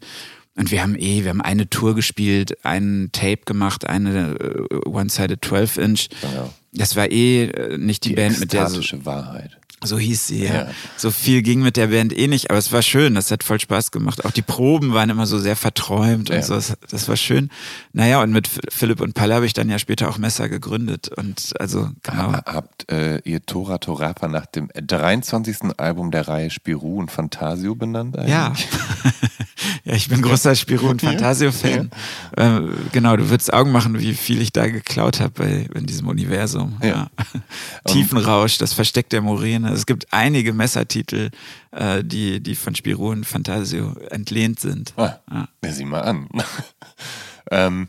[0.54, 5.44] Und wir haben eh, wir haben eine Tour gespielt, einen Tape gemacht, eine äh, One-Sided
[5.44, 6.10] 12-Inch.
[6.22, 6.54] Genau.
[6.74, 9.58] Das war eh äh, nicht die, Die Band, mit der so, ekstatische Wahrheit.
[9.84, 10.54] So hieß sie, ja.
[10.54, 10.68] Ja.
[10.98, 13.60] So viel ging mit der Band eh nicht, aber es war schön, das hat voll
[13.60, 14.26] Spaß gemacht.
[14.26, 16.42] Auch die Proben waren immer so sehr verträumt und Ja.
[16.42, 17.50] so, das, das war schön.
[17.94, 21.54] Naja, und mit Philipp und Palle habe ich dann ja später auch Messer gegründet und
[21.60, 22.34] also, genau.
[22.34, 25.58] Ha- Habt äh, ihr Tora Torapa nach dem 23.
[25.78, 28.32] Album der Reihe Spirou und Fantasio benannt eigentlich?
[28.32, 28.54] Ja.
[29.86, 31.90] ja, ich bin großer Spirou und Fantasio-Fan.
[32.36, 32.60] Äh,
[32.92, 35.44] genau, du würdest Augen machen, wie viel ich da geklaut habe
[35.74, 36.78] in diesem Universum.
[36.82, 36.88] Ja.
[36.88, 37.08] Ja.
[37.86, 39.72] Tiefenrausch, das Versteck der Moräne.
[39.72, 41.32] Es gibt einige Messertitel,
[41.72, 44.94] äh, die, die von Spirou und Fantasio entlehnt sind.
[44.98, 45.48] Ah, Ja.
[45.64, 45.72] ja.
[45.72, 46.28] sieh mal an.
[47.52, 47.88] ähm,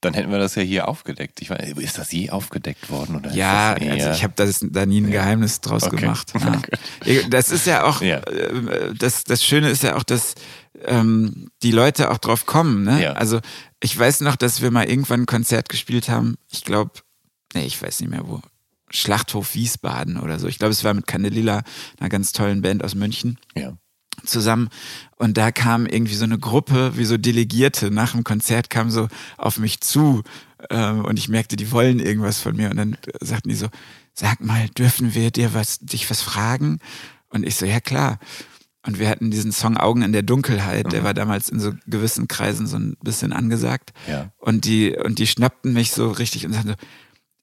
[0.00, 1.40] dann hätten wir das ja hier aufgedeckt.
[1.42, 3.16] Ich weiß, ist das je aufgedeckt worden?
[3.16, 5.96] Oder Ja, das also eher- ich habe das da nie ein Geheimnis draus Okay.
[5.96, 6.32] gemacht.
[7.04, 7.22] Ja.
[7.28, 8.18] Das ist ja auch, Ja.
[8.20, 10.34] äh, das, das Schöne ist ja auch, dass
[10.86, 12.84] ähm, die Leute auch drauf kommen.
[12.84, 13.02] Ne?
[13.02, 13.12] Ja.
[13.12, 13.40] Also
[13.80, 16.36] ich weiß noch, dass wir mal irgendwann ein Konzert gespielt haben.
[16.50, 16.92] Ich glaube,
[17.54, 18.40] nee, ich weiß nicht mehr wo.
[18.92, 20.48] Schlachthof Wiesbaden oder so.
[20.48, 21.62] Ich glaube, es war mit Candelilla,
[22.00, 23.74] einer ganz tollen Band aus München ja.
[24.28, 24.68] Zusammen
[25.16, 29.08] und da kam irgendwie so eine Gruppe, wie so Delegierte nach dem Konzert kam so
[29.36, 30.22] auf mich zu
[30.68, 33.68] ähm, und ich merkte, die wollen irgendwas von mir und dann äh, sagten die so,
[34.14, 36.78] sag mal, dürfen wir dir was, dich was fragen?
[37.28, 38.18] Und ich so, ja klar.
[38.86, 42.28] Und wir hatten diesen Song Augen in der Dunkelheit, der war damals in so gewissen
[42.28, 43.92] Kreisen so ein bisschen angesagt.
[44.08, 44.32] Ja.
[44.38, 46.74] Und die, und die schnappten mich so richtig und sagten so,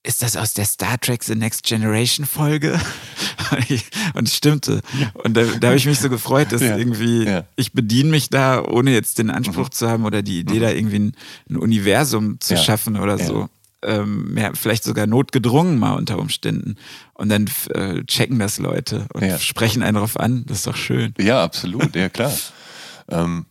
[0.08, 2.80] ist das aus der Star Trek The Next Generation Folge?
[3.52, 4.82] Und ich- und es stimmte.
[5.14, 6.76] Und da, da habe ich mich so gefreut, dass Ja.
[6.76, 7.46] irgendwie, Ja.
[7.56, 11.00] ich bediene mich da, ohne jetzt den Anspruch zu haben oder die Idee, da irgendwie
[11.00, 11.16] ein,
[11.50, 12.60] ein Universum zu Ja.
[12.62, 13.26] schaffen oder Ja.
[13.26, 13.50] so.
[13.84, 16.76] Ähm, mehr, vielleicht sogar notgedrungen mal unter Umständen.
[17.14, 19.38] Und dann äh, checken das Leute und Ja.
[19.40, 20.44] sprechen einen darauf an.
[20.48, 21.14] Das ist doch schön.
[21.20, 22.34] Ja, absolut, ja klar.
[23.10, 23.46] ähm,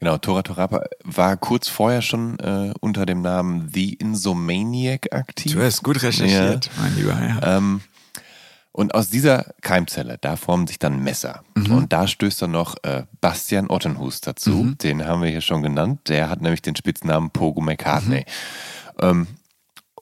[0.00, 5.52] genau, Tora Torapa war kurz vorher schon äh, unter dem Namen The Insomaniac aktiv.
[5.52, 7.12] Du hast gut recherchiert, mein Lieber.
[7.12, 7.56] Ja.
[7.56, 7.80] Ähm,
[8.72, 11.44] Und aus dieser Keimzelle, da formen sich dann Messer.
[11.54, 11.70] Mhm.
[11.70, 14.50] Und da stößt dann noch äh, Bastian Ottenhus dazu.
[14.50, 14.78] Mhm.
[14.78, 16.08] Den haben wir hier schon genannt.
[16.08, 18.24] Der hat nämlich den Spitznamen Pogo McCartney.
[19.00, 19.04] Mhm.
[19.06, 19.26] Ähm,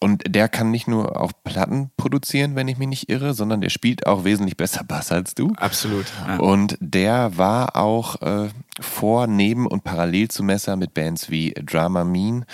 [0.03, 3.71] und der kann nicht nur auch Platten produzieren, wenn ich mich nicht irre, sondern der
[3.71, 5.53] spielt auch wesentlich besser Bass als du.
[5.57, 6.07] Absolut.
[6.27, 6.39] Ja.
[6.39, 8.49] Und der war auch äh,
[8.81, 12.45] vor, neben und parallel zu Messer mit Bands wie Drama Mean,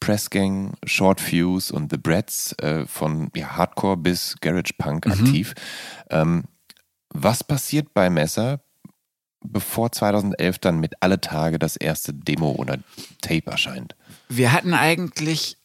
[0.00, 5.12] Pressgang, Short Fuse und The Bratz äh, von ja, Hardcore bis Garage Punk Mhm.
[5.12, 5.54] aktiv.
[6.10, 6.44] Ähm,
[7.08, 8.60] was passiert bei Messer,
[9.42, 12.78] bevor 2011 dann mit Alle Tage das erste Demo oder
[13.22, 13.96] Tape erscheint?
[14.28, 15.56] Wir hatten eigentlich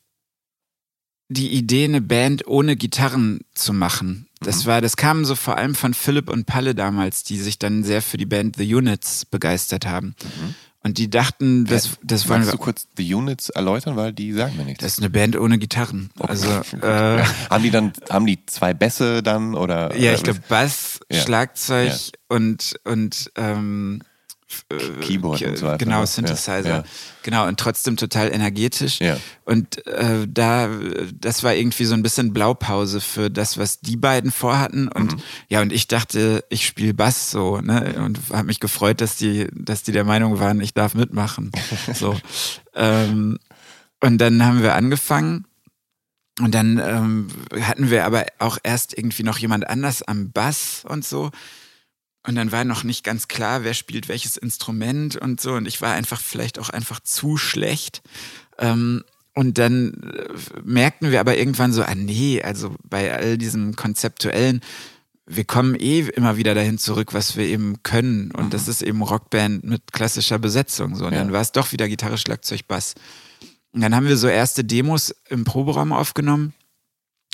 [1.29, 4.27] die Idee, eine Band ohne Gitarren zu machen.
[4.39, 7.83] Das war, das kam so vor allem von Philipp und Palle damals, die sich dann
[7.83, 10.15] sehr für die Band The Units begeistert haben.
[10.83, 12.51] Und die dachten, das, das wollen wir.
[12.53, 14.83] du kurz die Units erläutern, weil die sagen mir nichts.
[14.83, 16.11] Das ist eine Band ohne Gitarren.
[16.19, 16.47] Also
[16.81, 19.97] äh, haben die dann, haben die zwei Bässe dann oder?
[19.97, 21.19] ja, ich glaube Bass, Ja.
[21.21, 22.35] Schlagzeug Ja.
[22.35, 24.06] und und ähm, äh,
[25.01, 26.07] Keyboard und so weiter, Genau, ne?
[26.07, 26.61] Synthesizer.
[26.63, 26.83] Ja, ja.
[27.23, 28.99] Genau, und trotzdem total energetisch.
[28.99, 29.17] Ja.
[29.43, 30.69] Und äh, da,
[31.13, 34.87] das war irgendwie so ein bisschen Blaupause für das, was die beiden vorhatten.
[34.87, 35.21] Und Mhm.
[35.49, 37.95] ja, und ich dachte, ich spiele Bass so, ne?
[37.97, 41.51] Und habe mich gefreut, dass die, dass die der Meinung waren, ich darf mitmachen.
[41.93, 42.15] So.
[42.75, 43.37] ähm,
[44.01, 45.45] und dann haben wir angefangen.
[46.39, 47.27] Und dann ähm,
[47.63, 51.31] hatten wir aber auch erst irgendwie noch jemand anders am Bass und so.
[52.27, 55.53] Und dann war noch nicht ganz klar, wer spielt welches Instrument und so.
[55.53, 58.01] Und ich war einfach vielleicht auch einfach zu schlecht.
[58.59, 60.33] Ähm, und dann äh,
[60.63, 64.61] merkten wir aber irgendwann so, ah nee, also bei all diesem Konzeptuellen,
[65.25, 68.31] wir kommen eh immer wieder dahin zurück, was wir eben können.
[68.31, 70.95] Und das ist eben Rockband mit klassischer Besetzung.
[70.95, 71.05] So.
[71.05, 71.19] Und Ja.
[71.19, 72.95] dann war es doch wieder Gitarre, Schlagzeug, Bass.
[73.71, 76.53] Und dann haben wir so erste Demos im Proberaum aufgenommen.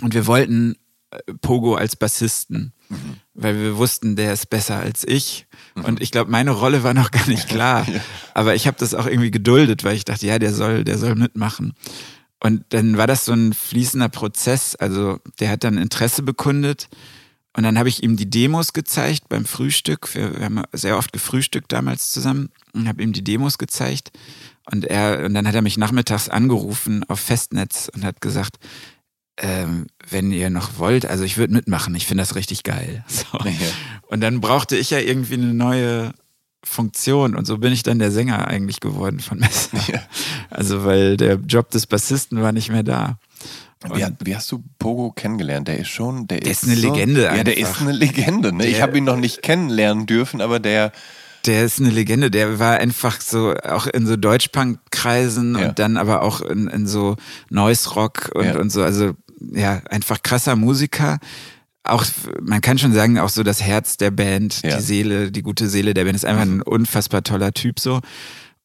[0.01, 0.75] Und wir wollten
[1.11, 2.73] äh, Pogo als Bassisten,
[3.33, 5.47] weil wir wussten, der ist besser als ich.
[5.75, 7.85] Und ich glaube, meine Rolle war noch gar nicht klar.
[8.33, 11.15] Aber ich habe das auch irgendwie geduldet, weil ich dachte, ja, der soll, der soll
[11.15, 11.73] mitmachen.
[12.39, 14.75] Und dann war das so ein fließender Prozess.
[14.75, 16.89] Also der hat dann Interesse bekundet.
[17.55, 20.13] Und dann habe ich ihm die Demos gezeigt beim Frühstück.
[20.13, 24.11] Wir, wir haben sehr oft gefrühstückt damals zusammen und habe ihm die Demos gezeigt.
[24.69, 28.57] Und er, und dann hat er mich nachmittags angerufen auf Festnetz und hat gesagt,
[29.37, 33.03] ähm, wenn ihr noch wollt, also ich würde mitmachen, ich finde das richtig geil.
[33.09, 33.25] So.
[33.43, 33.51] Ja.
[34.07, 36.13] Und dann brauchte ich ja irgendwie eine neue
[36.63, 39.77] Funktion und so bin ich dann der Sänger eigentlich geworden von Messer.
[40.49, 43.17] Also weil der Job des Bassisten war nicht mehr da.
[43.93, 45.67] Wie, wie hast du Pogo kennengelernt?
[45.67, 47.71] Der ist schon, der, Der ist eine Legende Ja, der einfach.
[47.75, 48.53] ist eine Legende.
[48.53, 48.65] Ne?
[48.67, 50.93] Ich Der- habe ihn noch nicht kennenlernen dürfen, aber der,
[51.45, 55.67] Der ist eine Legende, der war einfach so auch in so Deutschpunk-Kreisen Ja.
[55.69, 57.15] und dann aber auch in, in so
[57.49, 58.57] Noise Rock und, Ja.
[58.59, 59.11] und so, also
[59.51, 61.19] ja, einfach krasser Musiker.
[61.83, 62.05] Auch,
[62.41, 64.77] man kann schon sagen, auch so das Herz der Band, Ja.
[64.77, 67.99] die Seele, die gute Seele der Band ist einfach ein unfassbar toller Typ so.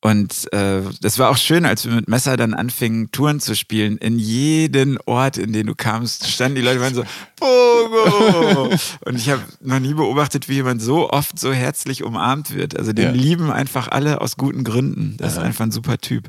[0.00, 3.98] Und äh, das war auch schön, als wir mit Messer dann anfingen, Touren zu spielen.
[3.98, 7.02] In jeden Ort, in den du kamst, standen die Leute waren so,
[7.36, 8.70] Pogo!
[9.04, 12.76] und ich habe noch nie beobachtet, wie jemand so oft so herzlich umarmt wird.
[12.78, 13.10] Also den Ja.
[13.10, 15.16] lieben einfach alle aus guten Gründen.
[15.18, 16.28] Das ist einfach ein super Typ.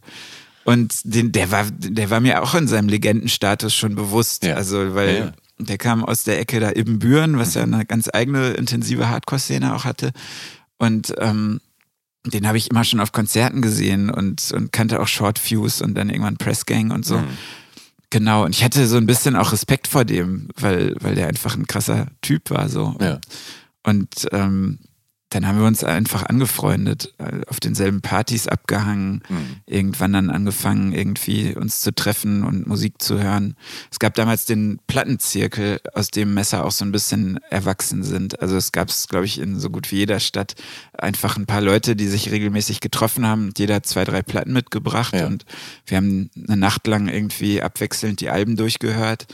[0.63, 4.43] Und den, der war, der war mir auch in seinem Legendenstatus schon bewusst.
[4.45, 4.55] Ja.
[4.55, 5.31] Also, weil Ja, ja.
[5.59, 9.85] der kam aus der Ecke da Ibbenbüren, was ja eine ganz eigene intensive Hardcore-Szene auch
[9.85, 10.11] hatte.
[10.77, 11.59] Und ähm,
[12.25, 15.95] den habe ich immer schon auf Konzerten gesehen und, und kannte auch Short Fuse und
[15.95, 17.17] dann irgendwann Press Gang und so.
[17.17, 17.27] Mhm.
[18.09, 21.55] Genau, und ich hatte so ein bisschen auch Respekt vor dem, weil, weil der einfach
[21.55, 22.95] ein krasser Typ war so.
[22.99, 23.19] Ja.
[23.83, 24.79] Und ähm,
[25.31, 29.55] dann haben wir uns einfach angefreundet, äh, auf denselben Partys abgehangen, Mhm.
[29.67, 33.55] irgendwann dann angefangen, irgendwie uns zu treffen und Musik zu hören.
[33.91, 38.41] Es gab damals den Plattenzirkel, aus dem Messer auch so ein bisschen erwachsen sind.
[38.41, 40.55] Also es gab es, glaube ich, in so gut wie jeder Stadt
[40.97, 43.51] einfach ein paar Leute, die sich regelmäßig getroffen haben.
[43.57, 45.27] Jeder hat zwei, drei Platten mitgebracht Ja.
[45.27, 45.45] und
[45.85, 49.27] wir haben eine Nacht lang irgendwie abwechselnd die Alben durchgehört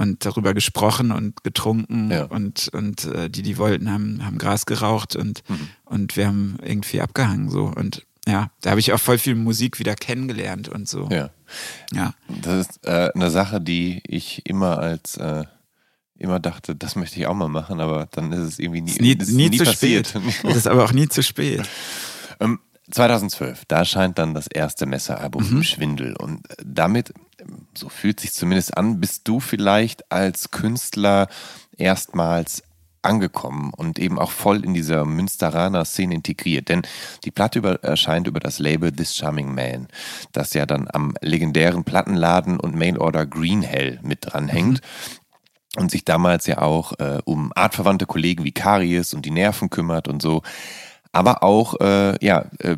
[0.00, 2.24] und darüber gesprochen und getrunken Ja.
[2.24, 5.42] und, und äh, die, die wollten, haben, haben Gras geraucht und,
[5.84, 7.64] und wir haben irgendwie abgehangen so.
[7.64, 11.08] Und ja, da habe ich auch voll viel Musik wieder kennengelernt und so.
[11.10, 11.30] ja.
[11.92, 12.14] Ja.
[12.42, 15.44] Das ist äh, eine Sache, die ich immer als äh,
[16.16, 19.00] immer dachte, das möchte ich auch mal machen, aber dann ist es irgendwie nie, Ist
[19.00, 20.08] nie, ist nie, zu passiert.
[20.08, 20.22] spät.
[20.44, 21.62] Das ist aber auch nie zu spät.
[22.40, 22.60] Ähm,
[22.90, 25.62] 2012, da erscheint dann das erste Messeralbum Mhm.
[25.62, 27.24] Schwindel und damit, ähm,
[27.74, 31.28] so fühlt sich zumindest an, bist du vielleicht als Künstler
[31.76, 32.62] erstmals
[33.02, 36.68] angekommen und eben auch voll in dieser Münsteraner Szene integriert.
[36.68, 36.82] Denn
[37.24, 39.88] die Platte über, erscheint über das Label This Charming Man,
[40.32, 44.80] das ja dann am legendären Plattenladen und Mailorder Green Hell mit dranhängt.
[45.76, 50.08] und sich damals ja auch äh, um artverwandte Kollegen wie Karies und die Nerven kümmert
[50.08, 50.42] und so.
[51.12, 52.76] Aber auch, äh, ja, äh,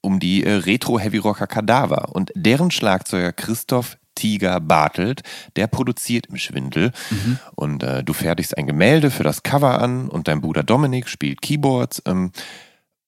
[0.00, 2.14] um die äh, Retro-Heavy-Rocker Kadaver.
[2.14, 5.22] Und deren Schlagzeuger Christoph Tiger Bartelt,
[5.56, 6.92] der produziert im Schwindel.
[7.10, 7.38] Mhm.
[7.56, 11.42] Und äh, du fertigst ein Gemälde für das Cover an und dein Bruder Dominik spielt
[11.42, 12.02] Keyboards.
[12.06, 12.30] Ähm,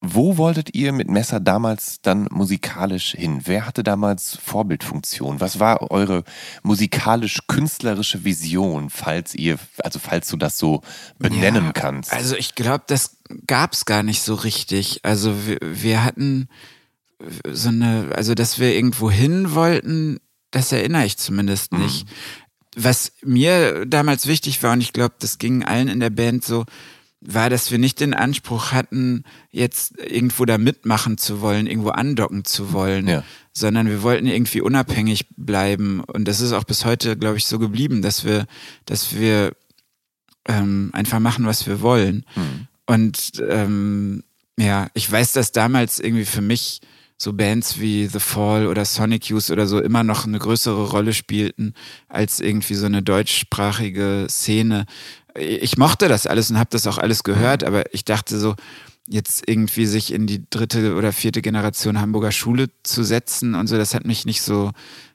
[0.00, 3.42] wo wolltet ihr mit Messer damals dann musikalisch hin?
[3.44, 5.40] Wer hatte damals Vorbildfunktion?
[5.40, 6.24] Was war eure
[6.64, 10.82] musikalisch-künstlerische Vision, falls ihr, also falls du das so
[11.18, 12.12] benennen ja, kannst?
[12.12, 15.00] Also ich glaube, das gab es gar nicht so richtig.
[15.04, 16.48] Also wir, wir hatten
[17.50, 20.18] so eine, also dass wir irgendwo hin wollten,
[20.54, 21.80] das erinnere ich zumindest mhm.
[21.80, 22.06] nicht.
[22.76, 26.64] Was mir damals wichtig war, und ich glaube, das ging allen in der Band so,
[27.20, 32.44] war, dass wir nicht den Anspruch hatten, jetzt irgendwo da mitmachen zu wollen, irgendwo andocken
[32.44, 33.24] zu wollen, ja.
[33.52, 36.00] sondern wir wollten irgendwie unabhängig bleiben.
[36.00, 38.46] Und das ist auch bis heute, glaube ich, so geblieben, dass wir,
[38.84, 39.52] dass wir
[40.46, 42.26] ähm, einfach machen, was wir wollen.
[42.36, 42.68] Mhm.
[42.86, 44.22] Und ähm,
[44.58, 46.80] ja, ich weiß, dass damals irgendwie für mich
[47.16, 51.12] so Bands wie The Fall oder Sonic Youth oder so immer noch eine größere Rolle
[51.12, 51.74] spielten
[52.08, 54.86] als irgendwie so eine deutschsprachige Szene
[55.36, 57.68] ich mochte das alles und habe das auch alles gehört, mhm.
[57.68, 58.54] aber ich dachte so,
[59.06, 63.76] jetzt irgendwie sich in die dritte oder vierte Generation Hamburger Schule zu setzen und so,
[63.76, 64.70] das hat mich nicht so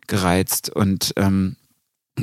[0.07, 0.69] gereizt.
[0.69, 1.55] Und ähm,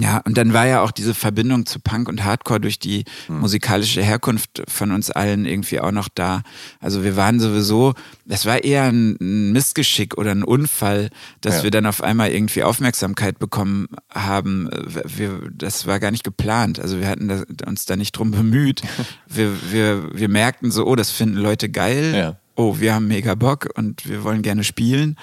[0.03, 3.41] ja, und dann war ja auch diese Verbindung zu Punk und Hardcore durch die mhm.
[3.41, 6.43] musikalische Herkunft von uns allen irgendwie auch noch da.
[6.81, 7.95] Also wir waren sowieso,
[8.25, 9.17] das war eher ein
[9.53, 11.11] Missgeschick oder ein Unfall,
[11.41, 11.63] dass ja.
[11.65, 14.69] wir dann auf einmal irgendwie Aufmerksamkeit bekommen haben.
[15.05, 16.81] Wir, das war gar nicht geplant.
[16.81, 17.31] Also wir hatten
[17.67, 18.83] uns da nicht drum bemüht.
[19.29, 22.15] Wir, wir, wir merkten so, oh, das finden Leute geil.
[22.15, 22.41] Ja.
[22.55, 25.17] Oh, wir haben mega Bock und wir wollen gerne spielen.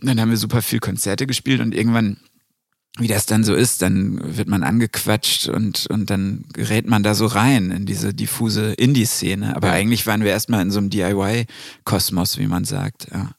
[0.00, 2.16] Dann haben wir super viel Konzerte gespielt und irgendwann
[2.98, 7.14] wie das dann so ist, dann wird man angequatscht und, und dann gerät man da
[7.14, 9.56] so rein in diese diffuse Indie-Szene.
[9.56, 9.74] Aber ja.
[9.74, 13.30] eigentlich waren wir erstmal in so einem DIY-Kosmos, wie man sagt, ja.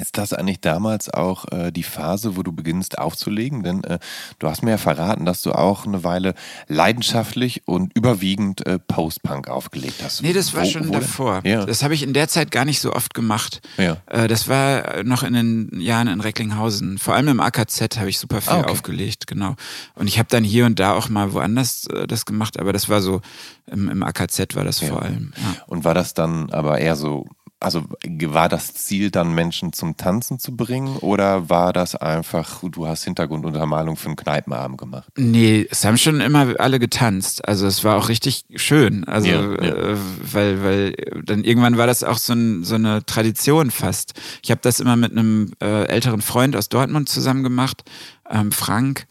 [0.00, 3.62] Ist das eigentlich damals auch äh, die Phase, wo du beginnst aufzulegen?
[3.62, 3.98] Denn äh,
[4.38, 6.34] du hast mir ja verraten, dass du auch eine Weile
[6.66, 10.22] leidenschaftlich und überwiegend äh, Post-Punk aufgelegt hast.
[10.22, 11.42] Nee, das war wo, schon wo davor.
[11.44, 11.66] Ja.
[11.66, 13.60] Das habe ich in der Zeit gar nicht so oft gemacht.
[13.76, 13.98] Ja.
[14.06, 16.96] Äh, das war noch in den Jahren in Recklinghausen.
[16.96, 18.70] Vor allem im AKZ habe ich super viel ah, okay.
[18.70, 19.56] aufgelegt, genau.
[19.94, 22.88] Und ich habe dann hier und da auch mal woanders äh, das gemacht, aber das
[22.88, 23.20] war so,
[23.66, 24.88] im, im AKZ war das ja.
[24.88, 25.32] vor allem.
[25.66, 27.26] Und war das dann aber eher so
[27.62, 32.86] also war das Ziel dann Menschen zum Tanzen zu bringen oder war das einfach, du
[32.86, 35.08] hast Hintergrunduntermalung für einen Kneipenabend gemacht?
[35.16, 37.46] Nee, es haben schon immer alle getanzt.
[37.46, 39.04] Also es war auch richtig schön.
[39.04, 39.92] Also ja, ja.
[39.92, 39.96] Äh,
[40.32, 40.92] weil, weil
[41.24, 44.14] dann irgendwann war das auch so, ein, so eine Tradition fast.
[44.42, 47.82] Ich habe das immer mit einem äh, älteren Freund aus Dortmund zusammen gemacht,
[48.30, 49.06] ähm, Frank.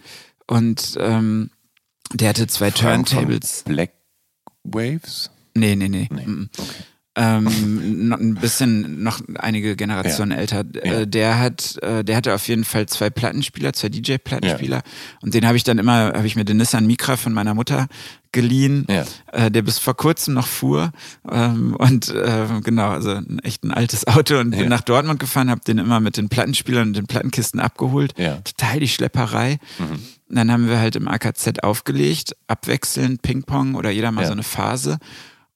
[0.47, 1.51] Und ähm,
[2.13, 3.63] der hatte zwei Frank Turntables.
[3.65, 3.91] Black
[4.63, 5.31] Waves?
[5.53, 6.07] Nee, nee, nee.
[6.11, 6.47] nee.
[6.57, 6.83] Okay
[7.15, 10.37] ähm, noch ein bisschen noch einige Generationen ja.
[10.37, 10.63] älter.
[10.73, 10.81] Ja.
[10.81, 14.77] Äh, der hat, äh, der hatte auf jeden Fall zwei Plattenspieler, zwei DJ-Plattenspieler.
[14.77, 14.83] Ja.
[15.21, 17.87] Und den habe ich dann immer, habe ich mir den Nissan Micra von meiner Mutter
[18.31, 19.03] geliehen, ja.
[19.33, 20.93] äh, der bis vor kurzem noch fuhr.
[21.29, 25.49] Ähm, und äh, genau, also ein echt ein altes Auto und bin nach Dortmund gefahren,
[25.49, 28.13] habe den immer mit den Plattenspielern und den Plattenkisten abgeholt.
[28.45, 29.59] Total die Schlepperei.
[29.79, 29.99] Mhm.
[30.29, 34.97] dann haben wir halt im AKZ aufgelegt, abwechselnd Ping-Pong oder jeder mal so eine Phase.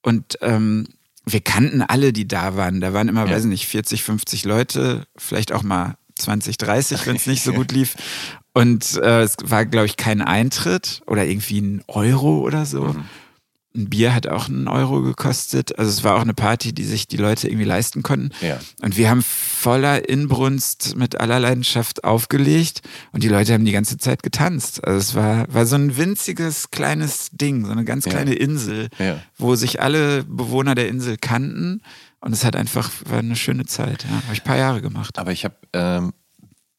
[0.01, 0.87] Und ähm,
[1.25, 2.81] wir kannten alle, die da waren.
[2.81, 3.31] Da waren immer, ja.
[3.31, 7.53] weiß ich nicht, 40, 50 Leute, vielleicht auch mal 20, 30, wenn es nicht so
[7.53, 7.95] gut lief.
[8.53, 12.85] Und äh, es war, glaube ich, kein Eintritt oder irgendwie ein Euro oder so.
[12.85, 13.05] Mhm.
[13.75, 15.77] Ein Bier hat auch einen Euro gekostet.
[15.77, 18.31] Also es war auch eine Party, die sich die Leute irgendwie leisten konnten.
[18.41, 18.59] Ja.
[18.81, 22.81] Und wir haben voller Inbrunst mit aller Leidenschaft aufgelegt
[23.11, 24.83] und die Leute haben die ganze Zeit getanzt.
[24.83, 28.39] Also es war, war so ein winziges kleines Ding, so eine ganz kleine ja.
[28.39, 29.21] Insel, ja.
[29.37, 31.81] wo sich alle Bewohner der Insel kannten.
[32.21, 34.03] Und es hat einfach, war eine schöne Zeit.
[34.03, 34.15] Ja.
[34.23, 35.19] Habe ich ein paar Jahre gemacht.
[35.19, 36.13] Aber ich habe ähm,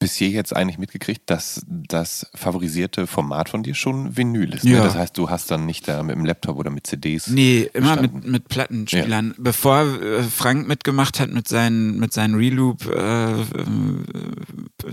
[0.07, 4.63] bis hier jetzt eigentlich mitgekriegt, dass das favorisierte Format von dir schon Vinyl ist.
[4.63, 4.71] Ne?
[4.71, 4.79] Ja.
[4.79, 4.85] Ne?
[4.85, 7.27] Das heißt, du hast dann nicht da mit dem Laptop oder mit CDs.
[7.27, 9.31] Nee, immer mit, mit Plattenspielern.
[9.31, 9.35] Ja.
[9.37, 13.47] Bevor äh, Frank mitgemacht hat mit seinen, mit seinen Reloop äh, äh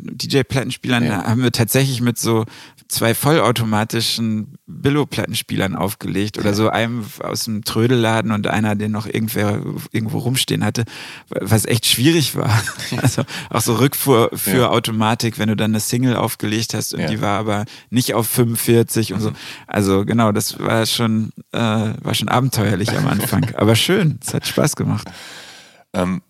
[0.02, 1.26] DJ-Plattenspielern, ja.
[1.26, 2.46] haben wir tatsächlich mit so
[2.88, 9.62] zwei vollautomatischen Billo-Plattenspielern aufgelegt oder so einem aus dem Trödelladen und einer, den noch irgendwer
[9.92, 10.86] irgendwo rumstehen hatte,
[11.30, 12.64] was echt schwierig war.
[13.02, 14.68] Also auch so Rückfuhr für ja.
[15.04, 17.08] Automatik, wenn du dann eine Single aufgelegt hast und ja.
[17.08, 19.16] die war aber nicht auf 45 mhm.
[19.16, 19.30] und so.
[19.32, 19.36] Mhm.
[19.68, 23.54] Also genau, das war schon, äh, war schon abenteuerlich am Anfang.
[23.56, 25.08] aber schön, es hat Spaß gemacht.
[25.94, 26.22] Ähm,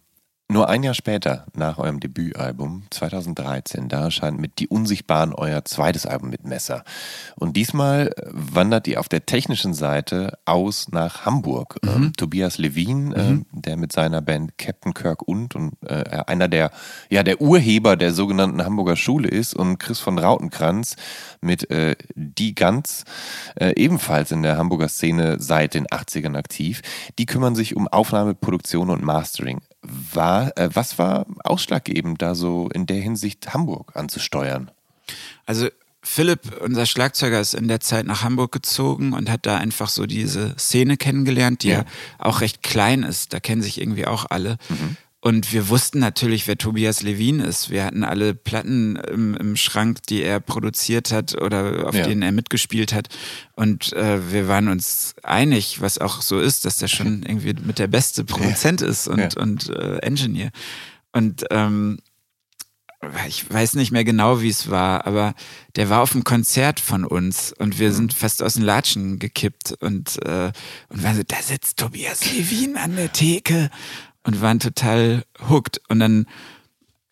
[0.50, 6.06] Nur ein Jahr später, nach eurem Debütalbum 2013, da erscheint mit Die Unsichtbaren euer zweites
[6.06, 6.84] Album mit Messer.
[7.36, 11.78] Und diesmal wandert ihr auf der technischen Seite aus nach Hamburg.
[11.82, 11.90] Mhm.
[11.90, 13.16] Ähm, Tobias Levin, mhm.
[13.16, 16.72] ähm, der mit seiner Band Captain Kirk und, und äh, einer der,
[17.10, 20.98] ja, der Urheber der sogenannten Hamburger Schule ist und Chris von Rautenkranz
[21.40, 23.06] mit äh, Die Ganz,
[23.56, 26.82] äh, ebenfalls in der Hamburger Szene seit den 80ern aktiv.
[27.18, 32.70] Die kümmern sich um Aufnahme, Produktion und Mastering war, äh, was war ausschlaggebend, da so
[32.74, 34.72] in der Hinsicht Hamburg anzusteuern?
[35.46, 35.68] Also
[36.02, 40.06] Philipp, unser Schlagzeuger, ist in der Zeit nach Hamburg gezogen und hat da einfach so
[40.06, 41.86] diese Szene kennengelernt, die ja, ja
[42.20, 43.34] auch recht klein ist.
[43.34, 44.58] Da kennen sich irgendwie auch alle.
[44.68, 44.98] Mhm.
[45.24, 47.70] Und wir wussten natürlich, wer Tobias Levin ist.
[47.70, 52.06] Wir hatten alle Platten im, im Schrank, die er produziert hat oder auf ja.
[52.06, 53.08] denen er mitgespielt hat.
[53.56, 57.80] Und äh, wir waren uns einig, was auch so ist, dass er schon irgendwie mit
[57.80, 58.88] der beste Produzent ja.
[58.88, 59.42] ist und, ja.
[59.42, 60.52] und äh, Engineer.
[61.14, 62.00] Und ähm,
[63.26, 65.36] ich weiß nicht mehr genau, wie es war, aber
[65.78, 67.94] der war auf einem Konzert von uns und wir mhm.
[67.94, 70.52] sind fast aus den Latschen gekippt und, äh,
[70.90, 73.70] und waren so, da sitzt Tobias Levin an der Theke
[74.24, 75.82] und waren total hooked.
[75.90, 76.26] Und dann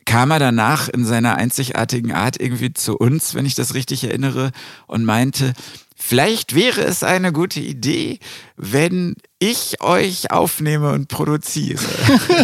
[0.05, 4.51] kam er danach in seiner einzigartigen Art irgendwie zu uns, wenn ich das richtig erinnere,
[4.87, 5.53] und meinte,
[5.95, 8.19] vielleicht wäre es eine gute Idee,
[8.57, 11.83] wenn ich euch aufnehme und produziere.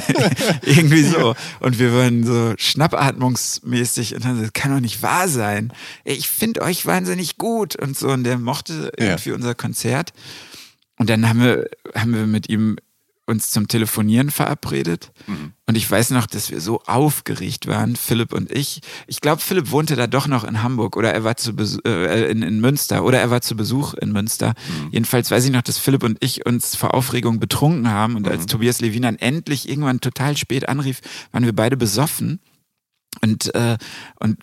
[0.61, 1.35] irgendwie so.
[1.59, 5.73] Und wir waren so schnappatmungsmäßig und dann, das kann doch nicht wahr sein.
[6.03, 8.09] Ich finde euch wahnsinnig gut und so.
[8.09, 9.35] Und der mochte irgendwie ja.
[9.35, 10.13] unser Konzert.
[10.97, 12.77] Und dann haben wir, haben wir mit ihm
[13.27, 15.11] uns zum Telefonieren verabredet.
[15.27, 15.51] Mhm.
[15.67, 18.81] Und ich weiß noch, dass wir so aufgeregt waren, Philipp und ich.
[19.05, 22.31] Ich glaube, Philipp wohnte da doch noch in Hamburg oder er war zu Besuch, äh,
[22.31, 24.53] in, in Münster oder er war zu Besuch in Münster.
[24.69, 24.89] Mhm.
[24.91, 28.31] Jedenfalls weiß ich noch, dass Philipp und ich uns vor Aufregung betrunken haben und mhm.
[28.31, 31.01] als Tobias Levin dann endlich irgendwann total spät anrief,
[31.31, 32.39] waren wir beide besoffen
[33.21, 33.77] und, äh,
[34.19, 34.37] und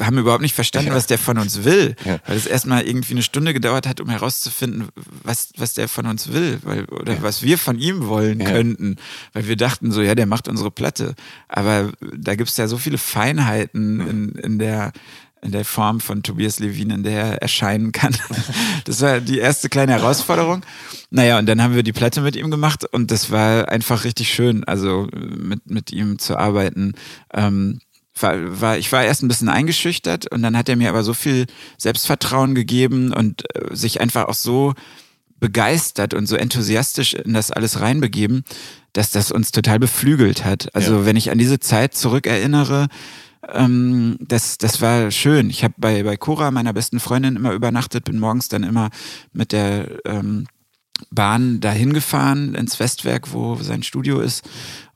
[0.00, 0.94] haben überhaupt nicht verstanden, ja.
[0.94, 1.96] was der von uns will.
[2.04, 2.18] Ja.
[2.26, 4.88] Weil es erstmal irgendwie eine Stunde gedauert hat, um herauszufinden,
[5.22, 7.22] was, was der von uns will, weil, oder ja.
[7.22, 8.96] was wir von ihm wollen könnten.
[9.32, 11.14] Weil wir dachten so, ja, der macht unsere Platte.
[11.48, 14.92] Aber da gibt's ja so viele Feinheiten in, in der
[15.42, 18.16] in der Form von Tobias Levin, in der er erscheinen kann.
[18.84, 20.64] Das war die erste kleine Herausforderung.
[21.10, 24.32] Naja, und dann haben wir die Platte mit ihm gemacht und das war einfach richtig
[24.34, 26.94] schön, also mit, mit ihm zu arbeiten.
[27.32, 27.78] Ähm,
[28.18, 31.14] war, war, ich war erst ein bisschen eingeschüchtert und dann hat er mir aber so
[31.14, 31.46] viel
[31.78, 34.74] Selbstvertrauen gegeben und äh, sich einfach auch so
[35.40, 38.44] begeistert und so enthusiastisch in das alles reinbegeben,
[38.92, 40.74] dass das uns total beflügelt hat.
[40.74, 41.06] Also ja.
[41.06, 42.88] wenn ich an diese Zeit zurückerinnere,
[43.48, 45.50] ähm, das, das war schön.
[45.50, 48.90] Ich habe bei, bei Cora, meiner besten Freundin, immer übernachtet, bin morgens dann immer
[49.32, 50.46] mit der ähm,
[51.10, 54.48] Bahn dahin gefahren ins Westwerk, wo sein Studio ist.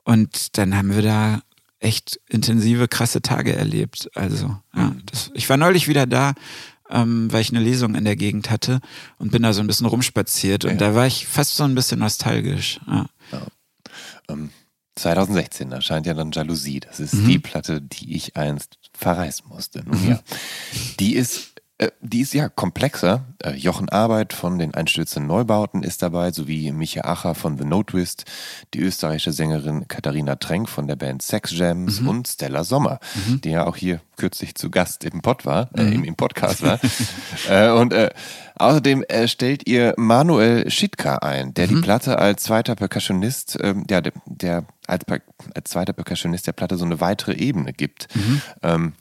[0.04, 1.40] Und dann haben wir da
[1.80, 4.08] echt intensive, krasse Tage erlebt.
[4.14, 5.02] Also, ja, mhm.
[5.06, 6.34] das, ich war neulich wieder da,
[6.90, 8.80] ähm, weil ich eine Lesung in der Gegend hatte
[9.18, 10.76] und bin da so ein bisschen rumspaziert und ja.
[10.76, 12.80] da war ich fast so ein bisschen nostalgisch.
[12.86, 13.06] Ja.
[13.32, 13.46] ja.
[14.28, 14.50] Ähm,
[14.96, 16.80] 2016 erscheint ja dann Jalousie.
[16.80, 17.28] Das ist mhm.
[17.28, 19.82] die Platte, die ich einst verreisen musste.
[19.84, 20.10] Nun mhm.
[20.10, 20.20] ja,
[20.98, 21.55] die ist
[22.00, 23.26] die ist ja komplexer.
[23.42, 27.82] Äh, Jochen Arbeit von den Einstürzenden Neubauten ist dabei, sowie Micha Acher von The No
[27.82, 28.24] Twist,
[28.72, 32.08] die österreichische Sängerin Katharina Trenk von der Band Sex Jams mhm.
[32.08, 33.42] und Stella Sommer, mhm.
[33.42, 36.80] die ja auch hier kürzlich zu Gast im Pod war, äh, im, im, Podcast war.
[37.50, 38.08] äh, und äh,
[38.54, 41.74] außerdem äh, stellt ihr Manuel Schitka ein, der mhm.
[41.74, 45.04] die Platte als zweiter Percussionist, ähm, ja, der, der als,
[45.54, 48.08] als, zweiter Percussionist der Platte so eine weitere Ebene gibt.
[48.14, 48.42] Mhm.
[48.62, 48.92] Ähm,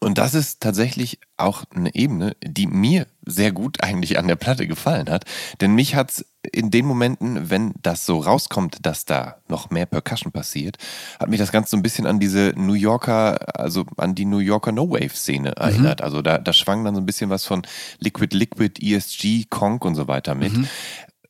[0.00, 4.66] und das ist tatsächlich auch eine Ebene, die mir sehr gut eigentlich an der Platte
[4.66, 5.24] gefallen hat.
[5.60, 10.30] Denn mich hat's in den Momenten, wenn das so rauskommt, dass da noch mehr Percussion
[10.30, 10.76] passiert,
[11.18, 14.38] hat mich das Ganze so ein bisschen an diese New Yorker, also an die New
[14.38, 15.62] Yorker No-Wave-Szene mhm.
[15.62, 16.02] erinnert.
[16.02, 17.62] Also da, da schwang dann so ein bisschen was von
[17.98, 20.52] Liquid Liquid, ESG, Conk und so weiter mit.
[20.52, 20.68] Mhm.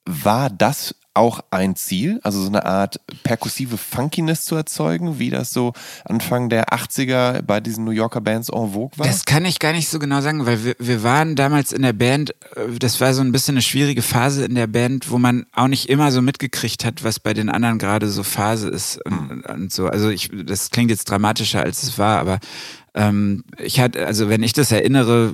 [0.05, 5.53] War das auch ein Ziel, also so eine Art perkussive Funkiness zu erzeugen, wie das
[5.53, 5.73] so
[6.05, 9.07] Anfang der 80er bei diesen New Yorker Bands en vogue war?
[9.07, 11.93] Das kann ich gar nicht so genau sagen, weil wir, wir waren damals in der
[11.93, 15.47] Band, äh, das war so ein bisschen eine schwierige Phase in der Band, wo man
[15.53, 19.31] auch nicht immer so mitgekriegt hat, was bei den anderen gerade so Phase ist und,
[19.31, 19.45] mhm.
[19.49, 19.89] und so.
[19.89, 22.39] Also ich, das klingt jetzt dramatischer als es war, aber
[22.99, 25.33] ähm, ich hatte, also wenn ich das erinnere,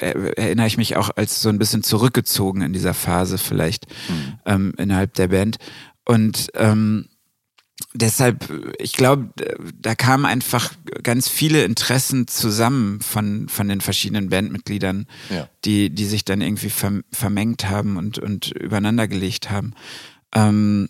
[0.00, 4.38] äh, erinnere ich mich auch als so ein bisschen zurückgezogen in dieser Phase vielleicht mhm.
[4.44, 5.58] ähm, innerhalb der Band.
[6.04, 7.06] Und ähm,
[7.94, 9.30] deshalb, ich glaube,
[9.80, 10.72] da kamen einfach
[11.04, 15.48] ganz viele Interessen zusammen von, von den verschiedenen Bandmitgliedern, ja.
[15.64, 16.72] die, die sich dann irgendwie
[17.12, 19.74] vermengt haben und, und übereinander gelegt haben.
[20.34, 20.88] Ähm,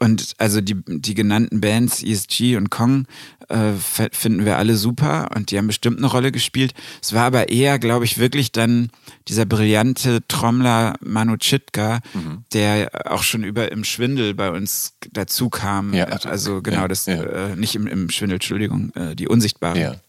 [0.00, 3.06] Und also die, die genannten Bands, ESG und Kong,
[3.48, 3.72] äh,
[4.10, 6.74] finden wir alle super und die haben bestimmt eine Rolle gespielt.
[7.00, 8.90] Es war aber eher, glaube ich, wirklich dann
[9.28, 12.44] dieser brillante Trommler Manu Chitka, mhm.
[12.52, 15.94] der auch schon über im Schwindel bei uns dazu kam.
[15.94, 17.22] Ja, also genau, ja, das ja.
[17.22, 20.00] Äh, nicht im, im Schwindel, Entschuldigung, äh, die Unsichtbaren.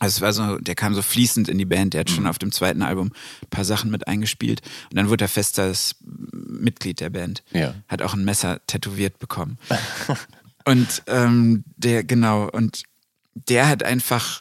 [0.00, 2.30] Also es war so, der kam so fließend in die Band, der hat schon mhm.
[2.30, 3.12] auf dem zweiten Album
[3.42, 4.60] ein paar Sachen mit eingespielt
[4.90, 7.42] und dann wurde er festes Mitglied der Band.
[7.52, 7.74] Ja.
[7.88, 9.58] Hat auch ein Messer tätowiert bekommen.
[10.64, 12.82] und ähm, der, genau, und
[13.34, 14.40] der hat einfach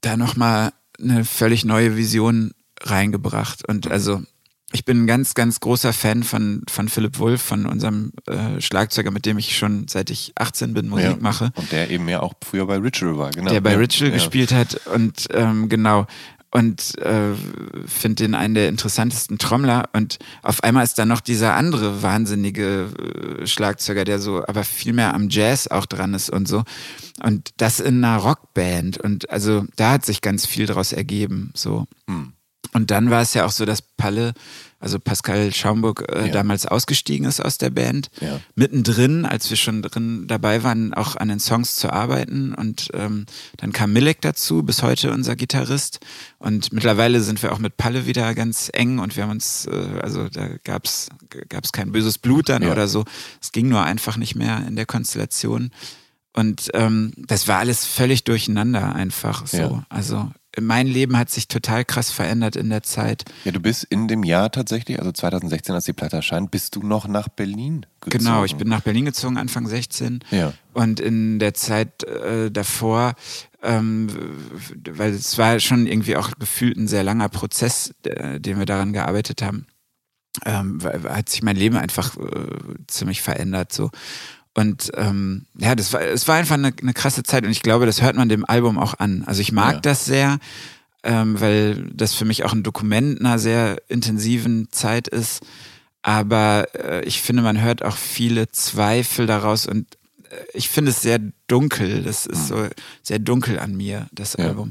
[0.00, 3.66] da nochmal eine völlig neue Vision reingebracht.
[3.66, 4.22] Und also
[4.74, 9.12] ich bin ein ganz, ganz großer Fan von, von Philipp Wolf, von unserem äh, Schlagzeuger,
[9.12, 11.16] mit dem ich schon seit ich 18 bin Musik ja.
[11.20, 11.52] mache.
[11.54, 13.52] Und der eben ja auch früher bei Ritual war, genau.
[13.52, 13.78] Der bei ja.
[13.78, 14.16] Ritual ja.
[14.16, 16.06] gespielt hat und ähm, genau.
[16.50, 17.34] Und äh,
[17.86, 19.88] finde den einen der interessantesten Trommler.
[19.92, 24.92] Und auf einmal ist da noch dieser andere wahnsinnige äh, Schlagzeuger, der so aber viel
[24.92, 26.64] mehr am Jazz auch dran ist und so.
[27.22, 28.98] Und das in einer Rockband.
[28.98, 31.52] Und also da hat sich ganz viel daraus ergeben.
[31.54, 31.86] So.
[32.08, 32.33] Hm.
[32.74, 34.34] Und dann war es ja auch so, dass Palle,
[34.80, 36.32] also Pascal Schaumburg, äh, ja.
[36.32, 38.10] damals ausgestiegen ist aus der Band.
[38.20, 38.40] Ja.
[38.56, 42.52] Mittendrin, als wir schon drin dabei waren, auch an den Songs zu arbeiten.
[42.52, 43.26] Und ähm,
[43.58, 46.00] dann kam Milek dazu, bis heute unser Gitarrist.
[46.38, 50.00] Und mittlerweile sind wir auch mit Palle wieder ganz eng und wir haben uns, äh,
[50.02, 51.10] also da gab's
[51.48, 52.72] gab's kein böses Blut dann ja.
[52.72, 53.04] oder so.
[53.40, 55.70] Es ging nur einfach nicht mehr in der Konstellation.
[56.36, 59.84] Und ähm, das war alles völlig durcheinander einfach so.
[59.88, 63.24] Also mein Leben hat sich total krass verändert in der Zeit.
[63.44, 66.82] Ja, du bist in dem Jahr tatsächlich, also 2016, als die Platte erscheint, bist du
[66.82, 68.24] noch nach Berlin gezogen.
[68.24, 70.20] Genau, ich bin nach Berlin gezogen, Anfang 16.
[70.30, 70.52] Ja.
[70.72, 73.14] Und in der Zeit äh, davor,
[73.62, 74.08] ähm,
[74.90, 78.92] weil es war schon irgendwie auch gefühlt ein sehr langer Prozess, äh, den wir daran
[78.92, 79.66] gearbeitet haben,
[80.44, 80.78] ähm,
[81.08, 83.72] hat sich mein Leben einfach äh, ziemlich verändert.
[83.72, 83.90] So.
[84.54, 87.86] Und ähm, ja, das war, es war einfach eine, eine krasse Zeit und ich glaube,
[87.86, 89.24] das hört man dem Album auch an.
[89.26, 89.80] Also ich mag ja.
[89.80, 90.38] das sehr,
[91.02, 95.44] ähm, weil das für mich auch ein Dokument einer sehr intensiven Zeit ist.
[96.02, 99.86] Aber äh, ich finde, man hört auch viele Zweifel daraus und
[100.30, 101.18] äh, ich finde es sehr
[101.48, 102.02] dunkel.
[102.02, 102.68] Das ist so
[103.02, 104.46] sehr dunkel an mir, das ja.
[104.46, 104.70] Album.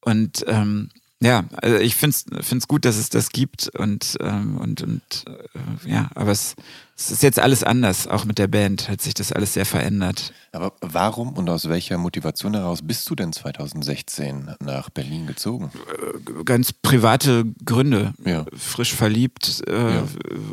[0.00, 0.88] Und ähm,
[1.22, 5.90] ja, also ich finde es gut, dass es das gibt und, ähm, und, und äh,
[5.90, 6.54] ja, aber es,
[6.96, 10.32] es ist jetzt alles anders, auch mit der Band hat sich das alles sehr verändert.
[10.52, 15.70] Aber warum und aus welcher Motivation heraus bist du denn 2016 nach Berlin gezogen?
[15.74, 18.14] Äh, ganz private Gründe.
[18.24, 18.46] Ja.
[18.56, 20.04] Frisch verliebt äh, ja.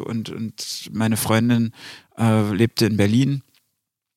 [0.03, 1.71] und, und meine Freundin
[2.17, 3.41] äh, lebte in Berlin.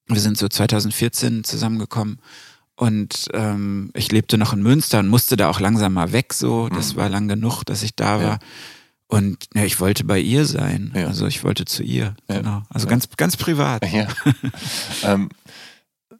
[0.08, 2.18] Wir sind so 2014 zusammengekommen
[2.80, 6.70] und ähm, ich lebte noch in Münster und musste da auch langsam mal weg, so.
[6.70, 6.96] Das mhm.
[6.96, 8.22] war lang genug, dass ich da war.
[8.22, 8.38] Ja.
[9.06, 10.90] Und ja, ich wollte bei ihr sein.
[10.94, 11.06] Ja.
[11.06, 12.14] Also ich wollte zu ihr.
[12.26, 12.62] Genau.
[12.70, 13.84] Also ganz, ganz privat.
[15.04, 15.28] Ähm,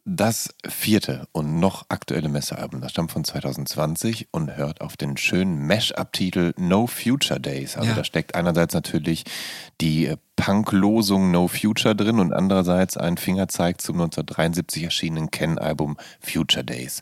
[0.05, 5.65] das vierte und noch aktuelle Messealbum, das stammt von 2020 und hört auf den schönen
[5.67, 7.77] Mash-Up-Titel No Future Days.
[7.77, 9.23] Also da steckt einerseits natürlich
[9.79, 16.65] die äh, Punk-Losung No Future drin und andererseits ein Fingerzeig zum 1973 erschienenen Ken-Album Future
[16.65, 17.01] Days.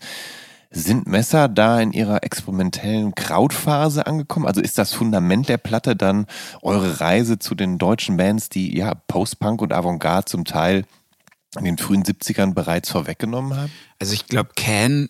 [0.72, 4.46] Sind Messer da in ihrer experimentellen Krautphase angekommen?
[4.46, 6.26] Also ist das Fundament der Platte dann
[6.62, 10.84] eure Reise zu den deutschen Bands, die ja Post-Punk und Avantgarde zum Teil
[11.58, 13.72] in den frühen 70ern bereits vorweggenommen haben?
[14.00, 15.08] Also ich glaube, Can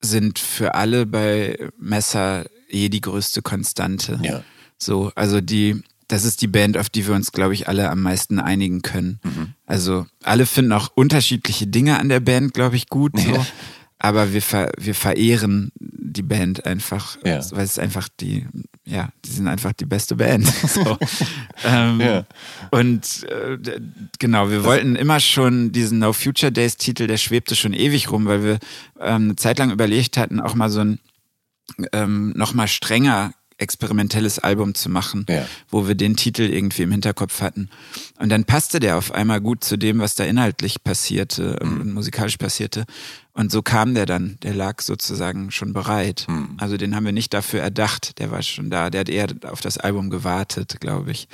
[0.00, 4.18] sind für alle bei Messer eh die größte Konstante.
[4.22, 4.42] Ja.
[4.76, 8.02] So, also die, das ist die Band, auf die wir uns, glaube ich, alle am
[8.02, 9.18] meisten einigen können.
[9.24, 9.54] Mhm.
[9.66, 13.12] Also alle finden auch unterschiedliche Dinge an der Band, glaube ich, gut.
[13.26, 13.32] So.
[13.32, 13.46] Ja.
[13.98, 17.40] Aber wir, ver, wir verehren die Band einfach, ja.
[17.50, 18.46] weil es einfach die,
[18.84, 20.46] ja, die sind einfach die beste Band.
[20.68, 20.98] So.
[21.64, 22.26] ähm, ja.
[22.70, 23.58] Und äh,
[24.18, 28.10] genau, wir das wollten immer schon diesen No Future Days Titel, der schwebte schon ewig
[28.12, 28.58] rum, weil wir
[29.00, 31.00] ähm, eine Zeit lang überlegt hatten, auch mal so ein
[31.92, 35.46] ähm, nochmal strenger experimentelles Album zu machen, ja.
[35.70, 37.70] wo wir den Titel irgendwie im Hinterkopf hatten.
[38.18, 41.80] Und dann passte der auf einmal gut zu dem, was da inhaltlich passierte mhm.
[41.80, 42.84] und musikalisch passierte.
[43.32, 46.24] Und so kam der dann, der lag sozusagen schon bereit.
[46.26, 46.56] Mhm.
[46.58, 49.60] Also den haben wir nicht dafür erdacht, der war schon da, der hat eher auf
[49.60, 51.28] das Album gewartet, glaube ich.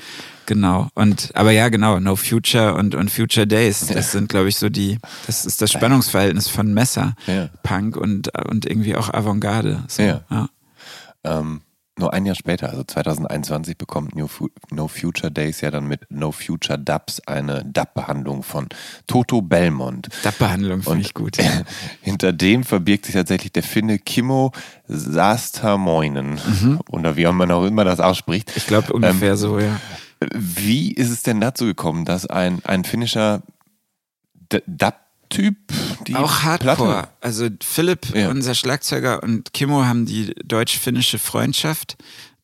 [0.47, 0.89] Genau.
[0.95, 4.03] Und aber ja, genau, No Future und, und Future Days, das ja.
[4.03, 7.51] sind, glaube ich, so die, das ist das Spannungsverhältnis von Messer, ja.
[7.63, 9.85] Punk und, und irgendwie auch Avantgarde.
[9.89, 10.49] So, ja.
[11.25, 11.63] Ähm
[12.03, 16.79] nur ein Jahr später, also 2021, bekommt No Future Days ja dann mit No Future
[16.79, 18.69] Dubs eine Dub-Behandlung von
[19.07, 20.09] Toto Belmont.
[20.25, 21.39] Dub-Behandlung finde ich gut.
[21.39, 21.63] Ja.
[22.03, 24.53] hinter dem verbirgt sich tatsächlich der Finne Kimmo
[24.89, 26.35] Sastermoinen.
[26.35, 26.81] Mhm.
[26.91, 28.53] Oder wie man auch immer das ausspricht.
[28.57, 29.81] Ich glaube ungefähr ähm, so, ja.
[30.35, 33.43] Wie ist es denn dazu gekommen, dass ein, ein finnischer
[34.53, 34.63] D-
[35.37, 35.57] Dub-Typ
[36.07, 36.77] die Auch Hardcore.
[36.77, 38.29] Platte Also Philipp, Ja.
[38.31, 41.97] unser Schlagzeuger, und Kimmo haben die deutsch-finnische Freundschaft.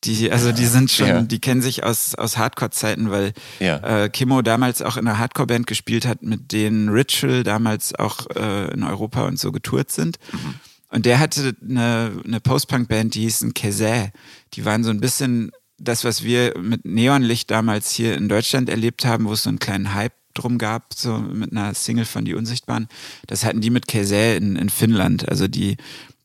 [0.05, 1.23] Die, also die sind schon, Ja.
[1.23, 4.05] die kennen sich aus, aus Hardcore-Zeiten, weil Ja.
[4.05, 8.73] äh, Kimmo damals auch in einer Hardcore-Band gespielt hat, mit denen Ritual damals auch äh,
[8.73, 10.19] in Europa und so getourt sind.
[10.33, 10.55] Mhm.
[10.91, 14.11] Und der hatte eine, eine Post-Punk-Band, die hießen Kesä.
[14.55, 19.05] Die waren so ein bisschen das, was wir mit Neonlicht damals hier in Deutschland erlebt
[19.05, 22.35] haben, wo es so einen kleinen Hype drum gab, so mit einer Single von Die
[22.35, 22.89] Unsichtbaren.
[23.27, 25.29] Das hatten die mit Kesä in, in Finnland.
[25.29, 25.77] Also die,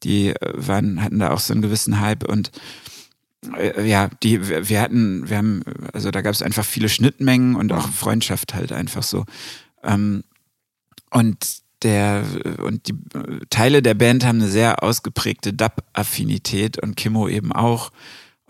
[0.04, 2.52] die äh, waren, hatten da auch so einen gewissen Hype und
[3.58, 5.64] äh, ja, die, wir wir hatten, wir haben,
[5.94, 9.26] also da gab es einfach viele Schnittmengen und auch Freundschaft halt einfach so.
[9.84, 10.24] Ähm,
[11.10, 12.24] und der,
[12.60, 17.92] und die äh, Teile der Band haben eine sehr ausgeprägte Dub-Affinität und Kimmo eben auch.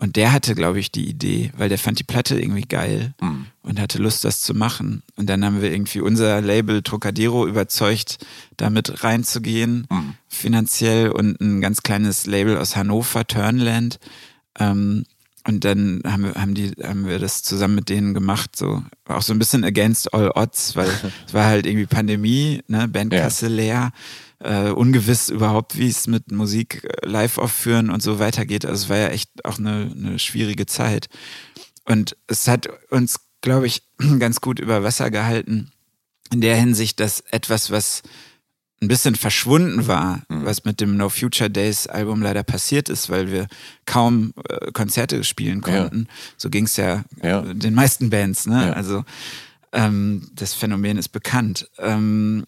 [0.04, 3.14] Und der hatte, glaube ich, die Idee, weil der fand die Platte irgendwie geil
[3.62, 5.02] und hatte Lust, das zu machen.
[5.16, 8.18] Und dann haben wir irgendwie unser Label Trocadero überzeugt,
[8.58, 9.86] damit reinzugehen,
[10.28, 13.98] finanziell und ein ganz kleines Label aus Hannover, Turnland.
[14.58, 15.06] Ähm,
[15.46, 19.22] und dann haben wir, haben die, haben wir das zusammen mit denen gemacht, so auch
[19.22, 20.88] so ein bisschen against all odds, weil
[21.26, 23.92] es war halt irgendwie Pandemie, ne, Bandkasse leer,
[24.38, 28.64] äh, ungewiss überhaupt, wie es mit Musik äh, live aufführen und so weitergeht.
[28.64, 31.08] Also es war ja echt auch eine, eine schwierige Zeit.
[31.84, 33.82] Und es hat uns, glaube ich,
[34.18, 35.70] ganz gut über Wasser gehalten,
[36.32, 38.02] in der Hinsicht, dass etwas, was
[38.84, 40.44] ein bisschen verschwunden war, Mhm.
[40.44, 43.46] was mit dem No Future Days Album leider passiert ist, weil wir
[43.86, 46.08] kaum äh, Konzerte spielen konnten.
[46.36, 47.42] So ging es ja, Ja.
[47.42, 48.46] äh, den meisten Bands.
[48.46, 48.66] Ne?
[48.68, 48.72] Ja.
[48.74, 49.04] Also
[49.72, 51.68] ähm, das Phänomen ist bekannt.
[51.78, 52.44] Ähm,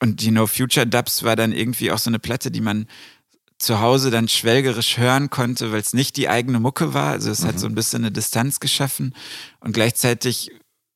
[0.00, 2.86] und die No Future Dubs war dann irgendwie auch so eine Platte, die man
[3.58, 7.12] zu Hause dann schwelgerisch hören konnte, weil es nicht die eigene Mucke war.
[7.12, 9.14] Also es hat so ein bisschen eine Distanz geschaffen
[9.60, 10.50] und gleichzeitig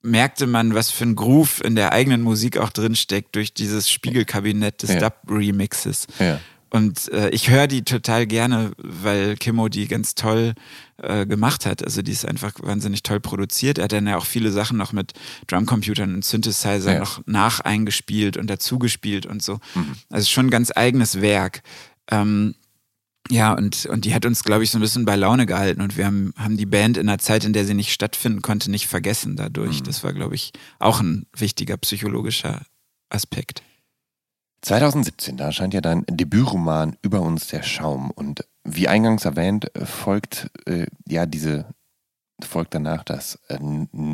[0.06, 4.82] merkte man, was für ein Groove in der eigenen Musik auch drinsteckt durch dieses Spiegelkabinett
[4.82, 5.00] des Ja.
[5.00, 6.06] Dub-Remixes.
[6.18, 6.40] Ja.
[6.70, 10.54] Und äh, ich höre die total gerne, weil Kimmo die ganz toll
[11.00, 11.82] äh, gemacht hat.
[11.84, 13.78] Also die ist einfach wahnsinnig toll produziert.
[13.78, 15.12] Er hat dann ja auch viele Sachen noch mit
[15.46, 16.98] Drumcomputern und Synthesizer Ja.
[16.98, 19.54] noch nach eingespielt und dazugespielt und so.
[19.74, 19.92] Mhm.
[20.10, 21.62] Also schon ein ganz eigenes Werk.
[22.10, 22.56] Ähm,
[23.30, 25.96] ja, und, und die hat uns, glaube ich, so ein bisschen bei Laune gehalten und
[25.96, 28.86] wir haben, haben die Band in einer Zeit, in der sie nicht stattfinden konnte, nicht
[28.86, 29.82] vergessen dadurch.
[29.82, 32.62] Das war, glaube ich, auch ein wichtiger psychologischer
[33.08, 33.62] Aspekt.
[34.62, 38.10] 2017, da erscheint ja dein Debütroman Über uns der Schaum.
[38.10, 41.66] Und wie eingangs erwähnt, äh, folgt äh, ja diese,
[42.42, 43.58] folgt danach das äh,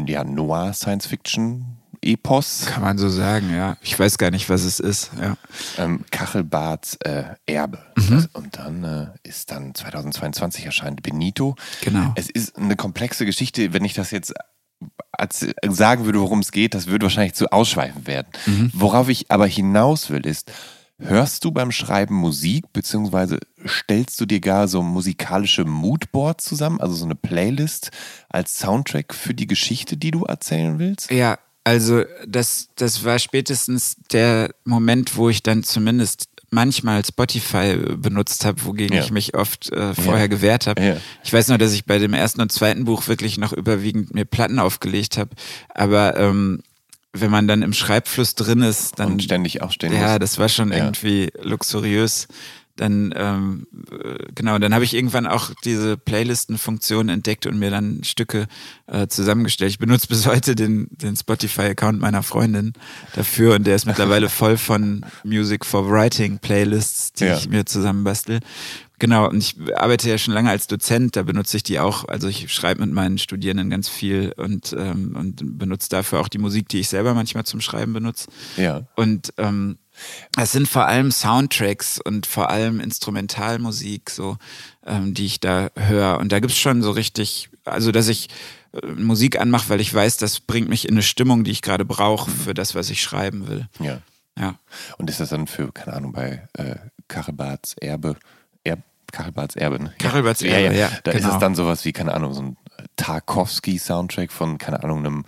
[0.07, 3.77] ja, Noir Science Fiction Epos, Kann man so sagen, ja.
[3.81, 5.12] Ich weiß gar nicht, was es ist.
[5.20, 5.37] Ja.
[5.79, 7.79] ähm, Kachelbarts äh, Erbe.
[7.97, 8.11] Mhm.
[8.11, 11.55] Das, und dann äh, ist dann 2022 erscheint Benito.
[11.83, 12.12] Genau.
[12.16, 14.35] Es ist eine komplexe Geschichte, wenn ich das jetzt
[15.12, 18.29] als, sagen würde, worum es geht, das würde wahrscheinlich zu ausschweifend werden.
[18.47, 18.70] Mhm.
[18.74, 20.51] Worauf ich aber hinaus will, ist,
[20.99, 26.95] hörst du beim Schreiben Musik, beziehungsweise stellst du dir gar so musikalische Moodboards zusammen, also
[26.95, 27.91] so eine Playlist
[28.29, 31.11] als Soundtrack für die Geschichte, die du erzählen willst?
[31.11, 38.45] Ja, also das, das war spätestens der Moment, wo ich dann zumindest manchmal Spotify benutzt
[38.45, 39.03] habe, wogegen Ja.
[39.03, 40.27] ich mich oft äh, vorher Ja.
[40.27, 40.83] gewehrt habe.
[40.83, 40.97] Ja.
[41.25, 44.25] Ich weiß nur, dass ich bei dem ersten und zweiten Buch wirklich noch überwiegend mir
[44.27, 45.31] Platten aufgelegt habe.
[45.71, 46.63] Aber ähm,
[47.15, 50.23] wenn man dann im Schreibfluss drin ist, dann Und ständig aufstehen ja, musst.
[50.23, 52.27] das war schon irgendwie luxuriös.
[52.77, 53.82] Dann, ähm, äh,
[54.35, 58.47] genau, dann habe ich irgendwann auch diese Playlistenfunktion entdeckt und mir dann Stücke
[58.86, 59.70] äh, zusammengestellt.
[59.70, 62.73] Ich benutze bis heute den, den Spotify-Account meiner Freundin
[63.14, 67.36] dafür und der ist mittlerweile voll von Music for Writing Playlists, die Ja.
[67.36, 68.40] ich mir zusammenbastel.
[68.98, 72.06] Genau, und ich arbeite ja schon lange als Dozent, da benutze ich die auch.
[72.06, 76.39] Also ich schreibe mit meinen Studierenden ganz viel und, ähm, und benutze dafür auch die
[76.39, 78.28] Musik, die ich selber manchmal zum Schreiben benutze.
[78.56, 78.82] Ja.
[78.94, 79.78] Und ähm,
[80.39, 84.36] es sind vor allem Soundtracks und vor allem Instrumentalmusik, so,
[84.86, 86.19] ähm, die ich da höre.
[86.19, 88.28] Und da gibt's schon so richtig, also dass ich
[88.73, 91.85] äh, Musik anmache, weil ich weiß, das bringt mich in eine Stimmung, die ich gerade
[91.85, 93.69] brauche für das, was ich schreiben will.
[93.81, 94.01] Ja.
[94.39, 94.55] Ja.
[94.98, 96.77] Und ist das dann für, keine Ahnung, bei äh,
[97.09, 98.16] Kachelbarts Erbe,
[98.64, 98.81] Erb,
[99.12, 99.94] Kachelbarts Erbe, ne?
[99.98, 100.89] Kachelbarts ja, Erbe, ja.
[100.89, 101.35] ja, Da ist genau.
[101.35, 102.56] es dann sowas wie, keine Ahnung, so ein
[102.97, 105.24] Tarkovsky-Soundtrack von, keine Ahnung, einem,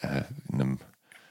[0.00, 0.22] äh,
[0.52, 0.78] einem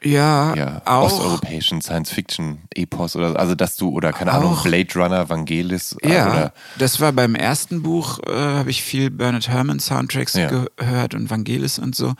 [0.06, 1.06] Ja, ja, auch.
[1.06, 3.36] osteuropäischen Science-Fiction-Epos oder so.
[3.36, 4.64] Also, dass du, oder keine Ahnung, Auch.
[4.64, 9.10] Blade Runner, Vangelis äh, Ja, oder das war beim ersten Buch, äh, habe ich viel
[9.10, 10.48] Bernard Herrmann Soundtracks Ja.
[10.78, 12.14] gehört und Vangelis und so.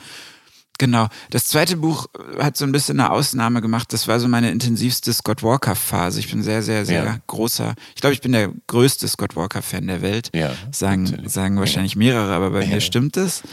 [0.78, 1.08] Genau.
[1.30, 2.08] Das zweite Buch
[2.38, 3.94] äh, hat so ein bisschen eine Ausnahme gemacht.
[3.94, 6.20] Das war so meine intensivste Scott Walker-Phase.
[6.20, 7.18] Ich bin sehr, sehr, sehr Ja.
[7.28, 7.76] großer.
[7.96, 10.32] Ich glaube, ich bin der größte Scott Walker-Fan der Welt.
[10.34, 11.32] Ja, sagen, natürlich.
[11.32, 13.44] sagen wahrscheinlich mehrere, aber bei mir stimmt es.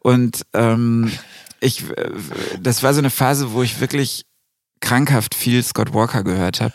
[0.00, 1.12] Und ähm,
[1.62, 2.10] ich, äh,
[2.60, 4.24] das war so eine Phase, wo ich wirklich
[4.80, 6.74] krankhaft viel Scott Walker gehört habe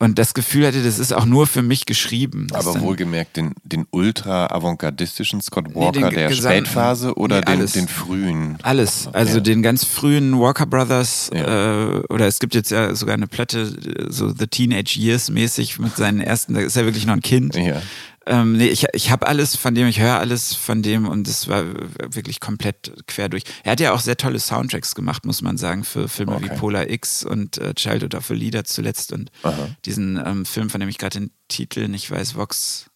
[0.00, 2.46] und das Gefühl hatte, das ist auch nur für mich geschrieben.
[2.52, 7.88] Aber wohlgemerkt den, den ultra avantgardistischen Scott Walker nee, der Spätphase oder nee, den, den
[7.88, 8.58] frühen?
[8.62, 9.08] Alles.
[9.12, 9.40] Also ja.
[9.40, 11.96] den ganz frühen Walker Brothers ja.
[11.96, 13.74] äh, oder es gibt jetzt ja sogar eine Platte,
[14.08, 17.56] so The Teenage Years mäßig mit seinen ersten, da ist er wirklich noch ein Kind.
[17.56, 17.82] Ja.
[18.28, 21.48] Ähm, nee, ich, ich habe alles von dem, ich höre alles von dem und es
[21.48, 21.64] war
[22.12, 23.44] wirklich komplett quer durch.
[23.64, 26.50] Er hat ja auch sehr tolle Soundtracks gemacht, muss man sagen, für Filme okay.
[26.50, 29.70] wie Polar X und äh, Childhood of a Leader zuletzt und Aha.
[29.86, 32.90] diesen ähm, Film, von dem ich gerade den Titel nicht weiß, Vox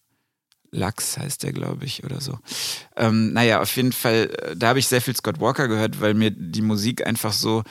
[0.69, 2.37] Lachs heißt der, glaube ich, oder so.
[2.95, 6.13] Ähm, naja, auf jeden Fall, äh, da habe ich sehr viel Scott Walker gehört, weil
[6.13, 7.63] mir die Musik einfach so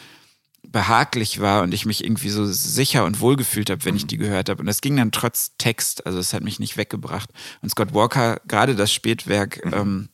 [0.66, 4.16] behaglich war und ich mich irgendwie so sicher und wohl gefühlt habe, wenn ich die
[4.16, 4.60] gehört habe.
[4.60, 7.30] Und das ging dann trotz Text, also es hat mich nicht weggebracht.
[7.60, 9.72] Und Scott Walker, gerade das Spätwerk, mhm.
[9.74, 10.08] ähm,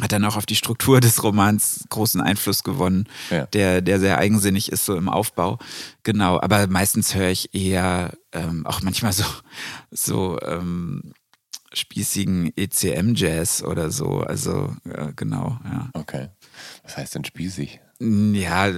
[0.00, 3.46] hat dann auch auf die Struktur des Romans großen Einfluss gewonnen, ja.
[3.46, 5.58] der, der sehr eigensinnig ist, so im Aufbau.
[6.02, 9.24] Genau, aber meistens höre ich eher ähm, auch manchmal so,
[9.90, 11.12] so ähm,
[11.74, 14.20] spießigen ECM-Jazz oder so.
[14.20, 15.90] Also äh, genau, ja.
[15.92, 16.28] Okay.
[16.82, 17.80] Was heißt denn spießig?
[18.02, 18.68] Ja,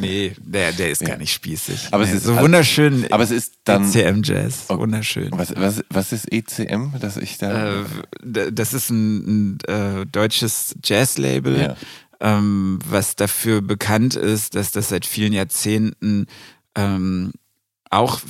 [0.00, 1.88] nee, der, der ist gar nicht spießig.
[1.90, 3.06] Aber nee, es ist so also, wunderschön.
[3.10, 4.80] Aber es ist dann ECM-Jazz, okay.
[4.80, 5.28] wunderschön.
[5.32, 7.82] Was, was, was ist ECM, dass ich da?
[7.82, 7.84] Äh,
[8.52, 11.76] das ist ein, ein äh, deutsches Jazz-Label, ja.
[12.20, 16.26] ähm, was dafür bekannt ist, dass das seit vielen Jahrzehnten
[16.74, 17.32] ähm,
[17.90, 18.20] auch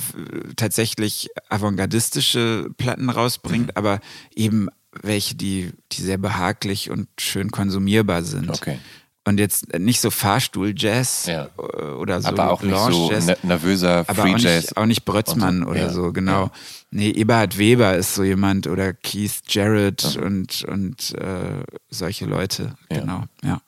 [0.57, 3.75] tatsächlich avantgardistische Platten rausbringt, mhm.
[3.75, 4.01] aber
[4.35, 8.49] eben welche, die, die sehr behaglich und schön konsumierbar sind.
[8.49, 8.79] Okay.
[9.27, 11.49] Und jetzt nicht so Fahrstuhl-Jazz ja.
[11.57, 13.11] Äh, oder so aber auch nicht so
[13.43, 14.71] nervöser Free-Jazz.
[14.71, 15.69] Auch, auch, nicht Brötzmann so.
[15.69, 15.89] oder ja.
[15.89, 16.43] so, genau.
[16.43, 16.51] Ja.
[16.91, 20.21] Nee, Eberhard Weber ist so jemand oder Keith Jarrett ja.
[20.21, 23.59] und, und äh, solche Leute, genau, ja.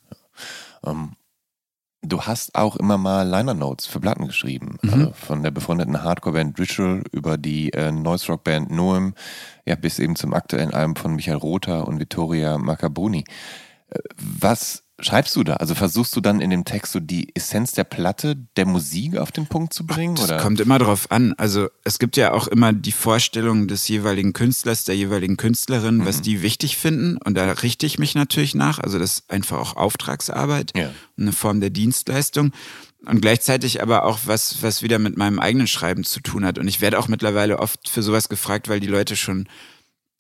[0.82, 1.12] Um, ähm,
[2.04, 4.78] du hast auch immer mal Liner Notes für Platten geschrieben.
[4.82, 4.94] Mhm.
[4.94, 9.14] Also von der befreundeten Hardcore-Band Ritual über die äh, Noise-Rock-Band Noem,
[9.66, 13.26] ja, bis eben zum aktuellen Album von Michael Rother und Vittoria Macaboni.
[13.90, 15.54] Äh, was schreibst du da?
[15.56, 19.32] Also versuchst du dann in dem Text so die Essenz der Platte, der Musik auf
[19.32, 20.16] den Punkt zu bringen?
[20.16, 20.38] Das oder?
[20.38, 21.34] kommt immer drauf an.
[21.38, 26.06] Also es gibt ja auch immer die Vorstellung des jeweiligen Künstlers, der jeweiligen Künstlerin, mhm.
[26.06, 27.18] was die wichtig finden.
[27.18, 28.80] Und da richte ich mich natürlich nach.
[28.80, 30.92] Also das ist einfach auch Auftragsarbeit, ja.
[31.18, 32.52] eine Form der Dienstleistung.
[33.06, 36.58] Und gleichzeitig aber auch was, was wieder mit meinem eigenen Schreiben zu tun hat.
[36.58, 39.48] Und ich werde auch mittlerweile oft für sowas gefragt, weil die Leute schon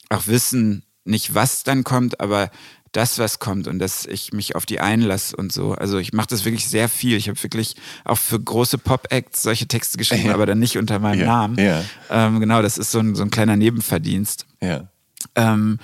[0.09, 2.51] auch wissen, nicht was dann kommt, aber
[2.91, 5.73] das, was kommt und dass ich mich auf die einlasse und so.
[5.73, 7.17] Also ich mache das wirklich sehr viel.
[7.17, 7.75] Ich habe wirklich
[8.05, 10.33] auch für große Pop-Acts solche Texte geschrieben, ja.
[10.33, 11.25] aber dann nicht unter meinem ja.
[11.25, 11.59] Namen.
[11.59, 11.83] Ja.
[12.09, 14.45] Ähm, genau, das ist so ein, so ein kleiner Nebenverdienst.
[14.61, 14.89] Ja.
[15.35, 15.79] Ähm,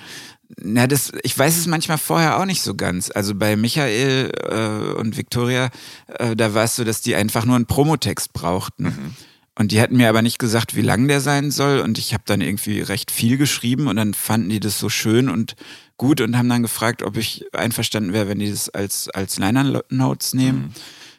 [0.58, 3.10] na, das, ich weiß es manchmal vorher auch nicht so ganz.
[3.10, 5.70] Also bei Michael äh, und Victoria,
[6.18, 8.84] äh, da war es so, dass die einfach nur einen Promotext brauchten.
[8.84, 9.14] Mhm.
[9.58, 11.80] Und die hatten mir aber nicht gesagt, wie lang der sein soll.
[11.80, 15.30] Und ich habe dann irgendwie recht viel geschrieben und dann fanden die das so schön
[15.30, 15.56] und
[15.96, 19.82] gut und haben dann gefragt, ob ich einverstanden wäre, wenn die das als, als Liner
[19.88, 20.58] Notes nehmen.
[20.58, 20.72] Mhm.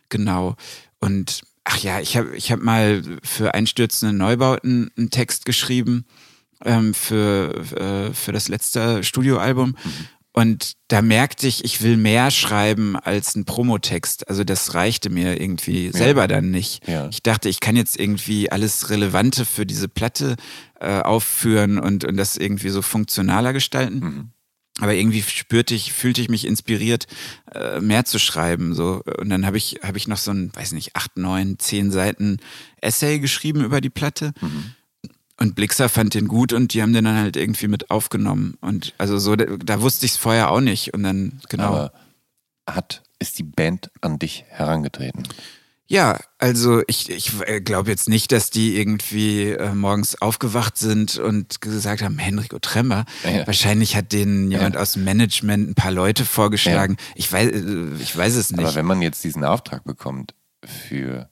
[0.09, 0.55] Genau.
[0.99, 6.05] Und ach ja, ich habe ich hab mal für einstürzende Neubauten einen Text geschrieben
[6.63, 9.69] ähm, für, äh, für das letzte Studioalbum.
[9.69, 10.07] Mhm.
[10.37, 14.29] Und da merkte ich, ich will mehr schreiben als ein Promotext.
[14.29, 15.93] Also das reichte mir irgendwie ja.
[15.93, 16.87] selber dann nicht.
[16.87, 17.09] Ja.
[17.09, 20.35] Ich dachte, ich kann jetzt irgendwie alles Relevante für diese Platte
[20.79, 23.99] äh, aufführen und, und das irgendwie so funktionaler gestalten.
[23.99, 24.29] Mhm.
[24.79, 27.07] Aber irgendwie spürte ich, fühlte ich mich inspiriert,
[27.55, 28.75] äh, mehr zu schreiben.
[28.75, 29.01] So.
[29.17, 32.37] Und dann habe ich, hab ich noch so ein, weiß nicht, acht, neun, zehn Seiten
[32.79, 34.33] Essay geschrieben über die Platte.
[34.39, 34.75] Mhm.
[35.39, 38.57] Und Blixer fand den gut und die haben den dann halt irgendwie mit aufgenommen.
[38.59, 40.93] Und also so, da, da wusste ich es vorher auch nicht.
[40.93, 41.65] Und dann, genau.
[41.65, 41.93] Aber
[42.67, 45.27] hat, ist die Band an dich herangetreten?
[45.89, 51.17] Ja, also ich, ich äh, glaube jetzt nicht, dass die irgendwie äh, morgens aufgewacht sind
[51.17, 53.05] und gesagt haben, Henrico Tremmer.
[53.23, 53.47] Ja.
[53.47, 54.81] Wahrscheinlich hat denen jemand ja.
[54.81, 56.97] aus dem Management ein paar Leute vorgeschlagen.
[56.99, 57.13] Ja.
[57.15, 58.65] Ich, weiß, äh, ich weiß es nicht.
[58.65, 60.33] Aber wenn man jetzt diesen Auftrag bekommt,
[60.65, 61.29] für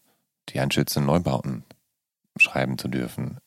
[0.50, 1.66] die Anschütze Neubauten
[2.38, 3.40] schreiben zu dürfen,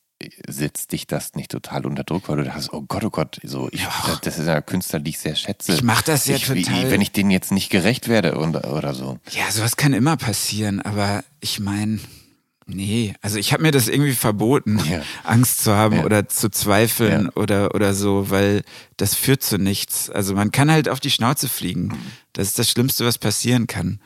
[0.48, 3.68] setzt dich das nicht total unter Druck, weil du hast, oh Gott, oh Gott, so
[3.70, 4.18] ich, ja.
[4.22, 5.72] das ist ein Künstler, die ich sehr schätze.
[5.72, 6.90] Ich mach das ja ich, total.
[6.90, 9.18] Wenn ich denen jetzt nicht gerecht werde und, oder so.
[9.30, 12.00] Ja, sowas kann immer passieren, aber ich meine,
[12.66, 15.02] nee, also ich habe mir das irgendwie verboten, ja.
[15.22, 16.04] Angst zu haben ja.
[16.04, 18.62] oder zu zweifeln oder oder so, weil
[18.96, 20.10] das führt zu nichts.
[20.10, 21.88] Also man kann halt auf die Schnauze fliegen.
[21.88, 21.96] Mhm.
[22.32, 24.00] Das ist das Schlimmste, was passieren kann.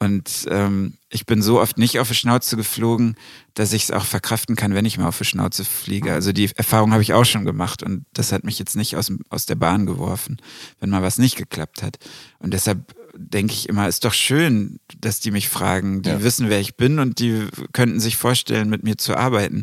[0.00, 3.16] Und ähm, ich bin so oft nicht auf die Schnauze geflogen,
[3.54, 6.12] dass ich es auch verkraften kann, wenn ich mal auf die Schnauze fliege.
[6.12, 9.12] Also die Erfahrung habe ich auch schon gemacht und das hat mich jetzt nicht aus,
[9.30, 10.38] aus der Bahn geworfen,
[10.80, 11.98] wenn mal was nicht geklappt hat.
[12.40, 16.02] Und deshalb denke ich immer, ist doch schön, dass die mich fragen.
[16.02, 16.22] Die Ja.
[16.22, 19.62] wissen, wer ich bin und die könnten sich vorstellen, mit mir zu arbeiten.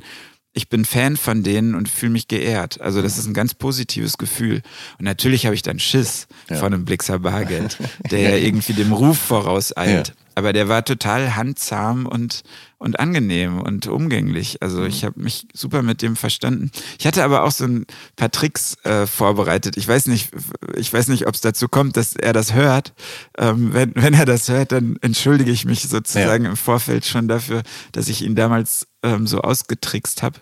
[0.53, 2.81] Ich bin Fan von denen und fühle mich geehrt.
[2.81, 4.61] Also das ist ein ganz positives Gefühl.
[4.99, 6.57] Und natürlich habe ich dann Schiss Ja.
[6.57, 7.77] von einem Blixer Bargeld,
[8.11, 10.09] der ja irgendwie dem Ruf vorauseilt.
[10.09, 10.13] Ja.
[10.35, 12.43] Aber der war total handzahm und,
[12.77, 14.53] und angenehm und umgänglich.
[14.53, 14.57] Mhm.
[14.61, 16.71] Also ich habe mich super mit dem verstanden.
[16.99, 19.75] Ich hatte aber auch so ein paar Tricks äh, vorbereitet.
[19.77, 20.31] Ich weiß nicht,
[20.75, 22.93] ich weiß nicht, ob es dazu kommt, dass er das hört.
[23.37, 27.61] Ähm, wenn, wenn er das hört, dann entschuldige ich mich sozusagen im Vorfeld schon dafür,
[27.91, 30.39] dass ich ihn damals ähm, so ausgetrickst habe.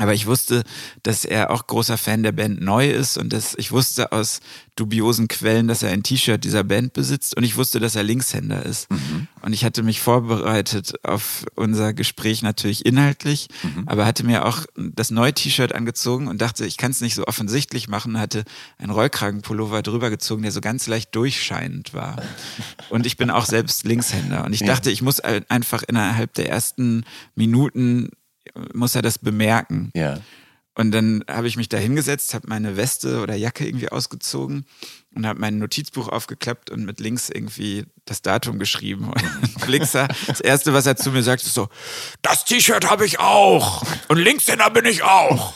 [0.00, 0.64] Aber ich wusste,
[1.02, 4.40] dass er auch großer Fan der Band Neu ist und dass ich wusste aus
[4.76, 8.64] dubiosen Quellen, dass er ein T-Shirt dieser Band besitzt und ich wusste, dass er Linkshänder
[8.64, 8.86] ist.
[9.42, 13.48] Und ich hatte mich vorbereitet auf unser Gespräch natürlich inhaltlich,
[13.86, 17.26] aber hatte mir auch das neue T-Shirt angezogen und dachte, ich kann es nicht so
[17.26, 18.44] offensichtlich machen, hatte
[18.78, 22.16] einen Rollkragenpullover drüber gezogen, der so ganz leicht durchscheinend war.
[22.90, 26.48] Und ich bin auch selbst Linkshänder und ich dachte, ich muss ein- einfach innerhalb der
[26.48, 27.04] ersten
[27.34, 28.10] Minuten
[28.72, 29.90] muss er das bemerken.
[29.94, 30.18] Ja.
[30.78, 34.64] Und dann habe ich mich da hingesetzt, habe meine Weste oder Jacke irgendwie ausgezogen
[35.12, 39.10] und habe mein Notizbuch aufgeklappt und mit links irgendwie das Datum geschrieben.
[39.10, 41.68] Und Blixer, das Erste, was er zu mir sagt, ist so,
[42.22, 45.52] das T-Shirt habe ich auch und Linkshänder bin ich auch.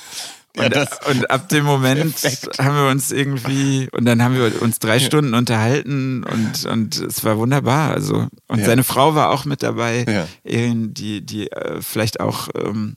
[0.56, 2.58] Ja, Und, und ab dem Moment Perfekt.
[2.58, 7.24] haben wir uns irgendwie, und dann haben wir uns drei Stunden unterhalten und, und es
[7.24, 7.92] war wunderbar.
[7.92, 8.66] Also, und Ja.
[8.66, 10.28] seine Frau war auch mit dabei, Ja.
[10.74, 12.96] Die, die äh, vielleicht auch ähm,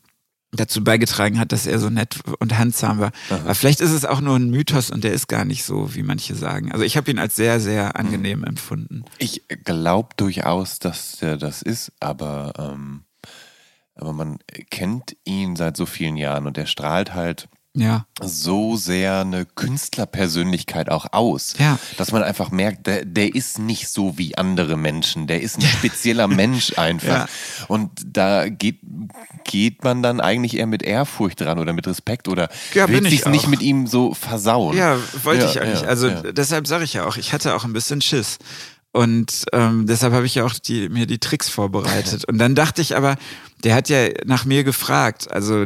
[0.51, 3.11] dazu beigetragen hat, dass er so nett und handsam war.
[3.29, 6.03] Aber vielleicht ist es auch nur ein Mythos und der ist gar nicht so, wie
[6.03, 6.71] manche sagen.
[6.73, 9.05] Also ich habe ihn als sehr, sehr angenehm empfunden.
[9.17, 13.04] Ich glaube durchaus, dass er das ist, aber, ähm,
[13.95, 14.39] aber man
[14.69, 17.47] kennt ihn seit so vielen Jahren und er strahlt halt
[17.77, 18.05] Ja.
[18.21, 21.77] so sehr eine Künstlerpersönlichkeit auch aus, Ja.
[21.97, 25.61] dass man einfach merkt, der, der ist nicht so wie andere Menschen, der ist ein
[25.79, 27.07] spezieller Mensch einfach.
[27.07, 27.65] Ja.
[27.67, 28.79] Und da geht,
[29.43, 33.25] geht man dann eigentlich eher mit Ehrfurcht dran oder mit Respekt oder Ja, will sich
[33.25, 34.77] nicht mit ihm so versauen.
[34.77, 35.87] Ja, wollte ich eigentlich.
[35.87, 38.37] also deshalb sage ich ja auch, ich hatte auch ein bisschen Schiss.
[38.95, 42.23] Und ähm, deshalb habe ich ja auch die, mir die Tricks vorbereitet.
[42.23, 43.17] Und dann dachte ich aber,
[43.65, 45.29] der hat ja nach mir gefragt.
[45.29, 45.65] Also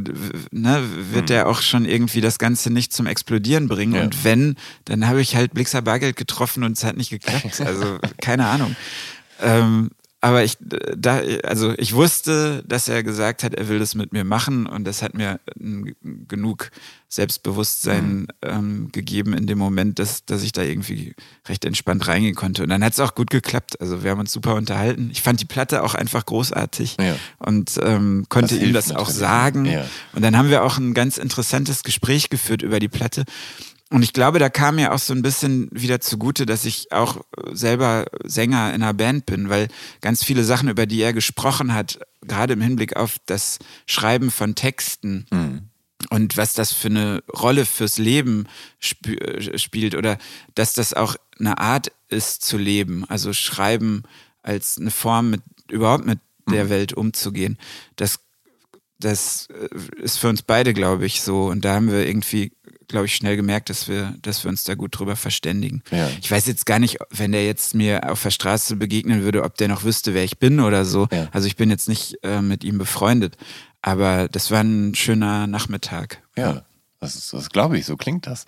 [0.49, 3.93] ne, wird der auch schon irgendwie das Ganze nicht zum Explodieren bringen.
[3.93, 4.01] Ja.
[4.01, 7.61] Und wenn, dann habe ich halt Blixer Bargeld getroffen und es hat nicht geklappt.
[7.69, 8.76] Also keine Ahnung.
[9.43, 14.11] Ähm, aber ich da, also ich wusste, dass er gesagt hat, er will das mit
[14.11, 15.39] mir machen und das hat mir
[16.27, 16.71] genug
[17.07, 21.15] Selbstbewusstsein ähm, gegeben in dem Moment, dass, dass ich da irgendwie
[21.47, 22.63] recht entspannt reingehen konnte.
[22.63, 23.81] Und dann hat es auch gut geklappt.
[23.81, 25.09] Also wir haben uns super unterhalten.
[25.11, 27.15] Ich fand die Platte auch einfach großartig Ja.
[27.39, 29.65] und ähm, konnte Das ihm das auch sagen.
[29.65, 29.85] Ja.
[30.13, 33.23] Und dann haben wir auch ein ganz interessantes Gespräch geführt über die Platte.
[33.91, 37.17] Und ich glaube, da kam mir auch so ein bisschen wieder zugute, dass ich auch
[37.17, 39.67] äh, selber Sänger in einer Band bin, weil
[40.01, 43.57] ganz viele Sachen, über die er gesprochen hat, gerade im Hinblick auf das
[43.87, 45.25] Schreiben von Texten
[46.09, 48.47] und was das für eine Rolle fürs Leben
[48.79, 50.17] sp äh, spielt oder
[50.55, 54.03] dass das auch eine Art ist zu leben, also Schreiben
[54.41, 57.57] als eine Form, mit überhaupt mit der Welt umzugehen.
[57.95, 58.19] Das
[58.99, 61.45] das äh, ist für uns beide, glaube ich, so.
[61.45, 62.51] Und da haben wir irgendwie,
[62.89, 65.81] glaube ich, schnell gemerkt, dass wir, dass wir uns da gut drüber verständigen.
[65.91, 66.09] Ja.
[66.21, 69.55] Ich weiß jetzt gar nicht, wenn der jetzt mir auf der Straße begegnen würde, ob
[69.55, 71.07] der noch wüsste, wer ich bin oder so.
[71.11, 71.29] Ja.
[71.31, 73.37] Also ich bin jetzt nicht äh, mit ihm befreundet.
[73.81, 76.21] Aber das war ein schöner Nachmittag.
[76.35, 76.63] Ja,
[76.99, 78.45] das, das glaube ich, so klingt das.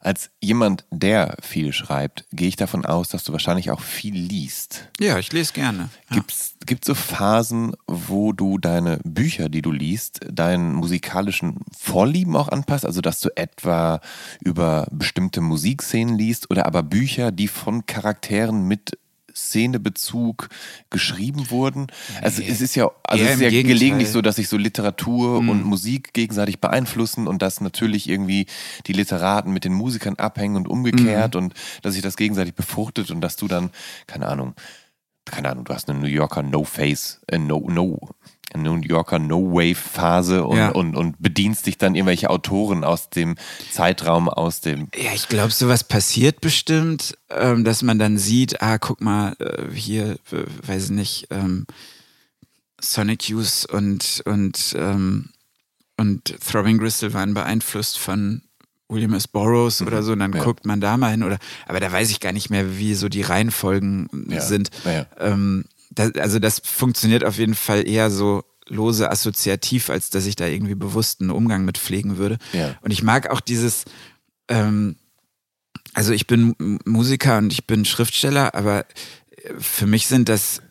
[0.00, 4.88] Als jemand, der viel schreibt, gehe ich davon aus, dass du wahrscheinlich auch viel liest.
[4.98, 5.90] Ja, ich lese gerne.
[6.08, 6.16] Ja.
[6.16, 12.48] Gibt's gibt's so Phasen, wo du deine Bücher, die du liest, deinen musikalischen Vorlieben auch
[12.48, 12.86] anpasst?
[12.86, 14.00] Also, dass du etwa
[14.40, 18.98] über bestimmte Musikszenen liest oder aber Bücher, die von Charakteren mit
[19.34, 20.48] Szenebezug
[20.90, 21.86] geschrieben wurden.
[22.22, 23.74] Also es ist ja, also Eher es ist ja Gegenteil.
[23.78, 25.48] gelegentlich so, dass sich so Literatur Mhm.
[25.48, 28.46] und Musik gegenseitig beeinflussen und dass natürlich irgendwie
[28.86, 31.40] die Literaten mit den Musikern abhängen und umgekehrt Mhm.
[31.42, 33.70] und dass sich das gegenseitig befruchtet und dass du dann,
[34.06, 34.54] keine Ahnung,
[35.24, 37.98] keine Ahnung, du hast eine New Yorker No-Face, äh, No, No,
[38.56, 40.70] New Yorker No-Wave-Phase und, Ja.
[40.70, 43.36] und, und bedienst dich dann irgendwelche Autoren aus dem
[43.72, 48.78] Zeitraum, aus dem Ja, ich glaube, sowas passiert bestimmt, ähm, dass man dann sieht, ah,
[48.78, 51.66] guck mal, äh, hier, äh, weiß ich nicht, ähm,
[52.80, 55.30] Sonic Youth und, und, ähm,
[55.96, 58.42] und Throbbing Gristle waren beeinflusst von
[58.88, 59.28] William S.
[59.28, 60.38] Burroughs oder so, und dann Mhm.
[60.38, 60.42] ja.
[60.44, 63.08] guckt man da mal hin, oder, aber da weiß ich gar nicht mehr, wie so
[63.08, 64.70] die Reihenfolgen Ja, sind.
[64.84, 65.06] ja.
[65.20, 70.36] Ähm, das, also das funktioniert auf jeden Fall eher so lose assoziativ, als dass ich
[70.36, 72.38] da irgendwie bewusst einen Umgang mit pflegen würde.
[72.52, 72.76] Ja.
[72.82, 73.84] Und ich mag auch dieses,
[74.48, 74.96] ähm,
[75.92, 76.54] also ich bin
[76.84, 78.86] Musiker und ich bin Schriftsteller, aber
[79.58, 80.62] für mich sind das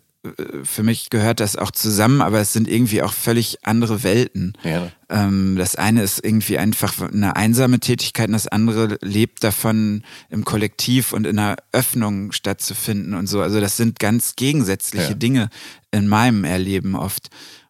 [0.63, 4.53] für mich gehört das auch zusammen, aber es sind irgendwie auch völlig andere Welten.
[4.63, 4.91] Ja.
[5.07, 10.43] Ähm, das eine ist irgendwie einfach eine einsame Tätigkeit und das andere lebt davon, im
[10.43, 13.41] Kollektiv und in einer Öffnung stattzufinden und so.
[13.41, 15.13] Also das sind ganz gegensätzliche ja.
[15.13, 15.49] Dinge
[15.91, 17.29] in meinem Erleben oft.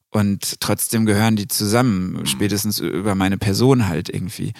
[0.09, 2.25] Und trotzdem gehören die zusammen, mhm.
[2.25, 4.53] spätestens über meine Person halt irgendwie.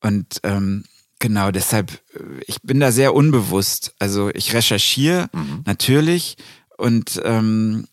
[0.00, 0.82] Und ähm,
[1.20, 2.00] genau, deshalb,
[2.46, 3.94] ich bin da sehr unbewusst.
[4.00, 5.62] Also ich recherchiere mhm.
[5.66, 6.36] natürlich,
[6.78, 7.86] und ähm,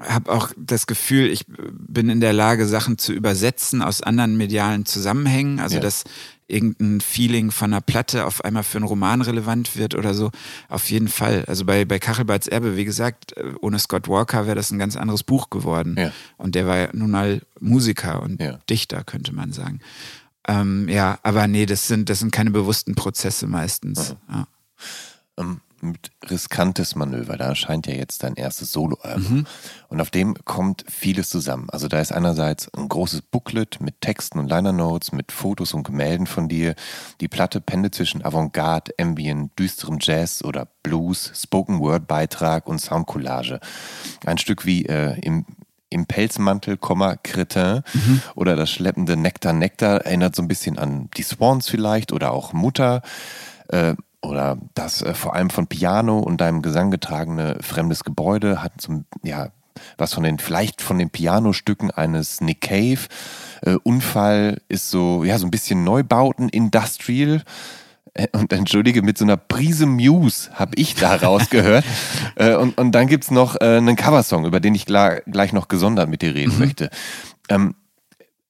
[0.00, 4.86] habe auch das Gefühl, ich bin in der Lage, Sachen zu übersetzen aus anderen medialen
[4.86, 5.60] Zusammenhängen.
[5.60, 5.80] Also ja.
[5.80, 6.04] dass
[6.48, 10.30] irgendein Feeling von einer Platte auf einmal für einen Roman relevant wird oder so.
[10.68, 11.44] Auf jeden Fall.
[11.46, 14.96] Also bei, bei Kachelbarts Erbe, wie gesagt, äh, ohne Scott Walker wäre das ein ganz
[14.96, 15.96] anderes Buch geworden.
[15.98, 16.12] Ja.
[16.38, 18.58] Und der war nun mal Musiker und ja.
[18.68, 19.80] Dichter, könnte man sagen.
[20.48, 24.16] Ähm, ja, aber nee, das sind, das sind keine bewussten Prozesse meistens.
[24.28, 24.46] Ja.
[25.36, 27.36] Um mit riskantes Manöver.
[27.36, 29.38] Da erscheint ja jetzt dein erstes Soloalbum.
[29.38, 29.46] Mhm.
[29.88, 31.68] Und auf dem kommt vieles zusammen.
[31.70, 35.84] Also da ist einerseits ein großes Booklet mit Texten und Liner Notes, mit Fotos und
[35.84, 36.74] Gemälden von dir.
[37.20, 43.60] Die Platte pendelt zwischen Avantgarde, Ambient, düsterem Jazz oder Blues, Spoken Word Beitrag und Soundcollage.
[44.24, 45.46] Ein Stück wie äh, im
[45.90, 48.22] im Pelzmantel, Kretin mhm.
[48.36, 52.52] oder das schleppende Nektar Nektar erinnert so ein bisschen an die Swans vielleicht oder auch
[52.52, 53.02] Mutter.
[53.68, 58.80] Äh, oder das äh, vor allem von Piano und deinem Gesang getragene Fremdes Gebäude hat
[58.80, 59.48] so, ja,
[59.96, 63.00] was von den, vielleicht von den Pianostücken eines Nick Cave.
[63.62, 67.42] Äh, Unfall ist so, ja, so ein bisschen Neubauten, Industrial.
[68.14, 71.84] Äh, und entschuldige, mit so einer Prise Muse habe ich da rausgehört.
[72.36, 75.68] äh, und, und dann gibt es noch äh, einen Coversong, über den ich gleich noch
[75.68, 76.58] gesondert mit dir reden mhm.
[76.58, 76.90] möchte.
[77.48, 77.74] Ähm,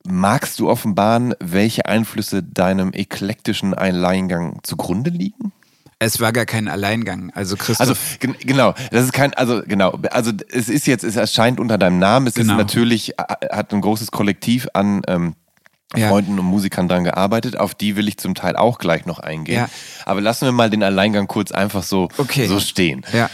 [0.05, 5.53] magst du offenbaren, welche Einflüsse deinem eklektischen Alleingang zugrunde liegen?
[6.03, 7.31] Es war gar kein Alleingang.
[7.35, 7.89] Also Christoph.
[7.89, 11.99] Also genau, das ist kein, also genau, also es ist jetzt, es erscheint unter deinem
[11.99, 12.27] Namen.
[12.27, 12.55] Es genau.
[12.55, 15.35] ist natürlich, hat ein großes Kollektiv an ähm,
[15.95, 16.09] ja.
[16.09, 17.59] Freunden und Musikern dran gearbeitet.
[17.59, 19.57] Auf die will ich zum Teil auch gleich noch eingehen.
[19.57, 19.69] Ja.
[20.07, 22.47] Aber lassen wir mal den Alleingang kurz einfach so, okay.
[22.47, 23.05] so stehen.
[23.13, 23.29] Ja.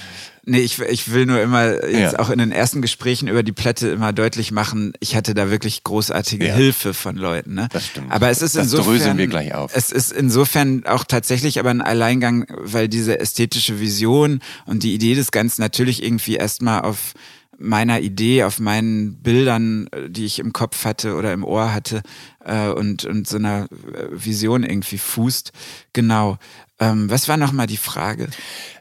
[0.49, 2.19] Nee, ich, ich will nur immer jetzt ja.
[2.21, 5.83] auch in den ersten Gesprächen über die Platte immer deutlich machen, ich hatte da wirklich
[5.83, 6.55] großartige ja.
[6.55, 7.55] Hilfe von Leuten.
[7.55, 7.69] Ne?
[7.73, 8.13] Das stimmt.
[8.13, 9.73] Aber es ist das insofern, wir gleich auf.
[9.75, 15.17] Es ist insofern auch tatsächlich aber ein Alleingang, weil diese ästhetische Vision und die Idee
[15.17, 17.15] des Ganzen natürlich irgendwie erstmal auf
[17.59, 22.03] meiner Idee, auf meinen Bildern, die ich im Kopf hatte oder im Ohr hatte
[22.45, 25.51] äh, und, und so einer äh, Vision irgendwie fußt.
[25.93, 26.39] Genau.
[26.79, 28.29] Ähm, was war nochmal die Frage?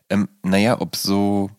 [0.10, 1.49] Ähm, naja, ob so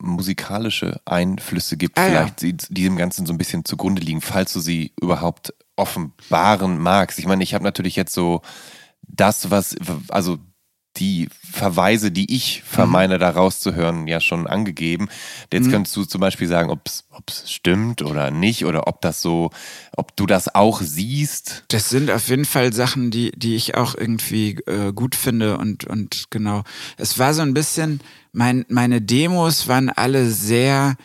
[0.00, 2.52] musikalische Einflüsse gibt, ah, vielleicht ja.
[2.52, 7.18] die dem Ganzen so ein bisschen zugrunde liegen, falls du sie überhaupt offenbaren magst.
[7.18, 8.42] Ich meine, ich habe natürlich jetzt so
[9.02, 9.76] das, was,
[10.08, 10.38] also
[10.98, 13.20] die Verweise, die ich vermeine, mhm.
[13.20, 15.08] da rauszuhören, ja schon angegeben.
[15.52, 15.72] Jetzt mhm.
[15.72, 19.50] könntest du zum Beispiel sagen, ob es stimmt oder nicht oder ob das so,
[19.96, 21.64] ob du das auch siehst.
[21.68, 25.84] Das sind auf jeden Fall Sachen, die, die ich auch irgendwie äh, gut finde und,
[25.84, 26.62] und genau.
[26.96, 28.00] Es war so ein bisschen,
[28.32, 30.96] mein, meine Demos waren alle sehr,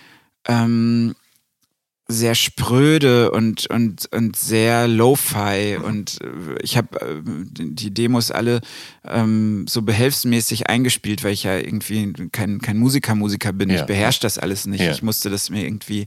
[0.48, 1.15] ähm,
[2.08, 8.60] sehr spröde und, und, und sehr lo-fi und äh, ich habe äh, die Demos alle
[9.06, 13.70] ähm, so behelfsmäßig eingespielt, weil ich ja irgendwie kein, kein Musiker-Musiker bin.
[13.70, 13.78] Ja.
[13.78, 14.82] Ich beherrsche das alles nicht.
[14.82, 14.92] Ja.
[14.92, 16.06] Ich musste das mir irgendwie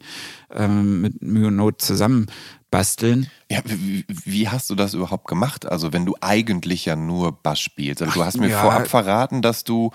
[0.54, 2.26] ähm, mit Mühe und Not zusammen
[2.70, 3.30] basteln.
[3.50, 5.66] Ja, wie, wie, hast du das überhaupt gemacht?
[5.66, 8.02] Also wenn du eigentlich ja nur Bass spielst.
[8.02, 8.60] Also du hast mir ja.
[8.60, 9.92] vorab verraten, dass du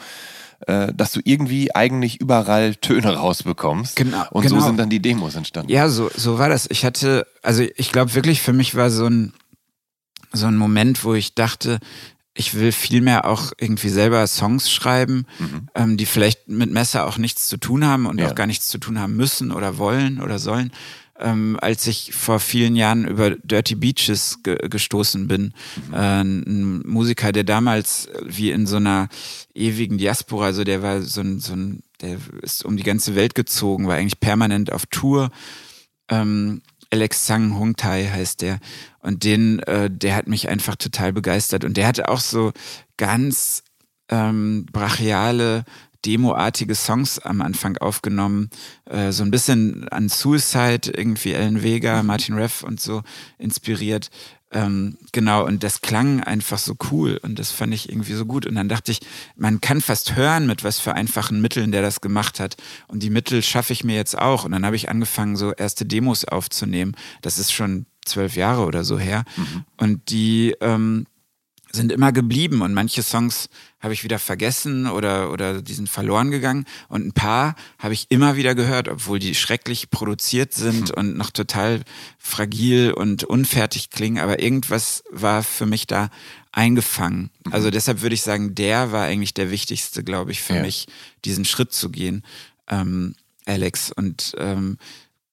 [0.68, 3.96] äh, dass du irgendwie eigentlich überall Töne rausbekommst.
[3.96, 4.26] Genau.
[4.32, 4.60] Und genau.
[4.60, 5.72] so sind dann die Demos entstanden.
[5.72, 6.68] Ja, so, so war das.
[6.70, 9.34] Ich hatte, also ich glaube wirklich, für mich war so ein,
[10.34, 11.80] so ein Moment, wo ich dachte,
[12.34, 15.70] ich will vielmehr auch irgendwie selber Songs schreiben, mhm.
[15.76, 18.30] ähm, die vielleicht mit Messer auch nichts zu tun haben und ja.
[18.30, 20.72] auch gar nichts zu tun haben müssen oder wollen oder sollen,
[21.22, 25.54] ähm, als ich vor vielen Jahren über Dirty Beaches ge gestoßen bin.
[25.88, 25.94] Mhm.
[25.94, 29.10] Äh, ein Musiker, der damals wie in so einer
[29.54, 33.36] ewigen Diaspora, also der war so ein, so ein, der ist um die ganze Welt
[33.36, 35.32] gezogen, war eigentlich permanent auf Tour.
[36.10, 36.62] Ähm,
[36.92, 38.60] Alex Sang Hung Tai heißt der.
[39.00, 41.64] Und den, äh, der hat mich einfach total begeistert.
[41.64, 42.52] Und der hatte auch so
[42.98, 43.64] ganz
[44.10, 45.64] ähm, brachiale
[46.06, 48.50] demoartige Songs am Anfang aufgenommen,
[48.86, 52.08] äh, so ein bisschen an Suicide, irgendwie Ellen Vega, mhm.
[52.08, 53.04] Martin Reff und so
[53.38, 54.10] inspiriert.
[54.54, 58.46] Ähm, genau, und das klang einfach so cool und das fand ich irgendwie so gut.
[58.46, 59.00] Und dann dachte ich,
[59.38, 62.58] man kann fast hören, mit was für einfachen Mitteln der das gemacht hat.
[62.88, 64.44] Und die Mittel schaffe ich mir jetzt auch.
[64.44, 66.96] Und dann habe ich angefangen, so erste Demos aufzunehmen.
[67.22, 69.24] Das ist schon zwölf Jahre oder so her.
[69.38, 69.66] Mhm.
[69.78, 71.06] Und die ähm,
[71.72, 73.50] sind immer geblieben und manche Songs
[73.80, 78.08] habe ich wieder vergessen oder, oder die sind verloren gegangen und ein paar habe ich
[78.10, 80.96] immer wieder gehört, obwohl die schrecklich produziert sind hm.
[80.96, 81.82] und noch total
[82.18, 86.10] fragil und unfertig klingen, aber irgendwas war für mich da
[86.52, 87.30] eingefangen.
[87.46, 87.54] Mhm.
[87.54, 90.62] Also deshalb würde ich sagen, der war eigentlich der wichtigste, glaube ich, für ja.
[90.62, 90.88] mich,
[91.26, 92.24] diesen Schritt zu gehen,
[92.70, 93.16] ähm,
[93.46, 93.92] Alex.
[93.92, 94.78] Und ähm,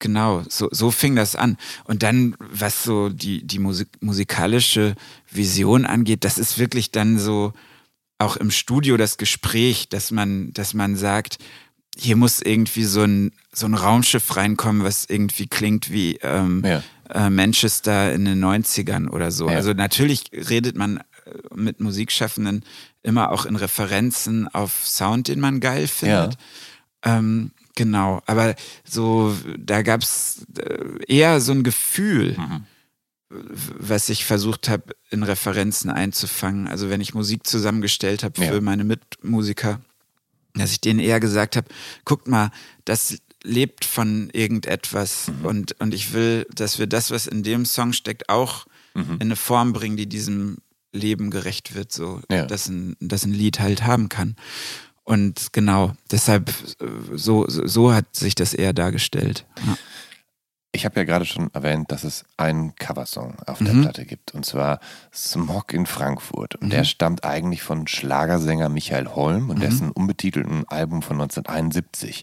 [0.00, 1.56] Genau, so, so fing das an.
[1.84, 4.94] Und dann, was so die, die Musik, musikalische
[5.30, 7.52] Vision angeht, das ist wirklich dann so
[8.18, 11.38] auch im Studio das Gespräch, dass man, dass man sagt,
[11.96, 16.82] hier muss irgendwie so ein, so ein Raumschiff reinkommen, was irgendwie klingt wie ähm, ja.
[17.10, 19.48] äh, Manchester in den 90ern oder so.
[19.48, 19.56] Ja.
[19.56, 21.02] Also natürlich redet man äh,
[21.54, 22.64] mit Musikschaffenden
[23.02, 26.36] immer auch in Referenzen auf Sound, den man geil findet.
[27.04, 27.18] Ja.
[27.18, 32.66] Ähm, Genau, aber so, da gab es äh, eher so ein Gefühl, mhm.
[33.30, 36.66] was ich versucht habe, in Referenzen einzufangen.
[36.66, 38.60] Also wenn ich Musik zusammengestellt habe für ja.
[38.60, 39.80] meine Mitmusiker,
[40.54, 41.68] dass ich denen eher gesagt habe,
[42.04, 42.50] guckt mal,
[42.84, 45.46] das lebt von irgendetwas mhm.
[45.46, 49.14] und, und ich will, dass wir das, was in dem Song steckt, auch mhm.
[49.14, 50.56] in eine Form bringen, die diesem
[50.92, 52.44] Leben gerecht wird, so ja.
[52.44, 54.34] dass, ein, dass ein Lied halt haben kann.
[55.08, 56.52] Und genau, deshalb,
[57.14, 59.46] so, so hat sich das eher dargestellt.
[59.66, 59.78] Ja.
[60.70, 63.82] Ich habe ja gerade schon erwähnt, dass es einen Coversong auf der mhm.
[63.84, 64.80] Platte gibt, und zwar
[65.10, 66.56] Smog in Frankfurt.
[66.56, 66.70] Und mhm.
[66.72, 69.62] der stammt eigentlich von Schlagersänger Michael Holm und mhm.
[69.62, 72.22] dessen unbetitelten Album von 1971.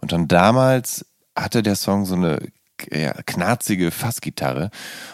[0.00, 2.40] Und schon damals hatte der Song so eine
[2.92, 4.70] ja, knarzige Fassgitarre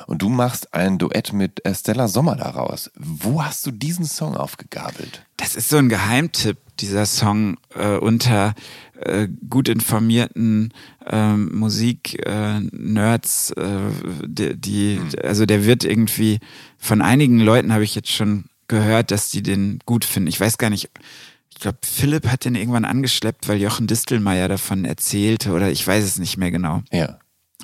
[0.07, 2.91] und du machst ein Duett mit Stella Sommer daraus.
[2.97, 5.25] Wo hast du diesen Song aufgegabelt?
[5.37, 8.55] Das ist so ein Geheimtipp, dieser Song äh, unter
[9.01, 10.73] äh, gut informierten
[11.07, 13.53] ähm, äh, Musik-Nerds.
[14.25, 15.11] die, die hm.
[15.23, 16.41] also der wird irgendwie
[16.79, 20.29] von einigen Leuten habe ich jetzt schon gehört, dass die den gut finden.
[20.29, 20.91] Ich weiß gar nicht,
[21.51, 26.05] ich glaube, Philipp hat den irgendwann angeschleppt, weil Jochen Distelmeier davon erzählte oder ich weiß
[26.05, 26.83] es nicht mehr genau.
[26.91, 27.19] Ja.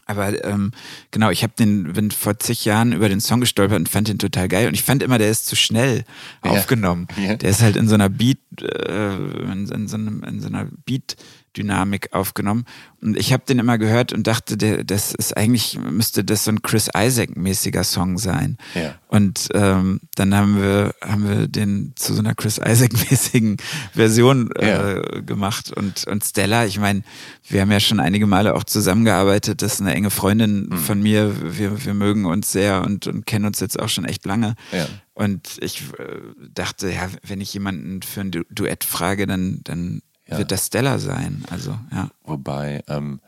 [0.08, 0.72] Aber ähm,
[1.10, 4.18] genau, ich habe den, bin vor zig Jahren über den Song gestolpert und fand den
[4.18, 4.66] total geil.
[4.66, 6.04] Und ich fand immer, der ist zu schnell
[6.42, 6.50] ja.
[6.50, 7.08] aufgenommen.
[7.22, 7.36] Ja.
[7.36, 10.66] Der ist halt in so einer Beat, äh, in, in, so einem, in so einer
[10.84, 11.16] Beat
[11.58, 12.64] Dynamik aufgenommen.
[13.00, 16.50] Und ich habe den immer gehört und dachte, der, das ist eigentlich, müsste das so
[16.50, 18.56] ein Chris Isaac-mäßiger Song sein.
[18.74, 18.94] Ja.
[19.08, 23.56] Und ähm, dann haben wir, haben wir den zu so einer Chris Isaac-mäßigen
[23.92, 25.20] Version äh, ja.
[25.20, 25.72] gemacht.
[25.72, 27.02] Und, und Stella, ich meine,
[27.48, 29.62] wir haben ja schon einige Male auch zusammengearbeitet.
[29.62, 30.76] Das ist eine enge Freundin mhm.
[30.76, 31.58] von mir.
[31.58, 34.54] Wir, wir mögen uns sehr und, und kennen uns jetzt auch schon echt lange.
[34.72, 34.86] Ja.
[35.18, 36.20] Und ich äh,
[36.54, 40.38] dachte, ja, wenn ich jemanden für ein du Duett frage, dann, dann ja.
[40.38, 41.44] wird das Stella sein.
[41.50, 42.08] Also, ja.
[42.22, 43.20] Wobei, ähm,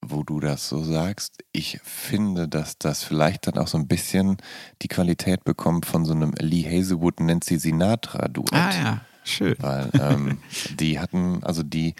[0.00, 4.38] wo du das so sagst, ich finde, dass das vielleicht dann auch so ein bisschen
[4.80, 8.54] die Qualität bekommt von so einem Lee Hazelwood, Nancy Sinatra-Duett.
[8.54, 9.56] Ah ja, schön.
[9.58, 10.38] Weil ähm,
[10.80, 11.96] die hatten, also die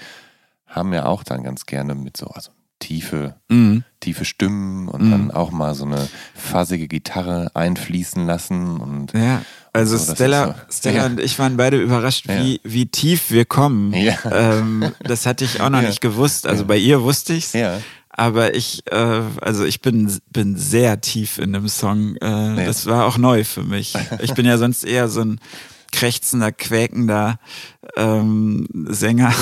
[0.64, 3.84] haben ja auch dann ganz gerne mit so, also tiefe, mhm.
[4.00, 5.10] tiefe Stimmen und mhm.
[5.10, 9.42] dann auch mal so eine fassige Gitarre einfließen lassen und ja.
[9.72, 11.06] Also so, Stella, so, Stella ja.
[11.06, 12.60] und ich waren beide überrascht, wie, ja.
[12.64, 13.94] wie tief wir kommen.
[13.94, 14.16] Ja.
[14.32, 16.48] Ähm, das hatte ich auch noch nicht gewusst.
[16.48, 17.52] Also bei ihr wusste ich's.
[17.52, 17.78] Ja.
[18.08, 22.16] Aber ich, äh, also ich bin, bin sehr tief in dem Song.
[22.16, 23.94] Äh, Das war auch neu für mich.
[24.20, 25.40] Ich bin ja sonst eher so ein
[25.92, 27.38] krächzender, quäkender
[27.96, 29.34] ähm, Sänger.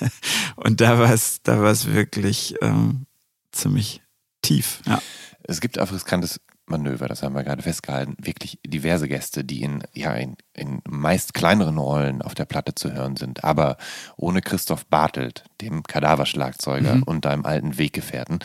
[0.56, 3.06] Und da war es, da wirklich ähm,
[3.52, 4.02] ziemlich
[4.42, 4.80] tief.
[4.86, 5.00] Ja.
[5.44, 9.82] Es gibt auch riskantes Manöver, das haben wir gerade festgehalten, wirklich diverse Gäste, die in,
[9.94, 13.76] ja, in, in meist kleineren Rollen auf der Platte zu hören sind, aber
[14.16, 17.02] ohne Christoph Bartelt, dem Kadaverschlagzeuger mhm.
[17.04, 18.40] und deinem alten Weggefährten.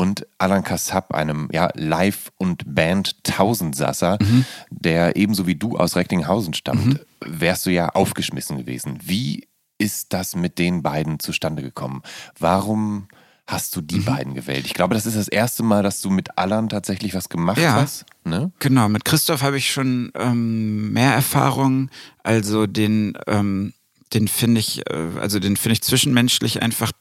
[0.00, 4.46] Und Alan Kassab, einem ja, Live- und Band-Tausendsasser, mhm.
[4.70, 6.98] der ebenso wie du aus Recklinghausen stammt, mhm.
[7.20, 8.98] wärst du ja aufgeschmissen gewesen.
[9.02, 9.46] Wie
[9.76, 12.00] ist das mit den beiden zustande gekommen?
[12.38, 13.08] Warum
[13.46, 14.04] hast du die mhm.
[14.04, 14.64] beiden gewählt.
[14.64, 17.72] Ich glaube, das ist das erste Mal, dass du mit Alan tatsächlich was gemacht ja,
[17.72, 18.06] hast.
[18.24, 18.52] Ne?
[18.60, 21.90] Genau, mit Christoph habe ich schon ähm, mehr Erfahrung.
[22.22, 23.72] Also den ähm,
[24.12, 26.92] den finde ich, äh, also den finde ich zwischenmenschlich einfach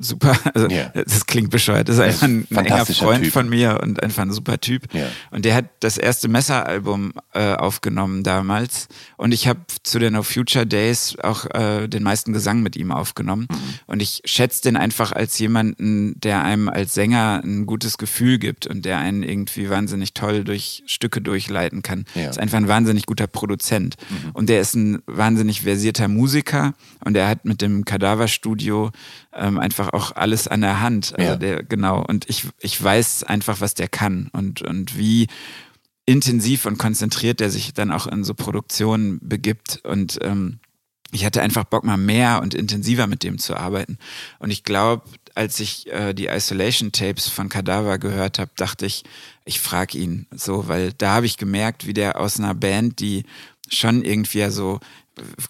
[0.00, 0.36] super.
[0.54, 0.90] Also, yeah.
[0.94, 1.88] Das klingt bescheuert.
[1.88, 3.32] Das ist einfach ein, ein enger Freund typ.
[3.32, 4.92] von mir und einfach ein super Typ.
[4.94, 5.08] Yeah.
[5.30, 8.88] Und der hat das erste Messeralbum äh, aufgenommen damals.
[9.16, 12.90] Und ich habe zu den No Future Days auch äh, den meisten Gesang mit ihm
[12.90, 13.46] aufgenommen.
[13.50, 13.56] Mhm.
[13.86, 18.66] Und ich schätze den einfach als jemanden, der einem als Sänger ein gutes Gefühl gibt
[18.66, 22.06] und der einen irgendwie wahnsinnig toll durch Stücke durchleiten kann.
[22.16, 22.30] Yeah.
[22.30, 23.96] Ist einfach ein wahnsinnig guter Produzent.
[24.08, 24.30] Mhm.
[24.32, 26.74] Und der ist ein wahnsinnig versierter Musiker Musiker
[27.04, 28.90] und er hat mit dem Kadaverstudio
[29.32, 31.14] ähm, einfach auch alles an der Hand.
[31.16, 31.36] Also ja.
[31.36, 32.04] der, genau.
[32.04, 35.28] Und ich, ich weiß einfach, was der kann und, und wie
[36.06, 40.58] intensiv und konzentriert der sich dann auch in so Produktionen begibt und ähm,
[41.10, 43.98] ich hatte einfach Bock mal mehr und intensiver mit dem zu arbeiten
[44.38, 45.02] und ich glaube
[45.34, 49.04] als ich äh, die Isolation Tapes von Kadaver gehört habe dachte ich
[49.44, 53.24] ich frage ihn so weil da habe ich gemerkt wie der aus einer Band die
[53.68, 54.80] schon irgendwie ja so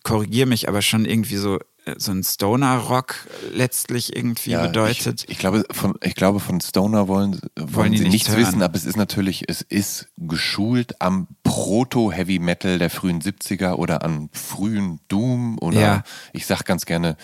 [0.02, 1.58] korrigier mich aber schon irgendwie so
[1.96, 3.14] so ein Stoner-Rock
[3.52, 5.24] letztlich irgendwie ja, bedeutet.
[5.24, 8.40] Ich, ich, glaube, von, ich glaube, von Stoner wollen, wollen, wollen sie nichts hören.
[8.40, 14.02] wissen, aber es ist natürlich, es ist geschult am Proto-Heavy Metal der frühen 70er oder
[14.02, 16.02] an frühen Doom oder ja.
[16.32, 17.16] ich sag ganz gerne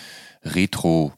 [0.43, 1.13] Retro-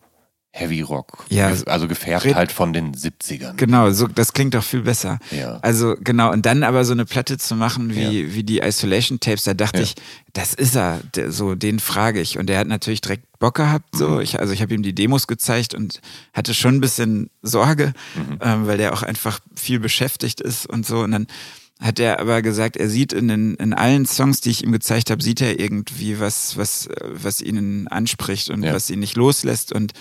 [0.57, 1.25] Heavy Rock.
[1.29, 1.53] Ja.
[1.67, 3.53] Also gefärbt Red halt von den 70ern.
[3.55, 5.19] Genau, so, das klingt doch viel besser.
[5.31, 5.59] Ja.
[5.61, 8.33] Also genau, und dann aber so eine Platte zu machen wie, ja.
[8.33, 9.83] wie die Isolation Tapes, da dachte ja.
[9.83, 9.95] ich,
[10.33, 12.39] das ist er, der, so den frage ich.
[12.39, 13.95] Und der hat natürlich direkt Bock gehabt.
[13.95, 14.09] So.
[14.09, 14.21] Mhm.
[14.21, 16.01] Ich, also ich habe ihm die Demos gezeigt und
[16.33, 18.39] hatte schon ein bisschen Sorge, mhm.
[18.41, 20.99] ähm, weil der auch einfach viel beschäftigt ist und so.
[20.99, 21.27] Und dann
[21.79, 25.11] hat er aber gesagt, er sieht in, den, in allen Songs, die ich ihm gezeigt
[25.11, 28.73] habe, sieht er irgendwie was, was, was ihn anspricht und ja.
[28.73, 29.71] was ihn nicht loslässt.
[29.73, 29.93] Und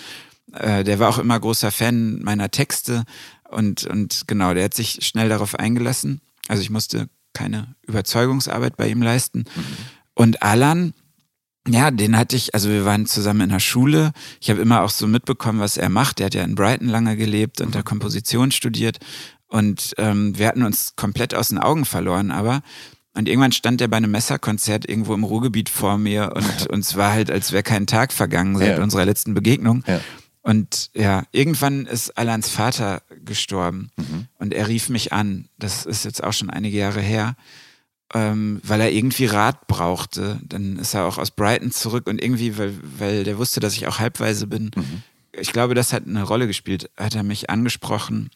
[0.53, 3.03] äh, der war auch immer großer Fan meiner Texte
[3.49, 6.21] und, und genau, der hat sich schnell darauf eingelassen.
[6.47, 9.39] Also ich musste keine Überzeugungsarbeit bei ihm leisten.
[9.39, 9.63] Mhm.
[10.13, 10.93] Und Alan,
[11.67, 14.11] ja, den hatte ich, also wir waren zusammen in der Schule.
[14.41, 16.19] Ich habe immer auch so mitbekommen, was er macht.
[16.19, 18.97] Er hat ja in Brighton lange gelebt und da Komposition studiert.
[19.47, 22.61] Und ähm, wir hatten uns komplett aus den Augen verloren, aber
[23.13, 27.13] und irgendwann stand er bei einem Messerkonzert irgendwo im Ruhrgebiet vor mir und uns war
[27.13, 28.83] halt, als wäre kein Tag vergangen seit ja.
[28.83, 29.83] unserer letzten Begegnung.
[29.87, 30.01] Ja.
[30.47, 34.27] Und ja, irgendwann ist Alans Vater gestorben mhm.
[34.39, 35.49] und er rief mich an.
[35.59, 37.35] Das ist jetzt auch schon einige Jahre her,
[38.13, 40.39] ähm, weil er irgendwie Rat brauchte.
[40.45, 43.87] Dann ist er auch aus Brighton zurück und irgendwie, weil, weil der wusste, dass ich
[43.87, 44.71] auch halbweise bin.
[44.73, 45.03] Mhm.
[45.33, 46.89] Ich glaube, das hat eine Rolle gespielt.
[46.95, 48.29] Hat er mich angesprochen,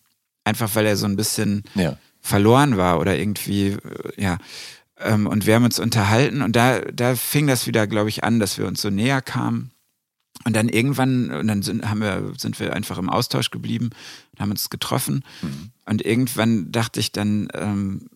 [0.43, 1.97] einfach weil er so ein bisschen ja.
[2.19, 4.37] verloren war oder irgendwie, äh, ja.
[4.99, 8.41] Ähm, und wir haben uns unterhalten und da, da fing das wieder, glaube ich, an,
[8.41, 9.71] dass wir uns so näher kamen.
[10.43, 13.91] Und dann irgendwann, und dann sind, haben wir, sind wir einfach im Austausch geblieben
[14.31, 15.23] und haben uns getroffen.
[15.41, 15.71] Mhm.
[15.85, 18.09] Und irgendwann dachte ich dann, ähm,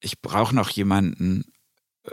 [0.00, 1.44] ich brauche noch jemanden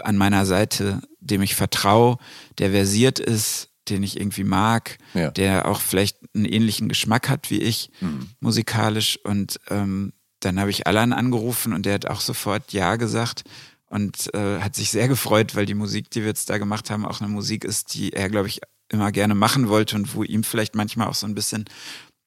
[0.04, 2.18] an meiner Seite, dem ich vertraue,
[2.58, 5.32] der versiert ist, den ich irgendwie mag, ja.
[5.32, 8.30] der auch vielleicht einen ähnlichen Geschmack hat wie ich, mhm.
[8.40, 9.20] musikalisch.
[9.24, 13.44] Und ähm, dann habe ich Alan angerufen und der hat auch sofort Ja gesagt
[13.88, 17.06] und äh, hat sich sehr gefreut, weil die Musik, die wir jetzt da gemacht haben,
[17.06, 20.44] auch eine Musik ist, die er, glaube ich, immer gerne machen wollte und wo ihm
[20.44, 21.66] vielleicht manchmal auch so ein bisschen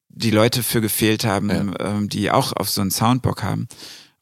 [0.09, 1.80] die Leute für gefehlt haben, ja.
[1.80, 3.68] ähm, die auch auf so einen Soundbock haben.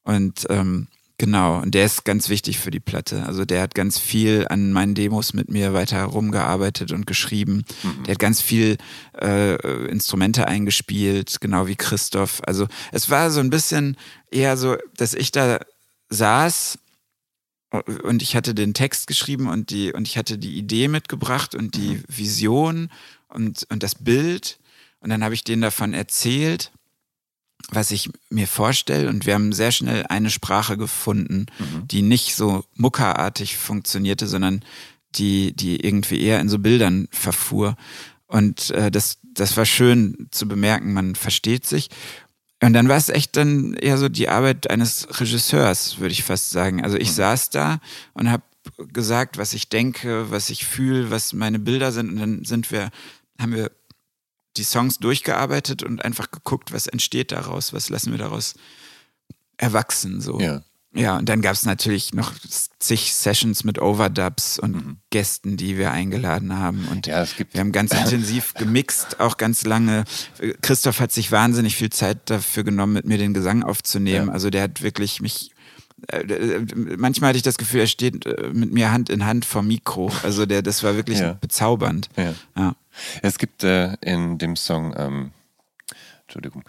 [0.03, 0.89] Und ähm,
[1.19, 3.25] genau, und der ist ganz wichtig für die Platte.
[3.25, 7.65] Also der hat ganz viel an meinen Demos mit mir weiter rumgearbeitet und geschrieben.
[7.83, 8.05] Mhm.
[8.05, 8.77] Der hat ganz viel
[9.21, 9.57] äh,
[9.87, 12.43] Instrumente eingespielt, genau wie Christoph.
[12.47, 13.97] Also es war so ein bisschen
[14.31, 15.61] eher so, dass ich da
[16.09, 16.79] saß
[17.85, 21.77] und ich hatte den Text geschrieben und die und ich hatte die Idee mitgebracht und
[21.77, 22.05] die mhm.
[22.09, 22.90] Vision
[23.28, 24.59] und und das Bild
[25.01, 26.73] und dann habe ich denen davon erzählt,
[27.70, 31.89] was ich mir vorstelle und wir haben sehr schnell eine Sprache gefunden, mhm.
[31.89, 34.65] die nicht so muckerartig funktionierte, sondern
[35.15, 37.77] die die irgendwie eher in so Bildern verfuhr
[38.27, 41.90] und äh, das das war schön zu bemerken, man versteht sich
[42.62, 46.51] und dann war es echt dann eher so die Arbeit eines Regisseurs, würde ich fast
[46.51, 46.83] sagen.
[46.83, 47.15] Also ich mhm.
[47.15, 47.81] saß da
[48.15, 48.43] und habe
[48.93, 52.11] gesagt, was ich denke, was ich fühle, was meine Bilder sind.
[52.11, 52.91] Und dann sind wir,
[53.39, 53.70] haben wir
[54.57, 58.55] die Songs durchgearbeitet und einfach geguckt, was entsteht daraus, was lassen wir daraus
[59.59, 60.23] erwachsen.
[60.23, 60.41] So.
[60.41, 60.62] Ja.
[60.97, 62.32] Ja, und dann gab es natürlich noch
[62.78, 64.97] zig Sessions mit Overdubs und mhm.
[65.10, 66.89] Gästen, die wir eingeladen haben.
[66.90, 70.05] Und ja, wir haben ganz intensiv gemixt, auch ganz lange.
[70.62, 74.28] Christoph hat sich wahnsinnig viel Zeit dafür genommen, mit mir den Gesang aufzunehmen.
[74.28, 74.32] Ja.
[74.32, 75.51] Also der hat wirklich mich
[76.09, 76.60] äh,
[76.97, 80.10] manchmal hatte ich das Gefühl, er steht äh, mit mir Hand in Hand vor Mikro.
[80.23, 81.35] Also der, das war wirklich ja.
[81.35, 82.09] bezaubernd.
[82.16, 82.35] Ja.
[82.56, 82.77] ja.
[83.23, 85.31] Es gibt äh, in dem Song ähm,
[86.27, 86.65] Entschuldigung,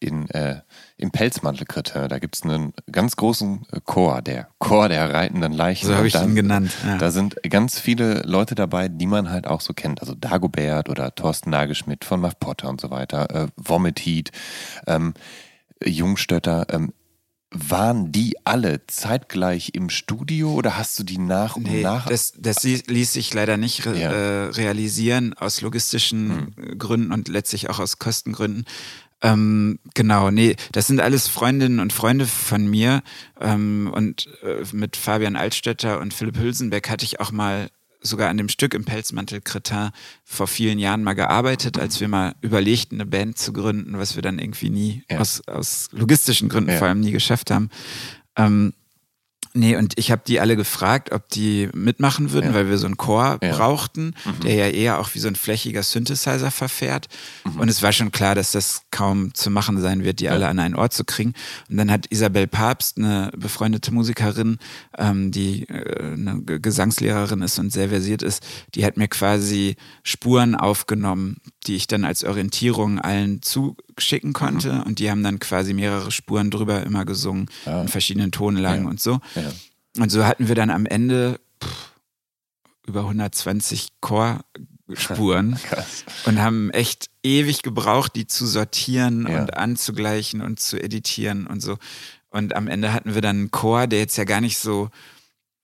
[0.00, 0.62] in, äh,
[0.96, 2.08] im Pelzmantelkritter.
[2.08, 5.86] Da gibt es einen ganz großen äh, Chor, der Chor der reitenden Leichen.
[5.86, 6.72] So habe ich da, ihn genannt.
[6.86, 6.96] Ja.
[6.96, 10.00] Da sind ganz viele Leute dabei, die man halt auch so kennt.
[10.00, 14.30] Also Dagobert oder Thorsten Nagelschmidt von Muff Potter und so weiter, äh, Vomit Heat,
[14.86, 15.12] ähm,
[15.84, 16.66] Jungstötter.
[16.70, 16.94] Ähm,
[17.52, 22.06] waren die alle zeitgleich im Studio oder hast du die nach und nee, nach?
[22.06, 24.10] Das, das ließ sich leider nicht re ja.
[24.10, 26.78] äh, realisieren aus logistischen hm.
[26.78, 28.64] Gründen und letztlich auch aus Kostengründen.
[29.22, 33.02] Ähm, genau, nee, das sind alles Freundinnen und Freunde von mir.
[33.40, 37.70] Ähm, und äh, mit Fabian Altstädter und Philipp Hülsenbeck hatte ich auch mal
[38.02, 39.90] sogar an dem Stück im Pelzmantel Cretin
[40.24, 44.22] vor vielen Jahren mal gearbeitet, als wir mal überlegten, eine Band zu gründen, was wir
[44.22, 45.18] dann irgendwie nie, ja.
[45.18, 46.78] aus, aus logistischen Gründen ja.
[46.78, 47.70] vor allem nie geschafft haben.
[48.36, 48.72] Ähm,
[49.54, 52.54] Nee, und ich habe die alle gefragt, ob die mitmachen würden, Ja.
[52.54, 53.54] weil wir so einen Chor Ja.
[53.54, 57.08] brauchten, der ja eher auch wie so ein flächiger Synthesizer verfährt.
[57.58, 60.58] Und es war schon klar, dass das kaum zu machen sein wird, die alle an
[60.58, 61.34] einen Ort zu kriegen.
[61.68, 64.58] Und dann hat Isabel Papst, eine befreundete Musikerin,
[64.96, 68.42] ähm, die äh, eine Gesangslehrerin ist und sehr versiert ist,
[68.74, 74.82] die hat mir quasi Spuren aufgenommen, die ich dann als Orientierung allen zuschicken konnte.
[74.84, 78.90] Und die haben dann quasi mehrere Spuren drüber immer gesungen, in verschiedenen Tonlagen Ja.
[78.90, 79.20] und so.
[79.34, 79.52] Ja.
[80.02, 81.92] Und so hatten wir dann am Ende pff,
[82.86, 85.58] über 120 Chorspuren
[86.26, 89.40] und haben echt ewig gebraucht, die zu sortieren Ja.
[89.42, 91.78] und anzugleichen und zu editieren und so.
[92.30, 94.88] Und am Ende hatten wir dann einen Chor, der jetzt ja gar nicht so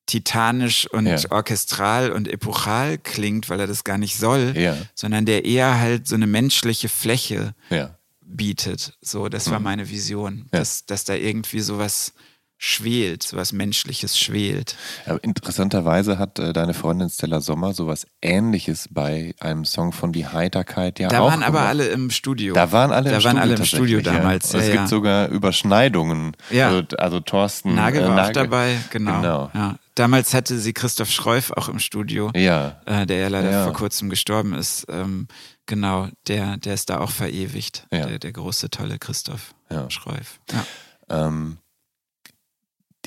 [0.09, 1.19] titanisch und Ja.
[1.31, 4.77] orchestral und epochal klingt, weil er das gar nicht soll, Ja.
[4.95, 7.97] sondern der eher halt so eine menschliche Fläche Ja.
[8.23, 8.95] bietet.
[9.01, 10.47] So, das war meine Vision, Mhm.
[10.51, 12.13] Dass, dass da irgendwie sowas
[12.59, 14.75] schwelt, sowas Menschliches schwelt.
[15.07, 20.27] Aber interessanterweise hat äh, deine Freundin Stella Sommer sowas ähnliches bei einem Song von Die
[20.27, 21.69] Heiterkeit ja Da auch waren aber gemacht.
[21.69, 22.55] alle im Studio.
[22.55, 24.53] Da waren alle da im waren Studio alle im Studio damals.
[24.53, 24.59] Ja.
[24.59, 26.37] Ja, es gibt sogar Überschneidungen.
[26.51, 26.69] Ja.
[26.69, 28.33] Also, also Thorsten Nagel äh, war auch Nagel.
[28.35, 29.21] dabei, genau.
[29.21, 29.51] Genau.
[29.55, 29.77] Ja.
[29.95, 32.81] Damals hatte sie Christoph Schreuf auch im Studio, Ja.
[32.87, 34.85] äh, der ja leider vor kurzem gestorben ist.
[34.89, 35.29] Ähm,
[35.67, 37.87] genau, der, der ist da auch verewigt.
[37.93, 39.55] Der, der große, tolle Christoph.
[39.89, 40.41] Schreuf.
[40.53, 41.27] Ja.
[41.27, 41.59] Ähm,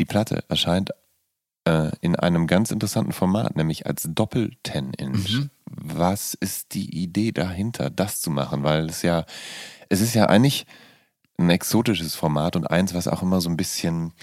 [0.01, 0.89] die Platte erscheint
[1.65, 5.29] äh, in einem ganz interessanten Format, nämlich als Doppel-10-Inch.
[5.37, 5.49] Mhm.
[5.65, 8.63] Was ist die Idee dahinter, das zu machen?
[8.63, 9.25] Weil es ja,
[9.89, 10.65] es ist ja eigentlich
[11.37, 14.13] ein exotisches Format und eins, was auch immer so ein bisschen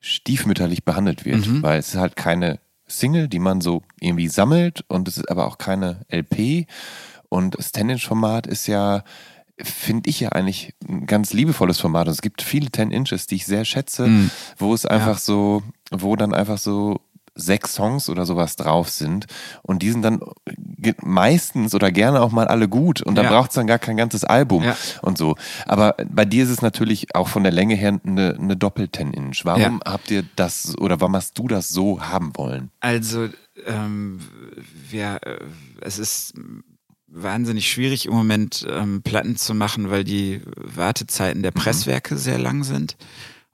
[0.00, 1.62] stiefmütterlich behandelt wird, Mhm.
[1.62, 5.46] weil es ist halt keine Single, die man so irgendwie sammelt und es ist aber
[5.46, 6.66] auch keine LP
[7.28, 9.04] und das 10-Inch-Format ist ja,
[9.62, 12.06] finde ich ja eigentlich ein ganz liebevolles Format.
[12.06, 14.30] Und es gibt viele 10 Inches, die ich sehr schätze, Mhm.
[14.56, 17.00] wo es einfach so, wo dann einfach so
[17.40, 19.26] sechs Songs oder sowas drauf sind
[19.62, 20.20] und die sind dann
[20.56, 23.30] ge- meistens oder gerne auch mal alle gut und dann Ja.
[23.30, 24.76] braucht es dann gar kein ganzes Album Ja.
[25.02, 25.36] und so.
[25.64, 29.44] Aber bei dir ist es natürlich auch von der Länge her eine, eine Doppel-10-Inch.
[29.44, 32.72] Warum habt ihr das oder warum hast du das so haben wollen?
[32.80, 33.28] Also,
[33.66, 34.18] ähm,
[34.90, 35.38] wir, äh,
[35.80, 36.34] es ist
[37.08, 42.64] wahnsinnig schwierig im Moment ähm, Platten zu machen, weil die Wartezeiten der Presswerke sehr lang
[42.64, 42.96] sind.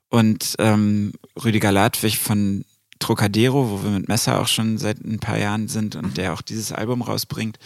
[0.09, 2.65] Und ähm, Rüdiger Ladwig von
[2.99, 6.41] Trocadero, wo wir mit Messer auch schon seit ein paar Jahren sind und der auch
[6.41, 7.57] dieses Album rausbringt,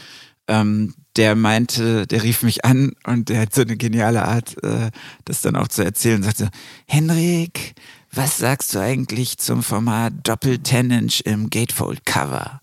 [0.47, 4.89] ähm, der meinte, der rief mich an und der hat so eine geniale Art, äh,
[5.25, 6.23] das dann auch zu erzählen.
[6.23, 6.49] Sagte,
[6.87, 7.75] Henrik,
[8.11, 12.59] was sagst du eigentlich zum Format Doppel 10-Inch im Gatefold-Cover?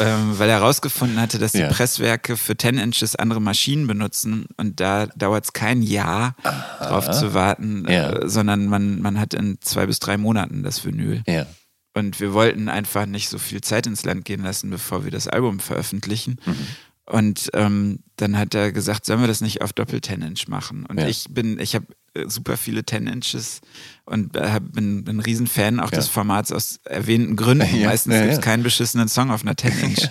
[0.00, 1.68] ähm, weil er herausgefunden hatte, dass die Ja.
[1.68, 6.34] Presswerke für 10 Inches andere Maschinen benutzen und da dauert es kein Jahr
[6.80, 8.10] drauf zu warten, Ja.
[8.10, 11.22] äh, sondern man, man hat in zwei bis drei Monaten das Vinyl.
[11.26, 11.46] Ja.
[11.96, 15.28] Und wir wollten einfach nicht so viel Zeit ins Land gehen lassen, bevor wir das
[15.28, 16.40] Album veröffentlichen.
[16.44, 16.56] Mhm.
[17.06, 20.86] Und ähm, dann hat er gesagt, sollen wir das nicht auf Doppel 10 Inch machen?
[20.86, 21.06] Und Ja.
[21.06, 21.94] ich bin, ich habe äh,
[22.26, 23.60] super viele 10 Inches
[24.04, 25.96] und äh, bin, bin ein Riesenfan auch Ja.
[25.96, 27.66] des Formats aus erwähnten Gründen.
[27.76, 30.08] Ja, Meistens ja, gibt es keinen beschissenen Song auf einer 10 Inch.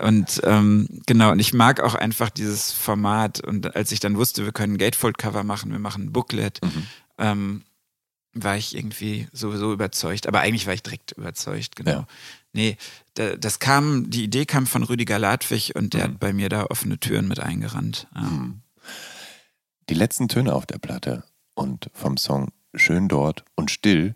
[0.00, 3.40] und ähm, genau, und ich mag auch einfach dieses Format.
[3.40, 6.86] Und als ich dann wusste, wir können ein Gatefold-Cover machen, wir machen ein Booklet, Mhm.
[7.18, 7.62] ähm,
[8.34, 10.26] war ich irgendwie sowieso überzeugt.
[10.26, 12.06] Aber eigentlich war ich direkt überzeugt, genau.
[12.52, 12.76] Nee,
[13.14, 16.12] da, das kam, die Idee kam von Rüdiger Ladwig und der Mhm.
[16.12, 18.06] hat bei mir da offene Türen mit eingerannt.
[18.14, 18.50] Ja.
[19.88, 21.24] Die letzten Töne auf der Platte
[21.58, 24.14] und vom Song Schön dort und still,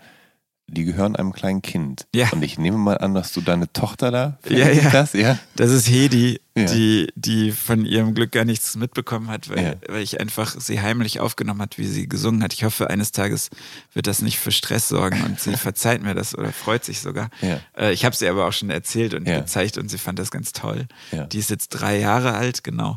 [0.68, 2.06] die gehören einem kleinen Kind.
[2.14, 2.28] Ja.
[2.32, 4.90] Und ich nehme mal an, dass du deine Tochter da Ja, ja.
[4.90, 5.38] das, ja?
[5.56, 6.66] Das ist Hedi, Ja.
[6.66, 9.74] die, die von ihrem Glück gar nichts mitbekommen hat, weil, Ja.
[9.88, 12.52] weil ich einfach sie heimlich aufgenommen hat, wie sie gesungen hat.
[12.52, 13.48] Ich hoffe, eines Tages
[13.92, 17.30] wird das nicht für Stress sorgen und sie verzeiht mir das oder freut sich sogar.
[17.40, 17.58] Ja.
[17.76, 20.52] Äh, ich habe sie aber auch schon erzählt und gezeigt und sie fand das ganz
[20.52, 20.86] toll.
[21.32, 22.96] Die ist jetzt drei Jahre alt, genau.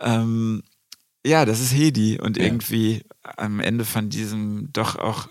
[0.00, 0.62] Ähm,
[1.26, 2.44] ja, das ist Hedi und Ja.
[2.44, 5.28] irgendwie am Ende von diesem doch auch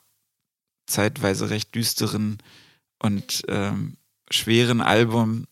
[0.87, 2.37] zeitweise recht düsteren
[3.01, 3.97] und ähm,
[4.31, 5.45] schweren Album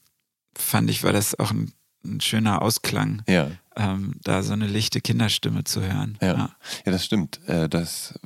[0.57, 1.73] fand ich, war das auch ein,
[2.05, 3.51] ein schöner Ausklang, Ja.
[3.75, 6.17] ähm, da so eine lichte Kinderstimme zu hören.
[6.21, 6.55] Ja.
[6.85, 7.39] Ja, das stimmt.
[7.47, 8.17] Äh, Das,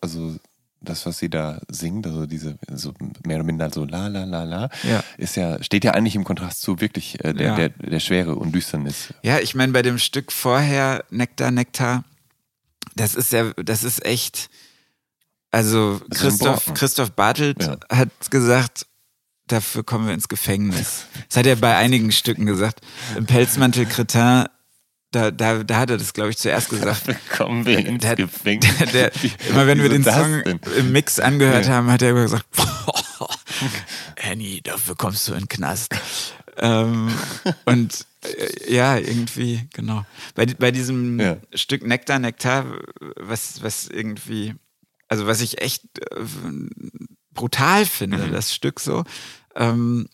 [0.00, 0.36] also
[0.80, 2.92] das, was sie da singt, also diese so
[3.26, 5.02] mehr oder minder so la la la la, Ja.
[5.16, 7.56] ist ja, steht ja eigentlich im Kontrast zu wirklich äh, der, Ja.
[7.56, 9.12] der, der Schwere und Düsternis.
[9.22, 12.04] Ja, ich meine, bei dem Stück vorher, Nektar, Nektar,
[12.94, 14.50] das ist ja, das ist echt,
[15.50, 16.74] also Das Christoph.
[16.74, 17.76] Christoph Bartelt Ja.
[17.90, 18.86] hat gesagt,
[19.46, 21.06] dafür kommen wir ins Gefängnis.
[21.28, 22.80] Das hat er bei einigen Stücken gesagt.
[23.16, 24.44] Im Pelzmantel Cretin,
[25.10, 27.02] da, da, da hat er das, glaube ich, zuerst gesagt.
[27.36, 28.76] Kommen wir ins Der- Gefängnis.
[28.92, 29.10] Der,
[29.48, 30.60] immer wenn wir den Song denn?
[30.76, 31.72] im Mix angehört Ja.
[31.74, 32.46] haben, hat er immer gesagt,
[34.22, 35.94] Annie, dafür kommst du in den Knast.
[36.58, 37.10] ähm,
[37.64, 40.04] und äh, ja, irgendwie, genau.
[40.34, 41.36] Bei, bei diesem Ja.
[41.54, 42.66] Stück Nektar, Nektar,
[43.16, 44.54] was, was irgendwie,
[45.08, 46.24] also was ich echt äh,
[47.32, 48.32] brutal finde, Mhm.
[48.32, 49.04] das Stück so,
[49.54, 50.08] ähm,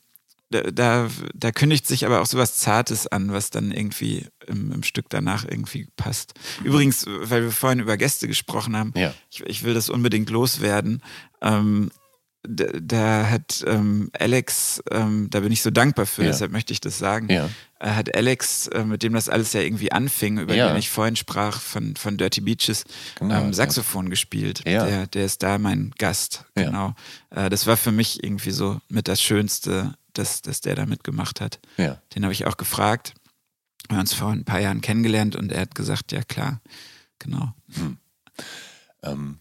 [0.50, 4.82] da, da, da kündigt sich aber auch sowas Zartes an, was dann irgendwie im, im
[4.82, 6.34] Stück danach irgendwie passt.
[6.62, 9.12] Übrigens, weil wir vorhin über Gäste gesprochen haben, Ja.
[9.30, 11.02] ich, ich will das unbedingt loswerden.
[11.42, 11.90] Ähm,
[12.46, 16.30] da, da hat ähm, Alex, ähm, da bin ich so dankbar für, Ja.
[16.30, 17.48] deshalb möchte ich das sagen, Ja.
[17.80, 20.68] äh, hat Alex, äh, mit dem das alles ja irgendwie anfing, über Ja.
[20.68, 22.84] den ich vorhin sprach, von, von Dirty Beaches,
[23.18, 23.54] Genau, ähm.
[23.54, 24.66] Saxophon gespielt.
[24.66, 26.94] Der, der ist da mein Gast, genau.
[27.30, 31.40] Äh, das war für mich irgendwie so mit das Schönste, dass, dass der da mitgemacht
[31.40, 31.58] hat.
[31.78, 33.14] Den habe ich auch gefragt.
[33.88, 36.60] Wir haben uns vor ein paar Jahren kennengelernt und er hat gesagt, ja klar,
[37.18, 37.52] genau.
[39.02, 39.38] Ähm,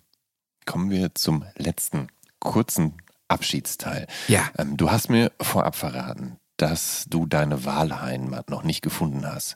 [0.66, 2.08] kommen wir zum letzten
[2.40, 2.98] kurzen
[3.28, 4.08] Abschiedsteil.
[4.28, 4.50] Ja.
[4.58, 9.56] Ähm, du hast mir vorab verraten, dass du deine Wahlheimat noch nicht gefunden hast.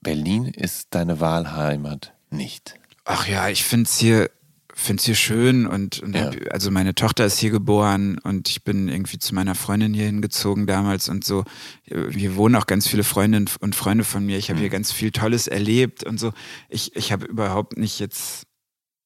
[0.00, 2.76] Berlin ist deine Wahlheimat nicht.
[3.04, 4.30] Ach ja, ich finde es hier,
[4.80, 6.30] find's hier schön und, und Ja.
[6.50, 10.66] also meine Tochter ist hier geboren und ich bin irgendwie zu meiner Freundin hier hingezogen
[10.66, 11.44] damals und so.
[11.84, 14.38] Hier wohnen auch ganz viele Freundinnen und Freunde von mir.
[14.38, 14.62] Ich habe Mhm.
[14.62, 16.32] hier ganz viel Tolles erlebt und so.
[16.68, 18.44] Ich, ich habe überhaupt nicht jetzt,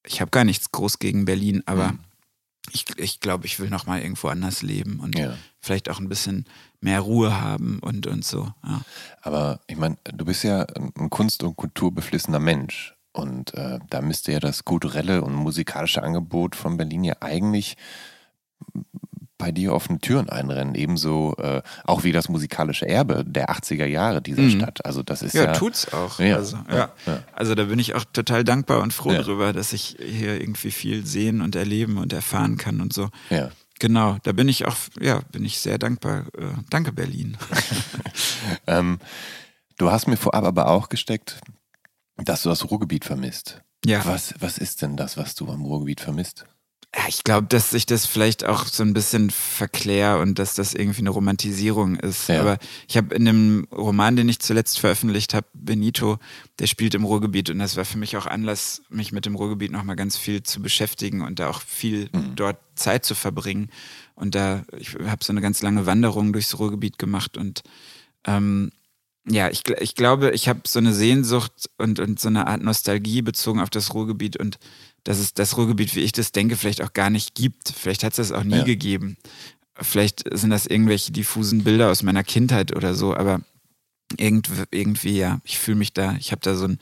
[0.06, 1.98] ich habe gar nichts groß gegen Berlin, aber Mhm.
[2.72, 5.36] ich, ich glaube, ich will noch mal irgendwo anders leben und Ja.
[5.60, 6.44] vielleicht auch ein bisschen
[6.80, 8.52] mehr Ruhe haben und, und so.
[8.64, 8.82] Ja.
[9.22, 12.94] Aber ich meine, du bist ja ein kunst- und kulturbeflissener Mensch.
[13.12, 17.76] Und äh, da müsste ja das kulturelle und musikalische Angebot von Berlin ja eigentlich
[19.38, 20.74] bei dir offene Türen einrennen.
[20.76, 24.50] Ebenso äh, auch wie das musikalische Erbe der 80er Jahre dieser Mhm.
[24.50, 24.86] Stadt.
[24.86, 25.52] Also das ist Ja, ja.
[25.52, 26.20] tut's auch.
[26.20, 29.72] Ja, also, ja, ja, also da bin ich auch total dankbar und froh drüber, dass
[29.72, 33.08] ich hier irgendwie viel sehen und erleben und erfahren kann und so.
[33.30, 33.50] Ja.
[33.80, 36.26] Genau, da bin ich auch, ja, bin ich sehr dankbar.
[36.38, 37.36] Äh, danke, Berlin.
[38.66, 38.98] Ähm,
[39.78, 41.40] du hast mir vorab aber auch gesteckt,
[42.16, 43.62] dass du das Ruhrgebiet vermisst.
[43.84, 44.04] Ja.
[44.04, 46.46] Was, was ist denn das, was du am Ruhrgebiet vermisst?
[46.94, 50.74] Ja, ich glaube, dass ich das vielleicht auch so ein bisschen verklär und dass das
[50.74, 52.28] irgendwie eine Romantisierung ist.
[52.28, 52.42] Ja.
[52.42, 56.18] Aber ich habe in dem Roman, den ich zuletzt veröffentlicht habe, Benito,
[56.58, 59.72] der spielt im Ruhrgebiet und das war für mich auch Anlass, mich mit dem Ruhrgebiet
[59.72, 63.70] nochmal ganz viel zu beschäftigen und da auch viel dort Zeit zu verbringen.
[64.14, 67.62] Und da, ich habe so eine ganz lange Wanderung durchs Ruhrgebiet gemacht und
[68.26, 68.70] ähm,
[69.28, 73.22] ja, ich, ich glaube, ich habe so eine Sehnsucht und, und so eine Art Nostalgie
[73.22, 74.58] bezogen auf das Ruhrgebiet und
[75.04, 77.68] dass es das Ruhrgebiet, wie ich das denke, vielleicht auch gar nicht gibt.
[77.76, 78.64] Vielleicht hat es das auch nie Ja.
[78.64, 79.16] gegeben.
[79.80, 83.40] Vielleicht sind das irgendwelche diffusen Bilder aus meiner Kindheit oder so, aber
[84.16, 86.78] irgendwie, irgendwie ja, ich fühle mich da, ich habe da so ein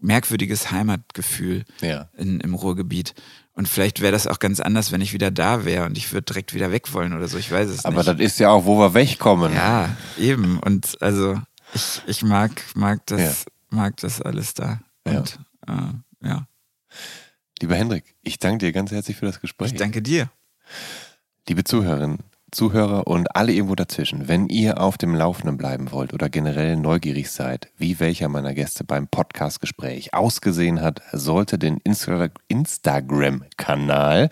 [0.00, 2.08] merkwürdiges Heimatgefühl Ja.
[2.16, 3.14] in, im Ruhrgebiet.
[3.54, 6.24] Und vielleicht wäre das auch ganz anders, wenn ich wieder da wäre und ich würde
[6.24, 7.38] direkt wieder weg wollen oder so.
[7.38, 8.08] Ich weiß es Aber nicht.
[8.08, 9.54] das ist ja auch, wo wir wegkommen.
[9.54, 10.58] Ja, eben.
[10.58, 11.40] Und also
[11.74, 14.80] ich, ich mag, mag das, mag das alles da.
[15.06, 15.18] Ja.
[15.18, 16.46] Und äh, ja,
[17.60, 19.72] Lieber Hendrik, ich danke dir ganz herzlich für das Gespräch.
[19.72, 20.28] ich danke dir.
[21.48, 22.18] Liebe Zuhörerinnen,
[22.50, 27.30] Zuhörer und alle irgendwo dazwischen, wenn ihr auf dem Laufenden bleiben wollt oder generell neugierig
[27.30, 34.30] seid, wie welcher meiner Gäste beim Podcastgespräch ausgesehen hat, sollte den Insta Instagram-Kanal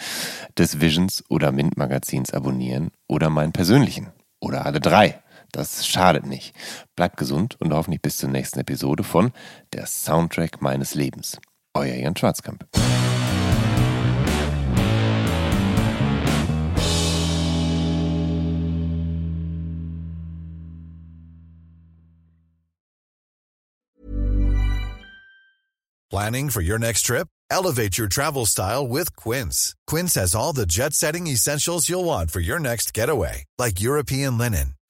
[0.59, 4.09] des Visions oder Mint Magazins abonnieren oder meinen persönlichen
[4.41, 5.22] oder alle drei.
[5.53, 6.55] Das schadet nicht.
[6.97, 9.33] Bleibt gesund und hoffentlich bis zur nächsten Episode von
[9.73, 11.39] Der Soundtrack meines Lebens.
[11.75, 12.67] Euer Jan Schwarzkamp.
[26.11, 27.27] Planning for your next trip?
[27.51, 29.75] Elevate your travel style with Quince.
[29.87, 34.37] Quince has all the jet setting essentials you'll want for your next getaway, like European
[34.37, 34.75] linen,